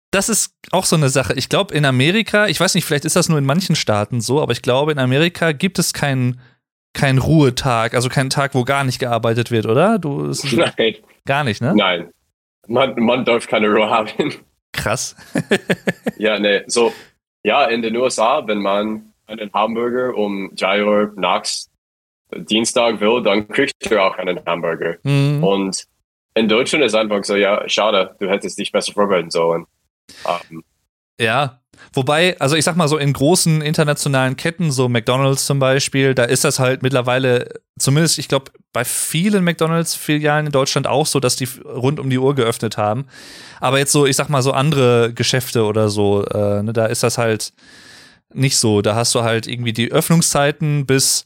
Das 0.09 0.29
ist 0.29 0.55
auch 0.71 0.85
so 0.85 0.95
eine 0.95 1.09
Sache. 1.09 1.35
Ich 1.35 1.49
glaube, 1.49 1.75
in 1.75 1.85
Amerika, 1.85 2.47
ich 2.47 2.59
weiß 2.59 2.73
nicht, 2.73 2.85
vielleicht 2.85 3.05
ist 3.05 3.15
das 3.15 3.29
nur 3.29 3.37
in 3.37 3.45
manchen 3.45 3.75
Staaten 3.75 4.19
so, 4.19 4.41
aber 4.41 4.53
ich 4.53 4.63
glaube, 4.63 4.93
in 4.93 4.97
Amerika 4.97 5.51
gibt 5.51 5.77
es 5.77 5.93
keinen 5.93 6.41
keinen 6.95 7.19
Ruhetag, 7.19 7.93
also 7.93 8.09
keinen 8.09 8.29
Tag, 8.29 8.55
wo 8.55 8.63
gar 8.63 8.83
nicht 8.83 8.99
gearbeitet 8.99 9.51
wird, 9.51 9.67
oder? 9.67 9.99
Du 9.99 10.31
Nein, 10.53 10.95
gar 11.25 11.43
nicht, 11.43 11.61
ne? 11.61 11.73
nein. 11.75 12.09
Man, 12.67 12.95
man 12.95 13.25
darf 13.25 13.47
keine 13.47 13.67
Ruhe 13.69 13.89
haben. 13.89 14.33
Krass. 14.71 15.15
Ja, 16.17 16.39
nee, 16.39 16.63
so, 16.67 16.93
ja, 17.43 17.65
in 17.65 17.81
den 17.81 17.95
USA, 17.97 18.47
wenn 18.47 18.59
man 18.59 19.13
einen 19.27 19.51
Hamburger 19.51 20.15
um 20.15 20.49
3 20.55 20.85
Uhr 20.85 21.13
nachts 21.17 21.69
Dienstag 22.33 23.01
will, 23.01 23.21
dann 23.21 23.47
kriegst 23.49 23.75
du 23.81 24.01
auch 24.01 24.17
einen 24.17 24.39
Hamburger. 24.45 24.95
Mhm. 25.03 25.43
Und 25.43 25.85
in 26.35 26.47
Deutschland 26.47 26.85
ist 26.85 26.95
einfach 26.95 27.23
so, 27.23 27.35
ja, 27.35 27.67
schade, 27.67 28.15
du 28.19 28.29
hättest 28.29 28.57
dich 28.57 28.71
besser 28.71 28.93
vorbereiten 28.93 29.29
sollen. 29.29 29.65
Ähm, 30.25 30.63
Ja, 31.19 31.59
wobei, 31.93 32.39
also 32.39 32.55
ich 32.55 32.65
sag 32.65 32.75
mal 32.75 32.87
so 32.87 32.97
in 32.97 33.13
großen 33.13 33.61
internationalen 33.61 34.37
Ketten, 34.37 34.71
so 34.71 34.89
McDonald's 34.89 35.45
zum 35.45 35.59
Beispiel, 35.59 36.13
da 36.13 36.23
ist 36.23 36.43
das 36.43 36.59
halt 36.59 36.83
mittlerweile, 36.83 37.49
zumindest 37.77 38.19
ich 38.19 38.27
glaube 38.27 38.51
bei 38.73 38.83
vielen 38.83 39.43
McDonald's-Filialen 39.43 40.47
in 40.47 40.51
Deutschland 40.51 40.87
auch 40.87 41.05
so, 41.05 41.19
dass 41.19 41.35
die 41.35 41.47
rund 41.65 41.99
um 41.99 42.09
die 42.09 42.17
Uhr 42.17 42.35
geöffnet 42.35 42.77
haben. 42.77 43.05
Aber 43.59 43.79
jetzt 43.79 43.91
so, 43.91 44.05
ich 44.05 44.15
sag 44.15 44.29
mal 44.29 44.41
so 44.41 44.51
andere 44.51 45.13
Geschäfte 45.13 45.63
oder 45.63 45.89
so, 45.89 46.25
äh, 46.25 46.63
ne, 46.63 46.73
da 46.73 46.85
ist 46.85 47.03
das 47.03 47.17
halt 47.17 47.53
nicht 48.33 48.57
so. 48.57 48.81
Da 48.81 48.95
hast 48.95 49.15
du 49.15 49.23
halt 49.23 49.47
irgendwie 49.47 49.73
die 49.73 49.91
Öffnungszeiten 49.91 50.85
bis 50.85 51.25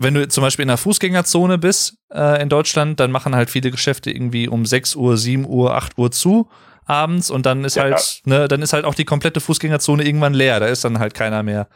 wenn 0.00 0.14
du 0.14 0.26
zum 0.26 0.42
Beispiel 0.42 0.62
in 0.62 0.68
der 0.68 0.78
Fußgängerzone 0.78 1.58
bist 1.58 1.98
äh, 2.12 2.42
in 2.42 2.48
Deutschland, 2.48 2.98
dann 3.00 3.12
machen 3.12 3.36
halt 3.36 3.50
viele 3.50 3.70
Geschäfte 3.70 4.10
irgendwie 4.10 4.48
um 4.48 4.64
6 4.64 4.96
Uhr, 4.96 5.18
7 5.18 5.46
Uhr, 5.46 5.74
8 5.74 5.98
Uhr 5.98 6.10
zu 6.10 6.48
abends 6.90 7.30
und 7.30 7.46
dann 7.46 7.64
ist 7.64 7.76
Ja. 7.76 7.84
halt, 7.84 8.20
ne, 8.24 8.48
dann 8.48 8.60
ist 8.62 8.72
halt 8.72 8.84
auch 8.84 8.94
die 8.94 9.04
komplette 9.04 9.40
Fußgängerzone 9.40 10.04
irgendwann 10.04 10.34
leer. 10.34 10.60
Da 10.60 10.66
ist 10.66 10.84
dann 10.84 10.98
halt 10.98 11.14
keiner 11.14 11.42
mehr. 11.42 11.68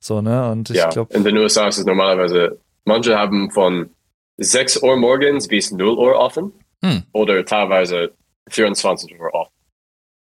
So, 0.00 0.20
ne? 0.20 0.50
Und 0.50 0.70
ich 0.70 0.76
ja, 0.76 0.90
glaube, 0.90 1.14
in 1.14 1.24
den 1.24 1.36
USA 1.38 1.68
ist 1.68 1.78
es 1.78 1.84
normalerweise, 1.86 2.58
manche 2.84 3.16
haben 3.18 3.50
von 3.50 3.90
6 4.38 4.82
Uhr 4.82 4.96
morgens 4.96 5.48
bis 5.48 5.70
0 5.72 5.96
Uhr 5.96 6.18
offen 6.18 6.52
Hm. 6.84 7.04
oder 7.12 7.42
teilweise 7.44 8.12
24 8.48 9.18
Uhr 9.18 9.32
offen. 9.34 9.52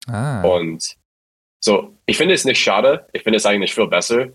ah, 0.08 0.42
Und 0.42 0.96
so, 1.60 1.96
ich 2.06 2.18
finde 2.18 2.34
es 2.34 2.44
nicht 2.44 2.60
schade. 2.62 3.08
Ich 3.14 3.24
finde 3.24 3.38
es 3.38 3.46
eigentlich 3.46 3.74
viel 3.74 3.88
besser, 3.88 4.28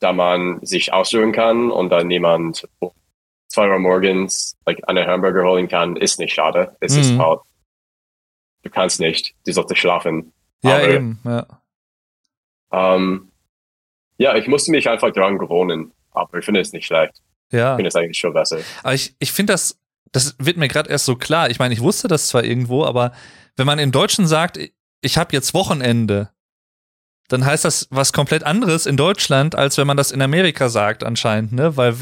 da 0.00 0.12
man 0.12 0.58
sich 0.64 0.92
ausruhen 0.92 1.32
kann 1.32 1.70
und 1.70 1.90
dann 1.90 2.08
niemand 2.08 2.66
2 3.48 3.68
Uhr 3.68 3.78
morgens 3.78 4.56
like, 4.66 4.80
einen 4.88 5.06
Hamburger 5.06 5.44
holen 5.44 5.68
kann, 5.68 5.96
ist 5.96 6.18
nicht 6.18 6.34
schade. 6.34 6.76
Es 6.80 6.96
ist 6.96 7.12
Mhm. 7.12 7.22
halt, 7.22 7.40
du 8.62 8.70
kannst 8.70 9.00
nicht, 9.00 9.34
du 9.46 9.52
solltest 9.52 9.80
schlafen. 9.80 10.32
ja, 10.62 10.76
aber- 10.76 10.88
eben, 10.88 11.20
ja. 11.24 11.46
Ähm, 12.72 13.30
ja, 14.18 14.36
ich 14.36 14.46
musste 14.48 14.70
mich 14.70 14.88
einfach 14.88 15.12
daran 15.12 15.38
gewohnen, 15.38 15.92
aber 16.12 16.38
ich 16.38 16.44
finde 16.44 16.60
es 16.60 16.72
nicht 16.72 16.86
schlecht. 16.86 17.20
Ja. 17.50 17.72
Ich 17.72 17.76
finde 17.76 17.88
es 17.88 17.96
eigentlich 17.96 18.18
schon 18.18 18.32
besser. 18.32 18.58
Aber 18.82 18.94
ich, 18.94 19.14
ich 19.18 19.32
finde 19.32 19.52
das 19.52 19.78
das 20.12 20.36
wird 20.38 20.58
mir 20.58 20.68
gerade 20.68 20.90
erst 20.90 21.06
so 21.06 21.16
klar. 21.16 21.50
Ich 21.50 21.58
meine, 21.58 21.74
ich 21.74 21.80
wusste 21.80 22.06
das 22.06 22.28
zwar 22.28 22.44
irgendwo, 22.44 22.84
aber 22.84 23.12
wenn 23.56 23.66
man 23.66 23.78
im 23.78 23.92
Deutschen 23.92 24.26
sagt, 24.26 24.58
ich 25.00 25.18
habe 25.18 25.32
jetzt 25.32 25.54
Wochenende, 25.54 26.30
dann 27.28 27.44
heißt 27.44 27.64
das 27.64 27.86
was 27.90 28.12
komplett 28.12 28.44
anderes 28.44 28.86
in 28.86 28.96
Deutschland, 28.96 29.54
als 29.54 29.78
wenn 29.78 29.86
man 29.86 29.96
das 29.96 30.10
in 30.10 30.20
Amerika 30.20 30.68
sagt 30.68 31.02
anscheinend, 31.04 31.52
ne? 31.52 31.76
Weil, 31.76 31.94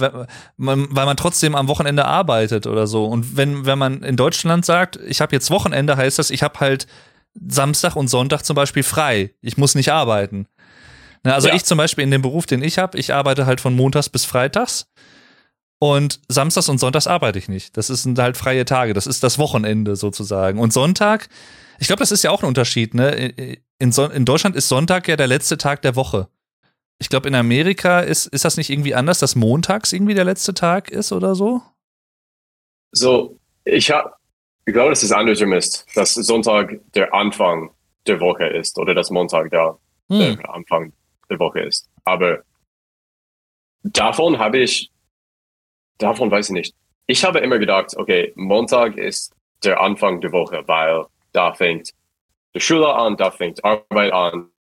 man, 0.57 0.89
weil 0.91 1.07
man 1.07 1.17
trotzdem 1.17 1.55
am 1.55 1.69
Wochenende 1.69 2.05
arbeitet 2.05 2.67
oder 2.67 2.87
so. 2.87 3.05
Und 3.05 3.37
wenn, 3.37 3.65
wenn 3.67 3.79
man 3.79 4.03
in 4.03 4.17
Deutschland 4.17 4.65
sagt, 4.65 4.99
ich 5.07 5.21
habe 5.21 5.35
jetzt 5.35 5.51
Wochenende, 5.51 5.97
heißt 5.97 6.19
das, 6.19 6.31
ich 6.31 6.43
habe 6.43 6.59
halt 6.61 6.87
Samstag 7.49 7.97
und 7.97 8.09
Sonntag 8.09 8.45
zum 8.45 8.57
Beispiel 8.57 8.83
frei. 8.83 9.35
Ich 9.41 9.57
muss 9.57 9.75
nicht 9.75 9.93
arbeiten. 9.93 10.47
Ne? 11.23 11.35
Also 11.35 11.49
ja. 11.49 11.55
ich 11.55 11.65
zum 11.65 11.79
Beispiel 11.79 12.05
in 12.05 12.11
dem 12.11 12.23
Beruf, 12.23 12.47
den 12.47 12.63
ich 12.63 12.79
habe, 12.79 12.99
ich 12.99 13.15
arbeite 13.15 13.47
halt 13.47 13.61
von 13.61 13.75
Montags 13.75 14.09
bis 14.09 14.25
Freitags. 14.25 14.87
Und 15.83 16.21
Samstags 16.29 16.69
und 16.69 16.79
Sonntags 16.79 17.07
arbeite 17.07 17.39
ich 17.39 17.49
nicht. 17.49 17.75
Das 17.79 17.87
sind 17.87 18.19
halt 18.19 18.37
freie 18.37 18.67
Tage. 18.67 18.93
Das 18.93 19.07
ist 19.07 19.23
das 19.23 19.39
Wochenende 19.39 19.97
sozusagen. 19.97 20.59
Und 20.59 20.75
Sonntag, 20.75 21.29
ich 21.79 21.87
glaube, 21.87 22.01
das 22.01 22.13
ist 22.13 22.23
ja 22.23 22.31
auch 22.31 22.43
ein 22.43 22.49
Unterschied, 22.49 22.93
ne? 22.93 23.33
In, 23.81 23.93
so 23.93 24.05
in 24.05 24.25
Deutschland 24.25 24.55
ist 24.55 24.69
Sonntag 24.69 25.09
ja 25.09 25.17
der 25.17 25.27
letzte 25.27 25.59
Tag 25.59 25.83
der 25.83 25.97
Woche. 25.97 26.29
Ich 26.99 27.09
glaube, 27.09 27.29
in 27.29 27.35
Amerika 27.35 28.01
ist, 28.01 28.27
ist 28.27 28.45
das 28.45 28.59
nicht 28.59 28.69
irgendwie 28.69 28.95
anders, 28.95 29.19
dass 29.19 29.35
montags 29.35 29.93
irgendwie 29.93 30.15
der 30.15 30.25
letzte 30.25 30.53
Tag 30.53 30.91
ist 30.91 31.13
oder 31.13 31.35
so? 31.35 31.63
So, 32.93 33.39
ich 33.65 33.91
habe, 33.91 34.13
ich 34.67 34.75
glaube, 34.75 34.91
dass 34.91 35.03
es 35.03 35.13
andersrum 35.13 35.55
ist, 35.55 35.87
dass 35.95 36.13
Sonntag 36.15 36.79
der 36.95 37.15
Anfang 37.15 37.71
der 38.07 38.21
Woche 38.21 38.47
ist 38.47 38.79
oder 38.79 38.95
dass 38.95 39.11
Montag 39.11 39.51
der, 39.51 39.79
hm. 40.11 40.37
der 40.37 40.55
Anfang 40.55 40.93
der 41.31 41.39
Woche 41.39 41.61
ist. 41.61 41.89
Aber 42.05 42.41
davon 43.83 44.39
habe 44.39 44.59
ich, 44.59 44.91
davon 45.97 46.31
weiß 46.31 46.51
ich 46.51 46.55
nicht. 46.55 46.75
Ich 47.07 47.25
habe 47.25 47.39
immer 47.39 47.59
gedacht, 47.59 47.97
okay, 47.97 48.33
Montag 48.37 48.99
ist 48.99 49.33
der 49.65 49.81
Anfang 49.81 50.21
der 50.21 50.33
Woche, 50.33 50.63
weil 50.67 51.07
da 51.33 51.55
fängt 51.55 51.93
die 52.55 52.61
Schule 52.61 52.93
an, 52.95 53.17
da 53.17 53.31
fängt 53.31 53.65
Arbeit 53.65 54.13
an 54.13 54.51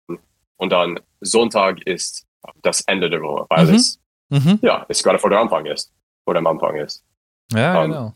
und 0.56 0.70
dann 0.70 1.00
Sonntag 1.20 1.82
ist 1.86 2.26
das 2.62 2.82
Ende 2.82 3.10
der 3.10 3.22
Woche, 3.22 3.46
weil 3.48 3.66
mhm. 3.66 3.74
es 3.74 4.00
mhm. 4.28 4.58
ja 4.62 4.86
es 4.88 5.02
gerade 5.02 5.18
vor 5.18 5.30
der 5.30 5.40
Anfang 5.40 5.66
ist, 5.66 5.92
vor 6.24 6.34
dem 6.34 6.46
Anfang 6.46 6.76
ist. 6.76 7.04
Ja, 7.52 7.82
um, 7.82 7.90
genau. 7.90 8.14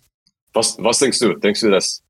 Was, 0.53 0.77
was 0.83 0.99
denkst 0.99 1.19
du? 1.19 1.35
Denkst 1.35 1.61
du, 1.61 1.71
dass 1.71 2.03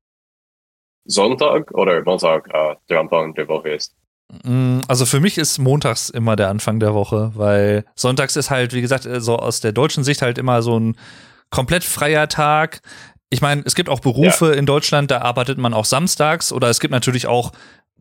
Sonntag 1.05 1.71
oder 1.71 2.03
Montag 2.03 2.47
äh, 2.53 2.75
der 2.89 2.99
Anfang 2.99 3.33
der 3.33 3.47
Woche 3.47 3.69
ist? 3.69 3.95
Mm, 4.43 4.79
also 4.87 5.05
für 5.05 5.19
mich 5.19 5.37
ist 5.37 5.57
montags 5.57 6.09
immer 6.09 6.35
der 6.35 6.49
Anfang 6.49 6.79
der 6.79 6.93
Woche, 6.93 7.31
weil 7.35 7.85
sonntags 7.95 8.35
ist 8.35 8.49
halt, 8.49 8.73
wie 8.73 8.81
gesagt, 8.81 9.07
so 9.17 9.37
aus 9.37 9.61
der 9.61 9.71
deutschen 9.71 10.03
Sicht 10.03 10.21
halt 10.21 10.37
immer 10.37 10.61
so 10.61 10.79
ein 10.79 10.97
komplett 11.49 11.83
freier 11.83 12.27
Tag 12.27 12.81
ich 13.35 13.41
meine, 13.41 13.63
es 13.65 13.75
gibt 13.75 13.89
auch 13.89 13.99
Berufe 13.99 14.47
ja. 14.47 14.53
in 14.53 14.65
Deutschland, 14.65 15.11
da 15.11 15.19
arbeitet 15.19 15.57
man 15.57 15.73
auch 15.73 15.83
samstags 15.83 16.53
oder 16.53 16.69
es 16.69 16.79
gibt 16.79 16.93
natürlich 16.93 17.27
auch 17.27 17.51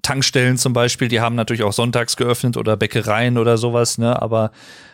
Tankstellen 0.03 0.59
zum 0.59 0.73
Beispiel, 0.73 1.09
die 1.09 1.21
haben 1.21 1.35
natürlich 1.35 1.65
auch 1.65 1.73
sonntags 1.73 2.17
geöffnet 2.17 2.57
oder 2.57 2.77
Bäckereien 2.77 3.37
oder 3.37 3.59
sowas, 3.59 3.99
ne? 3.99 4.23
Aber 4.23 4.53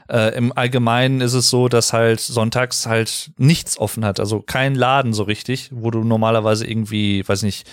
äh, 0.09 0.35
im 0.35 0.57
Allgemeinen 0.57 1.21
ist 1.21 1.35
es 1.35 1.51
so, 1.51 1.69
dass 1.69 1.93
halt 1.93 2.21
sonntags 2.21 2.87
halt 2.87 3.33
nichts 3.37 3.77
offen 3.77 4.03
hat. 4.03 4.19
Also 4.19 4.41
kein 4.41 4.75
Laden 4.75 5.13
so 5.13 5.25
richtig, 5.25 5.69
wo 5.75 5.91
du 5.91 6.05
normalerweise 6.05 6.67
irgendwie, 6.67 7.29
weiß 7.29 7.43
nicht, 7.43 7.69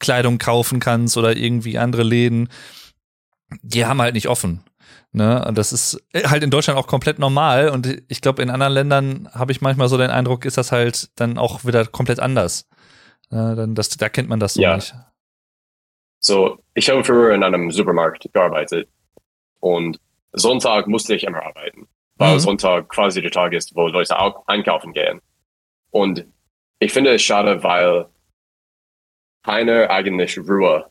Kleidung 0.00 0.38
kaufen 0.38 0.80
kannst 0.80 1.16
oder 1.16 1.36
irgendwie 1.36 1.78
andere 1.78 2.02
Läden. 2.02 2.48
Die 3.62 3.86
haben 3.86 4.02
halt 4.02 4.14
nicht 4.14 4.28
offen. 4.28 4.64
Ne? 5.12 5.44
Und 5.46 5.56
das 5.56 5.72
ist 5.72 6.02
halt 6.14 6.42
in 6.42 6.50
Deutschland 6.50 6.78
auch 6.78 6.86
komplett 6.86 7.18
normal. 7.18 7.70
Und 7.70 8.02
ich 8.08 8.20
glaube, 8.20 8.42
in 8.42 8.50
anderen 8.50 8.72
Ländern 8.72 9.28
habe 9.32 9.52
ich 9.52 9.60
manchmal 9.60 9.88
so 9.88 9.96
den 9.96 10.10
Eindruck, 10.10 10.44
ist 10.44 10.58
das 10.58 10.72
halt 10.72 11.08
dann 11.18 11.38
auch 11.38 11.64
wieder 11.64 11.86
komplett 11.86 12.20
anders. 12.20 12.68
Ne? 13.30 13.54
Dann 13.56 13.74
das, 13.74 13.88
da 13.90 14.08
kennt 14.08 14.28
man 14.28 14.40
das 14.40 14.54
so 14.54 14.62
ja. 14.62 14.76
nicht. 14.76 14.94
So, 16.20 16.58
ich 16.74 16.90
habe 16.90 17.04
früher 17.04 17.34
in 17.34 17.42
einem 17.42 17.70
Supermarkt 17.70 18.28
gearbeitet 18.32 18.88
und 19.60 20.00
Sonntag 20.32 20.88
musste 20.88 21.14
ich 21.14 21.24
immer 21.24 21.42
arbeiten, 21.42 21.88
weil 22.16 22.34
mhm. 22.34 22.40
Sonntag 22.40 22.88
quasi 22.88 23.22
der 23.22 23.30
Tag 23.30 23.52
ist, 23.52 23.74
wo 23.74 23.86
Leute 23.88 24.18
auch 24.18 24.46
einkaufen 24.46 24.92
gehen. 24.92 25.20
Und 25.90 26.26
ich 26.80 26.92
finde 26.92 27.14
es 27.14 27.22
schade, 27.22 27.62
weil 27.62 28.06
keiner 29.42 29.90
eigentlich 29.90 30.38
Ruhe 30.38 30.90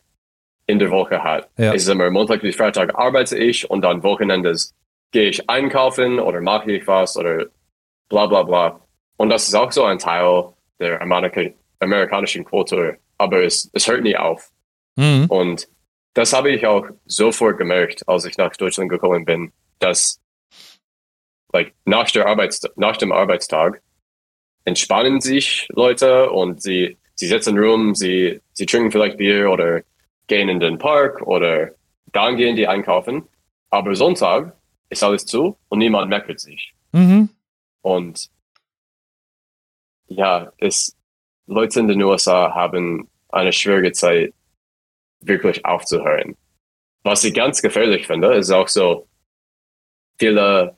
in 0.68 0.78
der 0.78 0.90
Woche 0.90 1.24
hat. 1.24 1.48
Ja. 1.56 1.72
Es 1.72 1.82
ist 1.82 1.88
immer 1.88 2.10
Montag 2.10 2.42
bis 2.42 2.54
Freitag 2.54 2.94
arbeite 2.94 3.36
ich 3.36 3.68
und 3.68 3.82
dann 3.82 4.02
Wochenendes 4.02 4.74
gehe 5.10 5.30
ich 5.30 5.48
einkaufen 5.48 6.20
oder 6.20 6.40
mache 6.40 6.70
ich 6.70 6.86
was 6.86 7.16
oder 7.16 7.46
bla 8.08 8.26
bla 8.26 8.42
bla. 8.42 8.80
Und 9.16 9.30
das 9.30 9.48
ist 9.48 9.54
auch 9.54 9.72
so 9.72 9.84
ein 9.84 9.98
Teil 9.98 10.52
der 10.78 11.00
Amerika 11.00 11.50
amerikanischen 11.80 12.44
Kultur. 12.44 12.96
Aber 13.16 13.42
es, 13.42 13.70
es 13.72 13.88
hört 13.88 14.02
nie 14.02 14.16
auf. 14.16 14.50
Mhm. 14.96 15.26
Und 15.28 15.68
das 16.14 16.32
habe 16.32 16.50
ich 16.50 16.66
auch 16.66 16.86
sofort 17.06 17.56
gemerkt, 17.56 18.06
als 18.06 18.26
ich 18.26 18.36
nach 18.36 18.54
Deutschland 18.56 18.90
gekommen 18.90 19.24
bin, 19.24 19.52
dass 19.78 20.20
like, 21.52 21.72
nach, 21.84 22.10
der 22.10 22.26
Arbeits 22.26 22.62
nach 22.76 22.96
dem 22.98 23.12
Arbeitstag 23.12 23.80
entspannen 24.64 25.20
sich 25.20 25.66
Leute 25.70 26.30
und 26.30 26.60
sie, 26.60 26.98
sie 27.14 27.26
sitzen 27.26 27.58
rum, 27.58 27.94
sie, 27.94 28.40
sie 28.52 28.66
trinken 28.66 28.90
vielleicht 28.90 29.16
Bier 29.16 29.50
oder 29.50 29.82
gehen 30.28 30.48
in 30.48 30.60
den 30.60 30.78
Park 30.78 31.22
oder 31.22 31.72
dann 32.12 32.36
gehen 32.36 32.56
die 32.56 32.68
einkaufen. 32.68 33.28
Aber 33.70 33.94
Sonntag 33.94 34.56
ist 34.88 35.02
alles 35.02 35.26
zu 35.26 35.58
und 35.68 35.78
niemand 35.78 36.08
meckert 36.08 36.40
sich. 36.40 36.74
Mhm. 36.92 37.28
Und 37.82 38.30
ja, 40.06 40.52
es, 40.58 40.96
Leute 41.46 41.80
in 41.80 41.88
den 41.88 42.02
USA 42.02 42.54
haben 42.54 43.08
eine 43.28 43.52
schwierige 43.52 43.92
Zeit, 43.92 44.32
wirklich 45.20 45.64
aufzuhören. 45.64 46.36
Was 47.02 47.24
ich 47.24 47.34
ganz 47.34 47.60
gefährlich 47.60 48.06
finde, 48.06 48.34
ist 48.34 48.50
auch 48.50 48.68
so, 48.68 49.08
viele, 50.18 50.76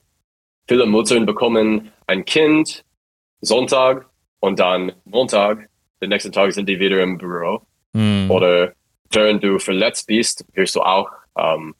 viele 0.67 0.85
Muttern 0.85 1.25
bekommen 1.25 1.91
ein 2.07 2.25
Kind 2.25 2.85
Sonntag 3.41 4.09
und 4.39 4.59
dann 4.59 4.93
Montag, 5.05 5.69
den 6.01 6.09
nächsten 6.09 6.31
Tag 6.31 6.51
sind 6.53 6.67
die 6.67 6.79
wieder 6.79 7.01
im 7.01 7.17
Büro. 7.17 7.61
Mhm. 7.93 8.29
Oder 8.29 8.73
während 9.11 9.43
du 9.43 9.59
verletzt 9.59 10.07
bist, 10.07 10.45
wirst 10.53 10.75
du 10.75 10.81
auch 10.81 11.09
ähm, 11.37 11.75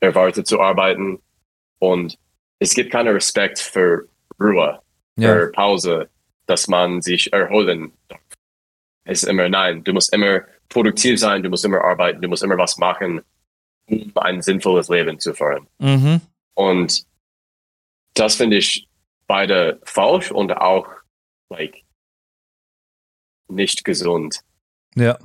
erwartet 0.00 0.46
zu 0.46 0.60
arbeiten. 0.60 1.20
Und 1.78 2.18
es 2.58 2.74
gibt 2.74 2.92
keinen 2.92 3.14
Respekt 3.14 3.58
für 3.58 4.08
Ruhe, 4.40 4.80
ja. 5.16 5.32
für 5.32 5.52
Pause, 5.52 6.10
dass 6.46 6.68
man 6.68 7.02
sich 7.02 7.32
erholen 7.32 7.92
darf. 8.08 8.20
Es 9.04 9.22
ist 9.22 9.28
immer 9.28 9.48
nein, 9.48 9.82
du 9.82 9.92
musst 9.92 10.12
immer 10.12 10.42
produktiv 10.68 11.18
sein, 11.18 11.42
du 11.42 11.48
musst 11.48 11.64
immer 11.64 11.82
arbeiten, 11.82 12.20
du 12.20 12.28
musst 12.28 12.42
immer 12.42 12.58
was 12.58 12.76
machen, 12.76 13.22
um 13.86 14.12
ein 14.16 14.42
sinnvolles 14.42 14.88
Leben 14.88 15.18
zu 15.18 15.34
führen. 15.34 15.66
Mhm. 15.78 16.20
Und 16.54 17.04
das 18.14 18.36
finde 18.36 18.58
ich 18.58 18.88
beide 19.26 19.80
falsch 19.84 20.30
und 20.30 20.52
auch 20.52 20.88
like 21.48 21.84
nicht 23.48 23.84
gesund. 23.84 24.40
Ja. 24.94 25.18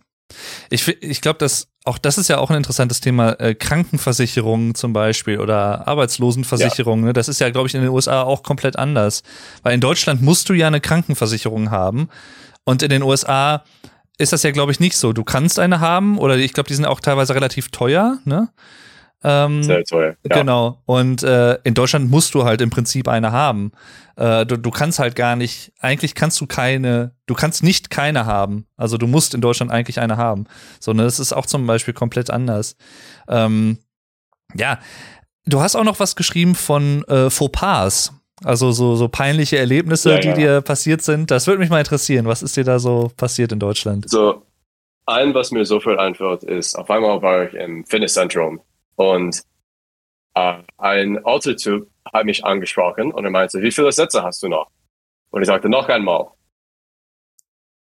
Ich, 0.70 0.88
ich 0.88 1.22
glaube, 1.22 1.40
dass 1.40 1.68
auch 1.86 2.00
das 2.00 2.18
ist 2.18 2.30
ja 2.30 2.40
auch 2.40 2.50
ein 2.50 2.58
interessantes 2.58 3.00
Thema, 3.00 3.40
äh, 3.40 3.54
Krankenversicherungen 3.54 4.74
zum 4.74 4.92
Beispiel 4.92 5.40
oder 5.40 5.88
Arbeitslosenversicherungen. 5.88 7.06
Ja. 7.06 7.10
Ne? 7.10 7.14
Das 7.14 7.30
ist 7.30 7.40
ja, 7.40 7.52
glaube 7.52 7.68
ich, 7.68 7.76
in 7.76 7.82
den 7.82 7.92
USA 7.92 8.24
auch 8.24 8.42
komplett 8.42 8.76
anders. 8.76 9.22
Weil 9.62 9.76
in 9.76 9.82
Deutschland 9.82 10.22
musst 10.24 10.50
du 10.50 10.54
ja 10.54 10.66
eine 10.66 10.82
Krankenversicherung 10.82 11.70
haben 11.70 12.10
und 12.64 12.82
in 12.82 12.90
den 12.90 13.04
USA 13.04 13.64
ist 14.18 14.34
das 14.34 14.44
ja, 14.44 14.52
glaube 14.52 14.72
ich, 14.72 14.80
nicht 14.80 14.98
so. 14.98 15.14
Du 15.14 15.24
kannst 15.24 15.60
eine 15.60 15.80
haben 15.80 16.18
oder 16.18 16.38
ich 16.38 16.54
glaube, 16.54 16.68
die 16.68 16.74
sind 16.74 16.86
auch 16.86 17.00
teilweise 17.00 17.36
relativ 17.36 17.70
teuer, 17.70 18.18
ne? 18.26 18.50
Ähm, 19.28 19.64
Sehr 19.64 19.84
teuer. 19.84 20.16
Ja. 20.30 20.38
Genau. 20.38 20.84
Und 20.86 21.24
äh, 21.24 21.56
in 21.64 21.74
Deutschland 21.74 22.12
musst 22.12 22.36
du 22.36 22.44
halt 22.44 22.62
im 22.62 22.70
Prinzip 22.70 23.08
eine 23.08 23.32
haben. 23.32 23.72
Äh, 24.18 24.46
du, 24.46 24.56
du 24.56 24.70
kannst 24.70 25.00
halt 25.00 25.16
gar 25.16 25.36
nicht, 25.36 25.74
eigentlich 25.80 26.14
kannst 26.14 26.40
du 26.40 26.46
keine, 26.46 27.16
du 27.26 27.34
kannst 27.34 27.64
nicht 27.64 27.90
keine 27.90 28.28
haben. 28.28 28.68
Also 28.78 29.00
du 29.00 29.08
musst 29.08 29.34
in 29.34 29.42
Deutschland 29.42 29.72
eigentlich 29.72 30.00
eine 30.00 30.18
haben. 30.18 30.46
So, 30.80 30.94
ne, 30.94 31.04
das 31.04 31.20
ist 31.20 31.34
auch 31.34 31.48
zum 31.48 31.66
Beispiel 31.66 31.96
komplett 31.96 32.30
anders. 32.30 32.78
Ähm, 33.28 33.80
ja, 34.54 34.78
du 35.48 35.60
hast 35.60 35.76
auch 35.76 35.84
noch 35.84 36.00
was 36.00 36.16
geschrieben 36.16 36.54
von 36.54 37.04
äh, 37.06 37.32
Fauxpas. 37.32 38.14
Also 38.44 38.72
so, 38.72 38.96
so 38.96 39.08
peinliche 39.08 39.58
Erlebnisse, 39.58 40.12
ja, 40.12 40.20
die 40.20 40.28
ja. 40.28 40.36
dir 40.36 40.62
passiert 40.62 41.02
sind. 41.02 41.32
Das 41.32 41.48
würde 41.48 41.60
mich 41.60 41.72
mal 41.72 41.80
interessieren. 41.80 42.28
Was 42.28 42.44
ist 42.44 42.56
dir 42.58 42.64
da 42.64 42.78
so 42.78 43.12
passiert 43.18 43.52
in 43.52 43.60
Deutschland? 43.60 44.08
So, 44.08 44.44
ein, 45.08 45.34
was 45.34 45.50
mir 45.50 45.66
sofort 45.66 45.98
einfällt, 45.98 46.44
ist, 46.44 46.76
auf 46.76 46.92
einmal 46.92 47.24
war 47.24 47.46
ich 47.46 47.56
im 47.56 47.86
Fitnesszentrum 47.86 48.62
und 48.96 49.42
äh, 50.36 50.64
ein 50.78 51.24
Autotyp 51.26 51.90
hat 52.14 52.26
mich 52.26 52.44
angesprochen 52.46 53.12
und 53.12 53.24
er 53.26 53.32
meinte, 53.32 53.62
wie 53.62 53.72
viele 53.72 53.92
Sätze 53.92 54.24
hast 54.24 54.44
du 54.44 54.48
noch? 54.48 54.70
Und 55.32 55.42
ich 55.42 55.48
sagte, 55.48 55.70
noch 55.70 55.90
einmal. 55.90 56.30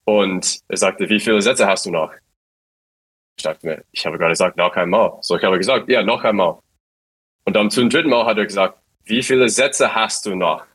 Und 0.05 0.59
er 0.67 0.77
sagte, 0.77 1.09
wie 1.09 1.19
viele 1.19 1.41
Sätze 1.41 1.67
hast 1.67 1.85
du 1.85 1.91
noch? 1.91 2.13
Ich 3.37 3.43
dachte 3.43 3.65
mir, 3.65 3.83
ich 3.91 4.05
habe 4.05 4.17
gerade 4.17 4.31
gesagt, 4.31 4.57
noch 4.57 4.75
einmal. 4.75 5.17
So, 5.21 5.35
ich 5.35 5.43
habe 5.43 5.57
gesagt, 5.57 5.89
ja, 5.89 6.03
noch 6.03 6.23
einmal. 6.23 6.59
Und 7.45 7.55
dann 7.55 7.69
zum 7.69 7.89
dritten 7.89 8.09
Mal 8.09 8.25
hat 8.25 8.37
er 8.37 8.45
gesagt, 8.45 8.79
wie 9.03 9.21
viele 9.21 9.49
Sätze 9.49 9.93
hast 9.93 10.25
du 10.25 10.35
noch? 10.35 10.65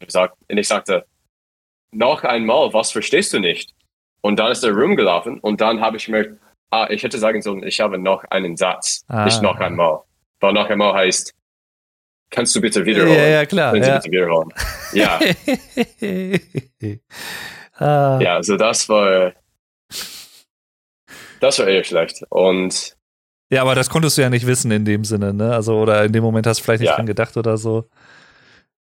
Und 0.00 0.58
ich 0.58 0.68
sagte, 0.68 1.06
noch 1.92 2.24
einmal, 2.24 2.72
was 2.72 2.92
verstehst 2.92 3.32
du 3.32 3.38
nicht? 3.38 3.74
Und 4.20 4.38
dann 4.38 4.52
ist 4.52 4.64
er 4.64 4.72
rumgelaufen 4.72 5.38
und 5.40 5.60
dann 5.60 5.80
habe 5.80 5.96
ich 5.96 6.08
mir, 6.08 6.38
ah, 6.70 6.86
ich 6.90 7.02
hätte 7.02 7.18
sagen 7.18 7.42
sollen, 7.42 7.62
ich 7.62 7.80
habe 7.80 7.98
noch 7.98 8.24
einen 8.24 8.56
Satz, 8.56 9.04
Ah. 9.08 9.24
nicht 9.24 9.42
noch 9.42 9.58
einmal. 9.60 10.00
Weil 10.40 10.52
noch 10.52 10.68
einmal 10.68 10.94
heißt, 10.94 11.32
kannst 12.30 12.54
du 12.56 12.60
bitte 12.60 12.84
wiederholen? 12.84 13.16
Ja, 13.16 13.26
ja, 13.26 13.46
klar. 13.46 13.72
Können 13.72 13.84
Sie 13.84 13.90
Ja. 13.90 13.96
bitte 13.98 14.10
wiederholen? 14.10 14.48
Ja, 14.92 15.20
ah, 17.78 18.18
ja, 18.20 18.34
also 18.36 18.56
das 18.56 18.88
war, 18.88 19.32
das 21.40 21.58
war 21.58 21.66
eher 21.68 21.84
schlecht. 21.84 22.22
Und 22.30 22.96
Ja, 23.50 23.62
aber 23.62 23.74
das 23.74 23.90
konntest 23.90 24.16
du 24.18 24.22
ja 24.22 24.30
nicht 24.30 24.46
wissen 24.46 24.70
in 24.70 24.84
dem 24.84 25.04
Sinne, 25.04 25.32
ne? 25.34 25.52
Also, 25.54 25.78
oder 25.78 26.04
in 26.04 26.12
dem 26.12 26.22
Moment 26.24 26.46
hast 26.46 26.60
du 26.60 26.64
vielleicht 26.64 26.80
nicht 26.80 26.90
Ja. 26.90 26.96
dran 26.96 27.06
gedacht 27.06 27.36
oder 27.36 27.56
so. 27.56 27.88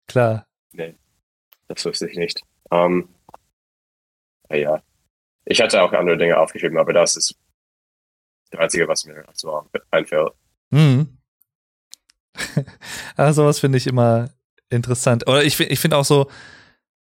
Klar. 0.07 0.45
das 1.67 1.85
wusste 1.85 2.09
ich 2.09 2.17
nicht. 2.17 2.41
Ähm, 2.71 3.09
ja, 4.51 4.81
ich 5.45 5.61
hatte 5.61 5.81
auch 5.81 5.91
andere 5.93 6.17
Dinge 6.17 6.37
aufgeschrieben, 6.37 6.77
aber 6.77 6.93
das 6.93 7.15
ist 7.15 7.35
das 8.53 8.61
Einzige, 8.61 8.87
was 8.87 9.05
mir 9.05 9.23
so 9.33 9.67
einfällt. 9.91 10.31
Mhm. 10.71 11.19
also, 13.15 13.45
was 13.45 13.59
finde 13.59 13.77
ich 13.77 13.85
immer 13.85 14.31
interessant. 14.71 15.27
Oder 15.27 15.43
ich, 15.43 15.59
ich 15.59 15.79
finde 15.79 15.97
auch 15.97 16.05
so, 16.05 16.31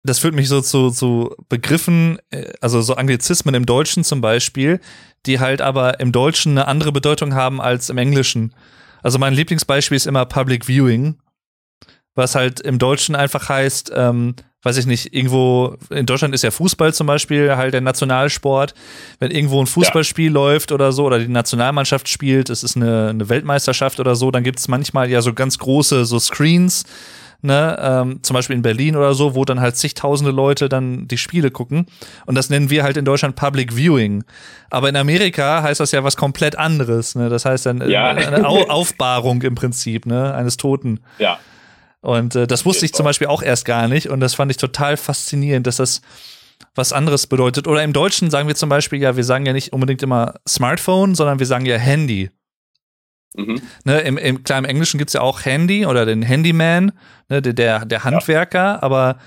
das 0.03 0.17
führt 0.17 0.33
mich 0.33 0.49
so 0.49 0.61
zu, 0.61 0.89
zu 0.89 1.35
Begriffen, 1.47 2.17
äh, 2.31 2.53
also 2.59 2.81
so 2.81 2.95
Anglizismen 2.95 3.53
im 3.53 3.67
Deutschen 3.67 4.03
zum 4.03 4.19
Beispiel, 4.19 4.79
die 5.27 5.39
halt 5.39 5.61
aber 5.61 5.99
im 5.99 6.11
Deutschen 6.11 6.53
eine 6.53 6.67
andere 6.67 6.91
Bedeutung 6.91 7.35
haben 7.35 7.61
als 7.61 7.89
im 7.91 7.99
Englischen. 7.99 8.55
Also 9.03 9.19
mein 9.19 9.33
Lieblingsbeispiel 9.33 9.95
ist 9.95 10.07
immer 10.07 10.25
Public 10.25 10.65
Viewing, 10.67 11.19
was 12.15 12.35
halt 12.35 12.59
im 12.59 12.79
Deutschen 12.79 13.15
einfach 13.15 13.47
heißt, 13.47 13.91
ähm, 13.95 14.35
weiß 14.63 14.77
ich 14.77 14.85
nicht, 14.85 15.13
irgendwo, 15.13 15.75
in 15.89 16.05
Deutschland 16.05 16.35
ist 16.35 16.43
ja 16.43 16.51
Fußball 16.51 16.93
zum 16.93 17.07
Beispiel 17.07 17.55
halt 17.55 17.73
der 17.73 17.81
Nationalsport. 17.81 18.73
Wenn 19.19 19.31
irgendwo 19.31 19.59
ein 19.61 19.67
Fußballspiel 19.67 20.31
läuft 20.31 20.71
oder 20.71 20.91
so, 20.91 21.05
oder 21.05 21.19
die 21.19 21.27
Nationalmannschaft 21.27 22.07
spielt, 22.07 22.49
es 22.49 22.63
ist 22.63 22.75
eine, 22.77 23.09
eine 23.09 23.27
Weltmeisterschaft 23.29 23.99
oder 23.99 24.15
so, 24.15 24.29
dann 24.31 24.43
gibt 24.43 24.59
es 24.59 24.67
manchmal 24.67 25.09
ja 25.09 25.21
so 25.21 25.33
ganz 25.33 25.57
große 25.57 26.05
so 26.05 26.19
Screens, 26.19 26.83
ne, 27.41 27.75
ähm, 27.81 28.19
zum 28.21 28.35
Beispiel 28.35 28.55
in 28.55 28.61
Berlin 28.61 28.95
oder 28.95 29.15
so, 29.15 29.33
wo 29.33 29.45
dann 29.45 29.59
halt 29.61 29.75
zigtausende 29.77 30.31
Leute 30.31 30.69
dann 30.69 31.07
die 31.07 31.17
Spiele 31.17 31.49
gucken. 31.49 31.87
Und 32.27 32.35
das 32.35 32.51
nennen 32.51 32.69
wir 32.69 32.83
halt 32.83 32.97
in 32.97 33.05
Deutschland 33.05 33.35
Public 33.35 33.75
Viewing. 33.75 34.23
Aber 34.69 34.89
in 34.89 34.95
Amerika 34.95 35.63
heißt 35.63 35.79
das 35.79 35.91
ja 35.91 36.03
was 36.03 36.17
komplett 36.17 36.55
anderes, 36.55 37.15
ne? 37.15 37.29
Das 37.29 37.45
heißt 37.45 37.65
dann 37.65 37.81
äh, 37.81 37.89
Ja. 37.89 38.09
eine 38.11 38.47
Au 38.47 38.63
Aufbahrung 38.67 39.41
im 39.41 39.55
Prinzip, 39.55 40.05
ne, 40.05 40.35
eines 40.35 40.57
Toten. 40.57 40.99
Ja, 41.17 41.39
Und 42.01 42.35
äh, 42.35 42.47
das 42.47 42.65
wusste 42.65 42.85
ich 42.85 42.93
zum 42.93 43.03
Fall. 43.03 43.09
Beispiel 43.11 43.27
auch 43.27 43.41
erst 43.43 43.65
gar 43.65 43.87
nicht. 43.87 44.09
Und 44.09 44.19
das 44.19 44.33
fand 44.33 44.49
ich 44.51 44.57
total 44.57 44.97
faszinierend, 44.97 45.67
dass 45.67 45.77
das 45.77 46.01
was 46.75 46.93
anderes 46.93 47.27
bedeutet. 47.27 47.67
Oder 47.67 47.83
im 47.83 47.93
Deutschen 47.93 48.29
sagen 48.29 48.47
wir 48.47 48.55
zum 48.55 48.69
Beispiel 48.69 48.99
ja, 49.01 49.15
wir 49.15 49.23
sagen 49.23 49.45
ja 49.45 49.53
nicht 49.53 49.73
unbedingt 49.73 50.01
immer 50.03 50.35
Smartphone, 50.47 51.15
sondern 51.15 51.39
wir 51.39 51.45
sagen 51.45 51.65
ja 51.65 51.77
Handy. 51.77 52.29
mhm. 53.35 53.61
Ne, 53.83 53.99
im, 54.01 54.17
im, 54.17 54.43
klar, 54.43 54.59
im 54.59 54.65
Englischen 54.65 54.97
gibt's 54.97 55.13
ja 55.13 55.21
auch 55.21 55.45
Handy 55.45 55.85
oder 55.85 56.05
den 56.05 56.21
Handyman, 56.21 56.91
ne, 57.29 57.41
der- 57.41 57.53
der, 57.85 58.03
Handwerker, 58.03 58.81
aber 58.83 59.17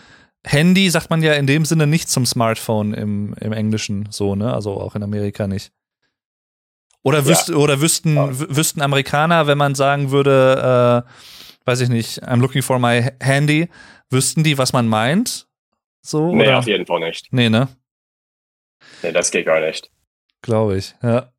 Handy 0.47 0.91
sagt 0.91 1.09
man 1.11 1.23
ja 1.23 1.33
in 1.35 1.47
dem 1.47 1.65
Sinne 1.65 1.87
nicht 1.87 2.09
zum 2.11 2.27
Smartphone 2.27 2.93
im, 2.93 3.35
im 3.41 3.53
Englischen 3.53 4.09
so, 4.11 4.35
ne? 4.35 4.53
Also 4.53 4.79
auch 4.81 4.95
in 4.95 5.03
Amerika 5.03 5.47
nicht. 5.47 5.73
Oder, 7.03 7.21
Ja. 7.21 7.27
wüsst, 7.27 7.51
oder 7.51 7.81
wüssten, 7.81 8.15
Ja. 8.17 8.25
wü- 8.27 8.55
wüssten 8.57 8.83
Amerikaner, 8.83 9.47
wenn 9.47 9.59
man 9.59 9.75
sagen 9.75 10.11
würde, 10.11 11.05
äh, 11.07 11.11
weiß 11.65 11.81
ich 11.81 11.89
nicht, 11.89 12.23
I'm 12.25 12.41
looking 12.41 12.63
for 12.63 12.79
my 12.79 13.11
handy, 13.21 13.69
wüssten 14.11 14.45
die, 14.45 14.59
was 14.59 14.73
man 14.73 14.89
meint? 14.89 15.47
So? 16.03 16.35
nee, 16.35 16.43
oder? 16.45 16.59
auf 16.59 16.67
jeden 16.67 16.87
Fall 16.87 17.01
nicht. 17.01 17.33
Nee, 17.33 17.49
ne? 17.49 17.69
Nee, 19.03 19.13
das 19.13 19.31
geht 19.31 19.47
gar 19.47 19.61
nicht. 19.61 19.91
Glaube 20.43 20.77
ich, 20.77 20.95
ja. 21.03 21.33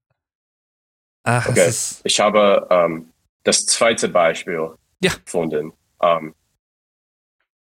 Ach, 1.23 1.49
Okay. 1.49 1.71
Ich 2.03 2.19
habe 2.19 2.67
ähm, 2.71 3.11
das 3.43 3.65
zweite 3.65 4.09
Beispiel 4.09 4.71
Ja. 5.01 5.11
gefunden. 5.23 5.73
Ähm, 6.01 6.33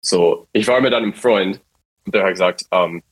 so, 0.03 0.47
ich 0.51 0.67
war 0.67 0.81
mit 0.81 0.93
einem 0.93 1.13
Freund 1.13 1.61
und 2.05 2.15
der 2.15 2.23
hat 2.23 2.31
gesagt, 2.31 2.65
ähm, 2.71 3.03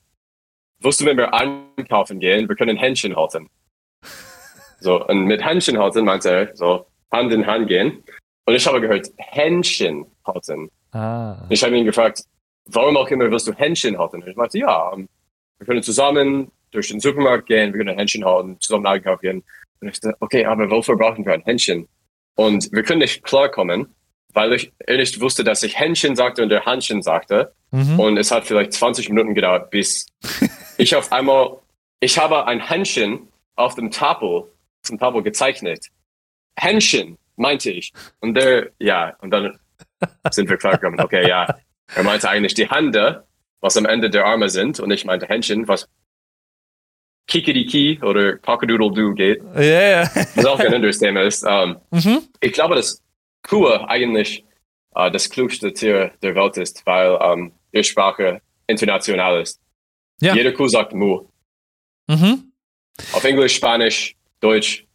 wusstest 0.82 1.02
du, 1.02 1.06
wenn 1.12 1.18
wir 1.18 1.34
einkaufen 1.34 2.20
gehen, 2.20 2.48
wir 2.48 2.56
können 2.56 2.78
Händchen 2.78 3.16
halten. 3.16 3.50
So, 4.82 5.06
und 5.08 5.26
mit 5.26 5.44
Händchen 5.44 5.78
halten 5.78 6.06
meinte 6.06 6.30
er 6.32 6.56
so 6.56 6.86
Hand 7.12 7.34
in 7.34 7.46
Hand 7.46 7.68
gehen. 7.68 8.02
Und 8.46 8.56
ich 8.56 8.66
habe 8.66 8.82
gehört, 8.82 9.08
Händchen 9.18 10.06
halten. 10.26 10.70
Ah. 10.92 11.46
Ich 11.50 11.64
habe 11.64 11.78
ihn 11.78 11.86
gefragt, 11.86 12.24
warum 12.66 12.98
auch 12.98 13.08
immer 13.10 13.30
willst 13.30 13.48
du 13.48 13.54
Händchen 13.54 13.98
halten? 13.98 14.24
Und 14.24 14.28
ich 14.28 14.36
meinte, 14.36 14.58
ja, 14.58 14.96
wir 14.96 15.66
können 15.66 15.84
zusammen 15.84 16.52
durch 16.72 16.90
den 16.90 17.00
Supermarkt 17.00 17.48
gehen, 17.48 17.74
wir 17.74 17.84
können 17.84 17.98
Händchen 17.98 18.26
halten, 18.26 18.60
zusammen 18.60 18.88
einkaufen 18.88 19.22
gehen. 19.22 19.44
Und 19.82 19.90
ich 19.90 20.00
dachte, 20.00 20.18
okay, 20.20 20.46
aber 20.46 20.70
wofür 20.70 20.96
brauchen 20.96 21.26
wir 21.26 21.34
ein 21.34 21.44
Händchen? 21.44 21.88
Und 22.36 22.72
wir 22.72 22.84
können 22.84 23.00
nicht 23.00 23.24
klarkommen, 23.24 23.94
weil 24.34 24.54
ich 24.54 24.72
ehrlich 24.86 25.20
wusste, 25.20 25.44
dass 25.44 25.64
ich 25.64 25.78
Händchen 25.78 26.16
sagte 26.16 26.44
und 26.44 26.50
der 26.50 26.66
Handchen 26.66 27.02
sagte. 27.02 27.54
Mhm. 27.72 28.00
Und 28.00 28.18
es 28.18 28.32
hat 28.32 28.46
vielleicht 28.46 28.74
20 28.74 29.10
Minuten 29.10 29.36
gedauert, 29.36 29.70
bis 29.70 30.06
ich 30.78 30.96
auf 30.96 31.12
einmal, 31.12 31.58
ich 32.00 32.18
habe 32.18 32.46
ein 32.48 32.66
Händchen 32.66 33.28
auf 33.56 33.76
dem 33.76 33.92
Tafel, 33.92 34.46
zum 34.84 34.98
Tafel 34.98 35.24
gezeichnet. 35.24 35.88
Händchen, 36.58 37.18
meinte 37.40 37.72
ich. 37.72 37.92
Und 38.20 38.36
der, 38.36 38.70
ja, 38.80 39.16
und 39.22 39.32
dann 39.32 39.60
sind 40.32 40.50
wir 40.50 40.58
klargekommen, 40.58 41.00
okay, 41.00 41.28
ja. 41.28 41.48
Er 41.96 42.04
meinte 42.04 42.30
eigentlich 42.30 42.54
die 42.54 42.70
Hände, 42.70 43.26
was 43.62 43.76
am 43.78 43.86
Ende 43.86 44.10
der 44.10 44.26
Arme 44.26 44.50
sind, 44.50 44.80
und 44.80 44.92
ich 44.92 45.06
meinte 45.06 45.26
Händchen, 45.28 45.68
was 45.68 45.88
Kikiriki 47.28 48.00
oder 48.02 48.38
Cockadoodle-Doo 48.38 49.14
geht, 49.14 49.42
Ja, 49.56 49.62
ja. 49.62 50.02
was 50.36 50.46
auch 50.46 50.60
ein 50.60 50.74
anderes 50.74 51.00
Thema 51.00 51.22
ist. 51.24 51.44
Ähm, 51.48 51.78
Mhm. 51.92 52.22
ich 52.40 52.54
glaube, 52.54 52.76
dass 52.76 53.04
Kuh 53.48 53.68
eigentlich 53.68 54.46
äh, 54.96 55.12
das 55.12 55.30
klugste 55.30 55.72
Tier 55.74 56.12
der 56.24 56.36
Welt 56.36 56.58
ist, 56.58 56.86
weil 56.86 57.18
ähm, 57.22 57.52
ihre 57.72 57.84
Sprache 57.84 58.42
international 58.68 59.42
ist. 59.42 59.62
Ja. 60.22 60.34
Jede 60.36 60.54
Kuh 60.54 60.68
sagt 60.68 60.94
Mu. 60.94 61.28
Mhm. 62.08 62.52
Auf 63.14 63.24
Englisch, 63.24 63.56
Spanisch, 63.56 64.16
Deutsch. 64.40 64.86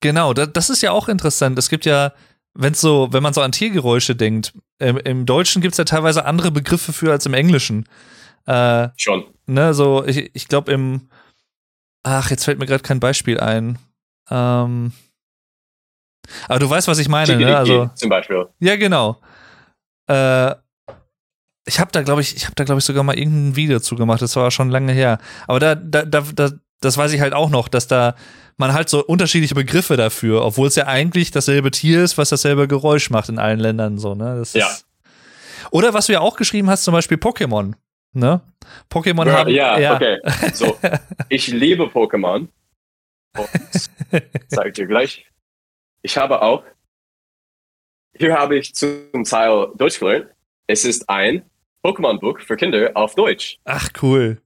Genau, 0.00 0.32
da, 0.32 0.46
das 0.46 0.70
ist 0.70 0.82
ja 0.82 0.92
auch 0.92 1.08
interessant. 1.08 1.58
Es 1.58 1.68
gibt 1.68 1.84
ja, 1.84 2.12
wenn's 2.54 2.80
so, 2.80 3.08
wenn 3.12 3.22
man 3.22 3.34
so 3.34 3.40
an 3.40 3.52
Tiergeräusche 3.52 4.14
denkt, 4.14 4.52
im, 4.78 4.96
im 4.98 5.26
Deutschen 5.26 5.60
gibt's 5.62 5.78
ja 5.78 5.84
teilweise 5.84 6.24
andere 6.24 6.50
Begriffe 6.50 6.92
für 6.92 7.10
als 7.10 7.26
im 7.26 7.34
Englischen. 7.34 7.88
Äh, 8.46 8.88
Schon. 8.96 9.24
ne, 9.46 9.74
so, 9.74 10.04
ich, 10.06 10.30
ich 10.34 10.48
glaube 10.48 10.72
im, 10.72 11.08
ach, 12.02 12.30
jetzt 12.30 12.44
fällt 12.44 12.58
mir 12.58 12.66
gerade 12.66 12.82
kein 12.82 13.00
Beispiel 13.00 13.40
ein. 13.40 13.78
Ähm, 14.30 14.92
aber 16.46 16.58
du 16.58 16.68
weißt, 16.68 16.88
was 16.88 16.98
ich 16.98 17.08
meine, 17.08 17.36
ne? 17.36 17.56
Also, 17.56 17.90
zum 17.94 18.10
Beispiel. 18.10 18.46
ja, 18.60 18.76
genau. 18.76 19.20
Äh, 20.08 20.54
ich 21.66 21.80
habe 21.80 21.92
da, 21.92 22.02
glaube 22.02 22.22
ich, 22.22 22.34
ich 22.34 22.44
habe 22.44 22.54
da, 22.54 22.64
glaube 22.64 22.78
ich, 22.78 22.84
sogar 22.84 23.02
mal 23.02 23.18
irgendein 23.18 23.56
Video 23.56 23.78
zu 23.80 23.94
gemacht. 23.96 24.22
Das 24.22 24.34
war 24.36 24.50
schon 24.50 24.70
lange 24.70 24.92
her. 24.92 25.18
Aber 25.46 25.60
da, 25.60 25.74
da, 25.74 26.04
da, 26.04 26.22
da, 26.34 26.50
das 26.80 26.96
weiß 26.96 27.12
ich 27.12 27.20
halt 27.20 27.32
auch 27.32 27.50
noch, 27.50 27.68
dass 27.68 27.86
da 27.88 28.14
man 28.56 28.72
halt 28.72 28.88
so 28.88 29.04
unterschiedliche 29.04 29.54
Begriffe 29.54 29.96
dafür, 29.96 30.44
obwohl 30.44 30.68
es 30.68 30.74
ja 30.74 30.86
eigentlich 30.86 31.30
dasselbe 31.30 31.70
Tier 31.70 32.02
ist, 32.02 32.18
was 32.18 32.28
dasselbe 32.28 32.66
Geräusch 32.68 33.10
macht 33.10 33.28
in 33.28 33.38
allen 33.38 33.60
Ländern 33.60 33.98
so, 33.98 34.14
ne? 34.14 34.36
Das 34.36 34.52
Ja. 34.52 34.66
Ist, 34.66 34.86
oder 35.70 35.94
was 35.94 36.06
du 36.06 36.12
ja 36.12 36.20
auch 36.20 36.36
geschrieben 36.36 36.68
hast, 36.70 36.84
zum 36.84 36.92
Beispiel 36.92 37.18
Pokémon, 37.18 37.74
ne? 38.12 38.40
Pokémon 38.90 39.26
Ja, 39.26 39.38
haben 39.38 39.50
ja, 39.50 39.94
okay. 39.94 40.18
So, 40.52 40.76
ich 41.28 41.48
liebe 41.48 41.84
Pokémon. 41.84 42.48
Und 43.36 43.48
ich 44.66 44.72
dir 44.72 44.86
gleich. 44.86 45.26
Ich 46.02 46.16
habe 46.16 46.42
auch, 46.42 46.64
hier 48.16 48.34
habe 48.34 48.56
ich 48.56 48.74
zum 48.74 49.24
Teil 49.24 49.68
Deutsch 49.76 50.00
gelernt. 50.00 50.28
Es 50.66 50.84
ist 50.84 51.08
ein 51.08 51.44
Pokémon-Buch 51.84 52.40
für 52.40 52.56
Kinder 52.56 52.90
auf 52.94 53.14
Deutsch. 53.14 53.58
Ach 53.64 53.88
cool. 54.02 54.40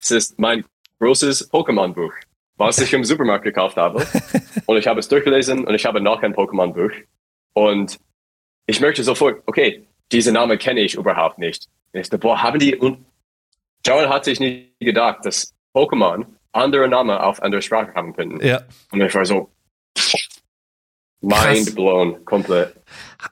Es 0.00 0.10
ist 0.10 0.38
mein 0.38 0.64
großes 1.00 1.50
Pokémon-Buch, 1.52 2.12
was 2.56 2.78
ich 2.78 2.92
im 2.92 3.04
Supermarkt 3.04 3.44
gekauft 3.44 3.76
habe. 3.76 4.06
Und 4.66 4.76
ich 4.76 4.86
habe 4.86 5.00
es 5.00 5.08
durchgelesen 5.08 5.64
und 5.64 5.74
ich 5.74 5.86
habe 5.86 6.00
noch 6.00 6.22
ein 6.22 6.34
Pokémon-Buch. 6.34 6.90
Und 7.52 7.98
ich 8.66 8.80
merkte 8.80 9.04
sofort, 9.04 9.42
okay, 9.46 9.86
diese 10.10 10.32
Namen 10.32 10.58
kenne 10.58 10.80
ich 10.80 10.94
überhaupt 10.94 11.38
nicht. 11.38 11.68
Ich 11.92 12.08
dachte, 12.08 12.18
boah, 12.18 12.42
haben 12.42 12.58
die, 12.58 12.74
und 12.74 13.04
Joel 13.86 14.08
hatte 14.08 14.32
ich 14.32 14.40
nie 14.40 14.72
gedacht, 14.80 15.24
dass 15.24 15.54
Pokémon 15.74 16.26
andere 16.52 16.88
Namen 16.88 17.16
auf 17.16 17.40
andere 17.42 17.62
Sprache 17.62 17.94
haben 17.94 18.12
könnten. 18.12 18.44
Ja. 18.44 18.62
Und 18.90 19.00
ich 19.00 19.14
war 19.14 19.24
so, 19.24 19.50
mind 21.20 21.74
blown, 21.74 22.24
komplett. 22.24 22.74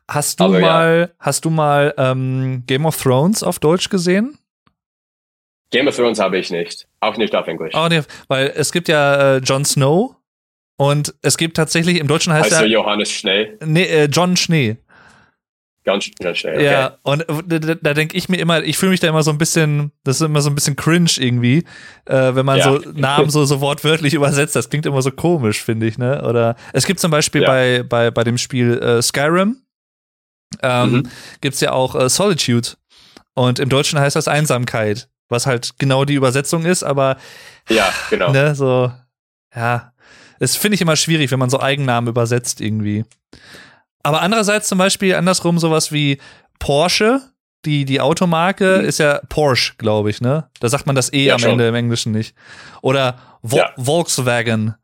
Hast 0.08 0.40
du 0.40 0.44
Aber 0.44 0.60
ja. 0.60 0.66
mal, 0.66 1.14
hast 1.18 1.44
du 1.44 1.50
mal 1.50 1.94
ähm, 1.96 2.62
Game 2.66 2.86
of 2.86 3.00
Thrones 3.00 3.42
auf 3.42 3.58
Deutsch 3.58 3.88
gesehen? 3.88 4.38
Game 5.74 5.88
of 5.88 5.96
Thrones 5.96 6.18
habe 6.20 6.38
ich 6.38 6.50
nicht. 6.50 6.86
Auch 7.00 7.16
nicht 7.16 7.34
auf 7.34 7.46
Englisch. 7.46 7.74
Oh, 7.74 7.86
nee, 7.90 8.00
weil 8.28 8.52
es 8.56 8.72
gibt 8.72 8.88
ja 8.88 9.36
äh, 9.36 9.38
Jon 9.38 9.64
Snow 9.64 10.16
und 10.76 11.14
es 11.22 11.36
gibt 11.36 11.56
tatsächlich 11.56 11.98
im 11.98 12.06
Deutschen 12.08 12.32
heißt 12.32 12.44
heißt 12.50 12.52
er 12.54 12.60
er 12.62 12.66
Johannes 12.68 13.10
Schnee? 13.10 13.52
nee, 13.64 13.84
äh, 13.84 14.04
John 14.06 14.36
Schnee. 14.36 14.76
Ganz, 15.86 16.10
ganz 16.18 16.38
schnell. 16.38 16.54
Okay. 16.54 16.64
Ja, 16.64 16.98
und 17.02 17.26
da, 17.46 17.58
da, 17.58 17.74
da 17.74 17.92
denke 17.92 18.16
ich 18.16 18.30
mir 18.30 18.38
immer, 18.38 18.62
ich 18.62 18.78
fühle 18.78 18.92
mich 18.92 19.00
da 19.00 19.08
immer 19.08 19.22
so 19.22 19.30
ein 19.30 19.36
bisschen, 19.36 19.92
das 20.02 20.16
ist 20.16 20.22
immer 20.22 20.40
so 20.40 20.48
ein 20.48 20.54
bisschen 20.54 20.76
cringe 20.76 21.10
irgendwie, 21.18 21.58
äh, 22.06 22.34
wenn 22.34 22.46
man 22.46 22.56
Ja. 22.56 22.64
so 22.64 22.78
Namen 22.94 23.28
so, 23.28 23.44
so 23.44 23.60
wortwörtlich 23.60 24.14
übersetzt. 24.14 24.56
Das 24.56 24.70
klingt 24.70 24.86
immer 24.86 25.02
so 25.02 25.10
komisch, 25.10 25.62
finde 25.62 25.86
ich, 25.86 25.98
ne? 25.98 26.24
Oder 26.26 26.56
es 26.72 26.86
gibt 26.86 27.00
zum 27.00 27.10
Beispiel 27.10 27.42
Ja. 27.42 27.48
bei, 27.48 27.82
bei, 27.82 28.10
bei 28.10 28.24
dem 28.24 28.38
Spiel 28.38 28.78
äh, 28.78 29.02
Skyrim, 29.02 29.58
ähm, 30.62 30.90
Mhm. 30.92 31.02
gibt's 31.42 31.60
ja 31.60 31.72
auch 31.72 31.94
äh, 31.94 32.08
Solitude. 32.08 32.68
Und 33.34 33.58
im 33.58 33.68
Deutschen 33.68 33.98
heißt 33.98 34.16
das 34.16 34.26
Einsamkeit, 34.28 35.10
was 35.28 35.46
halt 35.46 35.72
genau 35.78 36.04
die 36.04 36.14
Übersetzung 36.14 36.64
ist, 36.64 36.82
aber 36.82 37.16
Ja, 37.68 37.92
genau. 38.10 38.30
ne, 38.32 38.54
so, 38.54 38.92
ja, 39.54 39.92
das 40.38 40.56
finde 40.56 40.74
ich 40.74 40.80
immer 40.80 40.96
schwierig, 40.96 41.30
wenn 41.30 41.38
man 41.38 41.50
so 41.50 41.60
Eigennamen 41.60 42.08
übersetzt 42.08 42.60
irgendwie. 42.60 43.04
Aber 44.02 44.20
andererseits 44.20 44.68
zum 44.68 44.78
Beispiel 44.78 45.14
andersrum 45.14 45.58
sowas 45.58 45.90
wie 45.92 46.18
Porsche, 46.58 47.20
die, 47.64 47.86
die 47.86 48.00
Automarke 48.00 48.80
Mhm. 48.82 48.84
ist 48.84 48.98
ja 48.98 49.20
Porsche, 49.30 49.74
glaube 49.78 50.10
ich, 50.10 50.20
ne? 50.20 50.50
Da 50.60 50.68
sagt 50.68 50.86
man 50.86 50.94
das 50.94 51.10
E 51.12 51.24
Ja, 51.26 51.34
am 51.34 51.40
schon. 51.40 51.50
Ende 51.52 51.68
im 51.68 51.74
Englischen 51.74 52.12
nicht. 52.12 52.36
Oder 52.82 53.16
Vo 53.40 53.56
Ja. 53.56 53.70
Volkswagen, 53.78 54.74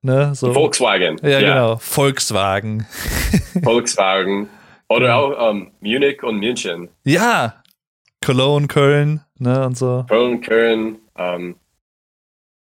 ne? 0.00 0.34
So. 0.34 0.54
Volkswagen. 0.54 1.18
ja, 1.22 1.40
genau. 1.40 1.76
Volkswagen. 1.76 2.86
Volkswagen. 3.62 4.48
Oder 4.88 5.16
auch 5.16 5.50
ähm, 5.50 5.72
Munich 5.80 6.22
und 6.22 6.38
München. 6.38 6.88
Ja. 7.04 7.62
Cologne, 8.24 8.66
Köln, 8.68 9.20
ne? 9.40 9.66
Und 9.66 9.76
so. 9.76 10.04
Köln, 10.08 10.40
Köln. 10.40 10.98
Ähm, 11.16 11.56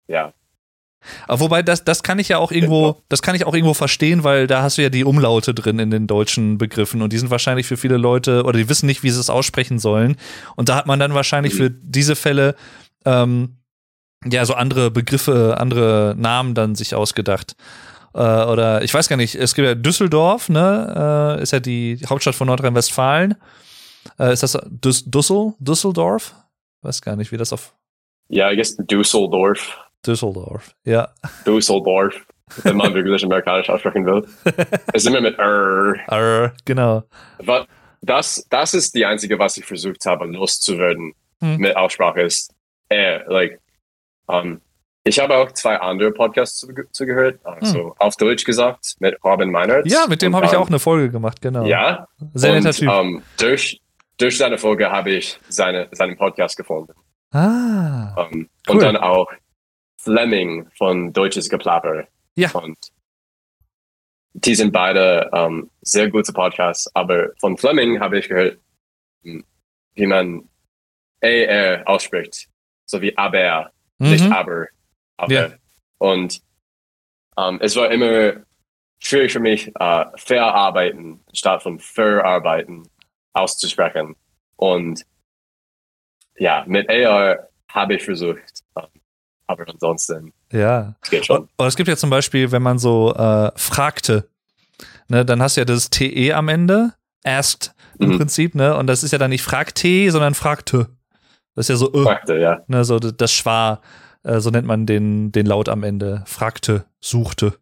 ja, 0.09 0.33
Aber 1.29 1.41
wobei, 1.41 1.63
das, 1.63 1.85
das 1.85 2.03
kann 2.03 2.19
ich 2.19 2.29
ja 2.29 2.39
auch 2.39 2.53
irgendwo, 2.53 3.03
das 3.09 3.23
kann 3.23 3.35
ich 3.35 3.45
auch 3.47 3.55
irgendwo 3.55 3.75
verstehen, 3.75 4.25
weil 4.25 4.47
da 4.47 4.63
hast 4.63 4.79
du 4.79 4.83
ja 4.83 4.89
die 4.89 5.05
Umlaute 5.05 5.55
drin 5.55 5.79
in 5.79 5.91
den 5.91 6.07
deutschen 6.07 6.59
Begriffen 6.59 7.03
und 7.03 7.13
die 7.13 7.19
sind 7.19 7.31
wahrscheinlich 7.31 7.67
für 7.67 7.77
viele 7.77 7.97
Leute 7.97 8.45
oder 8.45 8.59
die 8.59 8.69
wissen 8.69 8.87
nicht, 8.87 9.03
wie 9.03 9.11
sie 9.11 9.21
es 9.21 9.31
aussprechen 9.31 9.79
sollen. 9.79 10.17
Und 10.57 10.69
da 10.69 10.77
hat 10.77 10.87
man 10.87 10.99
dann 10.99 11.15
wahrscheinlich 11.15 11.55
für 11.55 11.71
diese 11.71 12.17
Fälle 12.17 12.55
ähm, 13.05 13.57
ja 14.25 14.45
so 14.45 14.55
andere 14.55 14.91
Begriffe, 14.91 15.57
andere 15.59 16.15
Namen 16.19 16.55
dann 16.55 16.75
sich 16.75 16.95
ausgedacht. 16.95 17.57
Äh, 18.15 18.19
oder 18.19 18.83
ich 18.83 18.93
weiß 18.95 19.09
gar 19.09 19.17
nicht, 19.17 19.35
es 19.35 19.55
gibt 19.55 19.67
ja 19.67 19.75
Düsseldorf, 19.75 20.49
ne? 20.49 21.37
Äh, 21.39 21.43
ist 21.43 21.53
ja 21.53 21.61
die 21.61 22.01
Hauptstadt 22.09 22.35
von 22.35 22.47
Nordrhein-Westfalen. 22.49 23.35
Äh, 24.19 24.33
ist 24.33 24.43
das 24.43 24.59
Düs 24.67 25.05
Düssel, 25.05 25.55
Düsseldorf? 25.59 26.35
Weiß 26.83 27.01
gar 27.03 27.17
nicht, 27.17 27.33
wie 27.33 27.37
das 27.37 27.53
auf 27.53 27.75
ja, 28.29 28.51
I 28.51 28.57
guess 28.57 28.77
Düsseldorf. 28.77 29.79
Düsseldorf. 30.05 30.75
Ja. 30.85 31.09
Düsseldorf. 31.47 32.27
Wenn 32.63 32.77
man 32.77 32.93
wirklich 32.95 33.25
amerikanisch 33.25 33.69
aussprechen 33.71 34.05
will. 34.07 34.27
Es 34.93 35.05
ist 35.05 35.07
immer 35.07 35.21
mit 35.21 35.39
R. 35.39 35.95
Arr, 36.09 36.53
genau. 36.65 37.05
Wa- 37.39 37.67
Das, 38.03 38.47
das 38.51 38.75
ist 38.75 38.95
die 38.95 39.05
einzige, 39.07 39.39
was 39.39 39.57
ich 39.57 39.65
versucht 39.65 40.05
habe, 40.07 40.27
loszuwerden 40.27 41.13
Hm. 41.43 41.59
mit 41.59 41.77
Aussprache 41.77 42.23
ist 42.23 42.53
R. 42.89 43.25
Like, 43.29 43.61
um, 44.27 44.61
ich 45.05 45.19
habe 45.21 45.37
auch 45.37 45.53
zwei 45.53 45.77
andere 45.77 46.11
Podcasts 46.13 46.59
zuge- 46.65 46.91
zugehört. 46.93 47.39
Also 47.45 47.95
auf 47.99 48.17
Deutsch 48.17 48.45
gesagt, 48.45 48.97
mit 49.01 49.17
Robin 49.25 49.51
Meinert. 49.51 49.85
Hm. 49.85 49.93
Ja, 49.93 50.07
mit 50.09 50.21
dem 50.23 50.35
habe 50.35 50.47
ich 50.47 50.57
auch 50.57 50.69
eine 50.69 50.79
Folge 50.79 51.11
gemacht, 51.11 51.41
genau. 51.41 51.65
Ja, 51.65 52.09
Sehr 52.35 52.55
netter 52.55 52.73
Typ. 52.73 52.89
ähm, 52.89 53.23
durch, 53.39 53.81
durch 54.19 54.39
seine 54.39 54.59
Folge 54.59 54.91
habe 54.91 55.11
ich 55.13 55.39
seine, 55.49 55.89
seinen 55.93 56.17
Podcast 56.17 56.57
gefunden. 56.57 56.93
ah. 57.33 58.15
Ähm, 58.31 58.49
Cool. 58.69 58.75
Und 58.77 58.83
dann 58.83 58.97
auch 58.97 59.31
Fleming 60.01 60.69
von 60.77 61.13
Deutsches 61.13 61.49
Geplapper. 61.49 62.09
Ja. 62.35 62.51
Und 62.53 62.77
die 64.35 64.55
sind 64.55 64.73
beide 64.73 65.31
ähm, 65.33 65.71
sehr 65.83 66.11
gute 66.11 66.33
Podcasts, 66.33 66.91
aber 66.95 67.31
von 67.41 67.57
Fleming 67.57 68.01
habe 68.01 68.19
ich 68.19 68.29
gehört, 68.29 68.59
hm, 69.23 69.45
wie 69.95 70.07
man 70.07 70.49
AR 71.23 71.83
ausspricht, 71.87 72.49
so 72.85 73.01
wie 73.01 73.17
aber, 73.17 73.71
nicht 73.99 74.25
Mhm. 74.27 74.33
aber, 74.33 74.67
aber. 75.17 75.33
Ja. 75.33 75.49
Und 75.99 76.43
ähm, 77.39 77.59
es 77.63 77.77
war 77.77 77.91
immer 77.91 78.45
schwierig 78.99 79.33
für 79.33 79.41
mich, 79.41 79.69
äh, 79.79 80.05
verarbeiten 80.17 81.25
statt 81.33 81.63
von 81.63 81.79
verarbeiten 81.79 82.89
auszusprechen. 83.37 84.17
Und 84.57 85.05
ja, 86.39 86.65
mit 86.67 86.89
AR 86.89 87.49
habe 87.71 87.95
ich 87.95 88.05
versucht, 88.05 88.63
ähm, 88.77 88.85
aber 89.47 89.69
ansonsten 89.69 90.33
Ja. 90.53 90.95
es 91.03 91.11
geht 91.11 91.27
schon. 91.27 91.49
Und, 91.57 91.67
es 91.67 91.77
gibt 91.77 91.89
ja 91.89 91.97
zum 91.97 92.11
Beispiel, 92.11 92.51
wenn 92.53 92.63
man 92.63 92.79
so 92.79 93.15
äh, 93.15 93.51
fragte, 93.57 94.29
ne, 95.09 95.25
dann 95.25 95.41
hast 95.43 95.57
du 95.57 95.61
ja 95.61 95.65
das 95.65 95.91
TE 95.91 96.33
am 96.35 96.49
Ende, 96.49 96.95
asked 97.25 97.75
im 97.99 98.11
Mhm. 98.11 98.19
Prinzip, 98.19 98.55
ne? 98.55 98.77
Und 98.77 98.87
das 98.89 99.03
ist 99.03 99.13
ja 99.13 99.19
dann 99.19 99.31
nicht 99.31 99.43
fragte, 99.43 100.11
sondern 100.11 100.35
fragte. 100.35 100.89
Das 101.55 101.69
ist 101.69 101.69
ja 101.71 101.77
so, 101.77 101.93
äh, 101.95 102.03
Fragte, 102.05 102.37
ja. 102.39 102.63
ne, 102.67 102.85
so 102.85 102.99
das 102.99 103.33
Schwa, 103.33 103.81
äh, 104.23 104.41
so 104.41 104.51
nennt 104.51 104.67
man 104.67 104.85
den, 104.87 105.33
den 105.33 105.47
Laut 105.47 105.69
am 105.71 105.83
Ende. 105.83 106.23
Fragte, 106.27 106.85
suchte 107.01 107.59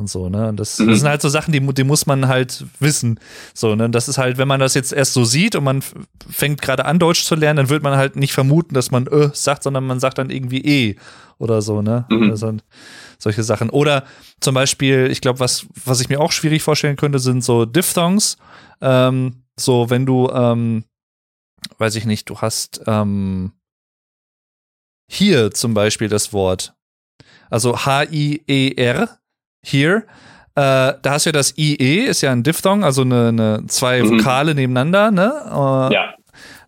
und 0.00 0.08
so, 0.10 0.28
ne? 0.28 0.48
Und 0.48 0.58
das, 0.58 0.78
Mhm. 0.80 0.88
das 0.88 0.98
sind 0.98 1.08
halt 1.08 1.22
so 1.22 1.28
Sachen, 1.28 1.52
die, 1.52 1.60
die 1.60 1.84
muss 1.84 2.06
man 2.06 2.26
halt 2.26 2.64
wissen. 2.80 3.20
So, 3.54 3.76
ne? 3.76 3.88
Das 3.88 4.08
ist 4.08 4.18
halt, 4.18 4.36
wenn 4.38 4.48
man 4.48 4.58
das 4.58 4.74
jetzt 4.74 4.92
erst 4.92 5.12
so 5.12 5.24
sieht 5.24 5.54
und 5.54 5.62
man 5.62 5.82
fängt 6.28 6.60
gerade 6.60 6.84
an, 6.86 6.98
Deutsch 6.98 7.24
zu 7.24 7.36
lernen, 7.36 7.58
dann 7.58 7.68
wird 7.68 7.84
man 7.84 7.96
halt 7.96 8.16
nicht 8.16 8.32
vermuten, 8.32 8.74
dass 8.74 8.90
man 8.90 9.06
äh 9.06 9.30
sagt, 9.32 9.62
sondern 9.62 9.86
man 9.86 10.00
sagt 10.00 10.18
dann 10.18 10.30
irgendwie 10.30 10.64
eh 10.64 10.96
oder 11.38 11.62
so, 11.62 11.80
ne? 11.82 12.06
Mhm. 12.10 12.30
Also, 12.30 12.56
solche 13.18 13.42
Sachen. 13.44 13.70
Oder 13.70 14.04
zum 14.40 14.54
Beispiel, 14.54 15.08
ich 15.10 15.20
glaube, 15.20 15.38
was, 15.40 15.66
was 15.84 16.00
ich 16.00 16.08
mir 16.08 16.20
auch 16.20 16.32
schwierig 16.32 16.62
vorstellen 16.62 16.96
könnte, 16.96 17.18
sind 17.20 17.44
so 17.44 17.64
Diphthongs. 17.66 18.36
Ähm, 18.80 19.44
so, 19.58 19.90
wenn 19.90 20.06
du, 20.06 20.28
ähm, 20.30 20.84
weiß 21.78 21.94
ich 21.96 22.06
nicht, 22.06 22.28
du 22.30 22.38
hast 22.38 22.80
ähm, 22.86 23.52
hier 25.10 25.50
zum 25.50 25.74
Beispiel 25.74 26.08
das 26.08 26.32
Wort. 26.32 26.74
Also 27.50 27.84
H-I-E-R, 27.84 29.18
hier. 29.62 30.04
Äh, 30.54 30.94
da 31.00 31.00
hast 31.04 31.26
du 31.26 31.30
ja 31.30 31.32
das 31.32 31.56
IE, 31.56 32.00
ist 32.06 32.20
ja 32.22 32.32
ein 32.32 32.42
Diphthong, 32.42 32.82
also 32.84 33.02
eine, 33.02 33.28
eine 33.28 33.62
zwei 33.68 34.02
Mhm. 34.02 34.18
Vokale 34.18 34.54
nebeneinander, 34.54 35.10
ne? 35.10 35.32
Äh, 35.90 35.94
Ja, 35.94 36.14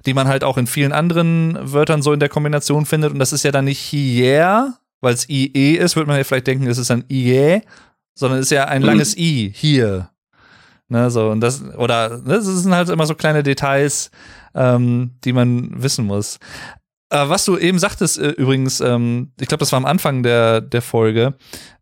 die 0.07 0.15
man 0.15 0.27
halt 0.29 0.43
auch 0.45 0.59
in 0.59 0.67
vielen 0.67 0.93
anderen 0.93 1.57
Wörtern 1.61 2.03
so 2.03 2.13
in 2.13 2.19
der 2.21 2.29
Kombination 2.29 2.87
findet. 2.87 3.13
Und 3.13 3.19
das 3.21 3.33
ist 3.33 3.45
ja 3.45 3.53
dann 3.53 3.67
nicht 3.67 3.79
hier, 3.79 4.75
weil 5.01 5.15
es 5.15 5.29
IE 5.29 5.77
ist, 5.77 5.95
würde 5.97 6.09
man 6.09 6.17
ja 6.19 6.25
vielleicht 6.25 6.47
denken, 6.49 6.67
es 6.67 6.79
ist 6.79 6.91
ein 6.91 7.05
IE, 7.11 7.61
sondern 8.15 8.41
es 8.41 8.47
ist 8.47 8.51
ja 8.51 8.65
ein 8.67 8.83
Mhm. 8.83 8.87
langes 8.89 9.17
I, 9.17 9.53
hier. 9.55 10.09
Ne, 10.89 11.11
so, 11.11 11.31
und 11.31 11.41
das, 11.41 11.63
oder, 11.77 12.19
ne, 12.19 12.35
das 12.35 12.45
sind 12.45 12.75
halt 12.75 12.89
immer 12.91 13.07
so 13.07 13.15
kleine 13.15 13.43
Details, 13.43 14.11
ähm, 14.55 15.13
die 15.25 15.33
man 15.33 15.71
wissen 15.83 16.05
muss. 16.05 16.39
Äh, 17.11 17.29
was 17.29 17.45
du 17.47 17.57
eben 17.57 17.79
sagtest, 17.79 18.19
äh, 18.19 18.31
übrigens, 18.31 18.81
ähm, 18.81 19.33
ich 19.41 19.49
glaube, 19.49 19.61
das 19.61 19.73
war 19.73 19.79
am 19.79 19.87
Anfang 19.87 20.23
der, 20.23 20.61
der 20.61 20.83
Folge, 20.83 21.35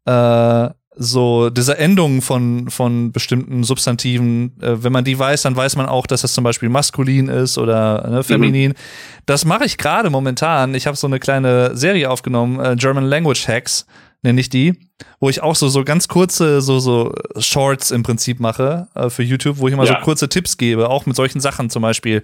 äh, 0.04 0.68
so 0.96 1.50
diese 1.50 1.78
Endungen 1.78 2.20
von, 2.20 2.68
von 2.68 3.12
bestimmten 3.12 3.62
Substantiven, 3.62 4.60
äh, 4.60 4.82
wenn 4.82 4.92
man 4.92 5.04
die 5.04 5.18
weiß, 5.18 5.42
dann 5.42 5.54
weiß 5.56 5.76
man 5.76 5.86
auch, 5.86 6.06
dass 6.06 6.22
das 6.22 6.32
zum 6.32 6.44
Beispiel 6.44 6.68
maskulin 6.68 7.28
ist 7.28 7.58
oder 7.58 8.08
ne, 8.08 8.22
feminin. 8.24 8.74
Das 9.26 9.44
mache 9.44 9.64
ich 9.64 9.78
gerade 9.78 10.10
momentan. 10.10 10.74
Ich 10.74 10.86
habe 10.86 10.96
so 10.96 11.06
eine 11.06 11.20
kleine 11.20 11.76
Serie 11.76 12.10
aufgenommen, 12.10 12.58
äh, 12.58 12.76
German 12.76 13.04
Language 13.04 13.46
Hacks 13.46 13.86
nenne 14.22 14.40
ich 14.40 14.50
die, 14.50 14.78
wo 15.18 15.30
ich 15.30 15.42
auch 15.42 15.56
so 15.56 15.68
so 15.68 15.82
ganz 15.82 16.06
kurze 16.06 16.60
so 16.60 16.78
so 16.78 17.14
Shorts 17.38 17.90
im 17.90 18.02
Prinzip 18.02 18.38
mache 18.38 18.88
äh, 18.94 19.08
für 19.08 19.22
YouTube, 19.22 19.56
wo 19.58 19.66
ich 19.68 19.72
immer 19.74 19.84
Ja. 19.86 19.98
so 19.98 20.04
kurze 20.04 20.28
Tipps 20.28 20.58
gebe, 20.58 20.90
auch 20.90 21.06
mit 21.06 21.16
solchen 21.16 21.40
Sachen 21.40 21.70
zum 21.70 21.80
Beispiel 21.82 22.22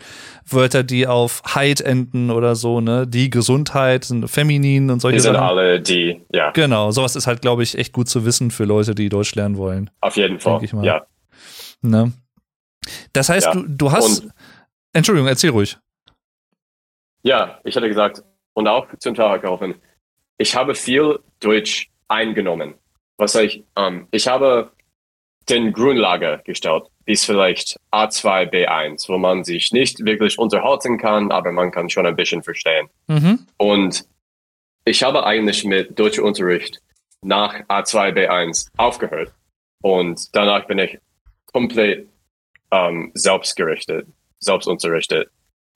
Wörter, 0.48 0.82
die 0.82 1.06
auf 1.06 1.42
Heit 1.54 1.80
enden 1.80 2.30
oder 2.30 2.54
so, 2.54 2.80
ne, 2.82 3.06
die 3.06 3.30
Gesundheit 3.30 4.04
sind 4.04 4.28
feminin 4.28 4.90
und 4.90 5.00
solche 5.00 5.16
die 5.16 5.22
sind 5.22 5.34
Sachen. 5.34 5.46
alle 5.46 5.80
die, 5.80 6.20
ja, 6.32 6.50
Genau, 6.50 6.90
sowas 6.90 7.16
ist 7.16 7.26
halt, 7.26 7.40
glaube 7.40 7.62
ich, 7.62 7.78
echt 7.78 7.92
gut 7.94 8.08
zu 8.08 8.24
wissen 8.26 8.50
für 8.50 8.64
Leute, 8.64 8.94
die 8.94 9.08
Deutsch 9.08 9.34
lernen 9.34 9.56
wollen. 9.56 9.88
auf 10.02 10.16
jeden 10.16 10.38
Fall. 10.38 10.62
Ich 10.62 10.72
mal. 10.74 10.84
Ja. 10.84 11.06
Ne? 11.80 12.12
Das 13.14 13.28
heißt, 13.30 13.46
Ja. 13.46 13.52
du, 13.54 13.64
du 13.66 13.90
hast. 13.92 14.20
Und- 14.24 14.32
Entschuldigung, 14.92 15.28
erzähl 15.28 15.50
ruhig. 15.50 15.76
ja, 17.22 17.58
ich 17.64 17.74
hatte 17.76 17.88
gesagt, 17.88 18.22
und 18.54 18.68
auch 18.68 18.86
zum 18.98 19.14
Tag 19.14 19.42
kaufen, 19.42 19.74
ich 20.38 20.54
habe 20.54 20.74
viel 20.74 21.20
Deutsch 21.40 21.90
eingenommen. 22.08 22.74
Was 23.16 23.34
ich, 23.34 23.64
ähm, 23.76 24.08
ich 24.10 24.28
habe 24.28 24.72
den 25.48 25.72
Grundlage 25.72 26.42
gestellt, 26.44 26.84
bis 27.04 27.24
vielleicht 27.24 27.78
A2, 27.92 28.50
B1, 28.50 29.08
wo 29.08 29.16
man 29.16 29.44
sich 29.44 29.72
nicht 29.72 30.04
wirklich 30.04 30.38
unterhalten 30.38 30.98
kann, 30.98 31.30
aber 31.30 31.52
man 31.52 31.70
kann 31.70 31.88
schon 31.88 32.06
ein 32.06 32.16
bisschen 32.16 32.42
verstehen. 32.42 32.88
Mhm. 33.06 33.46
Und 33.56 34.04
ich 34.84 35.02
habe 35.02 35.24
eigentlich 35.24 35.64
mit 35.64 35.98
deutschem 35.98 36.24
Unterricht 36.24 36.80
nach 37.22 37.60
A2, 37.68 38.12
B1 38.12 38.68
aufgehört. 38.76 39.32
Und 39.82 40.34
danach 40.34 40.66
bin 40.66 40.78
ich 40.78 40.98
komplett 41.52 42.08
ähm, 42.70 43.12
selbstgerichtet, 43.14 44.08
selbstunterrichtet, 44.40 45.28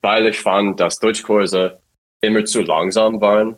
weil 0.02 0.26
ich 0.26 0.38
fand, 0.38 0.80
dass 0.80 0.98
Deutschkurse 0.98 1.80
immer 2.20 2.44
zu 2.44 2.62
langsam 2.62 3.20
waren, 3.20 3.56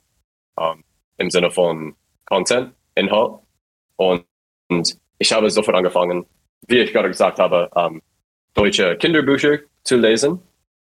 ähm, 0.59 0.85
im 1.19 1.31
Sinne 1.31 1.51
von 1.51 1.95
Content, 2.27 2.75
Inhalt. 2.95 3.41
Und, 3.97 4.25
und 4.69 4.99
ich 5.19 5.33
habe 5.33 5.51
sofort 5.51 5.77
angefangen, 5.77 6.27
wie 6.67 6.79
ich 6.79 6.93
gerade 6.93 7.09
gesagt 7.09 7.39
habe, 7.39 7.71
ähm, 7.77 8.03
deutsche 8.55 8.97
Kinderbücher 8.97 9.59
zu 9.85 9.97
lesen 9.97 10.41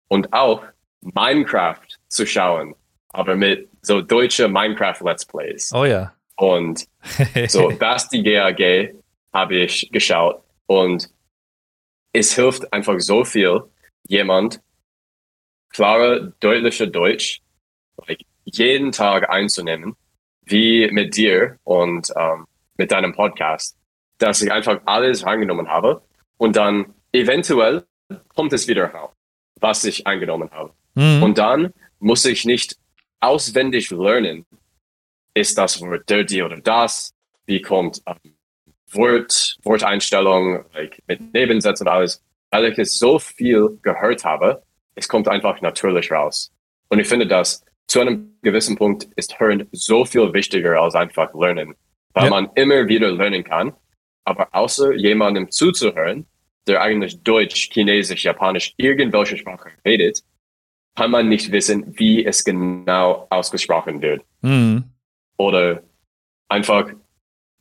und 0.09 0.33
auch 0.33 0.65
Minecraft 1.01 1.87
zu 2.09 2.27
schauen, 2.27 2.75
aber 3.11 3.37
mit 3.37 3.69
so 3.83 4.01
deutsche 4.01 4.49
Minecraft 4.49 5.01
Let's 5.03 5.25
Plays. 5.25 5.73
Oh 5.75 5.85
ja. 5.85 6.15
Und 6.37 6.87
so 7.49 7.69
Basti 7.79 8.23
GAG 8.23 8.95
habe 9.33 9.57
ich 9.57 9.91
geschaut 9.93 10.43
und 10.67 11.09
es 12.13 12.35
hilft 12.35 12.73
einfach 12.73 12.99
so 13.01 13.25
viel, 13.25 13.63
jemand 14.07 14.61
klare, 15.71 16.33
deutliche 16.41 16.89
Deutsch 16.89 17.41
like, 18.07 18.23
jeden 18.45 18.91
Tag 18.91 19.31
einzunehmen, 19.31 19.97
wie 20.51 20.91
mit 20.91 21.17
dir 21.17 21.59
und 21.65 22.13
ähm, 22.17 22.47
mit 22.77 22.93
deinem 22.93 23.15
Podcast, 23.15 23.77
dass 24.19 24.43
ich 24.43 24.53
einfach 24.53 24.81
alles 24.85 25.25
angenommen 25.25 25.69
habe 25.69 26.03
und 26.37 26.57
dann 26.57 26.95
eventuell 27.13 27.85
kommt 28.35 28.53
es 28.53 28.69
wieder 28.69 28.87
raus, 28.87 29.13
was 29.61 29.85
ich 29.85 30.07
angenommen 30.07 30.51
habe. 30.51 30.73
Mhm. 30.95 31.23
Und 31.23 31.39
dann 31.39 31.73
muss 31.99 32.25
ich 32.25 32.45
nicht 32.45 32.77
auswendig 33.21 33.91
lernen, 33.91 34.47
ist 35.35 35.57
das 35.59 35.81
Wort 35.81 36.09
dirty 36.09 36.43
oder 36.43 36.57
das, 36.61 37.13
wie 37.47 37.61
kommt 37.61 38.03
ähm, 38.07 38.35
Wort, 38.93 39.59
Worteinstellung 39.63 40.65
like, 40.73 41.03
mit 41.07 41.33
Nebensätzen 41.33 41.87
und 41.87 41.93
alles, 41.93 42.23
weil 42.51 42.65
ich 42.67 42.79
es 42.79 42.99
so 42.99 43.19
viel 43.19 43.79
gehört 43.83 44.25
habe, 44.25 44.63
es 44.95 45.09
kommt 45.09 45.29
einfach 45.29 45.61
natürlich 45.61 46.11
raus. 46.11 46.51
Und 46.89 46.99
ich 46.99 47.07
finde, 47.07 47.27
dass 47.27 47.65
zu 47.91 48.01
einem 48.01 48.39
gewissen 48.43 48.77
Punkt 48.77 49.09
ist 49.17 49.41
Hören 49.41 49.67
so 49.73 50.05
viel 50.05 50.33
wichtiger 50.33 50.81
als 50.81 50.95
einfach 50.95 51.35
Lernen, 51.35 51.75
weil 52.15 52.25
Ja. 52.25 52.31
man 52.31 52.49
immer 52.55 52.87
wieder 52.87 53.11
lernen 53.11 53.43
kann. 53.43 53.73
Aber 54.25 54.49
außer 54.55 54.95
jemandem 54.95 55.51
zuzuhören, 55.51 56.25
der 56.69 56.81
eigentlich 56.83 57.21
Deutsch, 57.23 57.69
Chinesisch, 57.73 58.25
Japanisch, 58.25 58.75
irgendwelche 58.77 59.37
Sprache 59.37 59.71
redet, 59.85 60.23
kann 60.95 61.11
man 61.11 61.29
nicht 61.29 61.51
wissen, 61.51 61.85
wie 61.99 62.25
es 62.25 62.45
genau 62.45 63.27
ausgesprochen 63.29 64.01
wird. 64.01 64.23
Mhm. 64.43 64.85
Oder 65.37 65.83
einfach, 66.49 66.93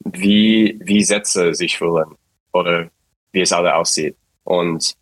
wie, 0.05 0.79
wie 0.83 1.03
Sätze 1.03 1.55
sich 1.55 1.75
fühlen. 1.77 2.15
Oder 2.53 2.91
wie 3.31 3.41
es 3.41 3.51
alle 3.51 3.73
aussieht. 3.75 4.15
Und 4.43 4.95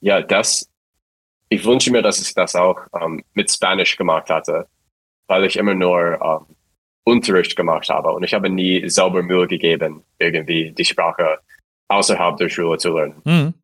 ja, 0.00 0.20
das, 0.20 0.70
ich 1.48 1.64
wünsche 1.64 1.90
mir, 1.90 2.02
dass 2.02 2.20
ich 2.20 2.34
das 2.34 2.54
auch 2.54 2.80
ähm, 3.00 3.24
mit 3.34 3.50
Spanisch 3.50 3.96
gemacht 3.96 4.30
hatte, 4.30 4.66
weil 5.26 5.44
ich 5.44 5.56
immer 5.56 5.74
nur 5.74 6.20
ähm, 6.22 6.56
Unterricht 7.04 7.56
gemacht 7.56 7.88
habe 7.88 8.10
und 8.12 8.22
ich 8.22 8.34
habe 8.34 8.50
nie 8.50 8.88
sauber 8.88 9.22
Mühe 9.22 9.46
gegeben, 9.46 10.04
irgendwie 10.18 10.72
die 10.72 10.84
Sprache 10.84 11.38
außerhalb 11.88 12.36
der 12.36 12.48
Schule 12.48 12.78
zu 12.78 12.94
lernen. 12.94 13.22
Mhm. 13.24 13.54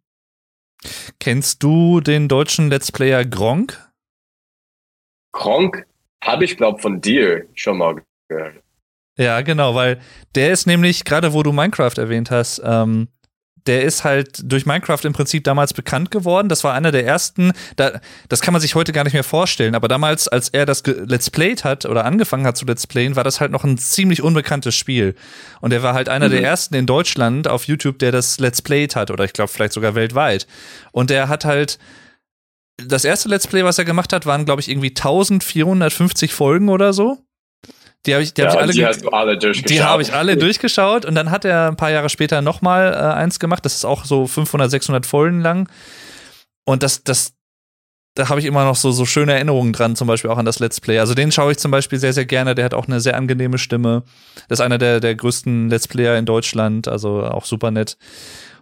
Kennst 1.19 1.63
du 1.63 2.01
den 2.01 2.29
deutschen 2.29 2.69
Let's 2.69 2.91
Player 2.91 3.25
Gronk? 3.25 3.79
Kronk 5.33 5.87
habe 6.23 6.45
ich, 6.45 6.57
glaube 6.57 6.81
von 6.81 7.01
dir 7.01 7.47
schon 7.55 7.79
mal 7.79 8.03
gehört. 8.29 8.63
Ja, 9.17 9.43
genau, 9.43 9.75
weil 9.75 10.01
der 10.35 10.53
ist 10.53 10.67
nämlich, 10.67 11.05
gerade 11.05 11.33
wo 11.33 11.43
du 11.43 11.53
Minecraft 11.53 11.97
erwähnt 11.97 12.31
hast, 12.31 12.61
ähm, 12.65 13.09
der 13.67 13.83
ist 13.83 14.05
halt 14.05 14.41
durch 14.43 14.67
Minecraft 14.67 15.01
im 15.05 15.13
Prinzip 15.15 15.45
damals 15.45 15.73
bekannt 15.73 16.11
geworden. 16.11 16.49
Das 16.49 16.65
war 16.65 16.75
einer 16.75 16.93
der 16.93 17.07
ersten, 17.07 17.53
da, 17.77 18.01
das 18.29 18.41
kann 18.43 18.53
man 18.53 18.61
sich 18.61 18.75
heute 18.75 18.93
gar 18.93 19.05
nicht 19.05 19.15
mehr 19.15 19.25
vorstellen, 19.25 19.75
aber 19.75 19.89
damals, 19.89 20.29
als 20.29 20.51
er 20.51 20.67
das 20.67 20.83
Let's 20.85 21.31
Played 21.31 21.65
hat 21.65 21.87
oder 21.87 22.05
angefangen 22.05 22.47
hat 22.47 22.57
zu 22.57 22.67
Let's 22.67 22.87
Playen, 22.87 23.17
war 23.17 23.25
das 23.25 23.41
halt 23.41 23.53
noch 23.53 23.65
ein 23.65 23.79
ziemlich 23.79 24.23
unbekanntes 24.23 24.75
Spiel. 24.75 25.15
Und 25.61 25.73
er 25.73 25.83
war 25.83 25.95
halt 25.95 26.09
einer 26.09 26.27
Mhm. 26.29 26.33
der 26.33 26.43
ersten 26.43 26.75
in 26.75 26.87
Deutschland 26.87 27.49
auf 27.49 27.65
YouTube, 27.65 27.99
der 27.99 28.13
das 28.13 28.39
Let's 28.39 28.61
Played 28.61 28.97
hat 28.97 29.11
oder 29.11 29.25
ich 29.25 29.33
glaube 29.33 29.51
vielleicht 29.51 29.73
sogar 29.73 29.95
weltweit. 29.95 30.47
Und 30.93 31.11
der 31.11 31.29
hat 31.29 31.45
halt, 31.45 31.79
das 32.77 33.05
erste 33.05 33.29
Let's 33.29 33.47
Play, 33.47 33.65
was 33.65 33.79
er 33.79 33.85
gemacht 33.85 34.13
hat, 34.13 34.27
waren 34.27 34.45
glaube 34.45 34.61
ich 34.61 34.69
irgendwie 34.69 34.91
1450 34.91 36.35
Folgen 36.35 36.69
oder 36.69 36.93
so. 36.93 37.19
Die 38.07 38.13
habe 38.13 38.23
ich, 38.23 38.35
die 38.35 38.43
hab 38.43 38.49
ich 38.51 38.55
ja, 38.55 38.61
alle 38.61 38.73
die 38.73 38.87
hast 38.87 39.03
du 39.03 39.09
alle 39.09 39.39
durchgeschaut. 39.39 39.71
die 39.71 39.83
habe 39.83 40.03
ich 40.03 40.13
alle 40.13 40.37
durchgeschaut 40.37 41.05
und 41.05 41.15
dann 41.15 41.31
hat 41.31 41.45
er 41.45 41.69
ein 41.69 41.77
paar 41.77 41.91
Jahre 41.91 42.11
später 42.11 42.43
nochmal 42.43 42.93
äh, 42.93 42.97
eins 42.97 43.39
gemacht. 43.39 43.65
Das 43.65 43.75
ist 43.75 43.85
auch 43.85 44.05
so 44.05 44.27
500, 44.27 44.71
600 44.71 45.07
Folgen 45.07 45.41
lang. 45.41 45.69
Und 46.65 46.83
das, 46.83 47.03
das, 47.03 47.33
da 48.15 48.29
habe 48.29 48.41
ich 48.41 48.47
immer 48.47 48.65
noch 48.65 48.77
so, 48.77 48.91
so 48.91 49.07
schöne 49.07 49.33
Erinnerungen 49.33 49.73
dran, 49.73 49.97
zum 49.97 50.07
Beispiel 50.07 50.31
auch 50.31 50.39
an 50.39 50.45
das 50.45 50.59
Let's 50.59 50.81
Play. 50.81 50.99
Also 50.99 51.15
den 51.15 51.33
schaue 51.33 51.53
ich 51.53 51.59
zum 51.59 51.71
Beispiel 51.71 51.99
sehr, 51.99 52.13
sehr 52.13 52.27
gerne. 52.27 52.55
Der 52.55 52.65
hat 52.67 52.75
auch 52.75 52.87
eine 52.87 53.01
sehr 53.01 53.17
angenehme 53.17 53.59
Stimme. 53.59 54.03
Das 54.49 54.61
ist 54.61 54.65
einer 54.65 54.79
der, 54.79 55.01
der 55.01 55.15
größten 55.15 55.71
Let's 55.71 55.89
Player 55.89 56.19
in 56.19 56.27
Deutschland, 56.27 56.89
also 56.89 57.23
auch 57.25 57.45
super 57.45 57.71
nett. 57.71 57.97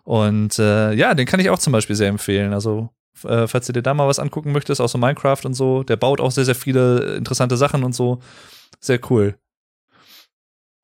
Und 0.05 0.59
äh, 0.59 0.93
ja, 0.95 1.15
den 1.15 1.27
kann 1.27 1.41
ich 1.41 1.51
auch 1.51 1.59
zum 1.59 1.73
Beispiel 1.73 1.97
sehr 1.97 2.09
empfehlen. 2.09 2.53
Also 2.53 2.91
äh, 3.25 3.47
falls 3.47 3.67
du 3.67 3.73
dir 3.73 3.83
da 3.83 3.95
mal 3.95 4.09
was 4.09 4.19
angucken 4.19 4.53
möchtest, 4.53 4.81
auch 4.81 4.89
so 4.89 4.99
Minecraft 4.99 5.45
und 5.45 5.55
so, 5.55 5.83
der 5.83 5.97
baut 5.97 6.21
auch 6.21 6.31
sehr, 6.31 6.45
sehr 6.45 6.55
viele 6.55 7.17
interessante 7.17 7.57
Sachen 7.57 7.85
und 7.85 7.95
so. 7.95 8.21
Sehr 8.81 9.01
cool. 9.11 9.37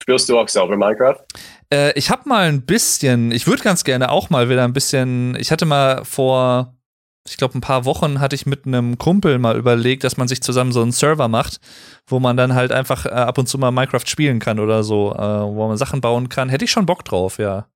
Spielst 0.02 0.28
du 0.28 0.38
auch 0.38 0.48
selber 0.48 0.76
Minecraft? 0.76 1.22
Äh, 1.72 1.92
ich 1.98 2.10
habe 2.10 2.28
mal 2.28 2.48
ein 2.48 2.62
bisschen, 2.62 3.30
ich 3.30 3.46
würde 3.46 3.62
ganz 3.62 3.84
gerne 3.84 4.10
auch 4.10 4.30
mal 4.30 4.48
wieder 4.48 4.64
ein 4.64 4.72
bisschen, 4.72 5.36
ich 5.38 5.50
hatte 5.50 5.66
mal 5.66 6.04
vor, 6.04 6.74
ich 7.28 7.36
glaube, 7.36 7.58
ein 7.58 7.60
paar 7.60 7.84
Wochen 7.84 8.20
hatte 8.20 8.34
ich 8.34 8.46
mit 8.46 8.66
einem 8.66 8.96
Kumpel 8.96 9.38
mal 9.38 9.56
überlegt, 9.56 10.04
dass 10.04 10.16
man 10.16 10.28
sich 10.28 10.40
zusammen 10.40 10.72
so 10.72 10.80
einen 10.80 10.92
Server 10.92 11.28
macht, 11.28 11.60
wo 12.06 12.20
man 12.20 12.36
dann 12.36 12.54
halt 12.54 12.72
einfach 12.72 13.04
äh, 13.04 13.10
ab 13.10 13.36
und 13.36 13.48
zu 13.48 13.58
mal 13.58 13.70
Minecraft 13.70 14.06
spielen 14.06 14.38
kann 14.38 14.60
oder 14.60 14.82
so, 14.82 15.14
äh, 15.14 15.18
wo 15.18 15.68
man 15.68 15.76
Sachen 15.76 16.00
bauen 16.00 16.28
kann. 16.28 16.48
Hätte 16.48 16.64
ich 16.64 16.70
schon 16.70 16.86
Bock 16.86 17.04
drauf, 17.04 17.38
ja. 17.38 17.66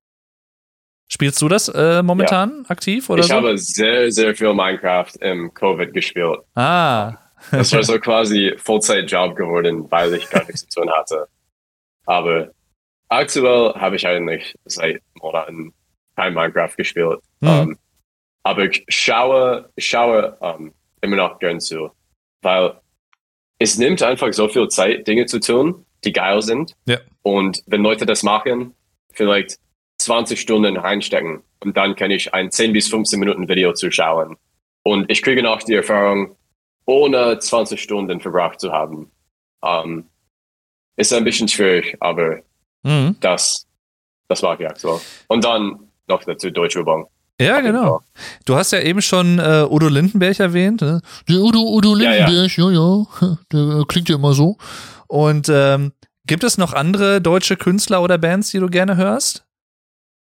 Spielst 1.09 1.43
du 1.43 1.49
das 1.49 1.69
äh, 1.69 2.03
momentan 2.03 2.65
aktiv 2.69 3.11
oder 3.11 3.21
ich 3.21 3.29
so? 3.29 3.35
habe 3.35 3.59
sehr, 3.59 4.11
sehr 4.11 4.35
viel 4.35 4.55
Minecraft 4.55 5.13
im 5.21 5.53
Covid 5.53 5.93
gespielt. 5.93 6.39
ah, 6.55 7.13
Das 7.51 7.73
war 7.73 7.83
so 7.83 7.99
quasi 7.99 8.55
Vollzeit-Job 8.57 9.37
geworden, 9.37 9.91
weil 9.91 10.15
ich 10.15 10.29
gar 10.31 10.45
nichts 10.45 10.67
zu 10.67 10.81
tun 10.81 10.91
hatte. 10.91 11.27
Aber 12.07 12.51
aktuell 13.09 13.75
habe 13.75 13.97
ich 13.97 14.07
eigentlich 14.07 14.55
seit 14.65 15.03
Monaten 15.15 15.73
kein 16.17 16.35
Minecraft 16.35 16.75
gespielt. 16.77 17.21
Hm. 17.41 17.49
Ähm, 17.49 17.79
aber 18.43 18.65
ich 18.65 18.85
schaue, 18.89 19.71
schaue 19.79 20.37
ähm, 20.41 20.73
immer 21.01 21.17
noch 21.17 21.39
gern 21.39 21.61
zu, 21.61 21.91
weil 22.43 22.81
es 23.59 23.79
nimmt 23.79 24.03
einfach 24.03 24.33
so 24.33 24.49
viel 24.49 24.69
Zeit, 24.69 25.07
Dinge 25.07 25.27
zu 25.27 25.39
tun, 25.39 25.87
die 26.05 26.13
geil 26.13 26.43
sind. 26.43 26.75
Ja. 26.87 26.99
Und 27.23 27.63
wenn 27.67 27.83
Leute 27.83 28.07
das 28.07 28.23
machen, 28.23 28.75
vielleicht 29.13 29.59
20 29.99 30.41
Stunden 30.41 30.77
reinstecken 30.77 31.43
und 31.61 31.77
dann 31.77 31.95
kann 31.95 32.11
ich 32.11 32.35
ein 32.35 32.51
10 32.51 32.73
bis 32.73 32.89
15 32.89 33.21
Minuten 33.21 33.49
Video 33.49 33.73
zuschauen. 33.73 34.37
Und 34.83 35.09
ich 35.11 35.23
kriege 35.23 35.43
noch 35.43 35.63
die 35.63 35.75
Erfahrung, 35.75 36.37
ohne 36.85 37.39
20 37.39 37.81
Stunden 37.81 38.21
verbracht 38.21 38.61
zu 38.61 38.73
haben. 38.73 39.11
Ähm, 39.65 40.09
ist 40.97 41.13
ein 41.13 41.25
bisschen 41.25 41.49
schwierig, 41.49 41.97
aber 42.01 42.41
mhm. 42.83 43.17
das, 43.21 43.67
das 44.29 44.43
mag 44.43 44.61
ich 44.61 44.67
aktuell. 44.67 45.01
Und 45.29 45.45
dann 45.45 45.89
noch 46.09 46.25
dazu 46.25 46.51
Deutschübung. 46.51 47.07
ja, 47.41 47.59
Auf 47.59 47.63
jeden 47.63 47.77
genau. 47.77 48.01
Du 48.45 48.57
hast 48.57 48.73
ja 48.73 48.81
eben 48.81 49.01
schon 49.01 49.39
äh, 49.39 49.67
Udo 49.69 49.89
Lindenberg 49.89 50.39
erwähnt. 50.41 50.83
Ne? 50.83 51.01
Der 51.29 51.37
Udo, 51.37 51.61
Udo 51.61 51.97
Ja, 51.97 52.15
ja. 52.15 52.27
Lindenberg, 52.29 52.57
ja, 52.57 52.71
ja. 52.71 53.37
Der 53.53 53.81
äh, 53.81 53.85
klingt 53.87 54.09
ja 54.09 54.17
immer 54.17 54.35
so. 54.35 54.57
Und 55.07 55.49
ähm, 55.49 55.93
gibt 56.27 56.45
es 56.45 56.59
noch 56.59 56.73
andere 56.73 57.21
deutsche 57.21 57.57
Künstler 57.57 58.03
oder 58.03 58.19
Bands, 58.19 58.51
die 58.51 58.59
du 58.59 58.69
gerne 58.69 58.97
hörst? 58.97 59.45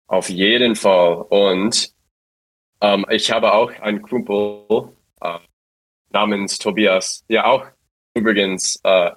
Auf 0.07 0.29
jeden 0.29 0.77
Fall. 0.77 1.23
Und 1.31 1.93
ähm, 2.81 3.07
ich 3.11 3.31
habe 3.31 3.53
auch 3.53 3.71
einen 3.81 4.03
Kumpel 4.03 4.93
äh, 5.21 5.39
namens 6.15 6.59
Tobias, 6.59 7.25
der 7.29 7.47
auch 7.47 7.67
übrigens, 8.15 8.81
äh, 8.85 9.11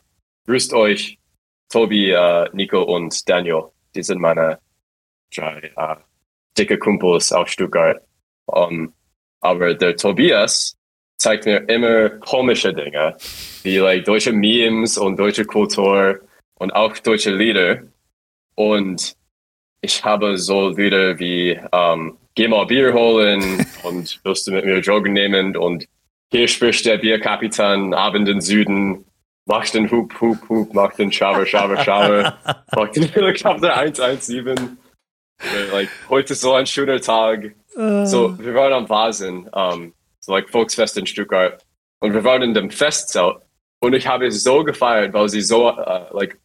grüßt 0.47 0.73
euch, 0.73 1.17
Tobi, 1.69 2.11
äh, 2.11 2.49
Nico 2.53 2.81
und 2.81 3.27
Daniel. 3.29 3.69
Die 3.95 4.03
sind 4.03 4.19
meine 4.19 4.59
drei 5.33 5.71
äh, 5.75 5.95
dicke 6.57 6.77
Kumpels 6.77 7.31
aus 7.31 7.51
Stuttgart. 7.51 8.01
Um, 8.47 8.93
aber 9.41 9.73
der 9.73 9.95
Tobias 9.97 10.77
zeigt 11.17 11.45
mir 11.45 11.67
immer 11.67 12.09
komische 12.09 12.73
Dinge, 12.73 13.17
wie 13.63 13.77
like, 13.77 14.05
deutsche 14.05 14.31
Memes 14.31 14.97
und 14.97 15.19
deutsche 15.19 15.45
Kultur 15.45 16.21
und 16.55 16.71
auch 16.71 16.97
deutsche 16.99 17.35
Lieder. 17.35 17.83
Und 18.55 19.15
ich 19.81 20.03
habe 20.03 20.37
so 20.37 20.69
Lieder 20.69 21.19
wie 21.19 21.59
ähm, 21.71 22.17
Geh 22.35 22.47
mal 22.47 22.67
Bier 22.67 22.93
holen 22.93 23.65
und 23.81 24.23
wirst 24.23 24.45
du 24.45 24.51
mit 24.51 24.63
mir 24.63 24.79
Drogen 24.79 25.11
nehmen 25.11 25.57
und 25.57 25.87
hier 26.31 26.47
spricht 26.47 26.85
der 26.85 26.97
Bierkapitän, 26.97 27.93
Abend 27.93 28.27
im 28.27 28.41
Süden, 28.41 29.05
mach 29.45 29.69
den 29.69 29.89
Hup, 29.89 30.19
Hup, 30.19 30.49
Hup, 30.49 30.73
mach 30.73 30.93
den 30.95 31.11
Schauer, 31.11 31.45
Schauer, 31.45 31.77
Schauer, 31.83 32.37
mach 32.75 32.89
den 32.89 33.03
Helikopter 33.03 33.75
117. 33.75 34.77
Äh, 35.39 35.71
Like, 35.71 35.89
heute 36.09 36.33
ist 36.33 36.41
so 36.41 36.53
ein 36.53 36.65
schöner 36.65 36.99
Tag. 36.99 37.53
So, 37.75 38.39
wir 38.39 38.55
waren 38.55 38.73
am 38.73 38.89
Vasen, 38.89 39.47
ähm, 39.55 39.93
so 40.19 40.31
like 40.31 40.49
Volksfest 40.49 40.97
in 40.97 41.05
Stuttgart. 41.05 41.63
Und 41.99 42.13
wir 42.13 42.23
waren 42.23 42.41
in 42.41 42.55
dem 42.55 42.71
Festzelt. 42.71 43.37
Und 43.79 43.93
ich 43.93 44.07
habe 44.07 44.25
es 44.25 44.41
so 44.41 44.63
gefeiert, 44.63 45.13
weil 45.13 45.29
sie 45.29 45.41
so, 45.41 45.69
äh, 45.69 46.05
like, 46.11 46.39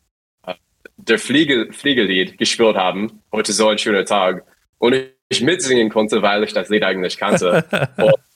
äh, 0.47 0.55
der 0.99 1.19
Fliege, 1.19 1.73
Fliegelied 1.73 2.37
gespielt 2.37 2.77
haben. 2.77 3.23
Heute 3.33 3.51
ist 3.51 3.57
so 3.57 3.69
ein 3.69 3.79
schöner 3.79 4.05
Tag. 4.05 4.45
Und 4.77 4.95
ich, 5.31 5.41
mitsingen 5.41 5.89
konnte, 5.89 6.21
weil 6.21 6.45
ich 6.45 6.53
das 6.53 6.69
Lied 6.69 6.83
eigentlich 6.83 7.17
kannte. 7.17 7.65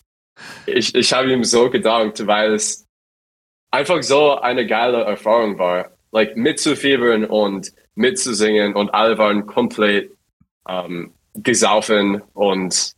ich 0.66 0.94
ich 0.94 1.12
habe 1.12 1.32
ihm 1.32 1.44
so 1.44 1.70
gedankt, 1.70 2.26
weil 2.26 2.54
es 2.54 2.86
einfach 3.70 4.02
so 4.02 4.38
eine 4.38 4.66
geile 4.66 5.02
Erfahrung 5.04 5.58
war, 5.58 5.90
like 6.12 6.36
mitzufiebern 6.36 7.24
und 7.24 7.72
mitzusingen 7.94 8.74
und 8.74 8.90
alle 8.90 9.18
waren 9.18 9.46
komplett 9.46 10.12
ähm, 10.68 11.12
gesaufen 11.34 12.22
und 12.32 12.92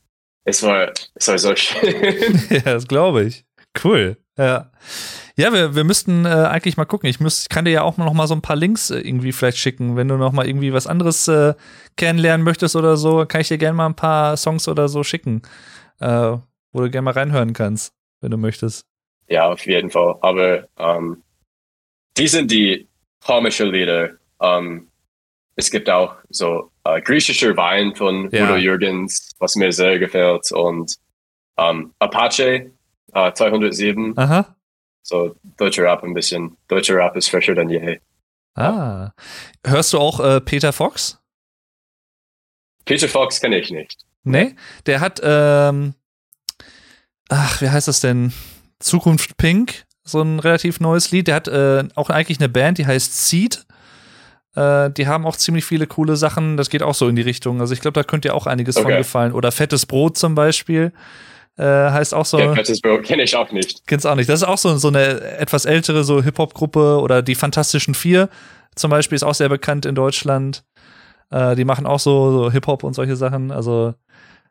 es 0.45 0.63
war, 0.63 0.93
es 1.15 1.29
war 1.29 1.39
so 1.39 1.55
schön. 1.57 2.41
ja, 2.51 2.61
das 2.61 2.87
glaube 2.89 3.25
ich. 3.25 3.45
Cool. 3.83 4.17
Ja. 4.37 4.71
Ja, 5.37 5.53
wir, 5.53 5.77
wir 5.77 5.85
müssten 5.85 6.25
äh, 6.25 6.31
eigentlich 6.31 6.77
mal 6.77 6.85
gucken. 6.85 7.09
Ich, 7.09 7.21
müß, 7.21 7.43
ich 7.43 7.49
kann 7.49 7.65
dir 7.65 7.71
ja 7.71 7.83
auch 7.83 7.97
noch 7.97 8.13
mal 8.13 8.27
so 8.27 8.35
ein 8.35 8.43
paar 8.43 8.57
Links 8.57 8.91
äh, 8.91 8.99
irgendwie 8.99 9.31
vielleicht 9.31 9.59
schicken, 9.59 9.95
wenn 9.95 10.09
du 10.09 10.17
noch 10.17 10.33
mal 10.33 10.49
irgendwie 10.49 10.73
was 10.73 10.89
anderes 10.89 11.29
äh, 11.29 11.55
kennenlernen 11.97 12.43
möchtest 12.45 12.75
oder 12.75 12.97
so, 12.97 13.25
kann 13.25 13.41
ich 13.41 13.49
dir 13.49 13.59
gerne 13.59 13.77
mal 13.77 13.87
ein 13.87 13.95
paar 13.95 14.37
Songs 14.37 14.67
oder 14.67 14.89
so 14.89 15.05
schicken, 15.05 15.43
äh, 16.01 16.37
wo 16.73 16.81
du 16.81 16.91
gerne 16.91 17.05
mal 17.05 17.13
reinhören 17.13 17.53
kannst, 17.53 17.95
wenn 18.21 18.31
du 18.31 18.37
möchtest. 18.37 18.87
Ja, 19.29 19.49
auf 19.49 19.67
jeden 19.67 19.91
Fall. 19.91 20.17
Aber 20.23 20.69
ähm, 20.79 21.23
die 22.17 22.29
sind 22.29 22.51
die 22.51 22.89
komischen 23.25 23.71
Lieder. 23.71 24.11
Ähm, 24.41 24.89
es 25.57 25.71
gibt 25.71 25.91
auch 25.91 26.17
so 26.31 26.71
äh, 26.85 27.01
griechischer 27.01 27.57
Wein 27.57 27.95
von 27.95 28.31
ja. 28.31 28.45
Udo 28.45 28.57
Jürgens, 28.57 29.33
was 29.39 29.57
mir 29.57 29.73
sehr 29.73 29.99
gefällt. 29.99 30.51
Und 30.53 30.97
ähm, 31.57 31.93
Apache 31.99 32.71
äh, 33.13 33.33
207. 33.33 34.17
Aha. 34.17 34.57
So 35.03 35.35
deutscher 35.57 35.85
Rap 35.85 36.05
ein 36.05 36.15
bisschen. 36.15 36.57
Deutscher 36.69 36.97
Rap 36.97 37.17
ist 37.17 37.29
fresher 37.29 37.55
denn 37.55 37.71
je. 37.71 37.99
Ah. 38.55 39.13
Hörst 39.65 39.93
du 39.93 39.99
auch 39.99 40.21
äh, 40.21 40.41
Peter 40.41 40.73
Fox? 40.73 41.19
Peter 42.85 43.09
Fox 43.09 43.41
kenne 43.41 43.59
ich 43.59 43.71
nicht. 43.71 44.05
Nee, 44.25 44.55
der 44.87 45.01
hat, 45.01 45.21
ähm, 45.23 45.95
ach, 47.29 47.61
wie 47.61 47.71
heißt 47.71 47.89
das 47.89 48.01
denn? 48.01 48.33
Zukunft 48.81 49.37
Pink, 49.37 49.85
so 50.05 50.23
ein 50.23 50.39
relativ 50.39 50.81
neues 50.81 51.11
Lied. 51.11 51.29
Der 51.29 51.35
hat 51.35 51.49
äh, 51.49 51.85
auch 51.95 52.11
eigentlich 52.11 52.39
eine 52.39 52.49
Band, 52.49 52.79
die 52.79 52.87
heißt 52.87 53.29
Seed. 53.29 53.67
Äh, 54.55 54.91
die 54.91 55.07
haben 55.07 55.27
auch 55.27 55.37
ziemlich 55.37 55.65
viele 55.65 55.87
coole 55.87 56.17
Sachen. 56.17 56.57
Das 56.57 56.71
geht 56.71 56.83
auch 56.83 56.95
so 56.95 57.09
in 57.09 57.17
die 57.17 57.23
Richtung. 57.23 57.61
Also 57.61 57.75
ich 57.75 57.81
glaube, 57.81 57.95
da 57.95 58.05
könnte 58.05 58.29
dir 58.29 58.35
auch 58.35 58.47
einiges 58.47 58.77
okay. 58.77 58.89
von 58.89 58.97
gefallen. 58.97 59.33
Oder 59.33 59.53
Fettes 59.53 59.87
Brot 59.87 60.17
zum 60.17 60.35
Beispiel. 60.35 60.93
Äh, 61.57 61.65
heißt 61.65 62.15
auch 62.15 62.25
so. 62.25 62.39
Ja, 62.39 62.55
Fettes 62.55 62.81
Brot 62.81 63.03
kenne 63.03 63.25
ich 63.25 63.35
auch 63.37 63.51
nicht. 63.51 63.87
Kennst 63.87 64.07
auch 64.07 64.15
nicht. 64.15 64.29
Das 64.29 64.43
ist 64.43 64.49
auch 64.49 64.59
so, 64.59 64.77
so 64.77 64.89
eine 64.89 65.21
etwas 65.39 65.65
ältere 65.65 66.05
so 66.05 66.23
Hip-Hop-Gruppe 66.23 67.01
oder 67.01 67.23
die 67.23 67.35
Fantastischen 67.35 67.95
Vier 67.95 68.29
zum 68.79 68.91
Beispiel 68.91 69.17
ist 69.17 69.25
auch 69.25 69.35
sehr 69.35 69.49
bekannt 69.49 69.87
in 69.87 69.95
Deutschland. 69.95 70.65
Äh, 71.31 71.57
die 71.57 71.65
machen 71.65 71.87
auch 71.87 71.99
so, 71.99 72.31
so 72.31 72.51
Hip-Hop 72.51 72.85
und 72.85 72.95
solche 72.95 73.17
Sachen. 73.17 73.51
Also 73.51 73.95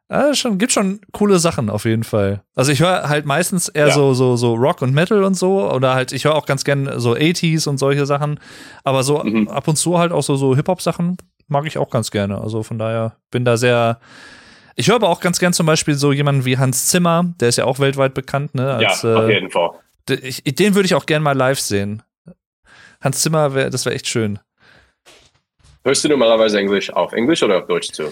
äh, 0.09 0.34
schon, 0.35 0.57
gibt 0.57 0.71
schon 0.71 1.01
coole 1.11 1.38
Sachen 1.38 1.69
auf 1.69 1.84
jeden 1.84 2.03
Fall. 2.03 2.41
Also 2.55 2.71
ich 2.71 2.79
höre 2.79 3.09
halt 3.09 3.25
meistens 3.25 3.67
eher 3.67 3.88
ja. 3.88 3.93
so, 3.93 4.13
so, 4.13 4.38
so 4.38 4.53
Rock 4.53 4.81
und 4.81 4.93
Metal 4.93 5.23
und 5.23 5.34
so. 5.34 5.69
Oder 5.69 5.95
halt, 5.95 6.13
ich 6.13 6.23
höre 6.25 6.35
auch 6.35 6.45
ganz 6.45 6.63
gern 6.63 6.99
so 6.99 7.13
80s 7.13 7.67
und 7.67 7.77
solche 7.77 8.05
Sachen. 8.05 8.39
Aber 8.84 9.03
so 9.03 9.21
mhm. 9.21 9.49
ab 9.49 9.67
und 9.67 9.75
zu 9.75 9.99
halt 9.99 10.13
auch 10.13 10.23
so, 10.23 10.35
so 10.38 10.55
Hip-Hop-Sachen 10.55 11.17
mag 11.47 11.65
ich 11.65 11.77
auch 11.77 11.89
ganz 11.89 12.11
gerne. 12.11 12.39
Also 12.39 12.63
von 12.63 12.79
daher 12.79 13.17
bin 13.31 13.43
da 13.43 13.57
sehr. 13.57 13.99
Ich 14.75 14.88
höre 14.88 14.95
aber 14.95 15.09
auch 15.09 15.19
ganz 15.19 15.39
gern 15.39 15.53
zum 15.53 15.65
Beispiel 15.65 15.95
so 15.95 16.13
jemanden 16.13 16.45
wie 16.45 16.57
Hans 16.57 16.88
Zimmer, 16.88 17.34
der 17.39 17.49
ist 17.49 17.57
ja 17.57 17.65
auch 17.65 17.79
weltweit 17.79 18.13
bekannt, 18.13 18.55
ne? 18.55 18.75
Als, 18.75 19.01
ja, 19.01 19.15
auf 19.15 19.29
äh, 19.29 19.34
jeden 19.34 19.49
Fall. 19.49 19.71
Ich, 20.21 20.43
den 20.43 20.75
würde 20.75 20.85
ich 20.85 20.95
auch 20.95 21.05
gern 21.05 21.23
mal 21.23 21.35
live 21.35 21.59
sehen. 21.59 22.03
Hans 23.01 23.21
Zimmer, 23.21 23.53
wär, 23.55 23.69
das 23.69 23.85
wäre 23.85 23.95
echt 23.95 24.07
schön. 24.07 24.39
Hörst 25.88 26.03
du 26.03 26.09
normalerweise 26.09 26.59
Englisch 26.59 26.91
auf 26.91 27.14
Englisch 27.14 27.41
oder 27.43 27.59
auf 27.59 27.68
Deutsch 27.68 27.93
zu? 27.93 28.11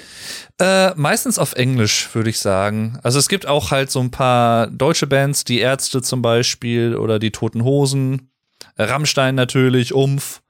Äh, 0.61 0.95
meistens 0.95 1.37
auf 1.37 1.55
Englisch, 1.55 2.07
würde 2.15 2.29
ich 2.29 2.39
sagen. 2.39 2.97
Also 3.03 3.19
es 3.19 3.27
gibt 3.27 3.45
auch 3.47 3.71
halt 3.71 3.91
so 3.91 3.99
ein 3.99 4.11
paar 4.11 4.67
deutsche 4.67 5.07
Bands, 5.07 5.43
die 5.43 5.59
Ärzte 5.59 6.01
zum 6.01 6.21
Beispiel 6.21 6.95
oder 6.95 7.19
die 7.19 7.31
Toten 7.31 7.65
Hosen, 7.65 8.31
Rammstein 8.77 9.35
natürlich, 9.35 9.93
Umf, 9.93 10.41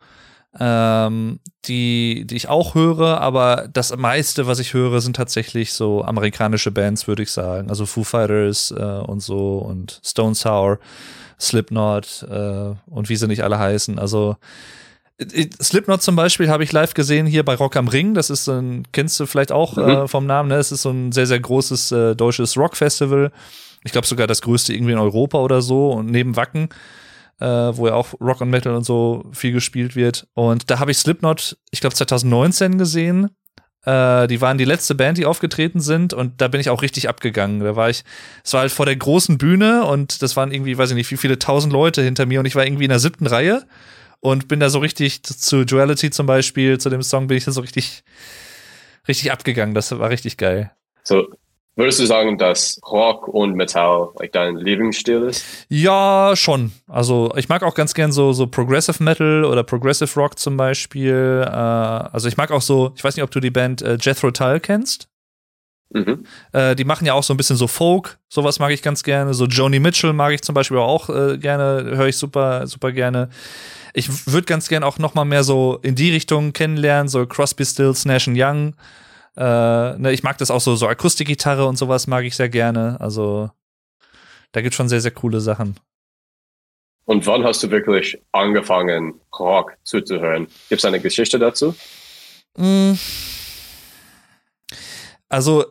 ähm, 0.60 1.40
die, 1.66 2.28
die 2.28 2.36
ich 2.36 2.48
auch 2.48 2.76
höre, 2.76 3.20
aber 3.22 3.70
das 3.74 3.98
meiste, 3.98 4.46
was 4.46 4.60
ich 4.60 4.76
höre, 4.76 5.02
sind 5.02 5.16
tatsächlich 5.16 5.74
so 5.74 6.04
amerikanische 6.04 6.70
Bands, 6.70 7.08
würde 7.08 7.24
ich 7.24 7.32
sagen. 7.32 7.72
Also 7.72 7.88
Foo 7.88 8.04
Fighters 8.04 8.70
äh, 8.70 8.84
und 8.84 9.22
so 9.22 9.58
und 9.58 10.00
Stone 10.06 10.36
Sour, 10.36 10.78
Slipknot 11.40 12.28
äh, 12.30 12.76
und 12.86 13.10
wie 13.10 13.16
sie 13.16 13.28
nicht 13.28 13.44
alle 13.44 13.58
heißen. 13.58 13.98
Also 13.98 14.36
Slipknot 15.62 16.02
zum 16.02 16.18
Beispiel 16.18 16.50
habe 16.50 16.64
ich 16.64 16.74
live 16.74 16.94
gesehen 16.94 17.26
hier 17.26 17.46
bei 17.46 17.56
Rock 17.56 17.78
am 17.78 17.88
Ring. 17.88 18.14
Das 18.14 18.30
ist 18.30 18.50
ein, 18.50 18.84
kennst 18.92 19.20
du 19.20 19.26
vielleicht 19.26 19.52
auch 19.52 19.78
mhm. 19.78 19.84
äh, 19.84 20.08
vom 20.08 20.26
Namen, 20.26 20.50
ne? 20.50 20.56
Es 20.56 20.72
ist 20.72 20.82
so 20.82 20.92
ein 20.92 21.12
sehr, 21.14 21.26
sehr 21.26 21.40
großes 21.40 21.92
äh, 21.92 22.16
deutsches 22.16 22.58
Rockfestival. 22.58 23.32
Ich 23.84 23.92
glaube 23.94 24.08
sogar 24.08 24.28
das 24.28 24.42
größte 24.42 24.74
irgendwie 24.74 24.92
in 24.92 25.00
Europa 25.00 25.38
oder 25.38 25.62
so 25.62 25.92
und 25.92 26.08
neben 26.08 26.36
Wacken, 26.36 26.70
äh, 27.40 27.46
wo 27.46 27.88
ja 27.88 27.94
auch 27.94 28.14
Rock 28.20 28.42
und 28.42 28.50
Metal 28.50 28.76
und 28.76 28.84
so 28.84 29.24
viel 29.32 29.54
gespielt 29.54 29.96
wird. 29.96 30.28
Und 30.34 30.70
da 30.70 30.80
habe 30.80 30.92
ich 30.92 30.98
Slipknot, 30.98 31.58
ich 31.72 31.80
glaube 31.80 31.96
2019 31.96 32.78
gesehen. 32.78 33.30
Äh, 33.86 34.28
die 34.28 34.42
waren 34.42 34.58
die 34.58 34.66
letzte 34.66 34.96
Band, 34.96 35.18
die 35.18 35.26
aufgetreten 35.26 35.80
sind 35.80 36.14
und 36.14 36.42
da 36.42 36.50
bin 36.50 36.60
ich 36.60 36.70
auch 36.70 36.82
richtig 36.82 37.08
abgegangen. 37.08 37.62
Da 37.62 37.78
war 37.78 37.90
ich, 37.90 38.04
es 38.44 38.52
war 38.52 38.62
halt 38.62 38.72
vor 38.72 38.86
der 38.86 38.98
großen 38.98 39.38
Bühne 39.38 39.86
und 39.86 40.22
das 40.22 40.36
waren 40.36 40.52
irgendwie, 40.52 40.78
weiß 40.78 40.90
ich 40.90 40.96
nicht, 40.96 41.12
wie 41.12 41.18
viele 41.18 41.40
tausend 41.40 41.72
Leute 41.72 42.02
hinter 42.02 42.26
mir 42.26 42.42
und 42.42 42.48
ich 42.48 42.56
war 42.56 42.66
irgendwie 42.66 42.86
in 42.86 42.90
der 42.90 43.00
siebten 43.00 43.28
Reihe 43.28 43.66
und 44.20 44.48
bin 44.48 44.60
da 44.60 44.70
so 44.70 44.80
richtig 44.80 45.24
zu 45.24 45.66
Duality 45.66 46.10
zum 46.10 46.26
Beispiel, 46.26 46.78
zu 46.80 46.90
dem 46.90 47.02
Song 47.02 47.28
bin 47.28 47.38
ich 47.38 47.46
da 47.46 47.52
so 47.52 47.62
richtig, 47.62 48.04
richtig 49.08 49.32
abgegangen. 49.32 49.76
Das 49.76 49.98
war 49.98 50.10
richtig 50.10 50.38
geil. 50.38 50.72
So, 51.04 51.28
würdest 51.76 52.00
du 52.00 52.06
sagen, 52.06 52.38
dass 52.38 52.80
Rock 52.90 53.28
und 53.28 53.56
Metal 53.56 54.10
like 54.20 54.32
dein 54.32 54.56
Lieblingsstil 54.56 55.24
ist? 55.24 55.46
Ja, 55.70 56.34
schon. 56.36 56.72
Also 56.88 57.34
ich 57.36 57.50
mag 57.50 57.64
auch 57.64 57.76
ganz 57.76 57.94
gern 57.94 58.12
so, 58.12 58.34
so 58.34 58.48
Progressive 58.48 59.04
Metal 59.04 59.44
oder 59.44 59.64
Progressive 59.64 60.20
Rock 60.20 60.40
zum 60.40 60.58
Beispiel. 60.58 61.44
Äh, 61.46 61.50
also 61.50 62.28
ich 62.28 62.38
mag 62.38 62.52
auch 62.52 62.62
so, 62.62 62.94
ich 62.96 63.04
weiß 63.04 63.16
nicht, 63.16 63.24
ob 63.24 63.32
du 63.32 63.40
die 63.40 63.52
Band 63.52 63.82
äh, 63.82 63.98
Jethro 64.00 64.32
Tull 64.32 64.60
kennst. 64.60 65.08
Mhm. 65.94 66.26
Äh, 66.52 66.76
die 66.76 66.84
machen 66.84 67.06
ja 67.06 67.14
auch 67.14 67.24
so 67.24 67.34
ein 67.34 67.38
bisschen 67.38 67.58
so 67.58 67.68
Folk, 67.68 68.18
sowas 68.28 68.60
mag 68.60 68.72
ich 68.72 68.82
ganz 68.82 69.04
gerne. 69.04 69.34
So 69.34 69.46
Joni 69.46 69.80
Mitchell 69.80 70.14
mag 70.14 70.34
ich 70.34 70.42
zum 70.42 70.56
Beispiel 70.56 70.78
auch 70.78 71.10
äh, 71.10 71.38
gerne, 71.38 71.96
höre 71.96 72.08
ich 72.08 72.18
super, 72.18 72.68
super 72.68 72.92
gerne 72.92 73.30
ich 73.96 74.28
würde 74.28 74.46
ganz 74.46 74.68
gern 74.68 74.84
auch 74.84 75.00
noch 75.00 75.14
mal 75.14 75.26
mehr 75.26 75.44
so 75.44 75.80
in 75.82 75.96
die 75.96 76.12
Richtung 76.12 76.52
kennenlernen, 76.52 77.08
so 77.08 77.26
Crosby, 77.26 77.66
Stills, 77.66 78.04
Nash 78.04 78.28
Young. 78.28 78.76
Äh, 79.38 79.42
ne, 79.98 80.12
ich 80.12 80.22
mag 80.22 80.38
das 80.38 80.52
auch 80.52 80.60
so, 80.60 80.76
so 80.76 80.88
Akustikgitarre 80.88 81.66
und 81.66 81.78
sowas 81.78 82.06
mag 82.06 82.26
ich 82.26 82.36
sehr 82.36 82.50
gerne. 82.50 82.98
Also 83.00 83.50
da 84.52 84.62
gibt 84.62 84.76
schon 84.76 84.90
sehr, 84.90 85.00
sehr 85.00 85.12
coole 85.12 85.40
Sachen. 85.40 85.80
Und 87.06 87.26
wann 87.26 87.44
hast 87.46 87.64
du 87.64 87.72
wirklich 87.72 88.22
angefangen, 88.34 89.22
Rock 89.38 89.78
zuzuhören? 89.84 90.48
Gibt 90.70 90.80
es 90.80 90.86
eine 90.86 91.00
Geschichte 91.00 91.40
dazu? 91.40 91.74
Mm. 92.58 92.94
Also 95.30 95.66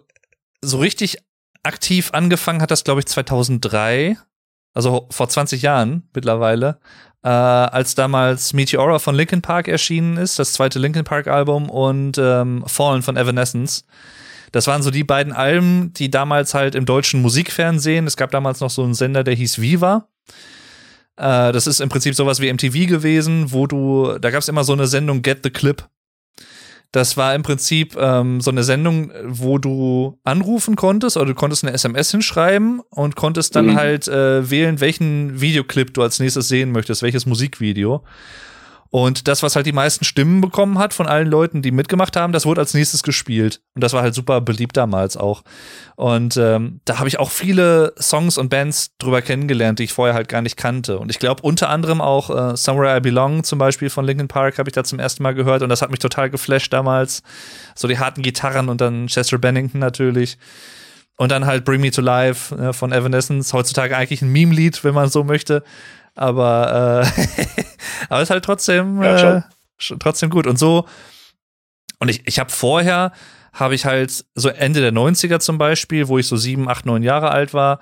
so 0.63 0.79
richtig 0.79 1.19
aktiv 1.63 2.11
angefangen 2.13 2.63
hat 2.63 2.71
das, 2.71 2.85
glaube 2.85 3.01
ich, 3.01 3.07
2003. 3.07 4.17
Also 4.73 5.09
vor 5.11 5.29
20 5.29 5.61
Jahren 5.63 6.09
mittlerweile 6.15 6.81
äh, 7.25 7.29
als 7.29 7.95
damals 7.95 8.53
Meteora 8.53 8.99
von 8.99 9.15
Linkin 9.15 9.41
Park 9.41 9.67
erschienen 9.67 10.19
ist, 10.19 10.39
das 10.39 10.53
zweite 10.53 10.79
Linkin 10.79 11.05
Park 11.05 11.27
Album 11.27 11.71
und 11.71 12.19
ähm, 12.19 12.63
Fallen 12.67 13.03
von 13.03 13.17
Evanescence. 13.17 13.87
Das 14.53 14.67
waren 14.67 14.83
so 14.83 14.91
die 14.91 15.05
beiden 15.05 15.33
Alben, 15.33 15.93
die 15.95 16.11
damals 16.11 16.53
halt 16.53 16.75
im 16.75 16.85
deutschen 16.85 17.23
Musikfernsehen, 17.23 18.07
es 18.07 18.17
gab 18.17 18.31
damals 18.31 18.61
noch 18.61 18.71
so 18.71 18.85
einen 18.85 18.95
Sender, 18.95 19.25
der 19.25 19.35
hieß 19.35 19.61
Viva. 19.61 20.07
Äh, 21.17 21.53
das 21.53 21.67
ist 21.67 21.81
im 21.81 21.89
Prinzip 21.89 22.15
sowas 22.15 22.41
wie 22.41 22.53
MTV 22.53 22.87
gewesen, 22.87 23.53
wo 23.53 23.67
du, 23.67 24.19
da 24.21 24.31
gab 24.31 24.43
es 24.43 24.49
immer 24.49 24.65
so 24.65 24.75
eine 24.75 24.87
Sendung 24.87 25.23
Get 25.23 25.41
the 25.45 25.51
Clip. 25.51 25.83
Das 26.95 27.17
war 27.17 27.35
im 27.35 27.43
Prinzip 27.43 27.97
ähm, 27.99 28.41
so 28.41 28.53
eine 28.53 28.63
Sendung, 28.63 29.11
wo 29.25 29.59
du 29.59 30.21
anrufen 30.23 30.77
konntest 30.77 31.17
oder 31.17 31.27
du 31.27 31.35
konntest 31.35 31.65
eine 31.65 31.73
SMS 31.73 32.13
hinschreiben 32.13 32.83
und 32.89 33.17
konntest 33.17 33.57
dann 33.57 33.67
mhm. 33.67 33.75
halt 33.75 34.07
äh, 34.07 34.49
wählen, 34.49 34.81
welchen 34.81 35.41
Videoclip 35.41 35.93
du 35.93 36.03
als 36.03 36.21
nächstes 36.21 36.47
sehen 36.47 36.71
möchtest, 36.71 37.03
welches 37.03 37.27
Musikvideo. 37.27 38.05
Und 38.95 39.27
das, 39.27 39.43
was 39.43 39.57
halt 39.57 39.67
die 39.67 39.73
meisten 39.73 40.05
Stimmen 40.05 40.41
bekommen 40.41 40.79
hat 40.79 40.95
von 40.95 41.09
allen 41.09 41.27
Leuten, 41.27 41.63
die 41.63 41.73
mitgemacht 41.73 42.15
haben, 42.15 42.33
das 42.33 42.47
wurde 42.47 42.61
als 42.61 42.75
nächstes 42.75 43.03
gespielt. 43.03 43.61
Und 43.75 43.83
das 43.83 43.93
war 43.93 44.03
halt 44.03 44.15
super 44.15 44.41
beliebt 44.41 44.77
damals 44.77 45.17
auch. 45.17 45.43
Und 45.97 46.37
ähm, 46.37 46.81
da 46.85 47.01
habe 47.01 47.09
ich 47.09 47.19
auch 47.19 47.33
viele 47.33 47.93
Songs 47.99 48.39
und 48.39 48.51
Bands 48.51 48.97
drüber 48.99 49.21
kennengelernt, 49.21 49.81
die 49.81 49.83
ich 49.83 49.93
vorher 49.93 50.15
halt 50.15 50.29
gar 50.29 50.43
nicht 50.43 50.57
kannte. 50.57 51.01
Und 51.01 51.11
ich 51.11 51.19
glaube 51.19 51.43
unter 51.43 51.71
anderem 51.71 52.01
auch 52.01 52.31
äh, 52.31 52.57
Somewhere 52.57 52.97
I 52.97 53.01
Belong 53.01 53.43
zum 53.43 53.59
Beispiel 53.59 53.91
von 53.91 54.05
Linkin 54.05 54.29
Park 54.29 54.59
habe 54.59 54.69
ich 54.69 54.75
da 54.75 54.85
zum 54.85 55.01
ersten 55.01 55.25
Mal 55.25 55.35
gehört 55.35 55.63
und 55.63 55.71
das 55.71 55.83
hat 55.83 55.91
mich 55.91 55.99
total 55.99 56.31
geflasht 56.31 56.73
damals. 56.73 57.25
So 57.75 57.89
die 57.89 57.99
harten 57.99 58.23
Gitarren 58.23 58.69
und 58.69 58.81
dann 58.81 59.09
Chester 59.09 59.39
Bennington 59.39 59.81
natürlich. 59.81 60.39
Und 61.17 61.33
dann 61.33 61.47
halt 61.47 61.65
Bring 61.65 61.81
Me 61.81 61.91
to 61.91 62.01
Life 62.01 62.55
äh, 62.55 62.73
von 62.73 62.93
Evanescence, 62.93 63.53
heutzutage 63.53 63.97
eigentlich 63.97 64.23
ein 64.23 64.31
Meme-Lied, 64.31 64.85
wenn 64.85 64.95
man 64.95 65.09
so 65.09 65.25
möchte. 65.25 65.65
Aber, 66.15 67.05
äh, 67.05 67.23
aber 68.09 68.23
ist 68.23 68.31
halt 68.31 68.45
trotzdem, 68.45 69.03
ja, 69.03 69.39
äh, 69.39 69.43
trotzdem 69.99 70.31
gut. 70.31 70.47
Und 70.47 70.59
so, 70.59 70.87
und 71.99 72.09
ich, 72.09 72.27
ich 72.27 72.39
habe 72.39 72.51
vorher, 72.51 73.13
habe 73.53 73.75
ich 73.75 73.85
halt 73.85 74.25
so 74.35 74.49
Ende 74.49 74.81
der 74.81 74.93
90er 74.93 75.39
zum 75.39 75.59
Beispiel, 75.59 76.09
wo 76.09 76.19
ich 76.19 76.27
so 76.27 76.37
sieben, 76.37 76.69
acht, 76.69 76.87
neun 76.87 77.03
Jahre 77.03 77.31
alt 77.31 77.55
war, 77.55 77.79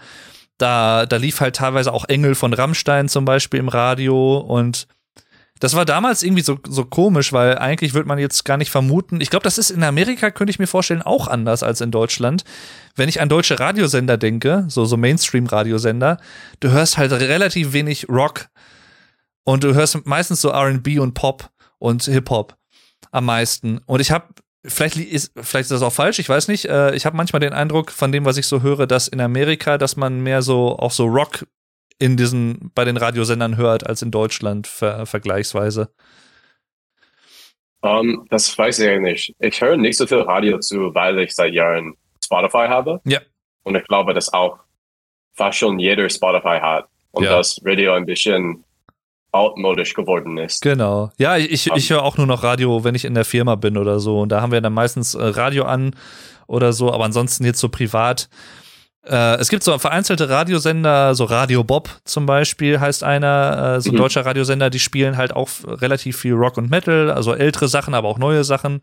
da, 0.58 1.06
da 1.06 1.16
lief 1.16 1.40
halt 1.40 1.56
teilweise 1.56 1.92
auch 1.92 2.04
Engel 2.04 2.34
von 2.34 2.52
Rammstein 2.52 3.08
zum 3.08 3.24
Beispiel 3.24 3.58
im 3.58 3.68
Radio 3.68 4.38
und 4.38 4.86
das 5.62 5.76
war 5.76 5.84
damals 5.84 6.24
irgendwie 6.24 6.42
so, 6.42 6.58
so 6.68 6.84
komisch, 6.84 7.32
weil 7.32 7.56
eigentlich 7.56 7.94
würde 7.94 8.08
man 8.08 8.18
jetzt 8.18 8.44
gar 8.44 8.56
nicht 8.56 8.72
vermuten. 8.72 9.20
Ich 9.20 9.30
glaube, 9.30 9.44
das 9.44 9.58
ist 9.58 9.70
in 9.70 9.84
Amerika, 9.84 10.32
könnte 10.32 10.50
ich 10.50 10.58
mir 10.58 10.66
vorstellen, 10.66 11.02
auch 11.02 11.28
anders 11.28 11.62
als 11.62 11.80
in 11.80 11.92
Deutschland. 11.92 12.42
Wenn 12.96 13.08
ich 13.08 13.20
an 13.20 13.28
deutsche 13.28 13.60
Radiosender 13.60 14.16
denke, 14.16 14.64
so, 14.66 14.84
so 14.86 14.96
Mainstream-Radiosender, 14.96 16.18
du 16.58 16.70
hörst 16.72 16.98
halt 16.98 17.12
relativ 17.12 17.72
wenig 17.74 18.08
Rock 18.08 18.48
und 19.44 19.62
du 19.62 19.72
hörst 19.72 20.04
meistens 20.04 20.40
so 20.40 20.50
RB 20.50 20.98
und 20.98 21.14
Pop 21.14 21.48
und 21.78 22.02
Hip-Hop 22.02 22.56
am 23.12 23.26
meisten. 23.26 23.78
Und 23.86 24.00
ich 24.00 24.10
habe 24.10 24.34
vielleicht 24.64 24.96
ist, 24.96 25.30
vielleicht 25.36 25.66
ist 25.66 25.70
das 25.70 25.82
auch 25.82 25.92
falsch, 25.92 26.18
ich 26.18 26.28
weiß 26.28 26.48
nicht. 26.48 26.64
Äh, 26.64 26.96
ich 26.96 27.06
habe 27.06 27.16
manchmal 27.16 27.38
den 27.38 27.52
Eindruck 27.52 27.92
von 27.92 28.10
dem, 28.10 28.24
was 28.24 28.36
ich 28.36 28.48
so 28.48 28.62
höre, 28.62 28.88
dass 28.88 29.06
in 29.06 29.20
Amerika, 29.20 29.78
dass 29.78 29.94
man 29.94 30.24
mehr 30.24 30.42
so 30.42 30.76
auch 30.76 30.90
so 30.90 31.04
Rock 31.04 31.46
in 32.02 32.16
diesen, 32.16 32.72
bei 32.74 32.84
den 32.84 32.96
Radiosendern 32.96 33.56
hört, 33.56 33.86
als 33.86 34.02
in 34.02 34.10
Deutschland 34.10 34.66
ver 34.66 35.06
vergleichsweise? 35.06 35.92
Um, 37.80 37.90
ähm, 37.90 38.26
das 38.28 38.56
weiß 38.58 38.80
ich 38.80 39.00
nicht. 39.00 39.34
Ich 39.38 39.60
höre 39.60 39.76
nicht 39.76 39.96
so 39.96 40.06
viel 40.06 40.20
Radio 40.20 40.58
zu, 40.58 40.94
weil 40.94 41.18
ich 41.20 41.32
seit 41.32 41.52
Jahren 41.52 41.94
Spotify 42.22 42.66
habe. 42.68 43.00
Ja. 43.04 43.20
Und 43.62 43.76
ich 43.76 43.84
glaube, 43.84 44.14
dass 44.14 44.32
auch 44.32 44.58
fast 45.34 45.58
schon 45.58 45.78
jeder 45.78 46.08
Spotify 46.08 46.58
hat. 46.60 46.88
Und 47.12 47.24
ja. 47.24 47.36
das 47.36 47.60
Radio 47.64 47.92
ein 47.92 48.06
bisschen 48.06 48.64
altmodisch 49.30 49.94
geworden 49.94 50.38
ist. 50.38 50.60
Genau. 50.60 51.10
Ja, 51.18 51.36
ich, 51.36 51.70
ich 51.70 51.90
höre 51.90 52.02
auch 52.02 52.16
nur 52.16 52.26
noch 52.26 52.42
Radio, 52.42 52.84
wenn 52.84 52.94
ich 52.94 53.04
in 53.04 53.14
der 53.14 53.24
Firma 53.24 53.54
bin 53.54 53.76
oder 53.76 54.00
so. 54.00 54.20
Und 54.20 54.30
da 54.30 54.40
haben 54.40 54.52
wir 54.52 54.60
dann 54.60 54.74
meistens 54.74 55.14
äh, 55.14 55.22
Radio 55.22 55.64
an 55.64 55.94
oder 56.46 56.72
so, 56.72 56.92
aber 56.92 57.04
ansonsten 57.04 57.44
jetzt 57.44 57.60
so 57.60 57.68
privat 57.68 58.28
äh, 59.04 59.36
es 59.36 59.48
gibt 59.48 59.62
so 59.64 59.76
vereinzelte 59.78 60.28
Radiosender, 60.28 61.14
so 61.14 61.24
Radio 61.24 61.64
Bob 61.64 61.90
zum 62.04 62.26
Beispiel 62.26 62.78
heißt 62.78 63.02
einer, 63.02 63.76
äh, 63.76 63.80
so 63.80 63.90
ein 63.90 63.94
mhm. 63.94 63.98
deutscher 63.98 64.24
Radiosender, 64.24 64.70
die 64.70 64.78
spielen 64.78 65.16
halt 65.16 65.34
auch 65.34 65.48
relativ 65.66 66.18
viel 66.18 66.34
Rock 66.34 66.56
und 66.56 66.70
Metal, 66.70 67.10
also 67.10 67.34
ältere 67.34 67.68
Sachen, 67.68 67.94
aber 67.94 68.08
auch 68.08 68.18
neue 68.18 68.44
Sachen. 68.44 68.80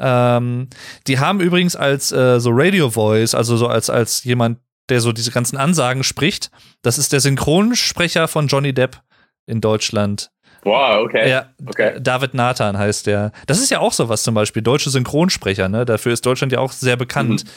Ähm, 0.00 0.68
die 1.06 1.20
haben 1.20 1.40
übrigens 1.40 1.76
als 1.76 2.10
äh, 2.10 2.40
so 2.40 2.50
Radio 2.52 2.90
Voice, 2.90 3.34
also 3.34 3.56
so 3.56 3.68
als, 3.68 3.90
als 3.90 4.24
jemand, 4.24 4.58
der 4.88 5.00
so 5.00 5.12
diese 5.12 5.30
ganzen 5.30 5.56
Ansagen 5.56 6.02
spricht, 6.02 6.50
das 6.82 6.98
ist 6.98 7.12
der 7.12 7.20
Synchronsprecher 7.20 8.26
von 8.26 8.48
Johnny 8.48 8.72
Depp 8.72 9.00
in 9.46 9.60
Deutschland. 9.60 10.30
Wow, 10.64 11.04
okay. 11.04 11.30
Ja, 11.30 11.46
okay. 11.66 11.98
David 12.00 12.34
Nathan 12.34 12.76
heißt 12.76 13.06
der. 13.06 13.32
Das 13.46 13.60
ist 13.60 13.70
ja 13.70 13.80
auch 13.80 13.92
sowas 13.92 14.22
zum 14.22 14.34
Beispiel, 14.34 14.62
deutsche 14.62 14.90
Synchronsprecher, 14.90 15.68
ne? 15.68 15.84
Dafür 15.84 16.12
ist 16.12 16.24
Deutschland 16.24 16.52
ja 16.52 16.58
auch 16.58 16.72
sehr 16.72 16.96
bekannt. 16.96 17.44
Mhm. 17.44 17.50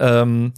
Ähm, 0.00 0.52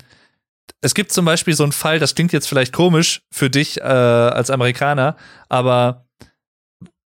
es 0.81 0.95
gibt 0.95 1.13
zum 1.13 1.25
Beispiel 1.25 1.55
so 1.55 1.63
einen 1.63 1.73
Fall, 1.73 1.99
das 1.99 2.15
klingt 2.15 2.33
jetzt 2.33 2.49
vielleicht 2.49 2.73
komisch 2.73 3.23
für 3.31 3.51
dich 3.51 3.79
äh, 3.79 3.83
als 3.83 4.51
Amerikaner, 4.51 5.17
aber 5.49 6.07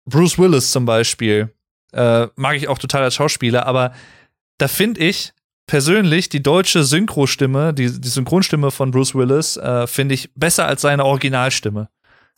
Bruce 0.06 0.38
Willis 0.38 0.72
zum 0.72 0.86
Beispiel 0.86 1.54
äh, 1.94 2.28
mag 2.36 2.56
ich 2.56 2.68
auch 2.68 2.78
total 2.78 3.04
als 3.04 3.16
Schauspieler, 3.16 3.66
aber 3.66 3.94
da 4.58 4.68
finde 4.68 5.02
ich 5.02 5.34
persönlich 5.68 6.30
die 6.30 6.44
deutsche 6.44 6.84
Synchrostimme, 6.84 7.74
die, 7.74 8.00
die 8.00 8.10
Synchronstimme 8.10 8.72
von 8.72 8.92
Bruce 8.92 9.16
Willis, 9.16 9.58
äh, 9.58 9.88
finde 9.88 10.16
ich 10.16 10.34
besser 10.36 10.68
als 10.68 10.82
seine 10.82 11.06
Originalstimme. 11.06 11.90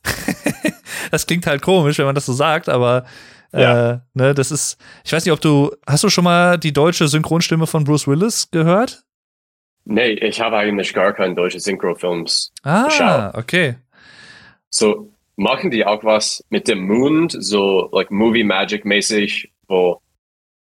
das 1.12 1.26
klingt 1.26 1.48
halt 1.48 1.62
komisch, 1.62 1.98
wenn 1.98 2.06
man 2.06 2.16
das 2.16 2.26
so 2.26 2.34
sagt, 2.34 2.70
aber 2.70 3.06
äh, 3.52 3.62
ja. 3.62 4.02
ne, 4.14 4.34
das 4.34 4.52
ist, 4.52 4.78
ich 5.04 5.14
weiß 5.14 5.26
nicht, 5.26 5.32
ob 5.32 5.42
du, 5.42 5.72
hast 5.88 6.04
du 6.04 6.10
schon 6.10 6.24
mal 6.24 6.58
die 6.58 6.74
deutsche 6.74 7.08
Synchronstimme 7.08 7.68
von 7.68 7.84
Bruce 7.84 8.08
Willis 8.08 8.50
gehört? 8.52 9.04
Nee, 9.86 10.12
ich 10.12 10.40
habe 10.40 10.58
eigentlich 10.58 10.94
gar 10.94 11.14
keine 11.14 11.36
deutsche 11.36 11.60
Synchrofilms 11.60 12.52
ah, 12.64 12.86
geschaut. 12.86 13.36
okay. 13.36 13.76
So, 14.70 15.14
machen 15.36 15.72
die 15.72 15.86
auch 15.86 16.04
was 16.04 16.44
mit 16.50 16.68
dem 16.68 16.88
Mund, 16.88 17.36
so 17.38 17.90
like 17.92 18.12
Movie 18.12 18.44
Magic 18.44 18.86
mäßig, 18.86 19.52
wo 19.68 20.02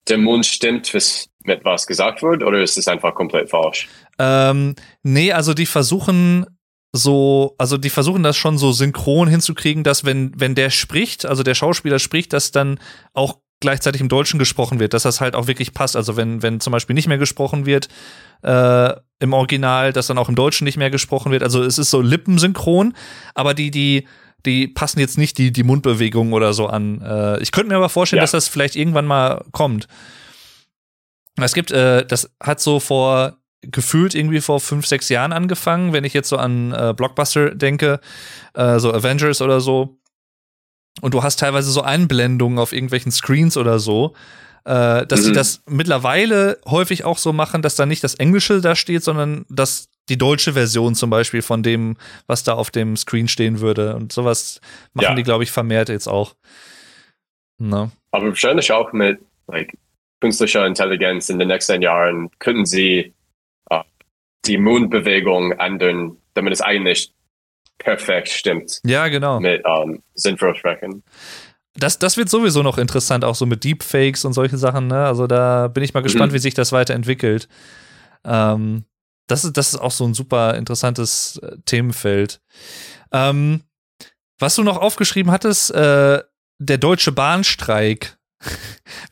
der 0.08 0.18
Mund 0.18 0.44
stimmt, 0.46 0.92
was 0.94 1.28
mit 1.44 1.64
was 1.64 1.86
gesagt 1.86 2.22
wird, 2.22 2.42
oder 2.42 2.60
ist 2.60 2.78
es 2.78 2.88
einfach 2.88 3.14
komplett 3.14 3.50
falsch? 3.50 3.88
Ähm, 4.18 4.74
nee, 5.02 5.32
also 5.32 5.54
die 5.54 5.66
versuchen 5.66 6.46
so, 6.92 7.54
also 7.58 7.78
die 7.78 7.90
versuchen 7.90 8.22
das 8.22 8.36
schon 8.36 8.58
so 8.58 8.72
synchron 8.72 9.28
hinzukriegen, 9.28 9.82
dass 9.82 10.04
wenn, 10.04 10.32
wenn 10.38 10.54
der 10.54 10.70
spricht, 10.70 11.24
also 11.24 11.42
der 11.42 11.54
Schauspieler 11.54 11.98
spricht, 11.98 12.32
dass 12.32 12.52
dann 12.52 12.78
auch 13.14 13.38
gleichzeitig 13.62 14.02
im 14.02 14.10
Deutschen 14.10 14.38
gesprochen 14.38 14.78
wird, 14.78 14.92
dass 14.92 15.04
das 15.04 15.22
halt 15.22 15.34
auch 15.34 15.46
wirklich 15.46 15.72
passt. 15.72 15.96
Also 15.96 16.16
wenn, 16.18 16.42
wenn 16.42 16.60
zum 16.60 16.72
Beispiel 16.72 16.92
nicht 16.92 17.08
mehr 17.08 17.16
gesprochen 17.16 17.64
wird, 17.64 17.88
äh, 18.42 18.92
im 19.20 19.32
Original, 19.32 19.92
dass 19.94 20.08
dann 20.08 20.18
auch 20.18 20.28
im 20.28 20.34
Deutschen 20.34 20.64
nicht 20.64 20.76
mehr 20.76 20.90
gesprochen 20.90 21.32
wird. 21.32 21.42
Also 21.42 21.62
es 21.62 21.78
ist 21.78 21.90
so 21.90 22.02
lippensynchron, 22.02 22.94
aber 23.34 23.54
die, 23.54 23.70
die, 23.70 24.06
die 24.44 24.68
passen 24.68 25.00
jetzt 25.00 25.16
nicht 25.16 25.38
die, 25.38 25.52
die 25.52 25.62
Mundbewegungen 25.62 26.34
oder 26.34 26.52
so 26.52 26.66
an. 26.66 27.00
Äh, 27.00 27.40
ich 27.40 27.52
könnte 27.52 27.70
mir 27.70 27.76
aber 27.76 27.88
vorstellen, 27.88 28.18
ja. 28.18 28.24
dass 28.24 28.32
das 28.32 28.48
vielleicht 28.48 28.76
irgendwann 28.76 29.06
mal 29.06 29.44
kommt. 29.52 29.86
Es 31.40 31.54
gibt, 31.54 31.70
äh, 31.70 32.04
das 32.04 32.30
hat 32.40 32.60
so 32.60 32.80
vor 32.80 33.38
gefühlt 33.62 34.14
irgendwie 34.14 34.40
vor 34.40 34.60
fünf, 34.60 34.86
sechs 34.86 35.08
Jahren 35.08 35.32
angefangen, 35.32 35.92
wenn 35.92 36.04
ich 36.04 36.14
jetzt 36.14 36.28
so 36.28 36.36
an 36.36 36.72
äh, 36.72 36.92
Blockbuster 36.96 37.54
denke, 37.54 38.00
äh, 38.54 38.78
so 38.80 38.92
Avengers 38.92 39.40
oder 39.40 39.60
so. 39.60 39.98
Und 41.00 41.14
du 41.14 41.22
hast 41.22 41.40
teilweise 41.40 41.70
so 41.70 41.82
Einblendungen 41.82 42.58
auf 42.58 42.72
irgendwelchen 42.72 43.12
Screens 43.12 43.56
oder 43.56 43.78
so, 43.78 44.14
äh, 44.64 45.06
dass 45.06 45.22
mhm. 45.22 45.26
die 45.28 45.32
das 45.32 45.62
mittlerweile 45.68 46.58
häufig 46.66 47.04
auch 47.04 47.18
so 47.18 47.32
machen, 47.32 47.62
dass 47.62 47.76
da 47.76 47.86
nicht 47.86 48.04
das 48.04 48.14
Englische 48.14 48.60
da 48.60 48.76
steht, 48.76 49.02
sondern 49.02 49.44
dass 49.48 49.88
die 50.08 50.18
deutsche 50.18 50.52
Version 50.52 50.94
zum 50.94 51.10
Beispiel 51.10 51.42
von 51.42 51.62
dem, 51.62 51.96
was 52.26 52.44
da 52.44 52.54
auf 52.54 52.70
dem 52.70 52.96
Screen 52.96 53.28
stehen 53.28 53.60
würde. 53.60 53.96
Und 53.96 54.12
sowas 54.12 54.60
machen 54.92 55.10
ja. 55.10 55.14
die, 55.14 55.22
glaube 55.22 55.44
ich, 55.44 55.50
vermehrt 55.50 55.88
jetzt 55.88 56.08
auch. 56.08 56.34
No. 57.58 57.90
Aber 58.10 58.26
wahrscheinlich 58.26 58.70
auch 58.72 58.92
mit 58.92 59.20
like, 59.46 59.76
künstlicher 60.20 60.66
Intelligenz 60.66 61.28
in 61.28 61.38
den 61.38 61.48
nächsten 61.48 61.82
Jahren 61.82 62.30
könnten 62.38 62.66
sie 62.66 63.12
uh, 63.72 63.82
die 64.44 64.58
Mundbewegung 64.58 65.52
ändern, 65.52 66.16
damit 66.34 66.52
es 66.52 66.60
eigentlich 66.60 67.12
perfekt 67.82 68.28
stimmt. 68.28 68.80
Ja, 68.84 69.08
genau. 69.08 69.40
Mit 69.40 69.64
um, 69.64 70.02
sinnvoll 70.14 70.54
sprechen. 70.54 71.02
Das, 71.74 71.98
das 71.98 72.16
wird 72.16 72.28
sowieso 72.28 72.62
noch 72.62 72.78
interessant, 72.78 73.24
auch 73.24 73.34
so 73.34 73.46
mit 73.46 73.64
Deepfakes 73.64 74.24
und 74.24 74.34
solche 74.34 74.58
Sachen. 74.58 74.88
Ne? 74.88 75.06
Also 75.06 75.26
da 75.26 75.68
bin 75.68 75.82
ich 75.82 75.94
mal 75.94 76.02
gespannt, 76.02 76.32
mhm. 76.32 76.36
wie 76.36 76.40
sich 76.40 76.54
das 76.54 76.72
weiterentwickelt. 76.72 77.48
Ähm, 78.24 78.84
das, 79.26 79.44
ist, 79.44 79.56
das 79.56 79.72
ist 79.72 79.80
auch 79.80 79.90
so 79.90 80.04
ein 80.04 80.14
super 80.14 80.54
interessantes 80.54 81.38
äh, 81.42 81.56
Themenfeld. 81.64 82.40
Ähm, 83.10 83.62
was 84.38 84.56
du 84.56 84.62
noch 84.62 84.76
aufgeschrieben 84.76 85.32
hattest, 85.32 85.70
äh, 85.70 86.22
der 86.58 86.78
deutsche 86.78 87.12
Bahnstreik. 87.12 88.18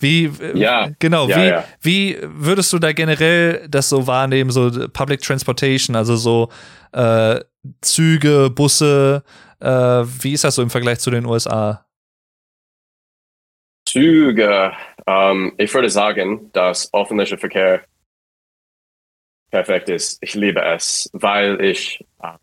Wie, 0.01 0.31
ja, 0.55 0.91
genau, 0.99 1.29
ja, 1.29 1.37
wie, 1.37 1.47
ja. 1.47 1.65
wie 1.81 2.19
würdest 2.23 2.73
du 2.73 2.81
da 2.81 2.93
generell 2.93 3.69
das 3.69 3.89
so 3.89 4.07
wahrnehmen, 4.07 4.51
so 4.51 4.89
Public 4.89 5.21
Transportation, 5.21 5.95
also 5.95 6.17
so 6.17 6.49
äh, 6.93 7.39
Züge, 7.81 8.51
Busse, 8.51 9.23
äh, 9.61 9.67
wie 9.67 10.33
ist 10.33 10.45
das 10.45 10.55
so 10.55 10.63
im 10.63 10.71
Vergleich 10.71 11.01
zu 11.01 11.11
den 11.11 11.27
USA? 11.27 11.87
Züge. 13.87 14.73
Ähm, 15.07 15.53
ich 15.59 15.73
würde 15.75 15.91
sagen, 15.91 16.51
dass 16.53 16.93
öffentlicher 16.95 17.39
Verkehr 17.39 17.85
perfekt 19.51 19.89
ist. 19.89 20.19
Ich 20.21 20.35
liebe 20.35 20.63
es, 20.63 21.11
weil 21.13 21.61
ich 21.61 22.05
äh, 22.23 22.39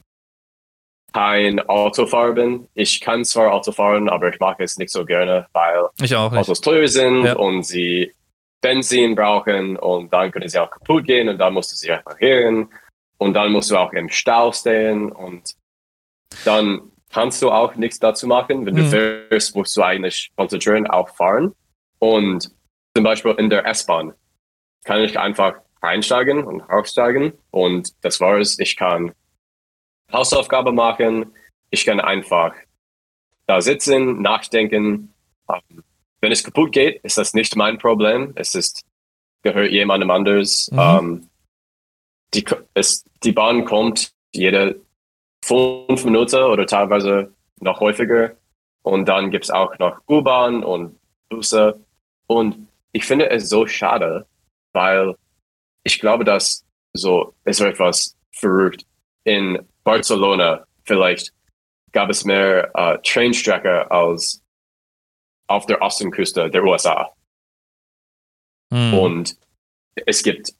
kein 1.13 1.59
Autofahrer 1.61 2.33
bin. 2.33 2.67
Ich 2.73 2.99
kann 2.99 3.23
zwar 3.23 3.53
Auto 3.53 3.71
fahren, 3.71 4.09
aber 4.09 4.29
ich 4.29 4.39
mag 4.39 4.59
es 4.59 4.77
nicht 4.77 4.91
so 4.91 5.05
gerne, 5.05 5.47
weil 5.53 5.87
Autos 6.13 6.61
teuer 6.61 6.87
sind 6.87 7.23
ja. 7.23 7.35
und 7.35 7.63
sie 7.63 8.13
Benzin 8.61 9.15
brauchen 9.15 9.77
und 9.77 10.11
dann 10.11 10.31
können 10.31 10.49
sie 10.49 10.59
auch 10.59 10.69
kaputt 10.69 11.05
gehen 11.05 11.29
und 11.29 11.37
dann 11.37 11.53
musst 11.53 11.71
du 11.71 11.75
sie 11.75 11.89
reparieren 11.89 12.69
und 13.17 13.33
dann 13.33 13.51
musst 13.51 13.71
du 13.71 13.77
auch 13.77 13.93
im 13.93 14.09
Stau 14.09 14.51
stehen 14.51 15.11
und 15.11 15.55
dann 16.45 16.91
kannst 17.09 17.41
du 17.41 17.51
auch 17.51 17.75
nichts 17.75 17.99
dazu 17.99 18.27
machen. 18.27 18.65
Wenn 18.65 18.75
mhm. 18.75 18.77
du 18.77 18.85
fährst, 19.29 19.55
musst 19.55 19.75
du 19.75 19.81
eigentlich 19.81 20.31
konzentrieren, 20.35 20.87
auch 20.87 21.09
fahren. 21.09 21.53
Und 21.99 22.51
zum 22.95 23.03
Beispiel 23.03 23.31
in 23.37 23.49
der 23.49 23.65
S-Bahn 23.65 24.13
kann 24.83 25.01
ich 25.01 25.17
einfach 25.17 25.55
einsteigen 25.81 26.43
und 26.43 26.61
aussteigen 26.61 27.33
und 27.51 27.93
das 28.03 28.19
war's. 28.19 28.57
Ich 28.59 28.75
kann 28.75 29.13
Hausaufgabe 30.11 30.71
machen. 30.71 31.33
Ich 31.69 31.85
kann 31.85 31.99
einfach 31.99 32.53
da 33.45 33.61
sitzen, 33.61 34.21
nachdenken. 34.21 35.13
Ähm, 35.49 35.83
wenn 36.21 36.31
es 36.31 36.43
kaputt 36.43 36.71
geht, 36.71 37.03
ist 37.03 37.17
das 37.17 37.33
nicht 37.33 37.55
mein 37.55 37.77
Problem. 37.77 38.33
Es 38.35 38.55
ist, 38.55 38.83
gehört 39.43 39.71
jemandem 39.71 40.09
anders. 40.09 40.69
Mhm. 40.71 40.79
Ähm, 40.79 41.29
die, 42.33 42.45
es, 42.73 43.05
die 43.23 43.31
Bahn 43.31 43.65
kommt 43.65 44.11
jede 44.33 44.79
fünf 45.43 46.03
Minuten 46.03 46.43
oder 46.43 46.65
teilweise 46.65 47.33
noch 47.59 47.79
häufiger. 47.79 48.35
Und 48.81 49.05
dann 49.05 49.31
gibt 49.31 49.45
es 49.45 49.51
auch 49.51 49.77
noch 49.79 50.01
U-Bahn 50.07 50.63
und 50.63 50.99
Busse. 51.29 51.83
Und 52.27 52.67
ich 52.91 53.05
finde 53.05 53.29
es 53.29 53.49
so 53.49 53.67
schade, 53.67 54.25
weil 54.73 55.15
ich 55.83 55.99
glaube, 55.99 56.23
dass 56.23 56.65
so, 56.93 57.33
es 57.43 57.59
war 57.59 57.67
etwas 57.67 58.17
verrückt. 58.31 58.85
In 59.23 59.59
Barcelona 59.83 60.65
vielleicht 60.83 61.33
gab 61.91 62.09
es 62.09 62.25
mehr 62.25 62.71
äh, 62.75 62.97
Trainstrecke 63.03 63.89
als 63.91 64.43
auf 65.47 65.65
der 65.65 65.81
Ostküste 65.81 66.49
der 66.49 66.63
USA. 66.63 67.13
Hm. 68.71 68.93
Und 68.93 69.37
es 70.05 70.23
gibt 70.23 70.53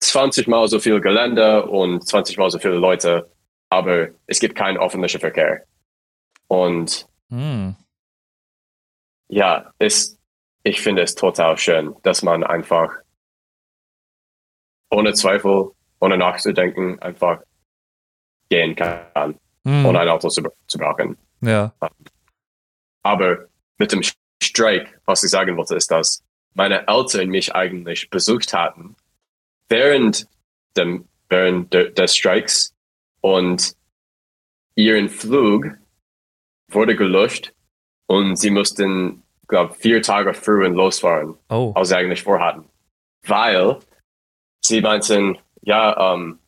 20 0.00 0.46
mal 0.48 0.68
so 0.68 0.78
viel 0.78 1.00
Gelände 1.00 1.66
und 1.66 2.06
20 2.06 2.38
mal 2.38 2.50
so 2.50 2.58
viele 2.58 2.74
Leute, 2.76 3.30
aber 3.70 4.08
es 4.26 4.40
gibt 4.40 4.54
keinen 4.54 4.78
öffentlichen 4.78 5.20
Verkehr. 5.20 5.64
Und 6.48 7.08
Hm. 7.30 7.74
ja, 9.28 9.72
es, 9.78 10.18
ich 10.62 10.80
finde 10.80 11.02
es 11.02 11.14
total 11.14 11.58
schön, 11.58 11.94
dass 12.02 12.22
man 12.22 12.44
einfach 12.44 12.94
ohne 14.90 15.12
Zweifel, 15.14 15.72
ohne 16.00 16.16
nachzudenken, 16.16 17.00
einfach 17.00 17.40
gehen 18.48 18.76
kann, 18.76 19.38
Hm. 19.66 19.86
ohne 19.86 20.00
ein 20.00 20.08
Auto 20.08 20.28
zu, 20.28 20.42
zu 20.68 20.78
brauchen. 20.78 21.16
Ja. 21.40 21.74
Aber 23.02 23.46
mit 23.78 23.92
dem 23.92 24.02
Streik, 24.42 25.00
was 25.06 25.24
ich 25.24 25.30
sagen 25.30 25.56
wollte, 25.56 25.74
ist, 25.74 25.90
dass 25.90 26.22
meine 26.54 26.86
Eltern 26.86 27.28
mich 27.28 27.54
eigentlich 27.54 28.08
besucht 28.10 28.52
hatten 28.52 28.96
während 29.68 30.28
dem, 30.76 31.08
während 31.28 31.72
de, 31.72 31.92
des 31.92 32.16
Streiks 32.16 32.74
und 33.20 33.74
ihren 34.74 35.08
Flug 35.08 35.66
wurde 36.70 36.96
gelöscht 36.96 37.52
und 38.06 38.36
sie 38.36 38.50
mussten, 38.50 39.22
glaube 39.48 39.74
vier 39.74 40.02
Tage 40.02 40.34
früher 40.34 40.68
losfahren, 40.68 41.36
Oh. 41.48 41.72
als 41.74 41.88
sie 41.88 41.96
eigentlich 41.96 42.22
vorhatten. 42.22 42.68
Weil 43.26 43.78
sie 44.60 44.80
meinten, 44.80 45.38
ja, 45.62 46.14
ähm, 46.14 46.38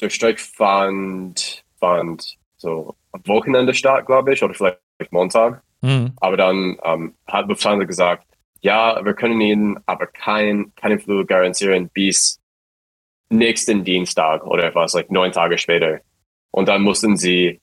der 0.00 0.10
Streik 0.10 0.38
fand, 0.38 1.64
fand 1.78 2.38
so 2.56 2.96
am 3.12 3.26
Wochenende 3.26 3.74
statt, 3.74 4.06
glaube 4.06 4.32
ich, 4.32 4.42
oder 4.42 4.54
vielleicht 4.54 4.80
Montag. 5.10 5.62
Hm. 5.82 6.12
Aber 6.20 6.36
dann 6.36 6.78
ähm, 6.82 7.16
hat 7.26 7.48
Lufthansa 7.48 7.84
gesagt, 7.84 8.26
ja, 8.60 9.04
wir 9.04 9.14
können 9.14 9.40
Ihnen 9.40 9.78
aber 9.86 10.06
kein, 10.06 10.72
keinen 10.74 10.98
Flug 10.98 11.28
garantieren 11.28 11.88
bis 11.90 12.40
nächsten 13.30 13.84
Dienstag 13.84 14.44
oder 14.44 14.64
etwas, 14.64 14.94
like 14.94 15.10
neun 15.10 15.32
Tage 15.32 15.58
später. 15.58 16.00
Und 16.50 16.68
dann 16.68 16.82
mussten 16.82 17.16
sie 17.16 17.60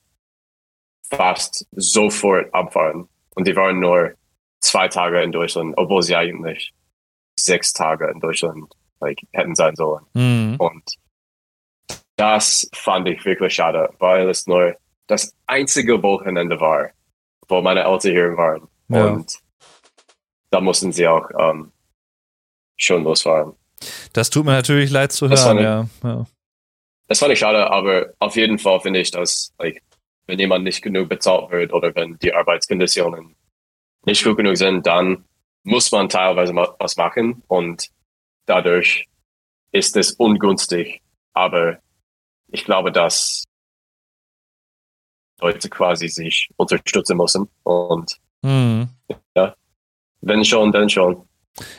fast 1.10 1.68
sofort 1.72 2.54
abfahren. 2.54 3.10
Und 3.36 3.48
die 3.48 3.56
waren 3.56 3.80
nur 3.80 4.14
zwei 4.62 4.88
Tage 4.88 5.22
in 5.22 5.32
Deutschland, 5.32 5.74
obwohl 5.78 6.02
sie 6.02 6.16
eigentlich 6.16 6.74
sechs 7.38 7.74
Tage 7.74 8.10
in 8.10 8.20
Deutschland 8.20 8.74
like, 9.02 9.20
hätten 9.32 9.56
sein 9.56 9.76
sollen. 9.76 10.06
Hm. 10.14 10.56
Und 10.58 10.84
das 12.16 12.70
fand 12.74 13.08
ich 13.10 13.26
wirklich 13.26 13.54
schade, 13.54 13.90
weil 14.00 14.30
es 14.30 14.48
nur 14.48 14.76
das 15.08 15.36
einzige 15.46 16.02
Wochenende 16.02 16.60
war, 16.60 16.90
wo 17.48 17.62
meine 17.62 17.82
Eltern 17.84 18.12
hier 18.12 18.38
waren. 18.38 18.68
Ja. 18.88 19.08
Und 19.08 19.40
da 20.56 20.62
mussten 20.62 20.94
sie 20.94 21.06
auch 21.06 21.30
ähm, 21.38 21.74
schon 22.78 23.04
losfahren. 23.04 23.58
Das 24.14 24.30
tut 24.30 24.46
mir 24.46 24.54
natürlich 24.54 24.90
leid 24.90 25.12
zu 25.12 25.28
Das 25.28 25.46
hören, 25.46 25.58
war 25.58 25.64
ja. 25.64 25.90
ja. 26.04 26.26
Das 27.10 27.20
fand 27.20 27.34
ich 27.34 27.40
schade, 27.40 27.70
aber 27.70 28.14
auf 28.20 28.38
jeden 28.38 28.58
Fall 28.58 28.80
finde 28.80 29.02
ich, 29.02 29.12
dass 29.12 29.54
like, 29.60 29.84
wenn 30.28 30.40
jemand 30.40 30.64
nicht 30.64 30.82
genug 30.82 31.10
bezahlt 31.10 31.52
wird 31.52 31.74
oder 31.74 31.94
wenn 31.94 32.18
die 32.20 32.34
Arbeitskonditionen 32.34 33.36
nicht 34.06 34.24
gut 34.24 34.38
genug 34.38 34.56
sind, 34.56 34.88
dann 34.88 35.26
muss 35.64 35.92
man 35.92 36.08
teilweise 36.08 36.54
ma- 36.54 36.74
was 36.80 36.96
machen 36.96 37.44
und 37.48 37.90
dadurch 38.46 39.10
ist 39.74 39.98
es 39.98 40.14
ungünstig. 40.14 41.02
Aber 41.34 41.80
ich 42.48 42.64
glaube, 42.64 42.94
dass 42.94 43.44
Leute 45.42 45.70
quasi 45.70 46.08
sich 46.08 46.50
unterstützen 46.56 47.18
müssen 47.18 47.50
und 47.64 48.18
Hm. 48.46 48.88
Wenn 50.26 50.44
schon, 50.44 50.72
dann 50.72 50.90
schon. 50.90 51.18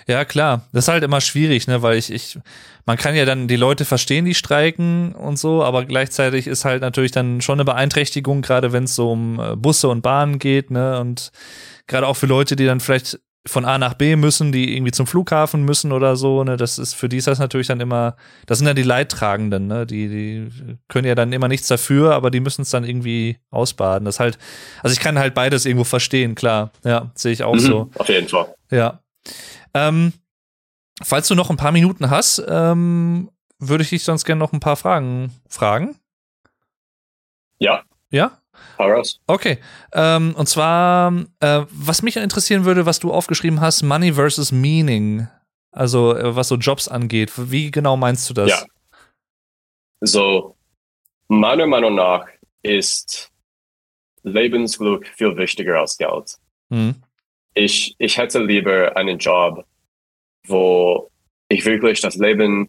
Ja, 0.07 0.25
klar. 0.25 0.69
Das 0.73 0.85
ist 0.85 0.89
halt 0.89 1.05
immer 1.05 1.21
schwierig, 1.21 1.67
ne, 1.67 1.83
weil 1.83 1.99
ich, 1.99 2.11
ich, 2.11 2.39
man 2.87 2.97
kann 2.97 3.15
ja 3.15 3.27
dann 3.27 3.47
die 3.47 3.57
Leute 3.57 3.85
verstehen, 3.85 4.25
die 4.25 4.35
streiken 4.35 5.15
und 5.15 5.39
so, 5.39 5.63
aber 5.63 5.85
gleichzeitig 5.85 6.47
ist 6.47 6.65
halt 6.65 6.81
natürlich 6.81 7.13
dann 7.13 7.43
schon 7.43 7.57
eine 7.57 7.67
Beeinträchtigung, 7.67 8.41
gerade 8.41 8.73
wenn 8.73 8.85
es 8.85 8.95
so 8.95 9.11
um 9.11 9.39
äh, 9.39 9.55
Busse 9.55 9.89
und 9.89 10.01
Bahnen 10.01 10.39
geht, 10.39 10.71
ne, 10.71 10.99
und 10.99 11.31
gerade 11.87 12.07
auch 12.07 12.17
für 12.17 12.27
Leute, 12.27 12.57
die 12.57 12.65
dann 12.65 12.81
vielleicht 12.81 13.21
von 13.47 13.65
A 13.65 13.79
nach 13.79 13.95
B 13.95 14.17
müssen, 14.17 14.53
die 14.53 14.77
irgendwie 14.77 14.93
zum 14.93 15.07
Flughafen 15.07 15.65
müssen 15.65 15.93
oder 15.93 16.17
so, 16.17 16.43
ne, 16.45 16.57
das 16.57 16.79
ist, 16.79 16.95
für 16.95 17.09
die 17.09 17.17
ist 17.19 17.27
das 17.27 17.39
natürlich 17.39 17.69
dann 17.69 17.81
immer, 17.81 18.17
das 18.47 18.59
sind 18.59 18.67
ja 18.67 18.75
die 18.75 18.83
Leidtragenden, 18.83 19.67
ne, 19.67 19.87
die, 19.87 20.09
die 20.09 20.79
können 20.89 21.07
ja 21.07 21.15
dann 21.15 21.33
immer 21.33 21.49
nichts 21.49 21.69
dafür, 21.69 22.15
aber 22.15 22.31
die 22.31 22.41
müssen 22.41 22.63
es 22.63 22.71
dann 22.71 22.85
irgendwie 22.85 23.39
ausbaden. 23.51 24.05
Das 24.05 24.19
halt, 24.21 24.39
also 24.83 24.93
ich 24.93 25.01
kann 25.01 25.19
halt 25.19 25.35
beides 25.35 25.65
irgendwo 25.65 25.85
verstehen, 25.85 26.35
klar, 26.35 26.71
ja, 26.85 27.11
sehe 27.15 27.33
ich 27.33 27.43
auch 27.45 27.55
Mhm, 27.55 27.61
so. 27.61 27.91
Auf 27.95 28.09
jeden 28.09 28.29
Fall. 28.29 28.55
Ja. 28.71 29.01
Ähm, 29.75 30.13
falls 31.03 31.29
du 31.29 31.35
noch 31.35 31.51
ein 31.51 31.57
paar 31.57 31.73
Minuten 31.73 32.11
hast, 32.11 32.43
ähm, 32.49 33.31
würde 33.59 33.83
ich 33.85 33.91
dich 33.91 34.05
sonst 34.05 34.25
gerne 34.25 34.41
noch 34.41 34.53
ein 34.53 34.61
paar 34.61 34.77
Fragen 34.77 35.33
fragen. 35.49 35.97
Ja, 37.59 37.83
Ja? 38.11 38.39
Hau 38.79 38.89
raus. 38.89 39.21
Okay. 39.27 39.59
Ähm, 39.93 40.35
und 40.37 40.49
zwar, 40.49 41.13
äh, 41.41 41.63
was 41.71 42.03
mich 42.03 42.17
interessieren 42.17 42.65
würde, 42.65 42.87
was 42.87 42.99
du 42.99 43.13
aufgeschrieben 43.13 43.61
hast, 43.61 43.83
Money 43.83 44.13
versus 44.13 44.53
Meaning. 44.53 45.29
Also, 45.73 46.17
äh, 46.17 46.35
was 46.35 46.49
so 46.49 46.57
Jobs 46.57 46.89
angeht. 46.89 47.33
Wie 47.37 47.71
genau 47.71 47.97
meinst 47.97 48.29
du 48.31 48.35
das? 48.35 48.51
Ja. 48.51 48.65
So, 50.01 50.57
meiner 51.29 51.67
Meinung 51.67 51.95
nach 51.95 52.27
ist 52.63 53.31
Lebensglück 54.23 55.07
viel 55.09 55.37
wichtiger 55.37 55.81
als 55.81 55.97
Geld. 55.97 56.37
Hm. 56.71 56.97
Ich, 57.55 57.95
ich 57.99 58.19
hätte 58.19 58.43
lieber 58.43 58.97
einen 58.97 59.19
Job, 59.19 59.65
wo 60.47 61.11
ich 61.49 61.65
wirklich 61.65 62.01
das 62.01 62.17
Leben 62.17 62.69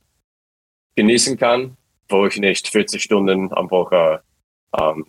genießen 0.95 1.37
kann, 1.37 1.77
wo 2.09 2.25
ich 2.25 2.37
nicht 2.37 2.67
40 2.67 3.01
Stunden 3.01 3.51
am 3.53 3.69
Woche 3.69 4.21
ähm, 4.77 5.05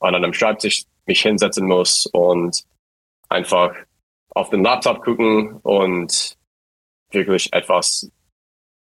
an 0.00 0.14
einem 0.14 0.32
Schreibtisch 0.32 0.84
mich 1.06 1.22
hinsetzen 1.22 1.66
muss 1.66 2.06
und 2.06 2.64
einfach 3.28 3.74
auf 4.30 4.50
den 4.50 4.62
Laptop 4.62 5.02
gucken 5.02 5.54
und 5.62 6.36
wirklich 7.10 7.52
etwas 7.52 8.10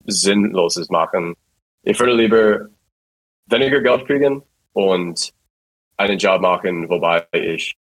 Sinnloses 0.06 0.90
machen. 0.90 1.34
Ich 1.82 1.98
würde 1.98 2.14
lieber 2.14 2.68
weniger 3.46 3.80
Geld 3.80 4.06
kriegen 4.06 4.42
und 4.72 5.32
einen 5.96 6.18
Job 6.18 6.40
machen, 6.40 6.88
wobei 6.88 7.26
ich 7.32 7.76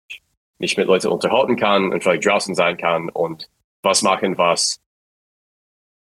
mich 0.58 0.76
mit 0.76 0.86
Leuten 0.86 1.08
unterhalten 1.08 1.56
kann 1.56 1.92
und 1.92 2.02
vielleicht 2.02 2.26
draußen 2.26 2.54
sein 2.54 2.76
kann 2.76 3.08
und 3.10 3.48
was 3.82 4.02
machen, 4.02 4.36
was 4.36 4.80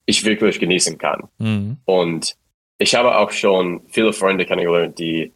ich 0.05 0.25
wirklich 0.25 0.59
genießen 0.59 0.97
kann. 0.97 1.29
Hm. 1.39 1.77
Und 1.85 2.35
ich 2.77 2.95
habe 2.95 3.17
auch 3.17 3.31
schon 3.31 3.87
viele 3.87 4.11
Freunde 4.11 4.45
kennengelernt, 4.45 4.99
die 4.99 5.33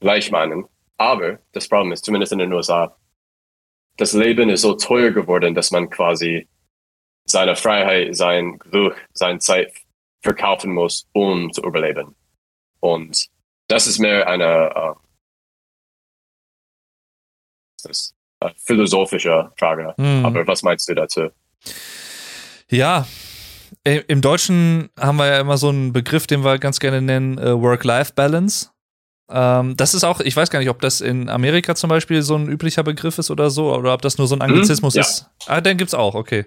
gleich 0.00 0.30
meinen. 0.30 0.66
Aber 0.98 1.38
das 1.52 1.68
Problem 1.68 1.92
ist, 1.92 2.04
zumindest 2.04 2.32
in 2.32 2.38
den 2.38 2.52
USA, 2.52 2.96
das 3.96 4.12
Leben 4.12 4.48
ist 4.50 4.62
so 4.62 4.74
teuer 4.74 5.10
geworden, 5.10 5.54
dass 5.54 5.70
man 5.70 5.90
quasi 5.90 6.48
seine 7.24 7.56
Freiheit, 7.56 8.14
sein 8.14 8.58
Glück, 8.58 8.96
seine 9.12 9.38
Zeit 9.38 9.72
verkaufen 10.22 10.72
muss, 10.72 11.08
um 11.12 11.52
zu 11.52 11.62
überleben. 11.62 12.14
Und 12.80 13.28
das 13.68 13.86
ist 13.86 13.98
mehr 13.98 14.28
eine 14.28 14.70
äh, 14.74 14.94
eine 18.40 18.54
philosophische 18.56 19.50
Frage. 19.58 19.94
Hm. 19.96 20.24
Aber 20.24 20.46
was 20.46 20.62
meinst 20.62 20.88
du 20.88 20.94
dazu? 20.94 21.28
Ja, 22.70 23.06
im 23.84 24.20
Deutschen 24.20 24.90
haben 24.98 25.16
wir 25.16 25.26
ja 25.26 25.40
immer 25.40 25.56
so 25.56 25.68
einen 25.68 25.92
Begriff, 25.92 26.26
den 26.26 26.44
wir 26.44 26.58
ganz 26.58 26.80
gerne 26.80 27.00
nennen, 27.00 27.38
äh, 27.38 27.60
Work-Life-Balance. 27.60 28.70
Ähm, 29.28 29.76
das 29.76 29.94
ist 29.94 30.04
auch, 30.04 30.20
ich 30.20 30.36
weiß 30.36 30.50
gar 30.50 30.60
nicht, 30.60 30.68
ob 30.68 30.80
das 30.80 31.00
in 31.00 31.28
Amerika 31.28 31.74
zum 31.74 31.90
Beispiel 31.90 32.22
so 32.22 32.36
ein 32.36 32.48
üblicher 32.48 32.84
Begriff 32.84 33.18
ist 33.18 33.30
oder 33.30 33.50
so, 33.50 33.74
oder 33.74 33.92
ob 33.92 34.02
das 34.02 34.18
nur 34.18 34.28
so 34.28 34.36
ein 34.36 34.42
Anglizismus 34.42 34.94
ja. 34.94 35.02
ist. 35.02 35.26
Ah, 35.46 35.60
den 35.60 35.76
gibt's 35.76 35.94
auch, 35.94 36.14
okay. 36.14 36.46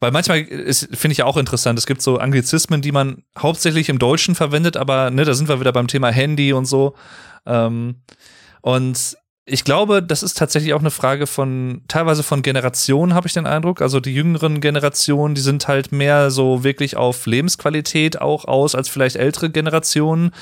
Weil 0.00 0.10
manchmal 0.10 0.40
ist, 0.40 0.88
finde 0.94 1.12
ich 1.12 1.18
ja 1.18 1.24
auch 1.24 1.38
interessant, 1.38 1.78
es 1.78 1.86
gibt 1.86 2.02
so 2.02 2.18
Anglizismen, 2.18 2.82
die 2.82 2.92
man 2.92 3.22
hauptsächlich 3.38 3.88
im 3.88 3.98
Deutschen 3.98 4.34
verwendet, 4.34 4.76
aber 4.76 5.10
ne, 5.10 5.24
da 5.24 5.32
sind 5.32 5.48
wir 5.48 5.60
wieder 5.60 5.72
beim 5.72 5.88
Thema 5.88 6.10
Handy 6.10 6.52
und 6.52 6.66
so. 6.66 6.94
Ähm, 7.46 8.02
und 8.60 9.16
ich 9.50 9.64
glaube, 9.64 10.02
das 10.02 10.22
ist 10.22 10.36
tatsächlich 10.36 10.74
auch 10.74 10.80
eine 10.80 10.90
Frage 10.90 11.26
von, 11.26 11.80
teilweise 11.88 12.22
von 12.22 12.42
Generationen, 12.42 13.14
habe 13.14 13.26
ich 13.26 13.32
den 13.32 13.46
Eindruck. 13.46 13.80
Also 13.80 14.00
die 14.00 14.14
jüngeren 14.14 14.60
Generationen, 14.60 15.34
die 15.34 15.40
sind 15.40 15.66
halt 15.66 15.90
mehr 15.90 16.30
so 16.30 16.62
wirklich 16.64 16.98
auf 16.98 17.24
Lebensqualität 17.24 18.20
auch 18.20 18.44
aus 18.44 18.74
als 18.74 18.90
vielleicht 18.90 19.16
ältere 19.16 19.48
Generationen. 19.48 20.32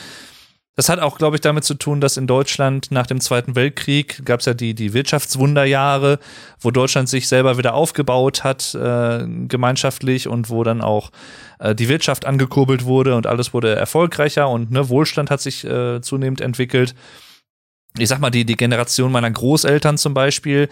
Das 0.76 0.90
hat 0.90 1.00
auch, 1.00 1.16
glaube 1.16 1.36
ich, 1.36 1.40
damit 1.40 1.64
zu 1.64 1.72
tun, 1.72 2.02
dass 2.02 2.18
in 2.18 2.26
Deutschland 2.26 2.90
nach 2.90 3.06
dem 3.06 3.18
Zweiten 3.20 3.56
Weltkrieg 3.56 4.26
gab 4.26 4.40
es 4.40 4.46
ja 4.46 4.52
die, 4.52 4.74
die 4.74 4.92
Wirtschaftswunderjahre, 4.92 6.18
wo 6.60 6.70
Deutschland 6.70 7.08
sich 7.08 7.28
selber 7.28 7.56
wieder 7.56 7.72
aufgebaut 7.72 8.44
hat, 8.44 8.74
äh, 8.74 9.26
gemeinschaftlich 9.48 10.28
und 10.28 10.50
wo 10.50 10.64
dann 10.64 10.82
auch 10.82 11.10
äh, 11.60 11.74
die 11.74 11.88
Wirtschaft 11.88 12.26
angekurbelt 12.26 12.84
wurde 12.84 13.16
und 13.16 13.26
alles 13.26 13.54
wurde 13.54 13.74
erfolgreicher 13.74 14.50
und 14.50 14.70
ne, 14.70 14.90
Wohlstand 14.90 15.30
hat 15.30 15.40
sich 15.40 15.64
äh, 15.64 16.02
zunehmend 16.02 16.42
entwickelt 16.42 16.94
ich 17.98 18.08
sag 18.08 18.20
mal, 18.20 18.30
die, 18.30 18.44
die 18.44 18.56
Generation 18.56 19.12
meiner 19.12 19.30
Großeltern 19.30 19.98
zum 19.98 20.14
Beispiel, 20.14 20.68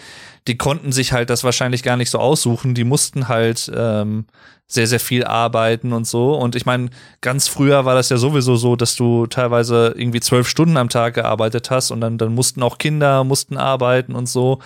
die 0.46 0.56
konnten 0.56 0.92
sich 0.92 1.12
halt 1.12 1.30
das 1.30 1.44
wahrscheinlich 1.44 1.82
gar 1.82 1.96
nicht 1.96 2.10
so 2.10 2.18
aussuchen. 2.18 2.74
Die 2.74 2.84
mussten 2.84 3.28
halt 3.28 3.70
ähm, 3.74 4.26
sehr, 4.66 4.86
sehr 4.86 5.00
viel 5.00 5.24
arbeiten 5.24 5.92
und 5.92 6.06
so. 6.06 6.34
Und 6.34 6.56
ich 6.56 6.66
meine, 6.66 6.90
ganz 7.20 7.48
früher 7.48 7.84
war 7.84 7.94
das 7.94 8.08
ja 8.08 8.16
sowieso 8.16 8.56
so, 8.56 8.76
dass 8.76 8.96
du 8.96 9.26
teilweise 9.26 9.94
irgendwie 9.96 10.20
zwölf 10.20 10.48
Stunden 10.48 10.76
am 10.76 10.88
Tag 10.88 11.14
gearbeitet 11.14 11.70
hast 11.70 11.90
und 11.90 12.00
dann, 12.00 12.18
dann 12.18 12.34
mussten 12.34 12.62
auch 12.62 12.78
Kinder, 12.78 13.24
mussten 13.24 13.56
arbeiten 13.56 14.14
und 14.14 14.28
so. 14.28 14.60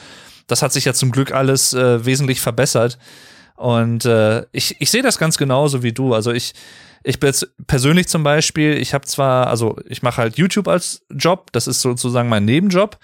Das 0.47 0.63
hat 0.63 0.73
sich 0.73 0.85
ja 0.85 0.95
zum 0.95 1.11
Glück 1.11 1.33
alles 1.33 1.75
äh, 1.75 2.05
wesentlich 2.05 2.41
verbessert. 2.41 2.99
Und 3.57 4.05
äh, 4.05 4.47
ich, 4.53 4.81
ich 4.81 4.91
sehe 4.91 5.03
das 5.03 5.19
ganz 5.19 5.37
genauso 5.37 5.83
wie 5.83 5.93
du. 5.93 6.15
Also 6.15 6.33
ich, 6.33 6.55
ich 7.09 7.19
bin 7.21 7.29
jetzt 7.29 7.49
persönlich 7.67 8.07
zum 8.07 8.23
Beispiel, 8.23 8.77
ich 8.77 8.93
habe 8.93 9.07
zwar, 9.07 9.47
also 9.47 9.79
ich 9.87 10.03
mache 10.03 10.19
halt 10.19 10.37
YouTube 10.37 10.69
als 10.69 11.07
Job, 11.11 11.51
das 11.53 11.67
ist 11.67 11.81
sozusagen 11.81 12.29
mein 12.29 12.45
Nebenjob. 12.45 12.99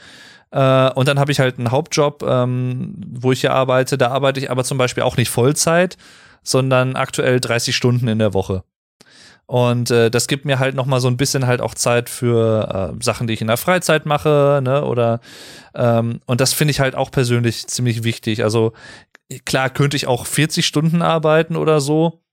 Äh, 0.51 0.91
und 0.91 1.09
dann 1.09 1.19
habe 1.19 1.33
ich 1.33 1.41
halt 1.41 1.59
einen 1.59 1.71
Hauptjob, 1.71 2.23
ähm, 2.23 2.97
wo 2.99 3.33
ich 3.33 3.41
hier 3.41 3.55
arbeite. 3.55 3.97
Da 3.97 4.09
arbeite 4.09 4.41
ich 4.41 4.51
aber 4.51 4.63
zum 4.63 4.77
Beispiel 4.77 5.05
auch 5.05 5.17
nicht 5.17 5.31
Vollzeit, 5.31 5.97
sondern 6.43 6.97
aktuell 6.97 7.41
30 7.41 7.75
Stunden 7.75 8.07
in 8.09 8.19
der 8.19 8.35
Woche. 8.35 8.63
Und 9.47 9.91
äh, 9.91 10.11
das 10.11 10.29
gibt 10.29 10.45
mir 10.45 10.59
halt 10.59 10.75
noch 10.75 10.87
mal 10.87 11.01
so 11.01 11.09
ein 11.09 11.17
bisschen 11.17 11.47
halt 11.47 11.63
auch 11.63 11.75
Zeit 11.75 12.11
für 12.11 12.93
äh, 12.93 13.03
Sachen, 13.03 13.27
die 13.27 13.33
ich 13.33 13.41
in 13.41 13.47
der 13.47 13.57
Freizeit 13.57 14.05
mache, 14.05 14.61
ne? 14.63 14.85
Oder 14.85 15.21
ähm, 15.75 16.21
und 16.27 16.43
das 16.43 16.53
finde 16.53 16.73
ich 16.73 16.81
halt 16.81 16.95
auch 16.95 17.11
persönlich 17.11 17.67
ziemlich 17.69 18.05
wichtig. 18.05 18.45
Also 18.45 18.75
klar 19.47 19.71
könnte 19.71 19.97
ich 19.97 20.07
auch 20.07 20.27
40 20.27 20.67
Stunden 20.67 21.01
arbeiten 21.01 21.57
oder 21.57 21.81
so, 21.81 22.24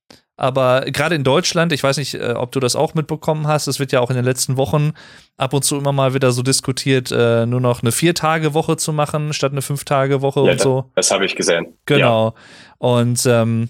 aber 0.42 0.86
gerade 0.86 1.14
in 1.14 1.24
Deutschland, 1.24 1.72
ich 1.72 1.84
weiß 1.84 1.98
nicht, 1.98 2.16
äh, 2.16 2.34
ob 2.36 2.52
du 2.52 2.60
das 2.60 2.76
auch 2.76 2.96
mitbekommen 2.96 3.46
hast, 3.46 3.68
es 3.68 3.78
wird 3.78 3.92
ja 3.92 4.00
auch 4.00 4.10
in 4.10 4.16
den 4.16 4.26
letzten 4.26 4.58
Wochen 4.58 4.94
ab 5.38 5.54
und 5.54 5.64
zu 5.64 5.78
immer 5.78 5.92
mal 5.92 6.16
wieder 6.16 6.32
so 6.32 6.42
diskutiert, 6.42 7.12
äh, 7.12 7.46
nur 7.46 7.62
noch 7.62 7.84
eine 7.84 7.92
Vier-Tage-Woche 7.92 8.76
zu 8.76 8.92
machen, 8.92 9.34
statt 9.34 9.52
eine 9.52 9.62
Fünf-Tage-Woche 9.62 10.40
ja, 10.44 10.52
und 10.54 10.60
so. 10.60 10.92
Das 10.96 11.12
habe 11.12 11.26
ich 11.26 11.36
gesehen. 11.36 11.78
Genau. 11.86 12.30
Ja. 12.30 12.34
Und 12.80 13.24
ähm, 13.28 13.70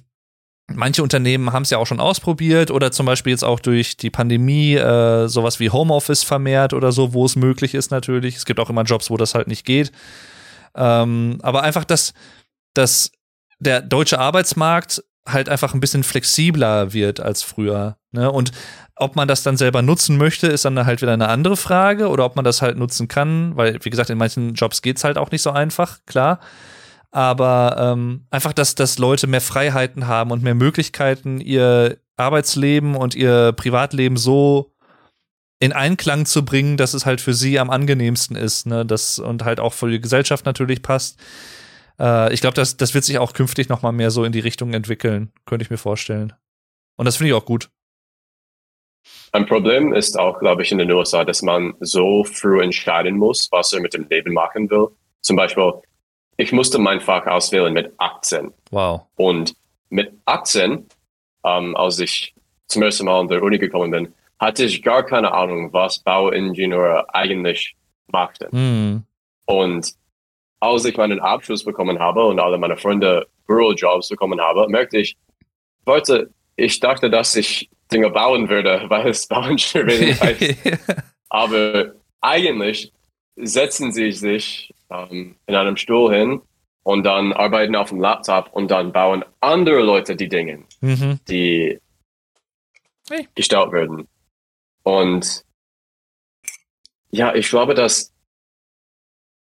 manche 0.67 1.03
Unternehmen 1.03 1.51
haben 1.51 1.63
es 1.63 1.71
ja 1.71 1.77
auch 1.77 1.87
schon 1.87 1.99
ausprobiert 1.99 2.71
oder 2.71 2.93
zum 2.93 3.05
Beispiel 3.05 3.31
jetzt 3.31 3.43
auch 3.43 3.59
durch 3.59 3.97
die 3.97 4.09
Pandemie 4.09 4.75
äh, 4.75 5.27
sowas 5.27 5.59
wie 5.59 5.71
Homeoffice 5.71 6.23
vermehrt 6.23 6.71
oder 6.71 6.93
so, 6.93 7.11
wo 7.11 7.25
es 7.25 7.35
möglich 7.35 7.73
ist 7.73 7.91
natürlich. 7.91 8.37
Es 8.37 8.45
gibt 8.45 8.61
auch 8.61 8.69
immer 8.69 8.83
Jobs, 8.83 9.09
wo 9.09 9.17
das 9.17 9.35
halt 9.35 9.49
nicht 9.49 9.65
geht. 9.65 9.91
Ähm, 10.73 11.37
aber 11.41 11.63
einfach, 11.63 11.83
dass, 11.83 12.13
dass 12.73 13.11
der 13.59 13.81
deutsche 13.81 14.19
Arbeitsmarkt 14.19 15.03
halt 15.27 15.49
einfach 15.49 15.73
ein 15.73 15.79
bisschen 15.79 16.03
flexibler 16.03 16.93
wird 16.93 17.19
als 17.19 17.43
früher. 17.43 17.97
Ne? 18.11 18.31
Und 18.31 18.51
ob 18.95 19.15
man 19.15 19.27
das 19.27 19.43
dann 19.43 19.57
selber 19.57 19.81
nutzen 19.81 20.17
möchte, 20.17 20.47
ist 20.47 20.65
dann 20.65 20.85
halt 20.85 21.01
wieder 21.01 21.13
eine 21.13 21.29
andere 21.29 21.57
Frage. 21.57 22.09
Oder 22.09 22.25
ob 22.25 22.35
man 22.35 22.45
das 22.45 22.61
halt 22.61 22.77
nutzen 22.77 23.07
kann, 23.07 23.55
weil, 23.55 23.79
wie 23.83 23.89
gesagt, 23.89 24.09
in 24.09 24.17
manchen 24.17 24.53
Jobs 24.53 24.81
geht 24.81 24.97
es 24.97 25.03
halt 25.03 25.17
auch 25.17 25.31
nicht 25.31 25.41
so 25.41 25.51
einfach, 25.51 25.99
klar. 26.05 26.39
Aber 27.11 27.75
ähm, 27.77 28.25
einfach, 28.29 28.53
dass, 28.53 28.75
dass 28.75 28.97
Leute 28.97 29.27
mehr 29.27 29.41
Freiheiten 29.41 30.07
haben 30.07 30.31
und 30.31 30.43
mehr 30.43 30.55
Möglichkeiten, 30.55 31.41
ihr 31.41 31.97
Arbeitsleben 32.15 32.95
und 32.95 33.15
ihr 33.15 33.51
Privatleben 33.51 34.17
so 34.17 34.71
in 35.59 35.73
Einklang 35.73 36.25
zu 36.25 36.43
bringen, 36.43 36.77
dass 36.77 36.93
es 36.93 37.05
halt 37.05 37.21
für 37.21 37.33
sie 37.33 37.59
am 37.59 37.69
angenehmsten 37.69 38.35
ist, 38.35 38.65
ne? 38.65 38.85
Das 38.85 39.19
und 39.19 39.43
halt 39.43 39.59
auch 39.59 39.73
für 39.73 39.91
die 39.91 40.01
Gesellschaft 40.01 40.45
natürlich 40.45 40.81
passt. 40.81 41.19
Äh, 42.01 42.33
ich 42.33 42.41
glaube, 42.41 42.55
das, 42.55 42.77
das 42.77 42.93
wird 42.93 43.03
sich 43.03 43.19
auch 43.19 43.33
künftig 43.33 43.69
noch 43.69 43.83
mal 43.83 43.91
mehr 43.91 44.11
so 44.11 44.23
in 44.23 44.31
die 44.31 44.39
Richtung 44.39 44.73
entwickeln, 44.73 45.31
könnte 45.45 45.63
ich 45.63 45.69
mir 45.69 45.77
vorstellen. 45.77 46.33
Und 46.97 47.05
das 47.05 47.17
finde 47.17 47.29
ich 47.29 47.35
auch 47.35 47.45
gut. 47.45 47.69
Ein 49.31 49.45
Problem 49.45 49.93
ist 49.93 50.19
auch, 50.19 50.39
glaube 50.39 50.61
ich, 50.63 50.71
in 50.71 50.77
den 50.77 50.91
USA, 50.91 51.23
dass 51.23 51.41
man 51.41 51.73
so 51.79 52.23
früh 52.23 52.61
entscheiden 52.61 53.17
muss, 53.17 53.47
was 53.51 53.71
er 53.71 53.81
mit 53.81 53.93
dem 53.93 54.07
Leben 54.09 54.33
machen 54.33 54.69
will. 54.69 54.89
Zum 55.21 55.35
Beispiel, 55.35 55.73
ich 56.37 56.51
musste 56.51 56.79
mein 56.79 56.99
Fach 56.99 57.25
auswählen 57.27 57.73
mit 57.73 57.93
18. 57.97 58.51
Wow. 58.71 59.03
Und 59.15 59.55
mit 59.89 60.11
18, 60.25 60.85
ähm, 61.45 61.75
als 61.75 61.99
ich 61.99 62.33
zum 62.67 62.83
ersten 62.83 63.05
Mal 63.05 63.19
an 63.21 63.27
der 63.27 63.41
Uni 63.41 63.57
gekommen 63.57 63.91
bin, 63.91 64.13
hatte 64.39 64.63
ich 64.65 64.81
gar 64.81 65.03
keine 65.03 65.33
Ahnung, 65.33 65.71
was 65.71 65.99
Bauingenieure 65.99 67.13
eigentlich 67.13 67.75
machten. 68.07 68.49
Mm. 68.51 69.05
Und 69.45 69.93
als 70.61 70.85
ich 70.85 70.95
meinen 70.95 71.19
Abschluss 71.19 71.65
bekommen 71.65 71.99
habe 71.99 72.23
und 72.23 72.39
alle 72.39 72.57
meine 72.57 72.77
Freunde 72.77 73.27
Bürojobs 73.47 74.09
bekommen 74.09 74.39
habe, 74.39 74.69
merkte 74.69 74.99
ich, 74.99 75.17
Leute, 75.85 76.31
ich 76.55 76.79
dachte, 76.79 77.09
dass 77.09 77.35
ich 77.35 77.69
Dinge 77.91 78.09
bauen 78.11 78.47
würde, 78.47 78.85
weil 78.89 79.09
es 79.09 79.27
Bauingenieurwesen 79.27 80.19
heißt. 80.21 80.55
Aber 81.29 81.93
eigentlich 82.21 82.93
setzen 83.35 83.91
sie 83.91 84.11
sich 84.11 84.73
ähm, 84.89 85.35
in 85.47 85.55
einem 85.55 85.77
Stuhl 85.77 86.13
hin 86.13 86.41
und 86.83 87.03
dann 87.03 87.33
arbeiten 87.33 87.75
auf 87.75 87.89
dem 87.89 87.99
Laptop 87.99 88.49
und 88.53 88.69
dann 88.69 88.91
bauen 88.91 89.25
andere 89.39 89.81
Leute 89.81 90.15
die 90.15 90.29
Dinge, 90.29 90.63
mhm. 90.81 91.19
die 91.27 91.79
hey. 93.09 93.27
gestellt 93.33 93.71
werden. 93.71 94.07
Und 94.83 95.43
ja, 97.09 97.33
ich 97.33 97.49
glaube, 97.49 97.73
dass 97.73 98.10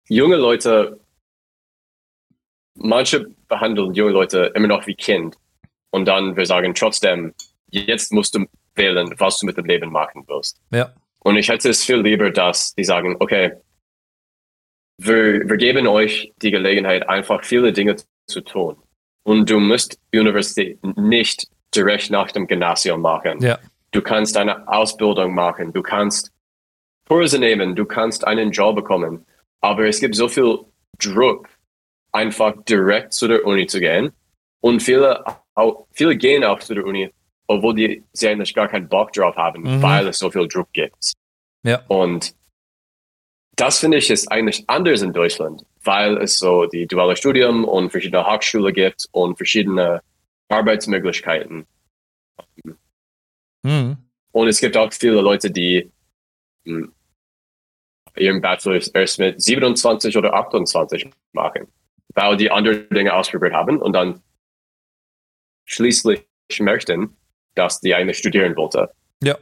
junge 0.09 0.37
Leute, 0.37 1.01
manche 2.75 3.27
behandeln 3.49 3.95
junge 3.95 4.13
Leute 4.13 4.53
immer 4.55 4.69
noch 4.69 4.87
wie 4.87 4.95
Kind. 4.95 5.37
Und 5.91 6.07
dann 6.07 6.37
wir 6.37 6.47
sagen 6.47 6.75
trotzdem, 6.75 7.35
jetzt 7.71 8.13
musst 8.13 8.35
du 8.35 8.47
wählen, 8.75 9.15
was 9.19 9.39
du 9.39 9.47
mit 9.47 9.57
dem 9.57 9.67
Leben 9.67 9.91
machen 9.91 10.25
willst. 10.27 10.61
Ja. 10.71 10.93
Und 11.21 11.37
ich 11.37 11.49
hätte 11.49 11.69
es 11.69 11.85
viel 11.85 12.01
lieber, 12.01 12.31
dass 12.31 12.75
die 12.75 12.85
sagen, 12.85 13.17
okay, 13.19 13.53
wir, 14.99 15.49
wir 15.49 15.57
geben 15.57 15.87
euch 15.87 16.33
die 16.43 16.51
Gelegenheit, 16.51 17.09
einfach 17.09 17.45
viele 17.45 17.73
Dinge 17.73 17.97
zu 18.27 18.41
tun. 18.41 18.77
Und 19.25 19.51
du 19.51 19.61
musst 19.61 19.99
Universität 20.13 20.79
nicht 20.97 21.49
direkt 21.75 22.11
nach 22.11 22.33
dem 22.33 22.47
Gymnasium 22.47 23.01
machen. 23.01 23.41
Ja. 23.41 23.59
Du 23.91 24.03
kannst 24.03 24.37
eine 24.37 24.67
Ausbildung 24.69 25.35
machen, 25.35 25.73
du 25.73 25.83
kannst 25.83 26.33
Kurse 27.09 27.39
nehmen, 27.39 27.75
du 27.75 27.85
kannst 27.85 28.27
einen 28.27 28.51
Job 28.51 28.77
bekommen. 28.77 29.25
Aber 29.61 29.87
es 29.87 30.01
gibt 30.01 30.15
so 30.15 30.29
viel 30.29 30.59
Druck, 30.99 31.49
einfach 32.13 32.55
direkt 32.65 33.13
zu 33.13 33.29
der 33.29 33.45
Uni 33.45 33.67
zu 33.67 33.81
gehen. 33.81 34.13
Und 34.61 34.81
viele, 34.83 35.25
auch, 35.55 35.87
viele 35.93 36.17
gehen 36.17 36.45
auch 36.45 36.61
zu 36.61 36.75
der 36.75 36.85
Uni, 36.85 37.11
obwohl 37.47 37.75
die, 37.75 38.05
sie 38.13 38.29
eigentlich 38.29 38.55
gar 38.55 38.69
keinen 38.69 38.89
Bock 38.89 39.13
drauf 39.13 39.37
haben, 39.37 39.63
mhm. 39.63 39.83
weil 39.83 40.09
es 40.09 40.19
so 40.19 40.31
viel 40.31 40.49
Druck 40.49 40.73
gibt. 40.73 41.13
Ja. 41.65 41.85
Und 41.89 42.35
das 43.57 43.81
finde 43.81 43.99
ich 43.99 44.11
ist 44.11 44.31
eigentlich 44.31 44.65
anders 44.69 45.03
in 45.03 45.13
Deutschland, 45.13 45.65
weil 45.83 46.17
es 46.19 46.39
so 46.39 46.67
die 46.67 46.87
duale 46.87 47.17
Studium 47.17 47.65
und 47.65 47.91
verschiedene 47.91 48.25
Hochschulen 48.25 48.73
gibt 48.73 49.09
und 49.11 49.37
verschiedene 49.37 50.01
Arbeitsmöglichkeiten. 50.49 51.67
Mhm. 53.63 53.97
Und 54.33 54.49
es 54.49 54.61
gibt 54.61 54.77
auch 54.77 54.93
viele 54.93 55.21
Leute, 55.21 55.51
die 55.51 55.91
hm, 56.65 56.93
ihren 58.19 58.41
Bachelor 58.41 58.81
erst 58.95 59.19
mit 59.19 59.43
27 59.43 60.17
oder 60.17 60.35
28 60.35 61.09
machen, 61.33 61.69
weil 62.15 62.37
die 62.37 62.51
andere 62.51 62.79
Dinge 62.89 63.13
ausprobiert 63.13 63.55
haben 63.55 63.79
und 63.81 63.93
dann 63.93 64.21
schließlich 65.67 66.25
möchten, 66.61 67.17
dass 67.55 67.81
die 67.81 67.95
eigentlich 67.95 68.19
studieren 68.19 68.57
wollte. 68.57 68.91
Ja. 69.23 69.37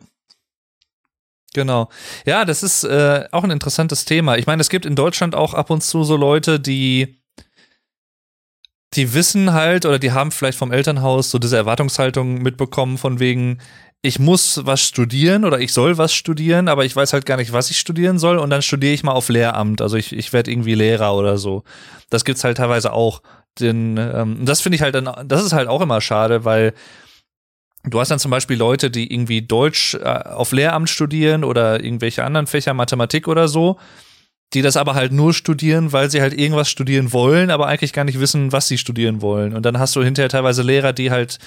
Genau. 1.55 1.89
Ja, 2.27 2.45
das 2.45 2.63
ist 2.63 2.85
äh, 2.85 3.25
auch 3.33 3.45
ein 3.45 3.51
interessantes 3.51 4.05
Thema. 4.05 4.37
Ich 4.37 4.47
meine, 4.47 4.61
es 4.61 4.69
gibt 4.69 4.85
in 4.85 4.95
Deutschland 4.95 5.35
auch 5.35 5.55
ab 5.55 5.71
und 5.71 5.83
zu 5.83 6.05
so 6.05 6.17
Leute, 6.17 6.61
die 6.61 7.17
die 8.95 9.15
wissen 9.15 9.53
halt 9.53 9.85
oder 9.85 9.99
die 9.99 10.13
haben 10.13 10.31
vielleicht 10.31 10.59
vom 10.59 10.73
Elternhaus 10.73 11.31
so 11.31 11.39
diese 11.39 11.57
Erwartungshaltung 11.57 12.41
mitbekommen 12.43 12.99
von 12.99 13.21
wegen, 13.21 13.61
ich 14.03 14.19
muss 14.19 14.61
was 14.65 14.83
studieren 14.83 15.45
oder 15.45 15.59
ich 15.59 15.73
soll 15.73 15.99
was 15.99 16.15
studieren, 16.15 16.69
aber 16.69 16.85
ich 16.85 16.95
weiß 16.95 17.13
halt 17.13 17.27
gar 17.27 17.37
nicht, 17.37 17.53
was 17.53 17.71
ich 17.71 17.79
studieren 17.79 18.19
soll 18.19 18.39
und 18.39 18.51
dann 18.51 18.63
studiere 18.63 18.93
ich 18.93 19.03
mal 19.03 19.13
auf 19.13 19.29
Lehramt. 19.29 19.81
Also 19.81 19.97
ich, 19.97 20.13
ich 20.13 20.33
werde 20.33 20.51
irgendwie 20.51 20.75
Lehrer 20.75 21.15
oder 21.15 21.39
so. 21.39 21.65
Das 22.11 22.25
gibt's 22.25 22.45
halt 22.45 22.59
teilweise 22.59 22.93
auch. 22.93 23.23
Den, 23.59 23.97
ähm, 23.97 24.45
das 24.45 24.61
finde 24.61 24.77
ich 24.77 24.83
halt 24.83 24.95
dann, 24.95 25.11
das 25.27 25.45
ist 25.45 25.53
halt 25.53 25.69
auch 25.69 25.81
immer 25.81 26.01
schade, 26.01 26.45
weil 26.45 26.75
du 27.85 27.99
hast 27.99 28.11
dann 28.11 28.19
zum 28.19 28.31
Beispiel 28.31 28.57
Leute, 28.57 28.91
die 28.91 29.13
irgendwie 29.13 29.43
Deutsch 29.43 29.95
äh, 29.95 30.05
auf 30.05 30.53
Lehramt 30.53 30.91
studieren 30.91 31.43
oder 31.43 31.83
irgendwelche 31.83 32.23
anderen 32.23 32.47
Fächer, 32.47 32.75
Mathematik 32.75 33.27
oder 33.27 33.49
so, 33.49 33.79
die 34.55 34.63
das 34.63 34.77
aber 34.77 34.95
halt 34.95 35.13
nur 35.13 35.35
studieren, 35.35 35.93
weil 35.93 36.11
sie 36.11 36.21
halt 36.21 36.39
irgendwas 36.39 36.71
studieren 36.71 37.13
wollen, 37.13 37.51
aber 37.51 37.67
eigentlich 37.67 37.93
gar 37.93 38.05
nicht 38.05 38.21
wissen, 38.21 38.53
was 38.53 38.69
sie 38.69 38.79
studieren 38.79 39.21
wollen. 39.23 39.55
Und 39.55 39.65
dann 39.65 39.79
hast 39.79 39.97
du 39.97 40.05
hinterher 40.05 40.29
teilweise 40.29 40.63
Lehrer, 40.63 40.93
die 40.93 41.11
halt 41.11 41.39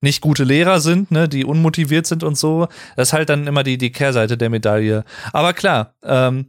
nicht 0.00 0.20
gute 0.20 0.44
Lehrer 0.44 0.80
sind, 0.80 1.10
ne, 1.10 1.28
die 1.28 1.44
unmotiviert 1.44 2.06
sind 2.06 2.22
und 2.22 2.36
so. 2.36 2.68
Das 2.96 3.08
ist 3.08 3.12
halt 3.12 3.28
dann 3.28 3.46
immer 3.46 3.62
die, 3.62 3.78
die 3.78 3.92
Kehrseite 3.92 4.36
der 4.36 4.50
Medaille. 4.50 5.04
Aber 5.32 5.52
klar, 5.52 5.94
ähm, 6.02 6.46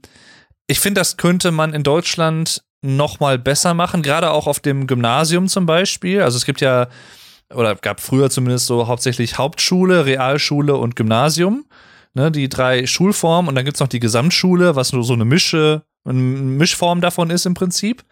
ich 0.68 0.80
finde, 0.80 1.02
das 1.02 1.18
könnte 1.18 1.52
man 1.52 1.74
in 1.74 1.84
Deutschland 1.84 2.64
noch 2.82 3.20
mal 3.20 3.40
besser 3.40 3.74
machen, 3.74 4.02
gerade 4.02 4.32
auch 4.32 4.48
auf 4.48 4.60
dem 4.60 4.86
Gymnasium 4.86 5.48
zum 5.48 5.66
Beispiel. 5.66 6.22
Also 6.22 6.38
es 6.38 6.46
gibt 6.46 6.62
ja, 6.62 6.88
oder 7.54 7.76
gab 7.76 8.02
früher 8.02 8.30
zumindest 8.30 8.68
so 8.68 8.88
hauptsächlich 8.88 9.38
Hauptschule, 9.38 10.06
Realschule 10.06 10.76
und 10.76 10.96
Gymnasium. 10.96 11.66
Ne, 12.14 12.32
die 12.32 12.50
drei 12.50 12.88
Schulformen 12.88 13.48
und 13.48 13.54
dann 13.54 13.64
gibt's 13.64 13.80
noch 13.80 13.88
die 13.88 14.00
Gesamtschule, 14.00 14.76
was 14.76 14.92
nur 14.92 15.04
so 15.04 15.14
eine 15.14 15.26
Mische, 15.26 15.84
eine 16.04 16.20
Mischform 16.20 17.00
davon 17.00 17.30
ist 17.30 17.46
im 17.46 17.54
Prinzip. 17.54 18.04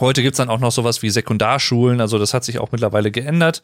Heute 0.00 0.22
gibt's 0.22 0.38
dann 0.38 0.48
auch 0.48 0.60
noch 0.60 0.72
sowas 0.72 1.02
wie 1.02 1.10
Sekundarschulen, 1.10 2.00
also 2.00 2.18
das 2.18 2.34
hat 2.34 2.44
sich 2.44 2.58
auch 2.58 2.72
mittlerweile 2.72 3.10
geändert 3.10 3.62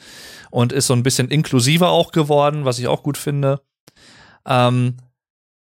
und 0.51 0.73
ist 0.73 0.87
so 0.87 0.95
ein 0.95 1.03
bisschen 1.03 1.29
inklusiver 1.29 1.91
auch 1.91 2.13
geworden, 2.13 2.65
was 2.65 2.79
ich 2.79 2.87
auch 2.87 3.03
gut 3.03 3.17
finde. 3.17 3.61
Ähm, 4.47 4.97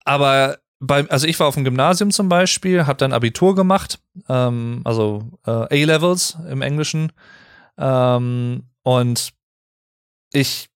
aber 0.05 0.59
beim, 0.81 1.07
also 1.11 1.27
ich 1.27 1.39
war 1.39 1.47
auf 1.47 1.55
dem 1.55 1.65
Gymnasium 1.65 2.11
zum 2.11 2.29
Beispiel, 2.29 2.87
habe 2.87 2.97
dann 2.97 3.13
Abitur 3.13 3.55
gemacht, 3.55 4.01
ähm, 4.29 4.81
also 4.85 5.31
äh, 5.47 5.51
A-Levels 5.51 6.39
im 6.51 6.63
Englischen. 6.63 7.13
Ähm, 7.79 8.65
und 8.83 9.31
ich 10.33 10.69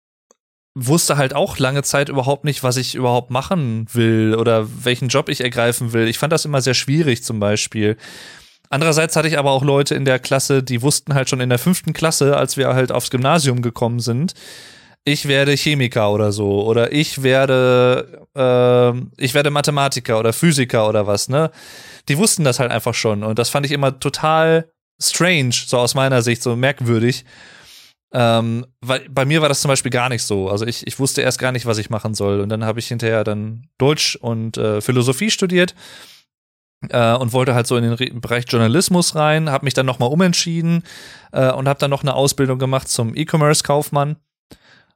wusste 0.75 1.17
halt 1.17 1.35
auch 1.35 1.59
lange 1.59 1.83
Zeit 1.83 2.09
überhaupt 2.09 2.45
nicht, 2.45 2.63
was 2.63 2.77
ich 2.77 2.95
überhaupt 2.95 3.31
machen 3.31 3.87
will 3.93 4.35
oder 4.39 4.67
welchen 4.85 5.09
Job 5.09 5.29
ich 5.29 5.41
ergreifen 5.41 5.93
will. 5.93 6.09
Ich 6.09 6.19
fand 6.19 6.33
das 6.33 6.45
immer 6.45 6.61
sehr 6.61 6.75
schwierig 6.75 7.23
zum 7.23 7.41
Beispiel. 7.41 7.97
Andererseits 8.75 9.15
hatte 9.15 9.29
ich 9.29 9.39
aber 9.39 9.53
auch 9.53 9.63
Leute 9.63 9.95
in 9.95 10.05
der 10.05 10.19
Klasse, 10.19 10.65
die 10.65 10.83
wussten 10.83 11.15
halt 11.15 11.29
schon 11.29 11.39
in 11.39 11.49
der 11.49 11.61
fünften 11.61 11.93
Klasse, 11.93 12.37
als 12.37 12.57
wir 12.57 12.75
halt 12.75 12.91
aufs 12.91 13.09
Gymnasium 13.09 13.63
gekommen 13.63 14.01
sind, 14.01 14.35
ich 15.05 15.29
werde 15.29 15.53
Chemiker 15.53 16.11
oder 16.11 16.33
so 16.33 16.65
oder 16.65 16.91
ich 16.91 17.23
werde 17.23 18.27
äh, 18.35 19.23
ich 19.23 19.33
werde 19.33 19.51
Mathematiker 19.51 20.19
oder 20.19 20.33
Physiker 20.33 20.89
oder 20.89 21.07
was, 21.07 21.29
ne? 21.29 21.53
Die 22.09 22.19
wussten 22.19 22.43
das 22.43 22.59
halt 22.59 22.73
einfach 22.73 22.95
schon 22.95 23.23
und 23.23 23.39
das 23.39 23.49
fand 23.49 23.65
ich 23.65 23.71
immer 23.71 24.01
total 24.01 24.69
strange, 25.01 25.53
so 25.53 25.79
aus 25.79 25.95
meiner 25.95 26.23
Sicht, 26.23 26.43
so 26.43 26.57
merkwürdig. 26.57 27.25
Ähm, 28.13 28.67
weil 28.81 29.09
bei 29.09 29.25
mir 29.25 29.41
war 29.41 29.49
das 29.49 29.61
zum 29.61 29.69
Beispiel 29.69 29.93
gar 29.93 30.09
nicht 30.09 30.25
so. 30.25 30.49
Also 30.49 30.67
ich, 30.67 30.85
ich 30.85 30.99
wusste 30.99 31.23
erst 31.23 31.39
gar 31.39 31.53
nicht, 31.53 31.67
was 31.67 31.79
ich 31.79 31.91
machen 31.91 32.15
soll. 32.15 32.41
Und 32.41 32.49
dann 32.49 32.65
habe 32.65 32.81
ich 32.81 32.89
hinterher 32.89 33.23
dann 33.23 33.69
Deutsch 33.79 34.17
und 34.17 34.57
äh, 34.57 34.81
Philosophie 34.81 35.31
studiert 35.31 35.77
äh, 36.91 37.15
und 37.15 37.33
wollte 37.33 37.55
halt 37.55 37.67
so 37.67 37.77
in 37.77 37.85
den 37.85 37.93
Re 37.93 38.11
Bereich 38.13 38.45
Journalismus 38.49 39.15
rein, 39.15 39.51
habe 39.51 39.65
mich 39.65 39.75
dann 39.75 39.87
nochmal 39.87 40.11
umentschieden 40.11 40.83
äh, 41.33 41.51
und 41.53 41.69
habe 41.69 41.79
dann 41.79 41.91
noch 41.91 42.03
eine 42.03 42.15
Ausbildung 42.15 42.59
gemacht 42.59 42.89
zum 42.89 43.17
E-Commerce-Kaufmann. 43.17 44.17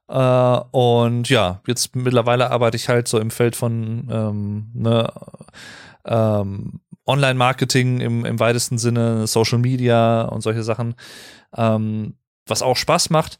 Äh, 0.07 0.59
und 0.71 1.29
ja, 1.29 1.61
jetzt 1.67 1.95
mittlerweile 1.95 2.51
arbeite 2.51 2.77
ich 2.77 2.89
halt 2.89 3.07
so 3.07 3.19
im 3.19 3.31
Feld 3.31 3.55
von 3.55 4.07
ähm, 4.11 4.71
ne, 4.73 5.11
ähm, 6.05 6.81
Online-Marketing 7.05 8.01
im, 8.01 8.25
im 8.25 8.39
weitesten 8.39 8.77
Sinne, 8.77 9.27
Social 9.27 9.59
Media 9.59 10.23
und 10.23 10.41
solche 10.41 10.63
Sachen. 10.63 10.95
Ähm, 11.55 12.15
was 12.47 12.61
auch 12.61 12.77
Spaß 12.77 13.09
macht. 13.09 13.37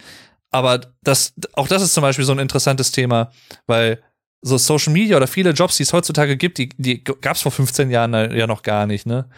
Aber 0.51 0.81
das, 1.03 1.33
auch 1.53 1.67
das 1.67 1.81
ist 1.81 1.93
zum 1.93 2.01
Beispiel 2.01 2.25
so 2.25 2.31
ein 2.31 2.39
interessantes 2.39 2.91
Thema, 2.91 3.31
weil 3.67 4.01
so 4.41 4.57
Social 4.57 4.93
Media 4.93 5.17
oder 5.17 5.27
viele 5.27 5.51
Jobs, 5.51 5.77
die 5.77 5.83
es 5.83 5.93
heutzutage 5.93 6.37
gibt, 6.37 6.57
die, 6.57 6.69
die 6.77 7.03
gab 7.03 7.35
es 7.35 7.41
vor 7.41 7.51
15 7.51 7.89
Jahren 7.89 8.13
ja 8.13 8.47
noch 8.47 8.61
gar 8.61 8.85
nicht, 8.85 9.05
ne? 9.05 9.29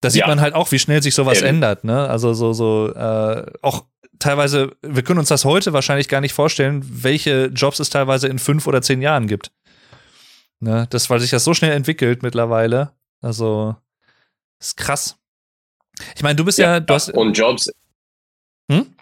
Da 0.00 0.10
sieht 0.10 0.20
ja. 0.20 0.26
man 0.26 0.40
halt 0.40 0.54
auch, 0.54 0.70
wie 0.70 0.78
schnell 0.78 1.02
sich 1.02 1.14
sowas 1.14 1.38
Eben. 1.38 1.46
ändert, 1.46 1.84
ne? 1.84 2.08
Also 2.08 2.34
so, 2.34 2.52
so, 2.52 2.92
äh, 2.92 3.46
auch 3.62 3.84
teilweise, 4.18 4.76
wir 4.82 5.02
können 5.02 5.18
uns 5.18 5.28
das 5.28 5.44
heute 5.44 5.72
wahrscheinlich 5.72 6.08
gar 6.08 6.20
nicht 6.20 6.32
vorstellen, 6.32 6.82
welche 6.84 7.46
Jobs 7.46 7.78
es 7.78 7.90
teilweise 7.90 8.28
in 8.28 8.38
fünf 8.38 8.66
oder 8.66 8.82
zehn 8.82 9.02
Jahren 9.02 9.26
gibt. 9.26 9.50
Ne? 10.60 10.86
Das, 10.90 11.10
weil 11.10 11.20
sich 11.20 11.30
das 11.30 11.44
so 11.44 11.54
schnell 11.54 11.72
entwickelt 11.72 12.22
mittlerweile. 12.22 12.92
Also, 13.20 13.76
ist 14.60 14.76
krass. 14.76 15.16
Ich 16.16 16.22
meine, 16.22 16.36
du 16.36 16.44
bist 16.44 16.58
ja, 16.58 16.74
ja 16.74 16.80
du 16.80 16.94
hast. 16.94 17.10
Und 17.10 17.36
Jobs. 17.36 17.70
Hm? 18.70 18.94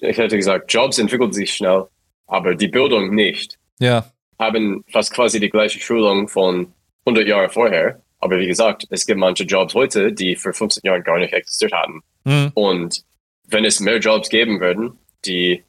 Ich 0.00 0.16
hätte 0.16 0.36
gesagt, 0.36 0.72
Jobs 0.72 0.98
entwickeln 0.98 1.32
sich 1.32 1.54
schnell, 1.54 1.86
aber 2.26 2.54
die 2.54 2.68
Bildung 2.68 3.14
nicht. 3.14 3.58
Ja. 3.78 4.11
Haben 4.38 4.84
fast 4.88 5.12
quasi 5.12 5.40
die 5.40 5.50
gleiche 5.50 5.80
Schulung 5.80 6.28
von 6.28 6.72
100 7.06 7.26
Jahren 7.26 7.50
vorher. 7.50 8.02
Aber 8.18 8.38
wie 8.38 8.46
gesagt, 8.46 8.86
es 8.90 9.06
gibt 9.06 9.18
manche 9.18 9.44
Jobs 9.44 9.74
heute, 9.74 10.12
die 10.12 10.36
vor 10.36 10.52
15 10.52 10.82
Jahren 10.84 11.02
gar 11.02 11.18
nicht 11.18 11.32
existiert 11.32 11.72
hatten. 11.72 12.02
Mhm. 12.24 12.50
Und 12.54 13.04
wenn 13.48 13.64
es 13.64 13.80
mehr 13.80 13.98
Jobs 13.98 14.28
geben 14.28 14.60
würden, 14.60 14.98
die 15.24 15.64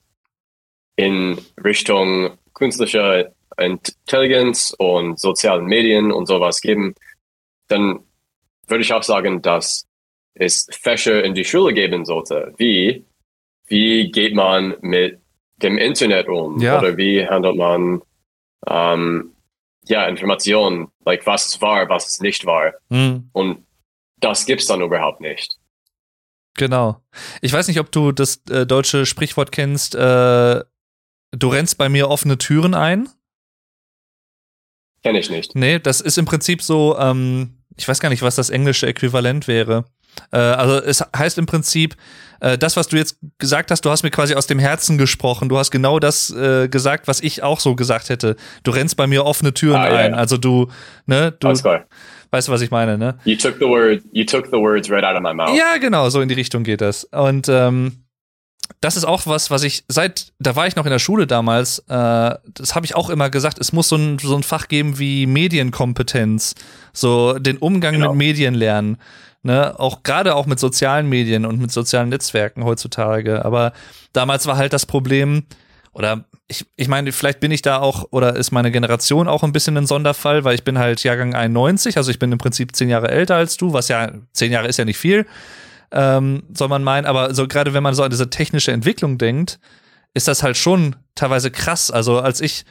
in 0.96 1.40
Richtung 1.64 2.38
künstlicher 2.54 3.32
Intelligenz 3.58 4.76
und 4.78 5.20
sozialen 5.20 5.66
Medien 5.66 6.12
und 6.12 6.28
sowas 6.28 6.62
geben, 6.62 6.96
dann 7.68 8.00
würde 8.68 8.84
ich 8.84 8.94
auch 8.94 9.04
sagen, 9.04 9.42
dass 9.42 9.88
es 10.36 10.68
Fächer 10.72 11.24
in 11.24 11.34
die 11.34 11.46
Schule 11.46 11.74
geben 11.74 12.06
sollte, 12.06 12.54
wie 12.58 13.06
wie 13.68 14.12
geht 14.12 14.36
man 14.36 14.76
mit 14.82 15.20
dem 15.58 15.78
Internet 15.78 16.28
um? 16.28 16.60
Ja. 16.60 16.80
Oder 16.80 16.98
wie 16.98 17.26
handelt 17.26 17.56
man 17.56 18.02
ähm, 18.68 19.34
ja, 19.86 20.06
Informationen, 20.08 20.88
like 21.06 21.26
was 21.26 21.48
ist 21.48 21.62
wahr, 21.62 21.90
was 21.90 22.08
ist 22.08 22.22
nicht 22.22 22.46
wahr. 22.46 22.74
Mhm. 22.90 23.30
Und 23.34 23.66
das 24.20 24.46
gibt 24.46 24.62
es 24.62 24.68
dann 24.68 24.82
überhaupt 24.82 25.22
nicht. 25.22 25.58
Genau. 26.56 27.02
Ich 27.42 27.52
weiß 27.52 27.68
nicht, 27.68 27.80
ob 27.80 27.92
du 27.92 28.12
das 28.12 28.42
äh, 28.50 28.66
deutsche 28.66 29.06
Sprichwort 29.06 29.52
kennst, 29.52 29.96
äh, 29.96 30.64
du 31.32 31.48
rennst 31.48 31.78
bei 31.78 31.90
mir 31.90 32.10
offene 32.10 32.38
Türen 32.38 32.76
ein. 32.76 33.10
Kenn 35.02 35.16
ich 35.16 35.30
nicht. 35.30 35.56
Nee, 35.56 35.80
das 35.80 36.00
ist 36.00 36.18
im 36.18 36.26
Prinzip 36.26 36.62
so, 36.62 36.98
ähm, 36.98 37.64
ich 37.76 37.88
weiß 37.88 38.00
gar 38.00 38.10
nicht, 38.10 38.22
was 38.22 38.36
das 38.36 38.50
englische 38.50 38.88
Äquivalent 38.88 39.48
wäre. 39.48 39.86
Äh, 40.32 40.38
also 40.38 40.78
es 40.84 41.04
heißt 41.16 41.38
im 41.38 41.46
Prinzip, 41.46 41.96
äh, 42.40 42.58
das, 42.58 42.76
was 42.76 42.88
du 42.88 42.98
jetzt 42.98 43.18
gesagt 43.38 43.72
hast, 43.72 43.86
du 43.86 43.90
hast 43.90 44.04
mir 44.04 44.12
quasi 44.12 44.36
aus 44.36 44.48
dem 44.48 44.60
Herzen 44.60 44.98
gesprochen. 44.98 45.50
Du 45.50 45.58
hast 45.58 45.72
genau 45.72 46.00
das 46.00 46.30
äh, 46.30 46.68
gesagt, 46.68 47.08
was 47.08 47.22
ich 47.22 47.42
auch 47.42 47.60
so 47.60 47.76
gesagt 47.76 48.10
hätte. 48.10 48.36
Du 48.64 48.72
rennst 48.72 48.98
bei 48.98 49.08
mir 49.08 49.26
offene 49.26 49.54
Türen 49.54 49.78
ah, 49.78 49.86
ein. 49.86 50.12
Ja. 50.12 50.18
Also 50.18 50.38
du, 50.38 50.68
ne, 51.06 51.32
du. 51.40 51.48
Alles 51.48 51.62
klar. 51.62 51.86
Weißt 52.32 52.48
du, 52.48 52.52
was 52.52 52.62
ich 52.62 52.72
meine, 52.72 52.98
ne? 52.98 53.18
You 53.26 53.36
took 53.38 53.56
the 53.60 53.66
word, 53.66 54.02
you 54.12 54.26
took 54.26 54.48
the 54.48 54.58
words 54.58 54.90
right 54.90 55.04
out 55.04 55.16
of 55.16 55.22
my 55.22 55.34
mouth. 55.34 55.56
Ja, 55.56 55.78
genau, 55.78 56.10
so 56.10 56.20
in 56.20 56.28
die 56.28 56.36
Richtung 56.36 56.64
geht 56.64 56.82
das. 56.82 57.04
Und 57.06 57.48
ähm, 57.48 58.04
das 58.82 58.98
ist 58.98 59.06
auch 59.06 59.26
was, 59.26 59.52
was 59.52 59.64
ich 59.64 59.84
seit, 59.88 60.34
da 60.40 60.56
war 60.56 60.68
ich 60.68 60.76
noch 60.76 60.86
in 60.86 60.92
der 60.92 61.00
Schule 61.00 61.28
damals, 61.28 61.80
äh, 61.80 61.84
das 61.92 62.76
habe 62.76 62.86
ich 62.86 62.96
auch 62.96 63.10
immer 63.10 63.30
gesagt, 63.30 63.60
es 63.60 63.72
muss 63.72 63.88
so 63.88 63.96
ein, 63.96 64.20
so 64.20 64.36
ein 64.36 64.44
Fach 64.44 64.68
geben 64.68 65.00
wie 65.00 65.26
Medienkompetenz, 65.26 66.56
so 66.92 67.38
den 67.40 67.58
Umgang 67.58 67.94
genau. 67.94 68.10
mit 68.10 68.18
Medien 68.18 68.56
lernen. 68.56 68.98
Ne, 69.46 69.78
auch 69.78 70.04
gerade 70.04 70.36
auch 70.36 70.46
mit 70.46 70.58
sozialen 70.58 71.10
Medien 71.10 71.46
und 71.46 71.60
mit 71.60 71.70
sozialen 71.70 72.08
Netzwerken 72.08 72.64
heutzutage. 72.64 73.44
Aber 73.44 73.74
damals 74.14 74.48
war 74.48 74.56
halt 74.56 74.72
das 74.72 74.86
Problem, 74.86 75.44
oder 75.92 76.24
ich, 76.48 76.66
ich 76.76 76.88
meine, 76.88 77.12
vielleicht 77.12 77.40
bin 77.40 77.52
ich 77.52 77.62
da 77.62 77.80
auch, 77.80 78.06
oder 78.12 78.36
ist 78.36 78.52
meine 78.52 78.72
Generation 78.72 79.28
auch 79.28 79.44
ein 79.44 79.52
bisschen 79.52 79.78
ein 79.78 79.86
Sonderfall, 79.86 80.44
weil 80.44 80.56
ich 80.56 80.64
bin 80.64 80.80
halt 80.80 81.04
Jahrgang 81.04 81.36
91, 81.36 81.98
also 81.98 82.10
ich 82.10 82.20
bin 82.20 82.32
im 82.32 82.38
Prinzip 82.38 82.76
zehn 82.76 82.90
Jahre 82.90 83.10
älter 83.10 83.36
als 83.36 83.58
du, 83.58 83.74
was 83.74 83.90
ja, 83.90 84.12
zehn 84.32 84.52
Jahre 84.52 84.68
ist 84.68 84.78
ja 84.78 84.86
nicht 84.86 84.98
viel, 84.98 85.26
ähm, 85.92 86.44
soll 86.54 86.70
man 86.70 86.84
meinen, 86.84 87.06
aber 87.06 87.36
so 87.36 87.48
gerade 87.48 87.74
wenn 87.74 87.84
man 87.84 87.94
so 87.94 88.04
an 88.04 88.10
diese 88.10 88.30
technische 88.30 88.72
Entwicklung 88.72 89.18
denkt, 89.18 89.60
ist 90.14 90.28
das 90.28 90.42
halt 90.42 90.58
schon 90.58 90.96
teilweise 91.16 91.52
krass. 91.52 91.92
Also 91.92 92.20
als 92.20 92.42
ich 92.42 92.66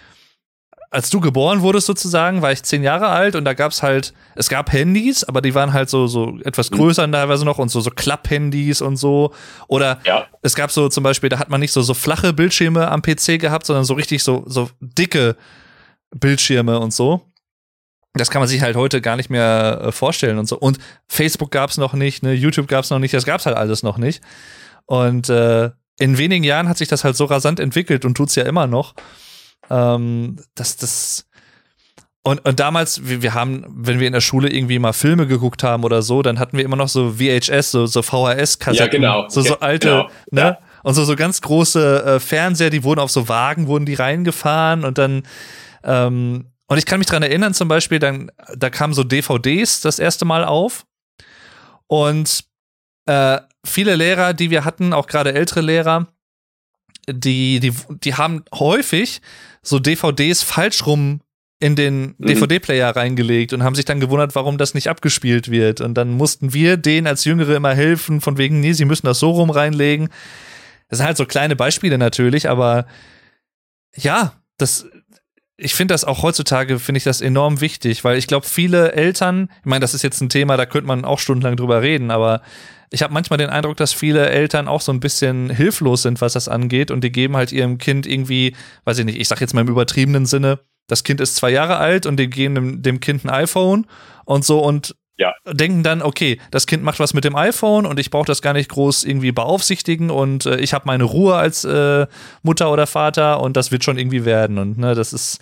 als 0.92 1.08
du 1.08 1.20
geboren 1.20 1.62
wurdest 1.62 1.86
sozusagen, 1.86 2.42
war 2.42 2.52
ich 2.52 2.62
zehn 2.62 2.82
Jahre 2.82 3.08
alt 3.08 3.34
und 3.34 3.46
da 3.46 3.54
gab's 3.54 3.82
halt, 3.82 4.12
es 4.34 4.50
gab 4.50 4.72
Handys, 4.72 5.24
aber 5.24 5.40
die 5.40 5.54
waren 5.54 5.72
halt 5.72 5.88
so, 5.88 6.06
so 6.06 6.38
etwas 6.44 6.70
mhm. 6.70 6.76
größer 6.76 7.06
mhm. 7.06 7.12
teilweise 7.12 7.46
noch 7.46 7.58
und 7.58 7.70
so, 7.70 7.80
so 7.80 7.90
Klapp-Handys 7.90 8.82
und 8.82 8.96
so. 8.96 9.32
Oder 9.68 10.00
ja. 10.04 10.26
es 10.42 10.54
gab 10.54 10.70
so 10.70 10.90
zum 10.90 11.02
Beispiel, 11.02 11.30
da 11.30 11.38
hat 11.38 11.48
man 11.48 11.60
nicht 11.60 11.72
so, 11.72 11.80
so 11.80 11.94
flache 11.94 12.34
Bildschirme 12.34 12.90
am 12.90 13.00
PC 13.00 13.40
gehabt, 13.40 13.64
sondern 13.64 13.86
so 13.86 13.94
richtig 13.94 14.22
so, 14.22 14.44
so 14.46 14.68
dicke 14.80 15.36
Bildschirme 16.14 16.78
und 16.78 16.92
so. 16.92 17.22
Das 18.12 18.30
kann 18.30 18.40
man 18.40 18.48
sich 18.48 18.60
halt 18.60 18.76
heute 18.76 19.00
gar 19.00 19.16
nicht 19.16 19.30
mehr 19.30 19.80
äh, 19.82 19.92
vorstellen 19.92 20.36
und 20.36 20.46
so. 20.46 20.58
Und 20.58 20.78
Facebook 21.08 21.50
gab's 21.50 21.78
noch 21.78 21.94
nicht, 21.94 22.22
ne, 22.22 22.34
YouTube 22.34 22.68
gab's 22.68 22.90
noch 22.90 22.98
nicht, 22.98 23.14
das 23.14 23.24
gab's 23.24 23.46
halt 23.46 23.56
alles 23.56 23.82
noch 23.82 23.96
nicht. 23.96 24.22
Und 24.84 25.30
äh, 25.30 25.70
in 25.98 26.18
wenigen 26.18 26.44
Jahren 26.44 26.68
hat 26.68 26.76
sich 26.76 26.88
das 26.88 27.02
halt 27.02 27.16
so 27.16 27.24
rasant 27.24 27.60
entwickelt 27.60 28.04
und 28.04 28.14
tut's 28.14 28.34
ja 28.34 28.44
immer 28.44 28.66
noch. 28.66 28.94
Ähm, 29.72 30.36
das, 30.54 30.76
das, 30.76 31.26
und, 32.22 32.44
und 32.44 32.60
damals, 32.60 33.08
wir, 33.08 33.22
wir 33.22 33.34
haben, 33.34 33.64
wenn 33.68 33.98
wir 33.98 34.06
in 34.06 34.12
der 34.12 34.20
Schule 34.20 34.50
irgendwie 34.50 34.78
mal 34.78 34.92
Filme 34.92 35.26
geguckt 35.26 35.64
haben 35.64 35.82
oder 35.82 36.02
so, 36.02 36.22
dann 36.22 36.38
hatten 36.38 36.56
wir 36.56 36.64
immer 36.64 36.76
noch 36.76 36.88
so 36.88 37.14
VHS, 37.14 37.72
so, 37.72 37.86
so 37.86 38.02
VHS-Kassetten. 38.02 39.02
Ja, 39.02 39.18
genau. 39.20 39.28
So, 39.28 39.40
so 39.40 39.58
alte, 39.60 39.88
genau. 39.88 40.10
ne? 40.30 40.40
Ja. 40.40 40.58
Und 40.84 40.94
so, 40.94 41.04
so 41.04 41.16
ganz 41.16 41.40
große 41.40 42.04
äh, 42.04 42.20
Fernseher, 42.20 42.70
die 42.70 42.84
wurden 42.84 43.00
auf 43.00 43.10
so 43.10 43.28
Wagen, 43.28 43.66
wurden 43.66 43.86
die 43.86 43.94
reingefahren 43.94 44.84
und 44.84 44.98
dann, 44.98 45.22
ähm, 45.84 46.46
und 46.66 46.78
ich 46.78 46.86
kann 46.86 46.98
mich 46.98 47.06
dran 47.06 47.22
erinnern, 47.22 47.54
zum 47.54 47.68
Beispiel, 47.68 47.98
dann, 47.98 48.30
da 48.56 48.70
kamen 48.70 48.94
so 48.94 49.04
DVDs 49.04 49.80
das 49.80 49.98
erste 49.98 50.24
Mal 50.24 50.44
auf. 50.44 50.84
Und 51.86 52.44
äh, 53.06 53.40
viele 53.64 53.94
Lehrer, 53.96 54.32
die 54.32 54.50
wir 54.50 54.64
hatten, 54.64 54.92
auch 54.92 55.06
gerade 55.06 55.34
ältere 55.34 55.60
Lehrer, 55.60 56.06
die, 57.08 57.60
die, 57.60 57.72
die 57.88 58.14
haben 58.14 58.44
häufig 58.54 59.20
so 59.62 59.78
DVDs 59.78 60.42
falsch 60.42 60.86
rum 60.86 61.20
in 61.62 61.76
den 61.76 62.16
mhm. 62.18 62.26
DVD-Player 62.26 62.94
reingelegt 62.96 63.52
und 63.52 63.62
haben 63.62 63.76
sich 63.76 63.84
dann 63.84 64.00
gewundert, 64.00 64.34
warum 64.34 64.58
das 64.58 64.74
nicht 64.74 64.88
abgespielt 64.88 65.50
wird. 65.50 65.80
Und 65.80 65.94
dann 65.94 66.10
mussten 66.10 66.52
wir 66.52 66.76
denen 66.76 67.06
als 67.06 67.24
Jüngere 67.24 67.54
immer 67.54 67.72
helfen, 67.72 68.20
von 68.20 68.36
wegen, 68.36 68.60
nee, 68.60 68.72
sie 68.72 68.84
müssen 68.84 69.06
das 69.06 69.20
so 69.20 69.30
rum 69.30 69.50
reinlegen. 69.50 70.08
Das 70.88 70.98
sind 70.98 71.06
halt 71.06 71.16
so 71.16 71.24
kleine 71.24 71.54
Beispiele 71.54 71.98
natürlich, 71.98 72.48
aber 72.48 72.86
ja, 73.94 74.32
das, 74.58 74.86
ich 75.56 75.74
finde 75.74 75.94
das 75.94 76.04
auch 76.04 76.22
heutzutage, 76.22 76.80
finde 76.80 76.98
ich 76.98 77.04
das 77.04 77.20
enorm 77.20 77.60
wichtig, 77.60 78.02
weil 78.02 78.18
ich 78.18 78.26
glaube, 78.26 78.46
viele 78.46 78.92
Eltern, 78.92 79.48
ich 79.60 79.66
meine, 79.66 79.80
das 79.80 79.94
ist 79.94 80.02
jetzt 80.02 80.20
ein 80.20 80.28
Thema, 80.28 80.56
da 80.56 80.66
könnte 80.66 80.88
man 80.88 81.04
auch 81.04 81.20
stundenlang 81.20 81.56
drüber 81.56 81.80
reden, 81.80 82.10
aber 82.10 82.42
ich 82.92 83.02
habe 83.02 83.14
manchmal 83.14 83.38
den 83.38 83.50
Eindruck, 83.50 83.76
dass 83.78 83.92
viele 83.92 84.28
Eltern 84.28 84.68
auch 84.68 84.82
so 84.82 84.92
ein 84.92 85.00
bisschen 85.00 85.48
hilflos 85.50 86.02
sind, 86.02 86.20
was 86.20 86.34
das 86.34 86.48
angeht 86.48 86.90
und 86.90 87.02
die 87.02 87.10
geben 87.10 87.36
halt 87.36 87.50
ihrem 87.50 87.78
Kind 87.78 88.06
irgendwie, 88.06 88.54
weiß 88.84 88.98
ich 88.98 89.06
nicht, 89.06 89.18
ich 89.18 89.28
sag 89.28 89.40
jetzt 89.40 89.54
mal 89.54 89.62
im 89.62 89.68
übertriebenen 89.68 90.26
Sinne, 90.26 90.60
das 90.88 91.02
Kind 91.02 91.20
ist 91.20 91.36
zwei 91.36 91.50
Jahre 91.50 91.78
alt 91.78 92.04
und 92.04 92.18
die 92.18 92.28
geben 92.28 92.54
dem, 92.54 92.82
dem 92.82 93.00
Kind 93.00 93.24
ein 93.24 93.30
iPhone 93.30 93.86
und 94.26 94.44
so 94.44 94.60
und 94.60 94.94
ja. 95.16 95.32
denken 95.50 95.82
dann, 95.82 96.02
okay, 96.02 96.38
das 96.50 96.66
Kind 96.66 96.82
macht 96.82 97.00
was 97.00 97.14
mit 97.14 97.24
dem 97.24 97.34
iPhone 97.34 97.86
und 97.86 97.98
ich 97.98 98.10
brauche 98.10 98.26
das 98.26 98.42
gar 98.42 98.52
nicht 98.52 98.68
groß 98.68 99.04
irgendwie 99.04 99.32
beaufsichtigen 99.32 100.10
und 100.10 100.44
äh, 100.44 100.58
ich 100.58 100.74
habe 100.74 100.84
meine 100.86 101.04
Ruhe 101.04 101.36
als 101.36 101.64
äh, 101.64 102.06
Mutter 102.42 102.70
oder 102.70 102.86
Vater 102.86 103.40
und 103.40 103.56
das 103.56 103.72
wird 103.72 103.84
schon 103.84 103.96
irgendwie 103.96 104.26
werden 104.26 104.58
und 104.58 104.76
ne, 104.76 104.94
das 104.94 105.14
ist 105.14 105.40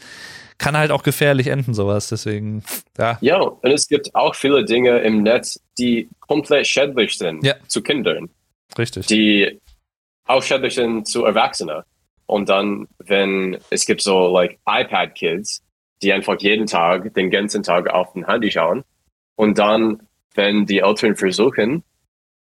kann 0.61 0.77
halt 0.77 0.91
auch 0.91 1.03
gefährlich 1.03 1.47
enden 1.47 1.73
sowas, 1.73 2.09
deswegen 2.09 2.63
ja. 2.99 3.17
Ja, 3.23 3.39
und 3.39 3.71
es 3.71 3.89
gibt 3.89 4.15
auch 4.15 4.35
viele 4.35 4.65
Dinge 4.65 4.99
im 4.99 5.23
Netz, 5.23 5.59
die 5.79 6.09
komplett 6.21 6.67
schädlich 6.67 7.17
sind 7.17 7.43
ja. 7.43 7.55
zu 7.67 7.83
Kindern. 7.83 8.29
Richtig. 8.77 9.07
Die 9.07 9.59
auch 10.27 10.43
schädlich 10.43 10.75
sind 10.75 11.09
zu 11.09 11.25
Erwachsenen. 11.25 11.83
Und 12.27 12.51
dann, 12.51 12.87
wenn 12.99 13.59
es 13.71 13.87
gibt 13.87 14.03
so 14.03 14.29
like 14.29 14.59
iPad 14.69 15.15
Kids, 15.15 15.63
die 16.03 16.13
einfach 16.13 16.37
jeden 16.41 16.67
Tag, 16.67 17.15
den 17.15 17.31
ganzen 17.31 17.63
Tag 17.63 17.89
auf 17.89 18.13
den 18.13 18.27
Handy 18.27 18.51
schauen. 18.51 18.85
Und 19.37 19.59
dann, 19.59 20.07
wenn 20.35 20.67
die 20.67 20.81
Eltern 20.81 21.17
versuchen, 21.17 21.83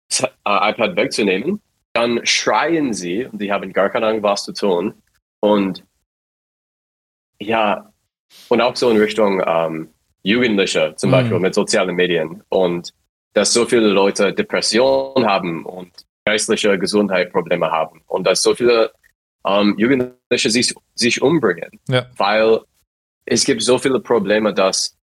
das 0.09 0.25
äh, 0.25 0.71
iPad 0.71 0.97
wegzunehmen, 0.97 1.63
dann 1.93 2.27
schreien 2.27 2.93
sie 2.93 3.27
und 3.27 3.41
die 3.41 3.53
haben 3.53 3.73
gar 3.73 3.89
keine 3.89 4.09
Ahnung, 4.09 4.23
was 4.25 4.45
zu 4.45 4.53
tun. 4.53 4.95
Und 5.41 5.85
ja, 7.39 7.90
und 8.49 8.61
auch 8.61 8.77
so 8.77 8.91
in 8.91 8.99
Richtung 8.99 9.43
ähm, 9.47 9.89
Jugendliche 10.23 10.95
zum 10.97 11.11
mhm. 11.11 11.13
Beispiel 11.13 11.39
mit 11.39 11.55
sozialen 11.55 11.95
Medien. 11.95 12.43
Und 12.49 12.93
dass 13.33 13.53
so 13.53 13.65
viele 13.65 13.89
Leute 13.89 14.33
Depressionen 14.33 15.27
haben 15.27 15.65
und 15.65 15.93
geistliche 16.25 16.79
Gesundheitsprobleme 16.79 17.71
haben. 17.71 18.03
Und 18.07 18.27
dass 18.27 18.43
so 18.43 18.55
viele 18.55 18.93
ähm, 19.47 19.75
Jugendliche 19.79 20.51
sich, 20.51 20.75
sich 20.95 21.23
umbringen. 21.23 21.81
Ja. 21.89 22.07
Weil 22.17 22.61
es 23.25 23.45
gibt 23.45 23.63
so 23.63 23.79
viele 23.79 24.01
Probleme, 24.01 24.53
dass 24.53 24.97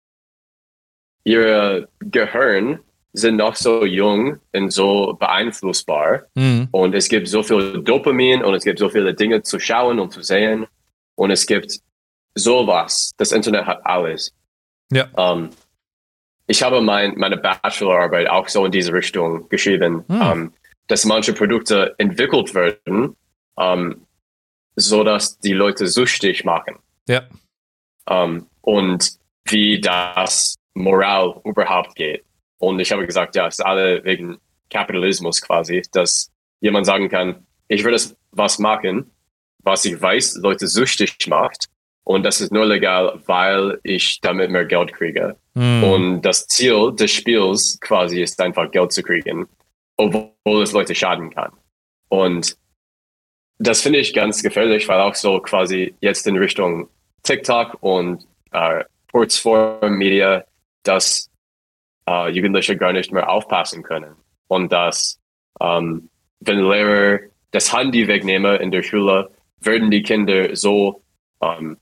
ihre 1.25 1.89
Gehirn 2.01 2.81
sind 3.13 3.37
noch 3.37 3.55
so 3.55 3.85
jung 3.85 4.41
und 4.53 4.73
so 4.73 5.15
beeinflussbar. 5.15 6.23
Mhm. 6.35 6.69
Und 6.73 6.95
es 6.95 7.09
gibt 7.09 7.29
so 7.29 7.43
viel 7.43 7.83
Dopamin 7.83 8.43
und 8.43 8.55
es 8.55 8.65
gibt 8.65 8.81
so 8.81 8.89
viele 8.89 9.15
Dinge 9.15 9.43
zu 9.43 9.61
schauen 9.61 10.01
und 10.01 10.13
zu 10.13 10.23
sehen. 10.23 10.67
Und 11.15 11.31
es 11.31 11.47
gibt 11.47 11.81
sowas. 12.35 13.13
Das 13.17 13.33
Internet 13.33 13.67
hat 13.67 13.85
alles. 13.85 14.33
Ja. 14.91 15.09
Um, 15.15 15.45
ähm, 15.45 15.51
ich 16.47 16.63
habe 16.63 16.83
mein, 16.83 17.15
meine 17.17 17.39
Bachelorarbeit 17.39 18.29
auch 18.29 18.49
so 18.49 18.67
in 18.67 18.73
diese 18.73 18.93
Richtung 18.93 19.49
geschrieben, 19.49 20.05
mhm. 20.09 20.21
um, 20.21 20.53
dass 20.89 21.05
manche 21.07 21.33
Produkte 21.33 21.95
entwickelt 21.99 22.55
werden, 22.55 23.17
um, 23.55 24.07
so 24.77 25.05
dass 25.05 25.39
die 25.39 25.55
Leute 25.55 25.87
süchtig 25.87 26.45
machen. 26.45 26.77
Ja. 27.09 27.23
Um, 28.07 28.47
und 28.61 29.19
wie 29.47 29.81
das 29.81 30.57
Moral 30.75 31.41
überhaupt 31.45 31.95
geht. 31.95 32.25
Und 32.59 32.81
ich 32.81 32.93
habe 32.93 33.07
gesagt, 33.07 33.37
ja, 33.37 33.47
es 33.47 33.59
ist 33.59 33.65
alle 33.65 34.05
wegen 34.05 34.39
Kapitalismus 34.71 35.41
quasi, 35.41 35.83
dass 35.93 36.31
jemand 36.61 36.87
sagen 36.87 37.09
kann, 37.09 37.47
ich 37.69 37.85
würde 37.85 38.01
was 38.33 38.59
machen, 38.59 39.11
was 39.59 39.85
ich 39.85 40.01
weiß, 40.01 40.37
Leute 40.37 40.67
süchtig 40.67 41.27
macht. 41.29 41.69
Und 42.05 42.23
das 42.23 42.41
ist 42.41 42.53
nur 42.53 42.67
legal, 42.67 43.21
weil 43.27 43.81
ich 43.83 44.21
damit 44.21 44.51
mehr 44.51 44.67
Geld 44.67 44.93
kriege. 44.93 45.37
Mm. 45.55 45.85
Und 45.85 46.23
das 46.23 46.47
Ziel 46.47 46.93
des 46.95 47.11
Spiels 47.11 47.79
quasi 47.81 48.23
ist 48.23 48.41
einfach 48.41 48.71
Geld 48.71 48.93
zu 48.93 49.03
kriegen, 49.03 49.47
obwohl 49.97 50.63
es 50.63 50.73
Leute 50.73 50.95
schaden 50.95 51.31
kann. 51.31 51.53
Und 52.09 52.57
das 53.59 53.81
finde 53.81 54.01
ich 54.01 54.13
ganz 54.13 54.43
gefährlich, 54.43 54.87
weil 54.89 55.01
auch 55.01 55.15
so 55.15 55.41
quasi 55.41 55.95
jetzt 56.01 56.27
in 56.27 56.37
Richtung 56.37 56.89
TikTok 57.23 57.79
und 57.81 58.27
äh, 58.53 58.85
Kurzform 59.11 59.95
Media, 59.95 60.45
dass 60.83 61.31
äh, 62.07 62.31
Jugendliche 62.31 62.77
gar 62.77 62.93
nicht 62.93 63.13
mehr 63.13 63.31
aufpassen 63.31 63.83
können. 63.83 64.17
Und 64.49 64.73
dass, 64.73 65.19
ähm, 65.61 66.11
wenn 66.41 66.69
Lehrer 66.69 67.21
das 67.53 67.73
Handy 67.75 68.07
wegnehmen 68.09 68.61
in 68.61 68.71
der 68.71 68.83
Schule, 68.83 69.31
werden 69.61 69.91
die 69.91 70.03
Kinder 70.03 70.55
so 70.55 71.03
ähm, 71.41 71.79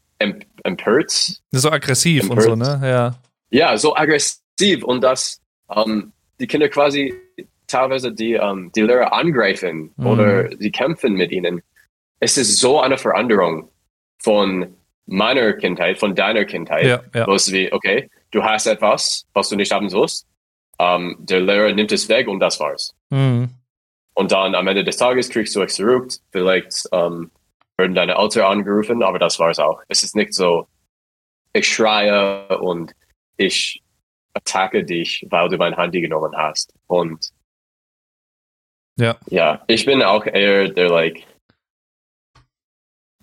empört. 0.65 1.41
So 1.51 1.71
aggressiv 1.71 2.25
empört. 2.25 2.49
und 2.49 2.65
so, 2.65 2.71
ne? 2.71 2.81
Ja. 2.89 3.15
Ja, 3.51 3.77
so 3.77 3.95
aggressiv 3.97 4.83
und 4.83 5.03
dass 5.03 5.41
ähm, 5.75 6.13
die 6.41 6.47
Kinder 6.47 6.69
quasi 6.69 7.15
teilweise 7.67 8.13
die, 8.13 8.35
ähm, 8.35 8.71
die 8.75 8.83
Lehrer 8.83 9.13
angreifen 9.13 9.93
mhm. 9.97 10.07
oder 10.07 10.57
sie 10.59 10.71
kämpfen 10.71 11.15
mit 11.15 11.33
ihnen. 11.33 11.63
Es 12.21 12.37
ist 12.37 12.59
so 12.59 12.81
eine 12.81 12.99
Veränderung 12.99 13.69
von 14.19 14.75
meiner 15.07 15.53
Kindheit, 15.55 15.99
von 15.99 16.15
deiner 16.15 16.45
Kindheit, 16.45 16.87
ja, 16.87 17.03
ja. 17.15 17.27
wo 17.27 17.35
es 17.35 17.51
wie, 17.51 17.73
okay, 17.73 18.09
du 18.31 18.43
hast 18.45 18.67
etwas, 18.67 19.27
was 19.33 19.49
du 19.49 19.57
nicht 19.57 19.73
haben 19.73 19.89
sollst, 19.89 20.27
ähm, 20.79 21.17
der 21.19 21.41
Lehrer 21.41 21.73
nimmt 21.73 21.93
es 21.93 22.09
weg 22.09 22.29
und 22.29 22.41
das 22.41 22.61
war's. 22.61 22.95
Mhm. 23.11 23.51
Und 24.15 24.31
dann 24.31 24.55
am 24.55 24.69
Ende 24.69 24.85
des 24.85 24.99
Tages 24.99 25.31
kriegst 25.31 25.57
du 25.57 25.63
es 25.63 25.75
zurück, 25.75 26.13
vielleicht 26.31 26.89
ähm, 26.93 27.31
werden 27.83 27.95
deine 27.95 28.17
Eltern 28.17 28.45
angerufen, 28.45 29.03
aber 29.03 29.19
das 29.19 29.39
war's 29.39 29.59
auch. 29.59 29.83
Es 29.89 30.03
ist 30.03 30.17
nicht 30.17 30.33
so, 30.33 30.69
ich 31.53 31.69
schreie 31.69 32.59
und 32.59 32.93
ich 33.37 33.83
attacke 34.35 34.85
dich, 34.85 35.27
weil 35.29 35.49
du 35.49 35.57
mein 35.57 35.77
Handy 35.77 36.01
genommen 36.01 36.35
hast. 36.37 36.73
Und 36.87 37.31
ja. 38.99 39.17
Ja, 39.29 39.63
ich 39.67 39.85
bin 39.85 40.03
auch 40.03 40.25
eher 40.27 40.69
der 40.69 40.89
like 40.89 41.27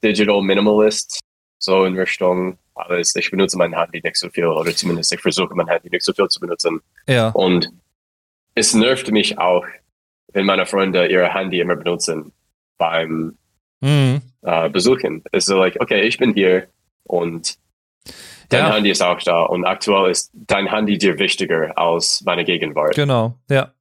Digital 0.03 0.41
Minimalist, 0.41 1.19
so 1.59 1.85
in 1.85 1.97
Richtung 1.97 2.57
alles. 2.75 3.15
Ich 3.15 3.31
benutze 3.31 3.57
mein 3.57 3.77
Handy 3.77 4.01
nicht 4.03 4.17
so 4.17 4.29
viel 4.29 4.47
oder 4.47 4.75
zumindest 4.75 5.13
ich 5.13 5.21
versuche 5.21 5.55
mein 5.55 5.67
Handy 5.67 5.89
nicht 5.89 6.03
so 6.03 6.13
viel 6.13 6.27
zu 6.27 6.39
benutzen. 6.39 6.81
Ja. 7.07 7.29
Und 7.29 7.69
es 8.55 8.73
nervt 8.73 9.11
mich 9.11 9.37
auch, 9.37 9.65
wenn 10.33 10.45
meine 10.45 10.65
Freunde 10.65 11.07
ihre 11.07 11.33
Handy 11.33 11.59
immer 11.59 11.75
benutzen 11.75 12.33
beim 12.77 13.37
mhm. 13.81 14.21
Äh, 14.41 14.69
Besuchen. 14.69 15.23
Es 15.31 15.43
ist 15.43 15.47
so 15.47 15.57
like, 15.57 15.77
okay, 15.79 16.01
ich 16.01 16.17
bin 16.17 16.33
hier 16.33 16.67
und 17.03 17.57
dein 18.49 18.65
ja. 18.65 18.73
Handy 18.73 18.89
ist 18.89 19.01
auch 19.01 19.21
da 19.21 19.43
und 19.43 19.65
aktuell 19.65 20.09
ist 20.09 20.31
dein 20.33 20.67
Handy 20.67 20.97
dir 20.97 21.19
wichtiger 21.19 21.77
als 21.77 22.21
meine 22.25 22.45
Gegenwart. 22.45 22.95
Genau, 22.95 23.35
ja. 23.49 23.73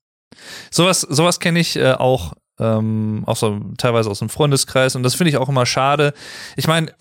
Sowas, 0.70 1.00
sowas 1.00 1.40
kenne 1.40 1.58
ich 1.58 1.76
äh, 1.76 1.92
auch, 1.92 2.34
ähm, 2.58 3.24
auch 3.26 3.36
so 3.36 3.60
teilweise 3.78 4.10
aus 4.10 4.18
dem 4.18 4.28
Freundeskreis 4.28 4.94
und 4.94 5.02
das 5.02 5.14
finde 5.14 5.30
ich 5.30 5.36
auch 5.36 5.48
immer 5.48 5.66
schade. 5.66 6.12
Ich 6.56 6.66
meine, 6.66 6.92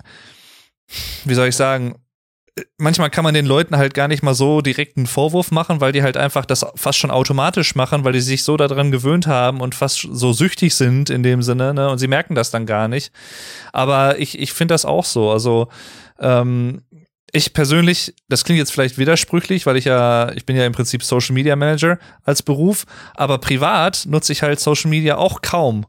wie 1.26 1.34
soll 1.34 1.50
ich 1.50 1.56
sagen, 1.56 1.96
manchmal 2.78 3.10
kann 3.10 3.24
man 3.24 3.34
den 3.34 3.46
Leuten 3.46 3.78
halt 3.78 3.94
gar 3.94 4.08
nicht 4.08 4.24
mal 4.24 4.34
so 4.34 4.62
direkt 4.62 4.98
einen 4.98 5.08
Vorwurf 5.08 5.52
machen, 5.52 5.82
weil 5.82 5.92
die 5.92 6.04
halt 6.04 6.18
einfach 6.18 6.46
das 6.46 6.66
fast 6.76 6.98
schon 6.98 7.12
automatisch 7.12 7.76
machen, 7.76 8.04
weil 8.04 8.14
die 8.14 8.22
sich 8.22 8.44
so 8.44 8.58
daran 8.58 8.92
gewöhnt 8.92 9.28
haben 9.28 9.62
und 9.62 9.76
fast 9.76 10.08
so 10.12 10.34
süchtig 10.34 10.76
sind 10.76 11.10
in 11.10 11.24
dem 11.24 11.42
Sinne, 11.42 11.74
ne? 11.74 11.90
Und 11.90 12.00
sie 12.00 12.08
merken 12.08 12.36
das 12.36 12.52
dann 12.52 12.66
gar 12.66 12.88
nicht. 12.88 13.12
Aber 13.74 14.20
ich, 14.20 14.40
ich 14.40 14.54
finde 14.54 14.74
das 14.74 14.86
auch 14.86 15.06
so. 15.06 15.32
Also, 15.32 15.68
ähm, 16.20 16.82
ich 17.32 17.54
persönlich, 17.54 18.16
das 18.30 18.46
klingt 18.46 18.58
jetzt 18.58 18.72
vielleicht 18.72 18.98
widersprüchlich, 18.98 19.66
weil 19.66 19.76
ich 19.76 19.86
ja, 19.86 20.32
ich 20.34 20.46
bin 20.46 20.56
ja 20.56 20.66
im 20.66 20.74
Prinzip 20.74 21.04
Social 21.04 21.34
Media 21.34 21.56
Manager 21.56 22.00
als 22.24 22.42
Beruf, 22.42 22.86
aber 23.16 23.38
privat 23.38 24.06
nutze 24.08 24.32
ich 24.32 24.44
halt 24.44 24.60
Social 24.60 24.90
Media 24.90 25.18
auch 25.18 25.42
kaum. 25.42 25.86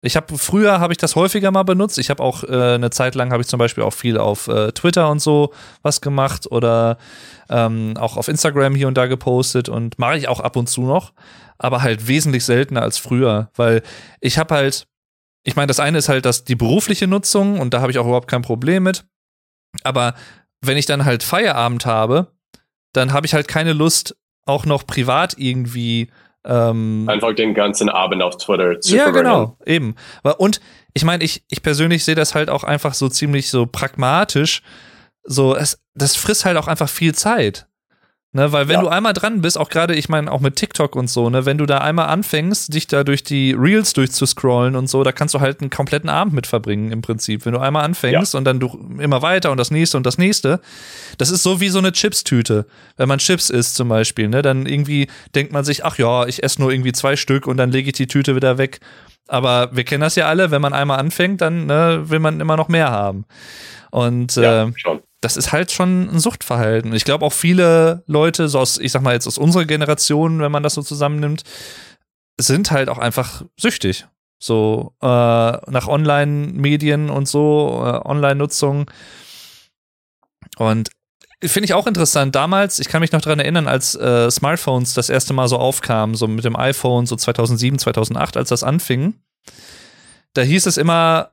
Ich 0.00 0.14
habe 0.14 0.38
früher 0.38 0.78
habe 0.78 0.92
ich 0.92 0.96
das 0.96 1.16
häufiger 1.16 1.50
mal 1.50 1.64
benutzt. 1.64 1.98
Ich 1.98 2.08
habe 2.08 2.22
auch 2.22 2.44
äh, 2.44 2.74
eine 2.74 2.90
Zeit 2.90 3.16
lang 3.16 3.32
habe 3.32 3.42
ich 3.42 3.48
zum 3.48 3.58
Beispiel 3.58 3.82
auch 3.82 3.92
viel 3.92 4.16
auf 4.16 4.46
äh, 4.46 4.70
Twitter 4.70 5.10
und 5.10 5.20
so 5.20 5.52
was 5.82 6.00
gemacht 6.00 6.46
oder 6.50 6.98
ähm, 7.50 7.96
auch 7.96 8.16
auf 8.16 8.28
Instagram 8.28 8.76
hier 8.76 8.86
und 8.86 8.96
da 8.96 9.06
gepostet 9.06 9.68
und 9.68 9.98
mache 9.98 10.16
ich 10.16 10.28
auch 10.28 10.38
ab 10.38 10.54
und 10.54 10.68
zu 10.68 10.82
noch, 10.82 11.12
aber 11.58 11.82
halt 11.82 12.06
wesentlich 12.06 12.44
seltener 12.44 12.82
als 12.82 12.98
früher, 12.98 13.50
weil 13.56 13.82
ich 14.20 14.38
habe 14.38 14.54
halt, 14.54 14.86
ich 15.42 15.56
meine, 15.56 15.66
das 15.66 15.80
eine 15.80 15.98
ist 15.98 16.08
halt 16.08 16.24
das 16.26 16.44
die 16.44 16.56
berufliche 16.56 17.08
Nutzung 17.08 17.58
und 17.58 17.74
da 17.74 17.80
habe 17.80 17.90
ich 17.90 17.98
auch 17.98 18.06
überhaupt 18.06 18.28
kein 18.28 18.42
Problem 18.42 18.84
mit, 18.84 19.04
aber 19.82 20.14
wenn 20.60 20.76
ich 20.76 20.86
dann 20.86 21.04
halt 21.04 21.24
Feierabend 21.24 21.86
habe, 21.86 22.32
dann 22.92 23.12
habe 23.12 23.26
ich 23.26 23.34
halt 23.34 23.48
keine 23.48 23.72
Lust, 23.72 24.16
auch 24.46 24.64
noch 24.64 24.86
privat 24.86 25.34
irgendwie 25.38 26.08
ähm, 26.48 27.04
Einfach 27.08 27.34
den 27.34 27.54
ganzen 27.54 27.88
Abend 27.88 28.22
auf 28.22 28.36
Twitter 28.38 28.80
zu 28.80 28.96
Ja, 28.96 29.04
verbringen. 29.04 29.24
genau, 29.24 29.56
eben. 29.66 29.94
Und 30.38 30.60
ich 30.94 31.04
meine, 31.04 31.22
ich, 31.22 31.44
ich 31.48 31.62
persönlich 31.62 32.04
sehe 32.04 32.16
das 32.16 32.34
halt 32.34 32.50
auch 32.50 32.64
einfach 32.64 32.94
so 32.94 33.08
ziemlich 33.08 33.50
so 33.50 33.66
pragmatisch. 33.66 34.62
So, 35.22 35.54
es, 35.54 35.80
das 35.94 36.16
frisst 36.16 36.44
halt 36.44 36.56
auch 36.56 36.66
einfach 36.66 36.88
viel 36.88 37.14
Zeit. 37.14 37.67
Ne, 38.32 38.52
weil 38.52 38.68
wenn 38.68 38.74
ja. 38.74 38.80
du 38.82 38.88
einmal 38.88 39.14
dran 39.14 39.40
bist, 39.40 39.56
auch 39.56 39.70
gerade, 39.70 39.94
ich 39.94 40.10
meine, 40.10 40.30
auch 40.30 40.40
mit 40.40 40.56
TikTok 40.56 40.96
und 40.96 41.08
so, 41.08 41.30
ne, 41.30 41.46
wenn 41.46 41.56
du 41.56 41.64
da 41.64 41.78
einmal 41.78 42.08
anfängst, 42.08 42.74
dich 42.74 42.86
da 42.86 43.02
durch 43.02 43.24
die 43.24 43.52
Reels 43.52 43.94
durchzuscrollen 43.94 44.76
und 44.76 44.86
so, 44.86 45.02
da 45.02 45.12
kannst 45.12 45.34
du 45.34 45.40
halt 45.40 45.62
einen 45.62 45.70
kompletten 45.70 46.10
Abend 46.10 46.34
mit 46.34 46.46
verbringen 46.46 46.92
im 46.92 47.00
Prinzip. 47.00 47.46
Wenn 47.46 47.54
du 47.54 47.58
einmal 47.58 47.84
anfängst 47.84 48.34
ja. 48.34 48.38
und 48.38 48.44
dann 48.44 48.60
du 48.60 48.96
immer 48.98 49.22
weiter 49.22 49.50
und 49.50 49.56
das 49.56 49.70
nächste 49.70 49.96
und 49.96 50.04
das 50.04 50.18
nächste, 50.18 50.60
das 51.16 51.30
ist 51.30 51.42
so 51.42 51.62
wie 51.62 51.70
so 51.70 51.78
eine 51.78 51.90
Chips-Tüte. 51.90 52.66
Wenn 52.98 53.08
man 53.08 53.18
Chips 53.18 53.48
isst 53.48 53.76
zum 53.76 53.88
Beispiel, 53.88 54.28
ne, 54.28 54.42
dann 54.42 54.66
irgendwie 54.66 55.08
denkt 55.34 55.54
man 55.54 55.64
sich, 55.64 55.86
ach 55.86 55.96
ja, 55.96 56.26
ich 56.26 56.42
esse 56.42 56.60
nur 56.60 56.70
irgendwie 56.70 56.92
zwei 56.92 57.16
Stück 57.16 57.46
und 57.46 57.56
dann 57.56 57.70
lege 57.70 57.88
ich 57.88 57.96
die 57.96 58.08
Tüte 58.08 58.36
wieder 58.36 58.58
weg. 58.58 58.80
Aber 59.26 59.74
wir 59.74 59.84
kennen 59.84 60.02
das 60.02 60.16
ja 60.16 60.26
alle, 60.26 60.50
wenn 60.50 60.60
man 60.60 60.74
einmal 60.74 60.98
anfängt, 60.98 61.40
dann 61.40 61.64
ne, 61.64 62.10
will 62.10 62.18
man 62.18 62.40
immer 62.40 62.58
noch 62.58 62.68
mehr 62.68 62.90
haben. 62.90 63.24
Und 63.90 64.36
ja, 64.36 64.64
äh, 64.64 64.72
das 65.20 65.36
ist 65.36 65.52
halt 65.52 65.72
schon 65.72 66.08
ein 66.10 66.20
Suchtverhalten. 66.20 66.92
Ich 66.92 67.04
glaube 67.04 67.24
auch 67.24 67.32
viele 67.32 68.02
Leute, 68.06 68.48
so 68.48 68.60
aus, 68.60 68.78
ich 68.78 68.92
sag 68.92 69.02
mal 69.02 69.14
jetzt 69.14 69.26
aus 69.26 69.38
unserer 69.38 69.64
Generation, 69.64 70.40
wenn 70.40 70.52
man 70.52 70.62
das 70.62 70.74
so 70.74 70.82
zusammennimmt, 70.82 71.42
sind 72.40 72.70
halt 72.70 72.88
auch 72.88 72.98
einfach 72.98 73.44
süchtig. 73.58 74.06
So 74.38 74.94
äh, 75.02 75.06
nach 75.06 75.88
Online-Medien 75.88 77.10
und 77.10 77.26
so, 77.26 77.82
äh, 77.84 78.08
Online-Nutzung. 78.08 78.88
Und 80.56 80.90
finde 81.42 81.64
ich 81.64 81.74
auch 81.74 81.88
interessant. 81.88 82.36
Damals, 82.36 82.78
ich 82.78 82.88
kann 82.88 83.00
mich 83.00 83.10
noch 83.10 83.20
daran 83.20 83.40
erinnern, 83.40 83.66
als 83.66 83.96
äh, 83.96 84.30
Smartphones 84.30 84.94
das 84.94 85.08
erste 85.08 85.32
Mal 85.32 85.48
so 85.48 85.58
aufkamen, 85.58 86.14
so 86.14 86.28
mit 86.28 86.44
dem 86.44 86.54
iPhone, 86.54 87.06
so 87.06 87.16
2007, 87.16 87.80
2008, 87.80 88.36
als 88.36 88.50
das 88.50 88.62
anfing, 88.62 89.14
da 90.34 90.42
hieß 90.42 90.66
es 90.66 90.76
immer 90.76 91.32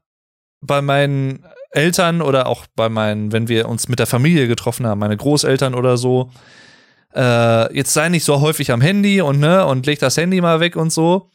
bei 0.61 0.81
meinen 0.81 1.45
Eltern 1.75 2.21
oder 2.21 2.47
auch 2.47 2.65
bei 2.75 2.89
meinen, 2.89 3.31
wenn 3.31 3.47
wir 3.47 3.67
uns 3.67 3.87
mit 3.87 3.99
der 3.99 4.07
Familie 4.07 4.47
getroffen 4.47 4.87
haben, 4.87 4.99
meine 4.99 5.17
Großeltern 5.17 5.75
oder 5.75 5.97
so, 5.97 6.31
äh, 7.15 7.75
jetzt 7.75 7.93
sei 7.93 8.09
nicht 8.09 8.23
so 8.23 8.41
häufig 8.41 8.71
am 8.71 8.81
Handy 8.81 9.21
und 9.21 9.39
ne, 9.39 9.65
und 9.65 9.85
leg 9.85 9.99
das 9.99 10.17
Handy 10.17 10.41
mal 10.41 10.59
weg 10.59 10.75
und 10.75 10.91
so. 10.91 11.29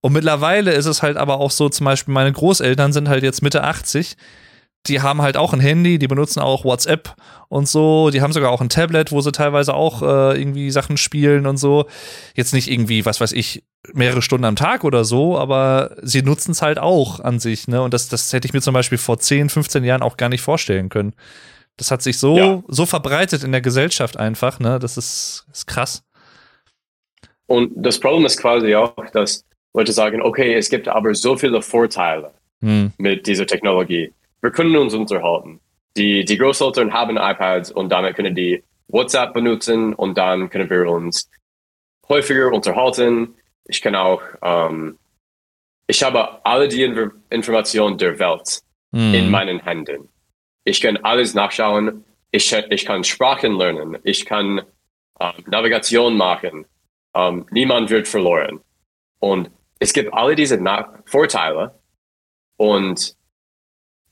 Und 0.00 0.12
mittlerweile 0.12 0.72
ist 0.72 0.86
es 0.86 1.02
halt 1.02 1.16
aber 1.16 1.40
auch 1.40 1.50
so, 1.50 1.68
zum 1.68 1.84
Beispiel 1.84 2.14
meine 2.14 2.32
Großeltern 2.32 2.92
sind 2.92 3.08
halt 3.08 3.22
jetzt 3.22 3.42
Mitte 3.42 3.64
80, 3.64 4.16
die 4.88 5.00
haben 5.00 5.22
halt 5.22 5.36
auch 5.36 5.52
ein 5.52 5.60
Handy, 5.60 5.98
die 5.98 6.08
benutzen 6.08 6.40
auch 6.40 6.64
WhatsApp 6.64 7.14
und 7.48 7.68
so. 7.68 8.10
Die 8.10 8.20
haben 8.20 8.32
sogar 8.32 8.50
auch 8.50 8.60
ein 8.60 8.68
Tablet, 8.68 9.12
wo 9.12 9.20
sie 9.20 9.32
teilweise 9.32 9.74
auch 9.74 10.02
äh, 10.02 10.38
irgendwie 10.38 10.70
Sachen 10.70 10.96
spielen 10.96 11.46
und 11.46 11.56
so. 11.56 11.86
Jetzt 12.34 12.52
nicht 12.54 12.70
irgendwie, 12.70 13.04
was 13.04 13.20
weiß 13.20 13.32
ich, 13.32 13.64
mehrere 13.92 14.22
Stunden 14.22 14.44
am 14.44 14.56
Tag 14.56 14.84
oder 14.84 15.04
so, 15.04 15.38
aber 15.38 15.96
sie 16.02 16.22
nutzen 16.22 16.52
es 16.52 16.62
halt 16.62 16.78
auch 16.78 17.20
an 17.20 17.38
sich. 17.38 17.68
Ne? 17.68 17.82
Und 17.82 17.94
das, 17.94 18.08
das 18.08 18.32
hätte 18.32 18.46
ich 18.46 18.52
mir 18.52 18.60
zum 18.60 18.74
Beispiel 18.74 18.98
vor 18.98 19.18
10, 19.18 19.48
15 19.48 19.84
Jahren 19.84 20.02
auch 20.02 20.16
gar 20.16 20.28
nicht 20.28 20.42
vorstellen 20.42 20.88
können. 20.88 21.14
Das 21.76 21.90
hat 21.90 22.02
sich 22.02 22.18
so, 22.18 22.36
ja. 22.36 22.62
so 22.68 22.86
verbreitet 22.86 23.44
in 23.44 23.52
der 23.52 23.60
Gesellschaft 23.60 24.16
einfach. 24.16 24.58
Ne? 24.58 24.78
Das 24.78 24.96
ist, 24.96 25.46
ist 25.52 25.66
krass. 25.66 26.02
Und 27.46 27.72
das 27.76 27.98
Problem 27.98 28.26
ist 28.26 28.38
quasi 28.38 28.74
auch, 28.74 28.94
dass 29.12 29.44
Leute 29.74 29.92
sagen, 29.92 30.20
okay, 30.22 30.54
es 30.54 30.68
gibt 30.68 30.88
aber 30.88 31.14
so 31.14 31.36
viele 31.36 31.62
Vorteile 31.62 32.32
hm. 32.60 32.92
mit 32.98 33.26
dieser 33.26 33.46
Technologie 33.46 34.12
wir 34.40 34.50
können 34.50 34.76
uns 34.76 34.94
unterhalten. 34.94 35.60
Die, 35.96 36.24
die 36.24 36.38
Großeltern 36.38 36.92
haben 36.92 37.16
iPads 37.16 37.72
und 37.72 37.88
damit 37.90 38.14
können 38.16 38.34
die 38.34 38.62
WhatsApp 38.88 39.34
benutzen 39.34 39.94
und 39.94 40.16
dann 40.16 40.48
können 40.50 40.70
wir 40.70 40.88
uns 40.88 41.28
häufiger 42.08 42.52
unterhalten. 42.52 43.34
Ich 43.64 43.82
kann 43.82 43.94
auch, 43.94 44.22
ähm, 44.42 44.98
ich 45.86 46.02
habe 46.02 46.44
alle 46.44 46.68
die 46.68 46.82
Inf 46.82 47.12
Informationen 47.30 47.98
der 47.98 48.18
Welt 48.18 48.60
mm. 48.92 49.14
in 49.14 49.30
meinen 49.30 49.60
Händen. 49.60 50.08
Ich 50.64 50.80
kann 50.80 50.96
alles 50.98 51.34
nachschauen. 51.34 52.04
Ich, 52.30 52.52
ich 52.52 52.84
kann 52.84 53.04
Sprachen 53.04 53.56
lernen. 53.56 53.98
Ich 54.04 54.24
kann 54.24 54.62
ähm, 55.20 55.32
Navigation 55.46 56.16
machen. 56.16 56.66
Ähm, 57.14 57.46
niemand 57.50 57.90
wird 57.90 58.06
verloren. 58.06 58.60
Und 59.18 59.50
es 59.78 59.92
gibt 59.92 60.12
alle 60.12 60.34
diese 60.34 60.62
Vorteile. 61.06 61.78
Und 62.56 63.17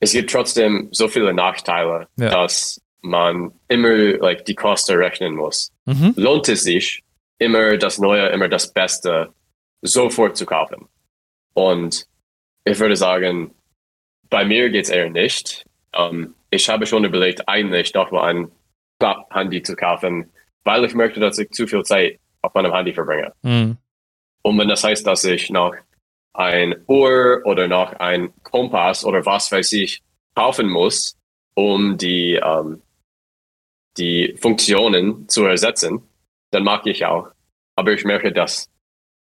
es 0.06 0.12
gibt 0.12 0.30
trotzdem 0.30 0.88
so 0.92 1.08
viele 1.08 1.34
Nachteile, 1.34 2.06
ja. 2.16 2.30
dass 2.30 2.80
man 3.00 3.50
immer 3.66 4.18
like, 4.18 4.44
die 4.44 4.54
Kosten 4.54 4.96
rechnen 4.96 5.34
muss. 5.34 5.72
Mhm. 5.84 6.14
Lohnt 6.16 6.48
es 6.48 6.62
sich, 6.62 7.02
immer 7.38 7.76
das 7.76 7.98
Neue, 7.98 8.28
immer 8.28 8.48
das 8.48 8.72
Beste 8.72 9.32
sofort 9.82 10.36
zu 10.36 10.46
kaufen? 10.46 10.88
Und 11.54 12.06
ich 12.64 12.78
würde 12.78 12.94
sagen, 12.94 13.52
bei 14.30 14.44
mir 14.44 14.70
geht 14.70 14.84
es 14.84 14.90
eher 14.90 15.10
nicht. 15.10 15.66
Um, 15.92 16.02
ähm, 16.02 16.34
ich 16.50 16.68
habe 16.68 16.86
schon 16.86 17.04
überlegt, 17.04 17.48
eigentlich 17.48 17.92
noch 17.92 18.12
mal 18.12 18.28
ein 18.28 18.52
Handy 19.30 19.62
zu 19.62 19.74
kaufen, 19.74 20.30
weil 20.62 20.84
ich 20.84 20.94
möchte, 20.94 21.18
dass 21.18 21.38
ich 21.38 21.50
zu 21.50 21.66
viel 21.66 21.82
Zeit 21.82 22.20
auf 22.42 22.54
meinem 22.54 22.72
Handy 22.72 22.92
verbringe. 22.94 23.32
Mhm. 23.42 23.76
Und 24.42 24.58
wenn 24.58 24.68
das 24.68 24.84
heißt, 24.84 25.04
dass 25.04 25.24
ich 25.24 25.50
noch 25.50 25.74
ein 26.36 26.74
Uhr 26.86 27.42
oder 27.44 27.68
noch 27.68 27.92
ein 27.94 28.32
Kompass 28.42 29.04
oder 29.04 29.24
was 29.24 29.50
weiß 29.50 29.72
ich 29.72 30.02
kaufen 30.34 30.68
muss, 30.68 31.16
um 31.54 31.96
die, 31.96 32.34
ähm, 32.34 32.82
die 33.96 34.36
Funktionen 34.38 35.28
zu 35.28 35.44
ersetzen, 35.44 36.02
dann 36.50 36.64
mag 36.64 36.86
ich 36.86 37.04
auch. 37.04 37.28
Aber 37.76 37.92
ich 37.92 38.04
merke, 38.04 38.32
dass 38.32 38.70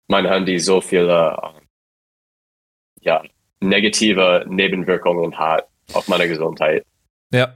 mein 0.09 0.27
Handy 0.27 0.59
so 0.59 0.81
viele 0.81 1.37
äh, 1.43 1.61
ja, 3.01 3.23
negative 3.61 4.45
Nebenwirkungen 4.49 5.39
hat 5.39 5.69
auf 5.93 6.09
meine 6.09 6.29
Gesundheit. 6.29 6.85
Ja, 7.33 7.55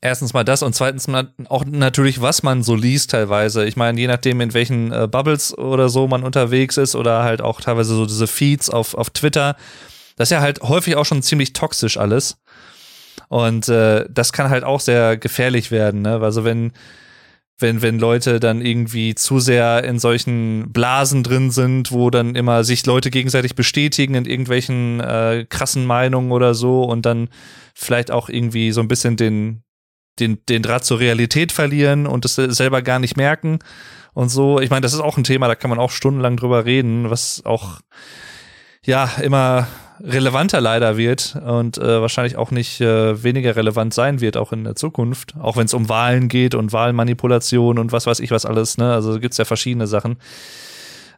Erstens 0.00 0.34
mal 0.34 0.44
das 0.44 0.62
und 0.62 0.74
zweitens 0.74 1.08
mal 1.08 1.32
auch 1.48 1.64
natürlich, 1.64 2.20
was 2.20 2.42
man 2.42 2.62
so 2.62 2.74
liest 2.74 3.10
teilweise. 3.10 3.64
Ich 3.64 3.76
meine, 3.76 3.98
je 3.98 4.06
nachdem, 4.06 4.40
in 4.40 4.52
welchen 4.54 4.92
äh, 4.92 5.08
Bubbles 5.10 5.56
oder 5.56 5.88
so 5.88 6.06
man 6.06 6.24
unterwegs 6.24 6.76
ist 6.76 6.94
oder 6.94 7.22
halt 7.22 7.40
auch 7.40 7.60
teilweise 7.60 7.94
so 7.94 8.04
diese 8.04 8.26
Feeds 8.26 8.68
auf, 8.70 8.94
auf 8.94 9.10
Twitter, 9.10 9.56
das 10.16 10.28
ist 10.28 10.32
ja 10.32 10.40
halt 10.40 10.60
häufig 10.60 10.96
auch 10.96 11.06
schon 11.06 11.22
ziemlich 11.22 11.52
toxisch 11.52 11.96
alles. 11.96 12.38
Und 13.28 13.68
äh, 13.68 14.04
das 14.10 14.32
kann 14.32 14.50
halt 14.50 14.64
auch 14.64 14.80
sehr 14.80 15.16
gefährlich 15.16 15.70
werden, 15.70 16.02
ne? 16.02 16.20
Also 16.20 16.44
wenn, 16.44 16.72
wenn, 17.58 17.82
wenn 17.82 17.98
Leute 17.98 18.40
dann 18.40 18.60
irgendwie 18.60 19.14
zu 19.14 19.40
sehr 19.40 19.84
in 19.84 19.98
solchen 19.98 20.72
Blasen 20.72 21.24
drin 21.24 21.50
sind, 21.50 21.92
wo 21.92 22.10
dann 22.10 22.34
immer 22.36 22.62
sich 22.62 22.86
Leute 22.86 23.10
gegenseitig 23.10 23.54
bestätigen 23.54 24.14
in 24.14 24.26
irgendwelchen 24.26 25.00
äh, 25.00 25.46
krassen 25.48 25.84
Meinungen 25.84 26.30
oder 26.30 26.54
so 26.54 26.84
und 26.84 27.04
dann 27.04 27.28
vielleicht 27.74 28.10
auch 28.10 28.28
irgendwie 28.28 28.70
so 28.70 28.80
ein 28.80 28.88
bisschen 28.88 29.16
den, 29.16 29.62
den, 30.20 30.38
den 30.48 30.62
Draht 30.62 30.84
zur 30.84 30.98
Realität 30.98 31.52
verlieren 31.52 32.06
und 32.06 32.24
es 32.24 32.34
selber 32.34 32.82
gar 32.82 32.98
nicht 32.98 33.16
merken 33.16 33.58
und 34.14 34.28
so. 34.28 34.60
Ich 34.60 34.70
meine, 34.70 34.82
das 34.82 34.94
ist 34.94 35.00
auch 35.00 35.16
ein 35.16 35.24
Thema, 35.24 35.48
da 35.48 35.54
kann 35.54 35.70
man 35.70 35.78
auch 35.78 35.90
stundenlang 35.90 36.36
drüber 36.36 36.64
reden, 36.64 37.10
was 37.10 37.42
auch 37.44 37.80
ja 38.84 39.10
immer 39.22 39.68
relevanter 40.00 40.60
leider 40.60 40.96
wird 40.96 41.36
und 41.44 41.78
äh, 41.78 42.00
wahrscheinlich 42.00 42.36
auch 42.36 42.50
nicht 42.50 42.80
äh, 42.80 43.22
weniger 43.22 43.56
relevant 43.56 43.92
sein 43.94 44.20
wird, 44.20 44.36
auch 44.36 44.52
in 44.52 44.64
der 44.64 44.76
Zukunft, 44.76 45.34
auch 45.40 45.56
wenn 45.56 45.66
es 45.66 45.74
um 45.74 45.88
Wahlen 45.88 46.28
geht 46.28 46.54
und 46.54 46.72
Wahlmanipulation 46.72 47.78
und 47.78 47.92
was 47.92 48.06
weiß 48.06 48.20
ich 48.20 48.30
was 48.30 48.46
alles, 48.46 48.78
ne? 48.78 48.92
Also 48.92 49.18
gibt's 49.18 49.38
ja 49.38 49.44
verschiedene 49.44 49.86
Sachen. 49.86 50.16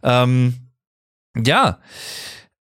Ähm, 0.03 0.71
ja. 1.37 1.79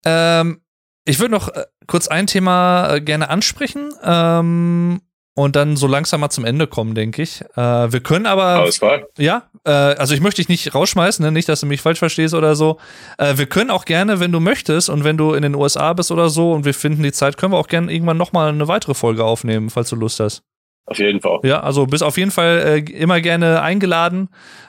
Ähm, 0.05 0.61
ich 1.05 1.19
würde 1.19 1.31
noch 1.31 1.49
äh, 1.49 1.65
kurz 1.87 2.07
ein 2.07 2.27
Thema 2.27 2.95
äh, 2.95 3.01
gerne 3.01 3.29
ansprechen. 3.29 3.91
Ähm, 4.03 5.01
und 5.39 5.55
dann 5.55 5.77
so 5.77 5.87
langsam 5.87 6.19
mal 6.19 6.29
zum 6.29 6.43
Ende 6.43 6.67
kommen, 6.67 6.95
denke 6.95 7.21
ich. 7.21 7.41
Äh, 7.55 7.91
wir 7.91 8.01
können 8.01 8.25
aber. 8.25 8.43
Alles 8.43 8.79
klar. 8.79 9.03
Ja, 9.17 9.43
äh, 9.63 9.71
also 9.71 10.13
ich 10.13 10.19
möchte 10.19 10.41
dich 10.41 10.49
nicht 10.49 10.75
rausschmeißen, 10.75 11.23
ne? 11.23 11.31
nicht, 11.31 11.47
dass 11.47 11.61
du 11.61 11.65
mich 11.65 11.81
falsch 11.81 11.99
verstehst 11.99 12.33
oder 12.33 12.55
so. 12.55 12.77
Äh, 13.17 13.37
wir 13.37 13.45
können 13.45 13.69
auch 13.69 13.85
gerne, 13.85 14.19
wenn 14.19 14.33
du 14.33 14.41
möchtest 14.41 14.89
und 14.89 15.05
wenn 15.05 15.15
du 15.15 15.33
in 15.33 15.41
den 15.41 15.55
USA 15.55 15.93
bist 15.93 16.11
oder 16.11 16.29
so 16.29 16.51
und 16.51 16.65
wir 16.65 16.73
finden 16.73 17.03
die 17.03 17.13
Zeit, 17.13 17.37
können 17.37 17.53
wir 17.53 17.57
auch 17.57 17.67
gerne 17.67 17.91
irgendwann 17.91 18.17
nochmal 18.17 18.49
eine 18.49 18.67
weitere 18.67 18.93
Folge 18.93 19.23
aufnehmen, 19.23 19.69
falls 19.69 19.89
du 19.89 19.95
Lust 19.95 20.19
hast. 20.19 20.43
Auf 20.85 20.99
jeden 20.99 21.21
Fall. 21.21 21.39
Ja, 21.43 21.61
also 21.61 21.85
bist 21.85 22.03
auf 22.03 22.17
jeden 22.17 22.31
Fall 22.31 22.83
äh, 22.87 22.91
immer 22.91 23.21
gerne 23.21 23.61
eingeladen. 23.61 24.27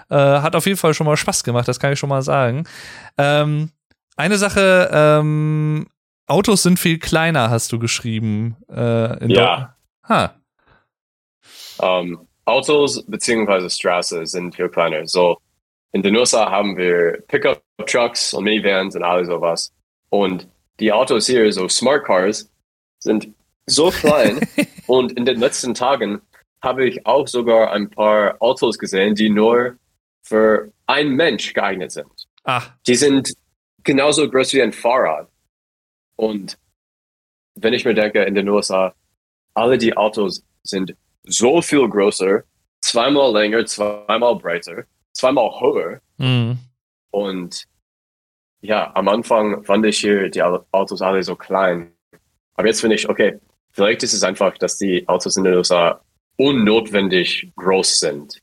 Äh, 0.08 0.14
hat 0.14 0.54
auf 0.54 0.66
jeden 0.66 0.78
Fall 0.78 0.94
schon 0.94 1.06
mal 1.06 1.16
Spaß 1.16 1.42
gemacht, 1.42 1.66
das 1.66 1.80
kann 1.80 1.92
ich 1.92 1.98
schon 1.98 2.10
mal 2.10 2.22
sagen. 2.22 2.64
Ähm, 3.18 3.70
eine 4.16 4.38
Sache, 4.38 4.88
ähm, 4.92 5.86
Autos 6.28 6.62
sind 6.62 6.78
viel 6.78 7.00
kleiner, 7.00 7.50
hast 7.50 7.72
du 7.72 7.80
geschrieben. 7.80 8.56
Äh, 8.70 9.32
ja. 9.32 9.74
Ha. 10.08 10.34
Um, 11.82 12.26
Autos 12.44 13.04
bzw. 13.06 13.68
Straße 13.68 14.26
sind 14.26 14.54
viel 14.54 14.68
kleiner. 14.68 15.06
So 15.06 15.38
in 15.92 16.02
den 16.02 16.16
USA 16.16 16.50
haben 16.50 16.76
wir 16.76 17.22
Pickup 17.28 17.62
Trucks 17.86 18.34
und 18.34 18.44
Minivans 18.44 18.94
und 18.94 19.02
alles 19.02 19.28
sowas. 19.28 19.72
Und 20.08 20.48
die 20.78 20.92
Autos 20.92 21.26
hier, 21.26 21.52
so 21.52 21.68
Smart 21.68 22.04
Cars, 22.04 22.50
sind 22.98 23.28
so 23.66 23.90
klein. 23.90 24.40
und 24.86 25.12
in 25.12 25.24
den 25.24 25.38
letzten 25.38 25.74
Tagen 25.74 26.20
habe 26.62 26.86
ich 26.86 27.06
auch 27.06 27.26
sogar 27.26 27.72
ein 27.72 27.90
paar 27.90 28.36
Autos 28.40 28.78
gesehen, 28.78 29.14
die 29.14 29.30
nur 29.30 29.76
für 30.22 30.72
ein 30.86 31.10
Mensch 31.10 31.54
geeignet 31.54 31.92
sind. 31.92 32.10
Ah. 32.44 32.62
Die 32.86 32.94
sind 32.94 33.32
genauso 33.82 34.28
groß 34.28 34.52
wie 34.54 34.62
ein 34.62 34.72
Fahrrad. 34.72 35.28
Und 36.16 36.58
wenn 37.54 37.72
ich 37.72 37.84
mir 37.84 37.94
denke, 37.94 38.22
in 38.22 38.34
den 38.34 38.48
USA, 38.48 38.94
alle 39.54 39.78
die 39.78 39.96
Autos 39.96 40.44
sind 40.62 40.94
so 41.24 41.62
viel 41.62 41.88
größer, 41.88 42.42
zweimal 42.80 43.32
länger, 43.32 43.64
zweimal 43.66 44.36
breiter, 44.36 44.84
zweimal 45.12 45.50
höher. 45.60 46.00
Mhm. 46.18 46.58
Und 47.10 47.64
ja, 48.62 48.94
am 48.94 49.08
Anfang 49.08 49.64
fand 49.64 49.86
ich 49.86 49.98
hier 49.98 50.28
die 50.28 50.42
Autos 50.42 51.02
alle 51.02 51.22
so 51.22 51.34
klein. 51.34 51.92
Aber 52.54 52.68
jetzt 52.68 52.80
finde 52.80 52.96
ich, 52.96 53.08
okay, 53.08 53.38
vielleicht 53.72 54.02
ist 54.02 54.12
es 54.12 54.22
einfach, 54.22 54.56
dass 54.58 54.76
die 54.76 55.08
Autos 55.08 55.36
in 55.36 55.44
den 55.44 55.54
USA 55.54 56.00
unnotwendig 56.36 57.50
groß 57.56 58.00
sind. 58.00 58.40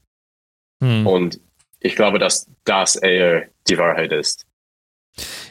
Mhm. 0.79 1.07
Und 1.07 1.39
ich 1.79 1.95
glaube, 1.95 2.19
dass 2.19 2.47
das 2.63 2.95
eher 2.95 3.47
die 3.67 3.77
Wahrheit 3.77 4.11
ist. 4.11 4.45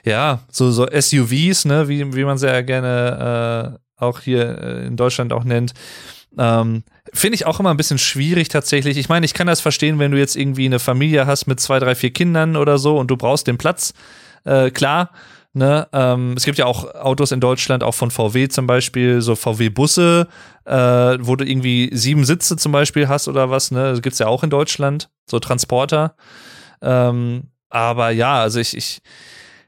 Ja, 0.05 0.45
so, 0.51 0.71
so 0.71 0.87
SUVs, 0.87 1.65
ne, 1.65 1.89
wie, 1.89 2.15
wie 2.15 2.25
man 2.25 2.39
sie 2.39 2.47
ja 2.47 2.61
gerne 2.63 3.79
äh, 3.99 4.03
auch 4.03 4.21
hier 4.21 4.59
äh, 4.63 4.87
in 4.87 4.97
Deutschland 4.97 5.33
auch 5.33 5.45
nennt. 5.45 5.75
Ähm, 6.39 6.85
Finde 7.13 7.37
ich 7.37 7.47
auch 7.47 7.61
immer 7.61 7.71
ein 7.71 7.77
bisschen 7.77 7.99
schwierig 7.99 8.49
tatsächlich. 8.49 8.97
Ich 8.97 9.09
meine, 9.09 9.25
ich 9.25 9.35
kann 9.35 9.47
das 9.47 9.61
verstehen, 9.61 9.99
wenn 9.99 10.11
du 10.11 10.19
jetzt 10.19 10.37
irgendwie 10.37 10.67
eine 10.67 10.79
Familie 10.79 11.27
hast 11.27 11.47
mit 11.47 11.61
zwei, 11.61 11.79
drei, 11.79 11.95
vier 11.95 12.13
Kindern 12.13 12.57
oder 12.57 12.79
so 12.79 12.99
und 12.99 13.11
du 13.11 13.17
brauchst 13.17 13.47
den 13.47 13.59
Platz. 13.59 13.95
Äh, 14.45 14.71
klar, 14.71 15.11
ne? 15.53 15.89
Ähm, 15.93 16.35
es 16.37 16.45
gibt 16.45 16.59
ja 16.59 16.67
auch 16.67 16.95
Autos 16.95 17.33
in 17.33 17.41
Deutschland, 17.41 17.83
auch 17.83 17.95
von 17.95 18.11
VW 18.11 18.49
zum 18.49 18.67
Beispiel, 18.67 19.21
so 19.21 19.35
VW-Busse, 19.35 20.29
äh, 20.65 20.73
wo 21.21 21.37
du 21.37 21.45
irgendwie 21.45 21.91
sieben 21.93 22.25
Sitze 22.25 22.57
zum 22.57 22.73
Beispiel 22.73 23.09
hast 23.09 23.29
oder 23.29 23.51
was, 23.51 23.71
ne? 23.71 23.91
Das 23.91 24.03
gibt's 24.03 24.19
ja 24.19 24.27
auch 24.27 24.43
in 24.43 24.51
Deutschland, 24.51 25.09
so 25.29 25.39
Transporter. 25.39 26.17
Ähm, 26.83 27.45
aber 27.71 28.11
ja, 28.11 28.41
also 28.41 28.61
ich, 28.61 28.77
ich, 28.77 29.01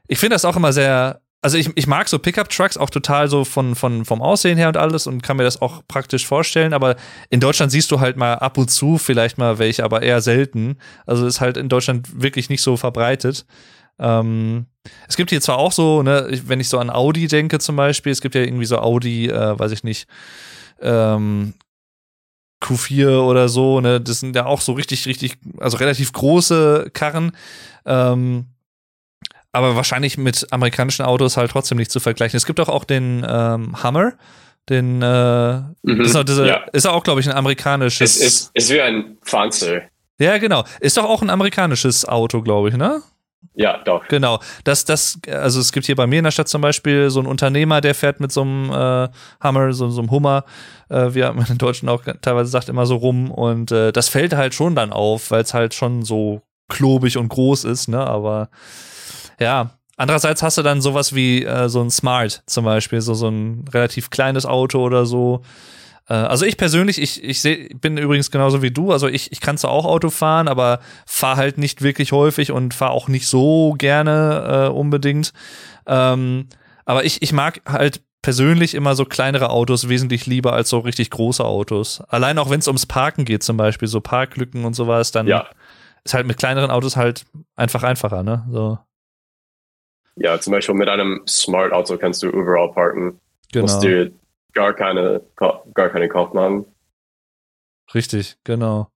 ich 0.07 0.19
finde 0.19 0.35
das 0.35 0.45
auch 0.45 0.55
immer 0.55 0.73
sehr 0.73 1.21
also 1.41 1.57
ich, 1.57 1.69
ich 1.75 1.87
mag 1.87 2.09
so 2.09 2.19
Pickup-Trucks 2.19 2.77
auch 2.77 2.89
total 2.89 3.29
so 3.29 3.45
von, 3.45 3.75
von, 3.75 4.03
vom 4.03 4.21
Aussehen 4.21 4.57
her 4.57 4.67
und 4.67 4.77
alles 4.77 5.07
und 5.07 5.23
kann 5.23 5.37
mir 5.37 5.43
das 5.43 5.61
auch 5.61 5.81
praktisch 5.87 6.27
vorstellen, 6.27 6.73
aber 6.73 6.97
in 7.29 7.39
Deutschland 7.39 7.71
siehst 7.71 7.91
du 7.91 7.99
halt 7.99 8.17
mal 8.17 8.35
ab 8.35 8.57
und 8.57 8.69
zu 8.69 8.97
vielleicht 8.97 9.37
mal 9.37 9.57
welche, 9.57 9.83
aber 9.83 10.01
eher 10.01 10.21
selten. 10.21 10.77
Also 11.05 11.25
ist 11.25 11.39
halt 11.39 11.55
in 11.55 11.69
Deutschland 11.69 12.21
wirklich 12.21 12.49
nicht 12.49 12.61
so 12.61 12.75
verbreitet. 12.75 13.45
Ähm, 13.99 14.65
es 15.07 15.15
gibt 15.15 15.29
hier 15.29 15.41
zwar 15.41 15.57
auch 15.57 15.71
so, 15.71 16.03
ne, 16.03 16.27
wenn 16.45 16.59
ich 16.59 16.67
so 16.69 16.77
an 16.77 16.89
Audi 16.89 17.27
denke 17.27 17.59
zum 17.59 17.75
Beispiel, 17.75 18.11
es 18.11 18.21
gibt 18.21 18.35
ja 18.35 18.41
irgendwie 18.41 18.65
so 18.65 18.79
Audi, 18.79 19.27
äh, 19.27 19.57
weiß 19.57 19.71
ich 19.71 19.83
nicht, 19.83 20.07
ähm, 20.81 21.53
Q4 22.61 23.21
oder 23.21 23.47
so, 23.47 23.79
ne, 23.79 24.01
das 24.01 24.19
sind 24.19 24.35
ja 24.35 24.45
auch 24.45 24.59
so 24.59 24.73
richtig, 24.73 25.05
richtig, 25.05 25.37
also 25.57 25.77
relativ 25.77 26.11
große 26.11 26.91
Karren. 26.93 27.31
Ähm, 27.85 28.47
aber 29.51 29.75
wahrscheinlich 29.75 30.17
mit 30.17 30.47
amerikanischen 30.51 31.03
Autos 31.05 31.37
halt 31.37 31.51
trotzdem 31.51 31.77
nicht 31.77 31.91
zu 31.91 31.99
vergleichen. 31.99 32.37
Es 32.37 32.45
gibt 32.45 32.59
doch 32.59 32.69
auch 32.69 32.83
den 32.83 33.25
ähm, 33.27 33.81
Hummer, 33.83 34.13
den 34.69 35.01
äh, 35.01 35.61
Mhm, 35.83 36.01
ist, 36.01 36.15
auch 36.15 36.23
diese, 36.23 36.47
ja. 36.47 36.57
ist 36.73 36.85
auch, 36.87 37.03
glaube 37.03 37.21
ich, 37.21 37.27
ein 37.29 37.35
amerikanisches. 37.35 38.17
Es 38.17 38.21
ist, 38.21 38.51
ist 38.53 38.69
wie 38.69 38.81
ein 38.81 39.17
Panzer. 39.25 39.81
ja, 40.19 40.37
genau. 40.37 40.63
Ist 40.79 40.97
doch 40.97 41.05
auch 41.05 41.21
ein 41.21 41.29
amerikanisches 41.29 42.05
Auto, 42.07 42.41
glaube 42.41 42.69
ich, 42.69 42.75
ne? 42.75 43.01
Ja, 43.55 43.77
doch. 43.83 44.07
Genau. 44.09 44.39
Das, 44.65 44.83
das, 44.85 45.17
also 45.31 45.59
es 45.61 45.71
gibt 45.71 45.85
hier 45.85 45.95
bei 45.95 46.05
mir 46.07 46.19
in 46.19 46.25
der 46.25 46.31
Stadt 46.31 46.49
zum 46.49 46.61
Beispiel 46.61 47.09
so 47.09 47.19
einen 47.19 47.27
Unternehmer, 47.27 47.79
der 47.81 47.95
fährt 47.95 48.19
mit 48.19 48.31
so 48.31 48.41
einem 48.41 48.69
äh, 48.69 49.07
Hummer, 49.43 49.71
so, 49.73 49.89
so 49.89 50.01
einem 50.01 50.11
Hummer, 50.11 50.43
äh, 50.89 51.13
wie 51.13 51.21
man 51.21 51.45
in 51.49 51.57
Deutschen 51.57 51.87
auch 51.89 52.03
teilweise 52.21 52.49
sagt, 52.51 52.69
immer 52.69 52.85
so 52.85 52.97
rum. 52.97 53.31
Und 53.31 53.71
äh, 53.71 53.91
das 53.93 54.09
fällt 54.09 54.33
halt 54.35 54.53
schon 54.53 54.75
dann 54.75 54.91
auf, 54.91 55.31
weil 55.31 55.41
es 55.41 55.53
halt 55.53 55.73
schon 55.73 56.03
so 56.03 56.41
klobig 56.67 57.17
und 57.17 57.29
groß 57.29 57.63
ist, 57.63 57.87
ne? 57.87 58.05
Aber 58.05 58.49
ja. 59.39 59.71
Andererseits 59.97 60.41
hast 60.43 60.57
du 60.57 60.61
dann 60.61 60.79
sowas 60.81 61.13
wie 61.13 61.43
äh, 61.43 61.67
so 61.67 61.81
ein 61.81 61.89
Smart 61.91 62.43
zum 62.45 62.63
Beispiel, 62.63 63.01
so, 63.01 63.13
so 63.13 63.27
ein 63.27 63.65
relativ 63.73 64.09
kleines 64.09 64.45
Auto 64.45 64.79
oder 64.81 65.05
so. 65.05 65.41
Äh, 66.07 66.13
also 66.13 66.45
ich 66.45 66.55
persönlich, 66.55 67.01
ich, 67.01 67.21
ich 67.21 67.41
seh, 67.41 67.67
bin 67.75 67.97
übrigens 67.97 68.31
genauso 68.31 68.61
wie 68.61 68.71
du. 68.71 68.93
Also 68.93 69.07
ich, 69.09 69.33
ich 69.33 69.41
kann 69.41 69.57
zwar 69.57 69.71
auch 69.71 69.83
Auto 69.85 70.09
fahren, 70.09 70.47
aber 70.47 70.79
fahre 71.05 71.35
halt 71.35 71.57
nicht 71.57 71.81
wirklich 71.81 72.13
häufig 72.13 72.53
und 72.53 72.73
fahre 72.73 72.91
auch 72.91 73.09
nicht 73.09 73.27
so 73.27 73.75
gerne 73.77 74.67
äh, 74.67 74.73
unbedingt. 74.73 75.33
Ähm, 75.85 76.47
aber 76.85 77.03
ich, 77.03 77.21
ich 77.21 77.33
mag 77.33 77.59
halt 77.67 78.01
persönlich 78.21 78.75
immer 78.75 78.95
so 78.95 79.03
kleinere 79.03 79.49
Autos 79.49 79.89
wesentlich 79.89 80.25
lieber 80.25 80.53
als 80.53 80.69
so 80.69 80.79
richtig 80.79 81.09
große 81.09 81.43
Autos. 81.43 82.01
Allein 82.07 82.37
auch 82.37 82.49
wenn 82.49 82.59
es 82.59 82.67
ums 82.67 82.85
Parken 82.85 83.25
geht, 83.25 83.43
zum 83.43 83.57
Beispiel, 83.57 83.87
so 83.89 83.99
Parklücken 83.99 84.63
und 84.65 84.75
sowas, 84.75 85.11
dann 85.11 85.27
Ja. 85.27 85.45
ist 86.05 86.13
halt 86.13 86.25
mit 86.25 86.37
kleineren 86.37 86.71
Autos 86.71 86.95
halt 86.95 87.25
einfach 87.57 87.83
einfacher, 87.83 88.23
ne? 88.23 88.45
So, 88.49 88.77
Ja, 90.19 90.39
zum 90.39 90.51
Beispiel 90.51 90.75
mit 90.75 90.89
einem 90.89 91.21
Smart 91.27 91.71
Auto 91.71 91.97
kannst 91.97 92.21
du 92.23 92.27
überall 92.27 92.71
parken. 92.73 93.19
genau. 93.51 93.63
Musst 93.63 93.81
dir 93.83 94.11
gar 94.53 94.73
keine, 94.73 95.21
gar 95.37 95.89
keine 95.89 96.09
Kopf 96.09 96.33
machen. 96.33 96.65
Richtig, 97.93 98.35
genau. 98.43 98.89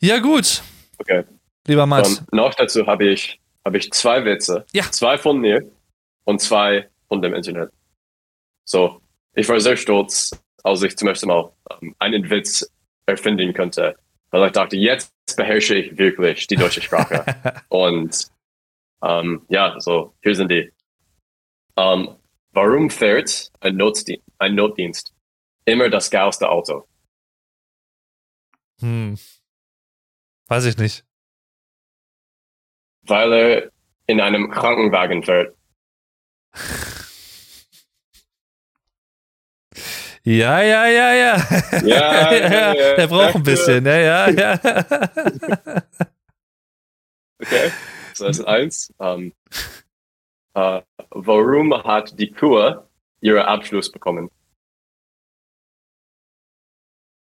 Ja, 0.00 0.18
gut, 0.18 0.62
Okay. 0.98 1.24
lieber 1.66 1.86
Matt. 1.86 2.06
Ähm, 2.06 2.18
noch 2.32 2.54
dazu 2.54 2.86
habe 2.86 3.06
ich, 3.08 3.40
habe 3.64 3.78
ich 3.78 3.90
zwei 3.92 4.24
Witze. 4.24 4.64
Ja. 4.72 4.84
Zwei 4.90 5.18
von 5.18 5.38
mir 5.38 5.62
und 6.24 6.40
zwei 6.40 6.88
von 7.08 7.20
dem 7.20 7.34
Internet. 7.34 7.70
So, 8.64 9.00
ich 9.34 9.48
war 9.48 9.60
sehr 9.60 9.76
stolz, 9.76 10.30
als 10.62 10.82
ich 10.82 10.96
zum 10.96 11.08
ersten 11.08 11.28
Mal 11.28 11.50
ähm, 11.82 11.94
einen 11.98 12.30
Witz 12.30 12.70
erfinden 13.06 13.52
konnte. 13.54 13.96
Weil 14.30 14.46
ich 14.46 14.52
dachte, 14.52 14.76
jetzt 14.76 15.12
beherrsche 15.36 15.74
ich 15.74 15.98
wirklich 15.98 16.46
die 16.46 16.56
deutsche 16.56 16.80
Sprache. 16.82 17.24
und 17.68 18.28
ähm, 19.02 19.46
ja, 19.48 19.78
so, 19.80 20.14
hier 20.22 20.34
sind 20.34 20.50
die. 20.50 20.72
Ähm, 21.76 22.16
warum 22.52 22.90
fährt 22.90 23.50
ein 23.60 23.76
Notdienst, 23.76 24.22
ein 24.38 24.54
Notdienst 24.54 25.14
immer 25.64 25.88
das 25.88 26.10
geilste 26.10 26.48
Auto? 26.48 26.86
hm. 28.80 29.18
Weiß 30.48 30.64
ich 30.64 30.76
nicht. 30.78 31.04
Weil 33.02 33.32
er 33.32 33.70
in 34.06 34.20
einem 34.20 34.50
Krankenwagen 34.50 35.22
fährt. 35.22 35.56
Ja, 40.24 40.60
ja, 40.60 40.86
ja, 40.86 41.12
ja. 41.14 41.36
Ja, 41.82 42.32
ja, 42.32 42.74
ja. 42.74 42.94
Der 42.96 43.06
braucht 43.06 43.36
ein 43.36 43.42
bisschen, 43.42 43.84
ne? 43.84 44.04
Ja, 44.04 44.28
ja. 44.28 44.58
Okay, 47.42 47.70
das 48.18 48.38
ist 48.38 48.44
eins. 48.44 48.92
Ähm, 49.00 49.32
äh, 50.54 50.82
warum 51.10 51.74
hat 51.84 52.18
die 52.18 52.30
Kur 52.32 52.88
ihren 53.20 53.42
Abschluss 53.42 53.90
bekommen? 53.90 54.30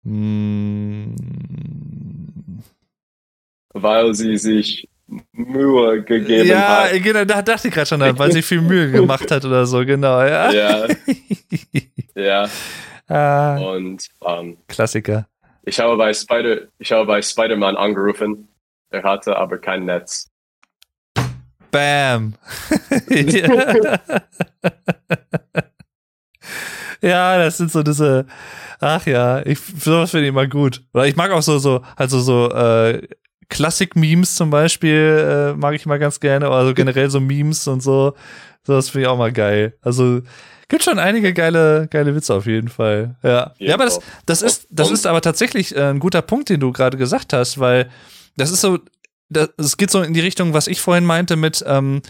Hm. 0.05 1.15
Weil 3.73 4.13
sie 4.15 4.37
sich 4.37 4.87
Mühe 5.31 6.03
gegeben 6.03 6.47
Ja, 6.47 6.85
hat. 6.85 7.03
genau, 7.03 7.25
da 7.25 7.41
dachte 7.41 7.67
ich 7.67 7.73
gerade 7.73 7.87
schon 7.87 7.99
dran, 7.99 8.17
weil 8.19 8.31
sie 8.31 8.41
viel 8.41 8.61
Mühe 8.61 8.91
gemacht 8.91 9.29
hat 9.31 9.43
oder 9.45 9.65
so, 9.65 9.85
genau, 9.85 10.21
ja. 10.21 10.51
Ja, 10.53 10.87
ja. 12.15 12.49
ah, 13.07 13.57
Und 13.57 14.07
ähm, 14.25 14.57
Klassiker. 14.67 15.27
ich 15.63 15.79
habe 15.79 15.97
bei 15.97 16.13
Spider, 16.13 16.67
ich 16.77 16.91
habe 16.91 17.05
bei 17.07 17.21
Spider-Man 17.21 17.75
angerufen. 17.75 18.47
Er 18.91 19.03
hatte 19.03 19.35
aber 19.37 19.59
kein 19.59 19.85
Netz. 19.85 20.28
Bam. 21.71 22.33
ja. 23.09 23.99
ja, 27.01 27.37
das 27.37 27.57
sind 27.57 27.71
so 27.71 27.83
diese. 27.83 28.25
Ach 28.79 29.05
ja, 29.05 29.45
ich 29.45 29.59
sowas 29.59 30.11
finde 30.11 30.25
ich 30.25 30.29
immer 30.29 30.47
gut. 30.47 30.83
Oder 30.93 31.05
ich 31.05 31.15
mag 31.15 31.31
auch 31.31 31.41
so 31.41 31.59
so 31.59 31.81
also 31.95 32.19
so 32.19 32.49
äh, 32.51 33.07
Klassik-Memes 33.49 34.35
zum 34.35 34.49
Beispiel 34.49 35.53
äh, 35.53 35.57
mag 35.57 35.75
ich 35.75 35.85
mal 35.85 35.99
ganz 35.99 36.19
gerne. 36.19 36.49
Also 36.49 36.73
generell 36.73 37.09
so 37.09 37.19
Memes 37.19 37.67
und 37.67 37.81
so. 37.81 38.13
Sowas 38.65 38.89
finde 38.89 39.03
ich 39.03 39.07
auch 39.07 39.17
mal 39.17 39.33
geil. 39.33 39.75
Also 39.81 40.21
gibt 40.69 40.83
schon 40.83 40.99
einige 40.99 41.33
geile 41.33 41.87
geile 41.89 42.15
Witze 42.15 42.33
auf 42.33 42.45
jeden 42.45 42.69
Fall. 42.69 43.15
Ja. 43.23 43.53
jeden 43.57 43.69
Ja, 43.69 43.73
aber 43.73 43.85
das 43.85 43.99
das 44.25 44.41
ist 44.41 44.67
das 44.69 44.91
ist 44.91 45.05
aber 45.05 45.21
tatsächlich 45.21 45.75
äh, 45.75 45.89
ein 45.89 45.99
guter 45.99 46.21
Punkt, 46.21 46.49
den 46.49 46.59
du 46.59 46.71
gerade 46.71 46.97
gesagt 46.97 47.33
hast, 47.33 47.59
weil 47.59 47.89
das 48.37 48.51
ist 48.51 48.61
so 48.61 48.79
es 49.57 49.77
geht 49.77 49.91
so 49.91 50.01
in 50.01 50.13
die 50.13 50.19
Richtung, 50.19 50.53
was 50.53 50.67
ich 50.67 50.81
vorhin 50.81 51.05
meinte 51.05 51.35
mit, 51.35 51.63
ähm, 51.67 52.01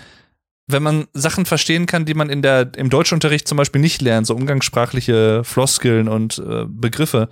wenn 0.67 0.83
man 0.83 1.07
Sachen 1.13 1.45
verstehen 1.45 1.85
kann, 1.85 2.05
die 2.05 2.13
man 2.13 2.29
in 2.29 2.41
der, 2.41 2.71
im 2.77 2.89
Deutschunterricht 2.89 3.47
zum 3.47 3.57
Beispiel 3.57 3.81
nicht 3.81 4.01
lernt, 4.01 4.27
so 4.27 4.35
umgangssprachliche 4.35 5.43
Floskeln 5.43 6.07
und 6.07 6.37
äh, 6.39 6.65
Begriffe. 6.67 7.29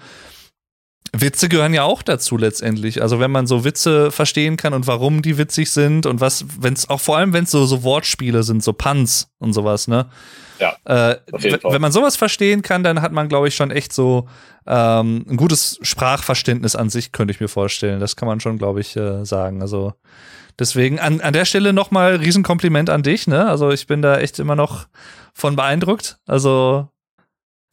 Witze 1.22 1.50
gehören 1.50 1.74
ja 1.74 1.84
auch 1.84 2.02
dazu 2.02 2.38
letztendlich. 2.38 3.02
Also 3.02 3.20
wenn 3.20 3.32
man 3.32 3.48
so 3.48 3.64
Witze 3.64 4.12
verstehen 4.12 4.58
kann 4.58 4.74
und 4.74 4.88
warum 4.88 5.22
die 5.22 5.38
witzig 5.38 5.70
sind 5.72 6.06
und 6.06 6.22
was, 6.22 6.46
wenn 6.60 6.74
es 6.74 6.90
auch 6.90 7.00
vor 7.00 7.18
allem, 7.18 7.34
wenn 7.34 7.44
es 7.46 7.52
so, 7.52 7.66
so 7.66 7.84
Wortspiele 7.84 8.44
sind, 8.44 8.64
so 8.64 8.74
Puns 8.74 9.30
und 9.40 9.54
sowas, 9.54 9.88
ne? 9.88 10.08
Ja, 10.60 10.76
Äh, 10.86 11.18
wenn- 11.32 11.82
man 11.82 11.92
sowas 11.92 12.16
verstehen 12.16 12.64
kann, 12.64 12.84
dann 12.84 13.02
hat 13.02 13.12
man, 13.12 13.30
glaube 13.30 13.48
ich, 13.48 13.56
schon 13.56 13.70
echt 13.72 13.94
so 13.94 14.28
ähm, 14.66 15.24
ein 15.30 15.38
gutes 15.38 15.80
Sprachverständnis 15.82 16.76
an 16.76 16.90
sich, 16.90 17.12
könnte 17.12 17.32
ich 17.32 17.40
mir 17.40 17.48
vorstellen. 17.48 18.00
Das 18.00 18.16
kann 18.16 18.28
man 18.28 18.40
schon, 18.40 18.58
glaube 18.58 18.82
ich, 18.82 18.96
äh, 18.96 19.24
sagen. 19.26 19.62
Also 19.62 19.94
Deswegen 20.60 21.00
an, 21.00 21.22
an 21.22 21.34
der 21.34 21.46
Stelle 21.46 21.72
nochmal 21.72 22.16
Riesenkompliment 22.16 22.90
an 22.90 23.04
dich, 23.04 23.28
ne? 23.28 23.48
Also 23.48 23.70
ich 23.70 23.86
bin 23.86 24.02
da 24.02 24.18
echt 24.18 24.40
immer 24.40 24.56
noch 24.56 24.88
von 25.36 25.56
beeindruckt. 25.56 26.18
Also 26.26 26.90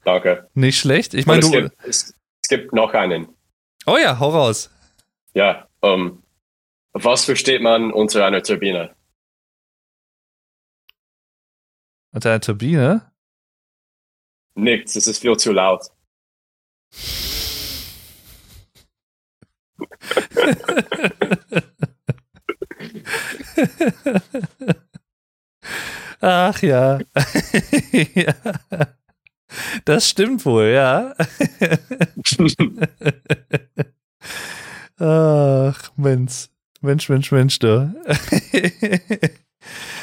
Danke. 0.04 0.48
nicht 0.52 0.78
schlecht. 0.78 1.14
Ich 1.14 1.24
meine, 1.26 1.40
du. 1.40 1.50
gibt, 1.50 1.70
es, 1.88 2.12
es 2.44 2.48
gibt 2.48 2.72
noch 2.74 2.92
einen. 2.92 3.34
Oh 3.86 3.96
ja, 3.96 4.20
hau 4.20 4.28
raus. 4.28 4.70
Ja, 5.32 5.66
ähm, 5.80 6.22
was 6.92 7.24
versteht 7.24 7.62
man 7.62 7.90
unter 7.90 8.26
einer 8.26 8.42
Turbine? 8.42 8.94
Unter 12.12 12.32
einer 12.32 12.42
Turbine. 12.42 13.10
Nichts, 14.56 14.94
es 14.94 15.06
ist 15.06 15.20
viel 15.20 15.38
zu 15.38 15.52
laut. 15.52 15.86
Ach 26.20 26.62
ja. 26.62 27.00
ja. 28.14 28.34
Das 29.84 30.08
stimmt 30.08 30.44
wohl, 30.44 30.66
ja. 30.66 31.14
Ach, 34.98 35.92
Mensch. 35.96 36.48
Mensch, 36.80 37.08
Mensch, 37.08 37.32
Mensch, 37.32 37.58
du. 37.58 37.94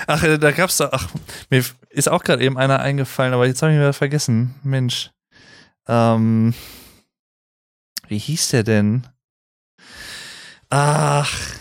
Ach, 0.07 0.23
äh, 0.23 0.37
da 0.39 0.51
gab's 0.51 0.77
doch, 0.77 0.89
ach, 0.91 1.09
mir 1.49 1.63
ist 1.89 2.09
auch 2.09 2.23
gerade 2.23 2.43
eben 2.43 2.57
einer 2.57 2.79
eingefallen, 2.79 3.33
aber 3.33 3.45
jetzt 3.45 3.61
habe 3.61 3.71
ich 3.71 3.77
wieder 3.77 3.93
vergessen. 3.93 4.55
Mensch. 4.63 5.11
Ähm, 5.87 6.53
wie 8.07 8.17
hieß 8.17 8.49
der 8.49 8.63
denn? 8.63 9.07
Ach. 10.69 11.60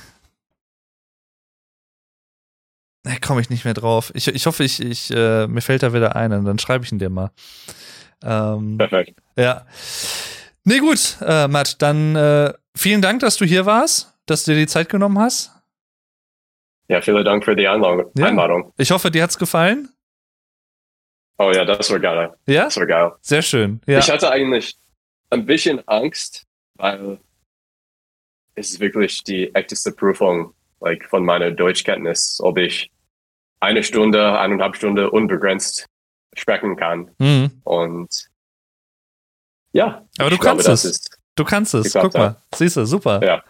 Da 3.10 3.16
komme 3.18 3.40
ich 3.40 3.50
nicht 3.50 3.64
mehr 3.64 3.74
drauf. 3.74 4.12
Ich, 4.14 4.28
ich 4.28 4.46
hoffe, 4.46 4.62
ich, 4.62 4.80
ich, 4.80 5.10
äh, 5.10 5.48
mir 5.48 5.62
fällt 5.62 5.82
da 5.82 5.92
wieder 5.92 6.14
ein, 6.14 6.32
und 6.32 6.44
dann 6.44 6.60
schreibe 6.60 6.84
ich 6.84 6.92
ihn 6.92 7.00
dir 7.00 7.10
mal. 7.10 7.32
Ähm, 8.22 8.78
Perfekt. 8.78 9.18
ja. 9.36 9.66
Nee, 10.62 10.78
gut, 10.78 11.16
äh, 11.20 11.48
Matt, 11.48 11.82
dann 11.82 12.14
äh, 12.14 12.52
vielen 12.76 13.02
Dank, 13.02 13.18
dass 13.20 13.36
du 13.36 13.44
hier 13.44 13.66
warst, 13.66 14.14
dass 14.26 14.44
du 14.44 14.52
dir 14.52 14.58
die 14.58 14.66
Zeit 14.68 14.88
genommen 14.88 15.18
hast. 15.18 15.50
Ja, 16.86 17.00
vielen 17.00 17.24
Dank 17.24 17.44
für 17.44 17.56
die 17.56 17.66
Einladung. 17.66 18.12
Ja. 18.16 18.26
Einladung. 18.26 18.72
Ich 18.76 18.92
hoffe, 18.92 19.10
dir 19.10 19.24
hat's 19.24 19.38
gefallen. 19.38 19.88
Oh 21.38 21.50
ja, 21.52 21.64
das 21.64 21.90
war 21.90 21.98
geil. 21.98 22.32
Ja? 22.46 22.64
Das 22.64 22.76
war 22.76 22.86
geil. 22.86 23.12
Sehr 23.22 23.42
schön. 23.42 23.80
Ja. 23.86 23.98
Ich 23.98 24.08
hatte 24.08 24.30
eigentlich 24.30 24.76
ein 25.30 25.46
bisschen 25.46 25.86
Angst, 25.88 26.46
weil 26.74 27.18
es 28.54 28.70
ist 28.70 28.78
wirklich 28.78 29.24
die 29.24 29.52
echteste 29.52 29.90
Prüfung 29.90 30.54
like, 30.80 31.06
von 31.08 31.24
meiner 31.24 31.50
Deutschkenntnis, 31.50 32.38
ob 32.40 32.56
ich 32.56 32.92
eine 33.60 33.82
Stunde, 33.82 34.38
eineinhalb 34.38 34.76
Stunden 34.76 35.06
unbegrenzt 35.08 35.86
sprechen 36.34 36.76
kann. 36.76 37.10
Mhm. 37.18 37.60
Und 37.64 38.30
ja, 39.72 40.06
Aber 40.18 40.30
du 40.30 40.38
glaube, 40.38 40.62
kannst 40.62 40.68
das 40.68 40.84
es. 40.84 41.10
Du 41.36 41.44
kannst 41.44 41.74
es. 41.74 41.84
Geklappt, 41.84 42.04
Guck 42.06 42.14
mal. 42.14 42.36
Siehst 42.54 42.76
du, 42.76 42.84
super. 42.86 43.24
Ja. 43.24 43.44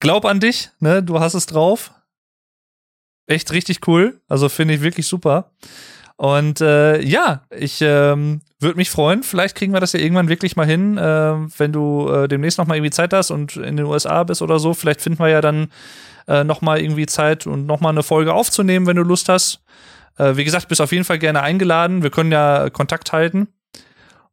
Glaub 0.00 0.24
an 0.24 0.40
dich, 0.40 0.70
ne? 0.78 1.02
Du 1.02 1.18
hast 1.20 1.34
es 1.34 1.46
drauf. 1.46 1.92
Echt 3.26 3.50
richtig 3.52 3.86
cool. 3.88 4.20
Also 4.28 4.48
finde 4.48 4.74
ich 4.74 4.82
wirklich 4.82 5.06
super. 5.06 5.50
Und 6.16 6.62
äh, 6.62 7.00
ja, 7.02 7.42
ich 7.50 7.82
ähm, 7.82 8.40
würde 8.58 8.76
mich 8.76 8.90
freuen. 8.90 9.22
Vielleicht 9.22 9.54
kriegen 9.54 9.72
wir 9.72 9.80
das 9.80 9.92
ja 9.92 10.00
irgendwann 10.00 10.28
wirklich 10.28 10.56
mal 10.56 10.66
hin, 10.66 10.96
äh, 10.96 11.02
wenn 11.58 11.72
du 11.72 12.08
äh, 12.08 12.28
demnächst 12.28 12.58
noch 12.58 12.66
mal 12.66 12.76
irgendwie 12.76 12.90
Zeit 12.90 13.12
hast 13.12 13.30
und 13.30 13.56
in 13.56 13.76
den 13.76 13.86
USA 13.86 14.24
bist 14.24 14.40
oder 14.40 14.58
so. 14.58 14.72
Vielleicht 14.72 15.02
finden 15.02 15.18
wir 15.18 15.28
ja 15.28 15.42
dann 15.42 15.68
äh, 16.26 16.42
noch 16.42 16.62
mal 16.62 16.80
irgendwie 16.80 17.06
Zeit 17.06 17.46
und 17.46 17.66
noch 17.66 17.80
mal 17.80 17.90
eine 17.90 18.02
Folge 18.02 18.32
aufzunehmen, 18.32 18.86
wenn 18.86 18.96
du 18.96 19.02
Lust 19.02 19.28
hast. 19.28 19.60
Äh, 20.16 20.36
wie 20.36 20.44
gesagt, 20.44 20.68
bist 20.68 20.80
auf 20.80 20.92
jeden 20.92 21.04
Fall 21.04 21.18
gerne 21.18 21.42
eingeladen. 21.42 22.02
Wir 22.02 22.10
können 22.10 22.32
ja 22.32 22.70
Kontakt 22.70 23.12
halten. 23.12 23.48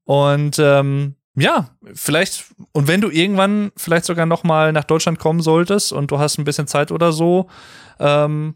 Und 0.06 0.60
ähm, 0.60 1.16
ja, 1.36 1.70
vielleicht, 1.94 2.46
und 2.72 2.88
wenn 2.88 3.02
du 3.02 3.10
irgendwann 3.10 3.72
vielleicht 3.76 4.06
sogar 4.06 4.26
noch 4.26 4.44
mal 4.44 4.72
nach 4.72 4.84
Deutschland 4.84 5.20
kommen 5.20 5.42
solltest 5.42 5.92
und 5.92 6.12
du 6.12 6.20
hast 6.20 6.38
ein 6.38 6.44
bisschen 6.44 6.68
Zeit 6.68 6.92
oder 6.92 7.12
so, 7.12 7.50
ähm, 8.00 8.56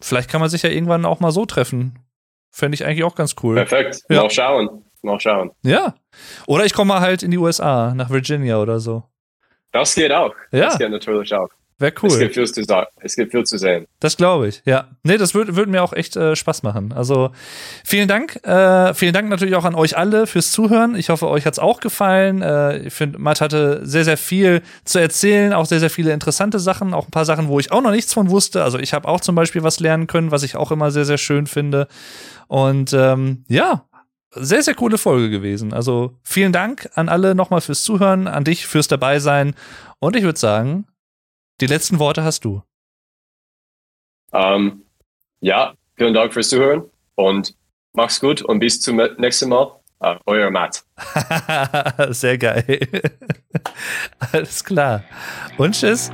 vielleicht 0.00 0.30
kann 0.30 0.40
man 0.40 0.50
sich 0.50 0.62
ja 0.62 0.70
irgendwann 0.70 1.04
auch 1.04 1.20
mal 1.20 1.32
so 1.32 1.46
treffen. 1.46 1.98
Fände 2.54 2.76
ich 2.76 2.84
eigentlich 2.86 3.02
auch 3.02 3.16
ganz 3.16 3.34
cool. 3.42 3.56
perfekt. 3.56 4.04
Ja. 4.08 4.22
Mal 4.22 4.30
schauen. 4.30 4.84
Mal 5.02 5.18
schauen. 5.18 5.50
Ja. 5.62 5.96
Oder 6.46 6.64
ich 6.64 6.72
komme 6.72 6.94
mal 6.94 7.00
halt 7.00 7.24
in 7.24 7.32
die 7.32 7.36
USA, 7.36 7.92
nach 7.96 8.10
Virginia 8.10 8.58
oder 8.58 8.78
so. 8.78 9.02
Das 9.72 9.92
geht 9.96 10.12
auch. 10.12 10.32
Ja. 10.52 10.66
Das 10.66 10.78
geht 10.78 10.88
natürlich 10.88 11.34
auch. 11.34 11.48
Wäre 11.78 11.92
Es 11.96 12.02
cool. 12.02 12.18
gibt 12.18 12.34
viel 12.34 12.46
zu 12.46 12.62
sagen. 12.62 12.86
Es 13.00 13.16
gibt 13.16 13.32
viel 13.32 13.44
zu 13.44 13.58
sehen. 13.58 13.86
Das 13.98 14.16
glaube 14.16 14.46
ich, 14.46 14.62
ja. 14.64 14.88
Nee, 15.02 15.16
das 15.16 15.34
würde 15.34 15.56
würd 15.56 15.68
mir 15.68 15.82
auch 15.82 15.92
echt 15.92 16.14
äh, 16.14 16.36
Spaß 16.36 16.62
machen. 16.62 16.92
Also 16.92 17.30
vielen 17.84 18.06
Dank. 18.06 18.36
Äh, 18.44 18.94
vielen 18.94 19.12
Dank 19.12 19.28
natürlich 19.28 19.56
auch 19.56 19.64
an 19.64 19.74
euch 19.74 19.96
alle 19.96 20.28
fürs 20.28 20.52
Zuhören. 20.52 20.94
Ich 20.94 21.08
hoffe, 21.08 21.28
euch 21.28 21.46
hat's 21.46 21.58
auch 21.58 21.80
gefallen. 21.80 22.42
Äh, 22.42 22.78
ich 22.86 22.94
finde, 22.94 23.18
Matt 23.18 23.40
hatte 23.40 23.80
sehr, 23.84 24.04
sehr 24.04 24.16
viel 24.16 24.62
zu 24.84 25.00
erzählen, 25.00 25.52
auch 25.52 25.66
sehr, 25.66 25.80
sehr 25.80 25.90
viele 25.90 26.12
interessante 26.12 26.60
Sachen, 26.60 26.94
auch 26.94 27.08
ein 27.08 27.10
paar 27.10 27.24
Sachen, 27.24 27.48
wo 27.48 27.58
ich 27.58 27.72
auch 27.72 27.82
noch 27.82 27.90
nichts 27.90 28.14
von 28.14 28.30
wusste. 28.30 28.62
Also 28.62 28.78
ich 28.78 28.94
habe 28.94 29.08
auch 29.08 29.20
zum 29.20 29.34
Beispiel 29.34 29.64
was 29.64 29.80
lernen 29.80 30.06
können, 30.06 30.30
was 30.30 30.44
ich 30.44 30.54
auch 30.54 30.70
immer 30.70 30.92
sehr, 30.92 31.04
sehr 31.04 31.18
schön 31.18 31.48
finde. 31.48 31.88
Und 32.46 32.92
ähm, 32.92 33.44
ja, 33.48 33.84
sehr, 34.30 34.62
sehr 34.62 34.74
coole 34.74 34.98
Folge 34.98 35.30
gewesen. 35.30 35.72
Also 35.72 36.18
vielen 36.22 36.52
Dank 36.52 36.88
an 36.94 37.08
alle 37.08 37.34
nochmal 37.34 37.60
fürs 37.60 37.82
Zuhören, 37.82 38.28
an 38.28 38.44
dich 38.44 38.66
fürs 38.66 38.88
Dabeisein. 38.88 39.54
Und 39.98 40.16
ich 40.16 40.22
würde 40.22 40.38
sagen, 40.38 40.86
die 41.60 41.66
letzten 41.66 41.98
Worte 41.98 42.24
hast 42.24 42.44
du. 42.44 42.62
Ähm, 44.32 44.84
ja, 45.40 45.74
vielen 45.96 46.14
Dank 46.14 46.32
fürs 46.32 46.48
Zuhören 46.48 46.90
und 47.14 47.54
mach's 47.92 48.20
gut 48.20 48.42
und 48.42 48.58
bis 48.58 48.80
zum 48.80 48.96
nächsten 49.18 49.48
Mal. 49.48 49.80
Äh, 50.00 50.16
euer 50.26 50.50
Matt. 50.50 50.84
Sehr 52.10 52.36
geil. 52.36 52.80
Alles 54.32 54.64
klar. 54.64 55.04
Und 55.56 55.74
tschüss. 55.74 56.10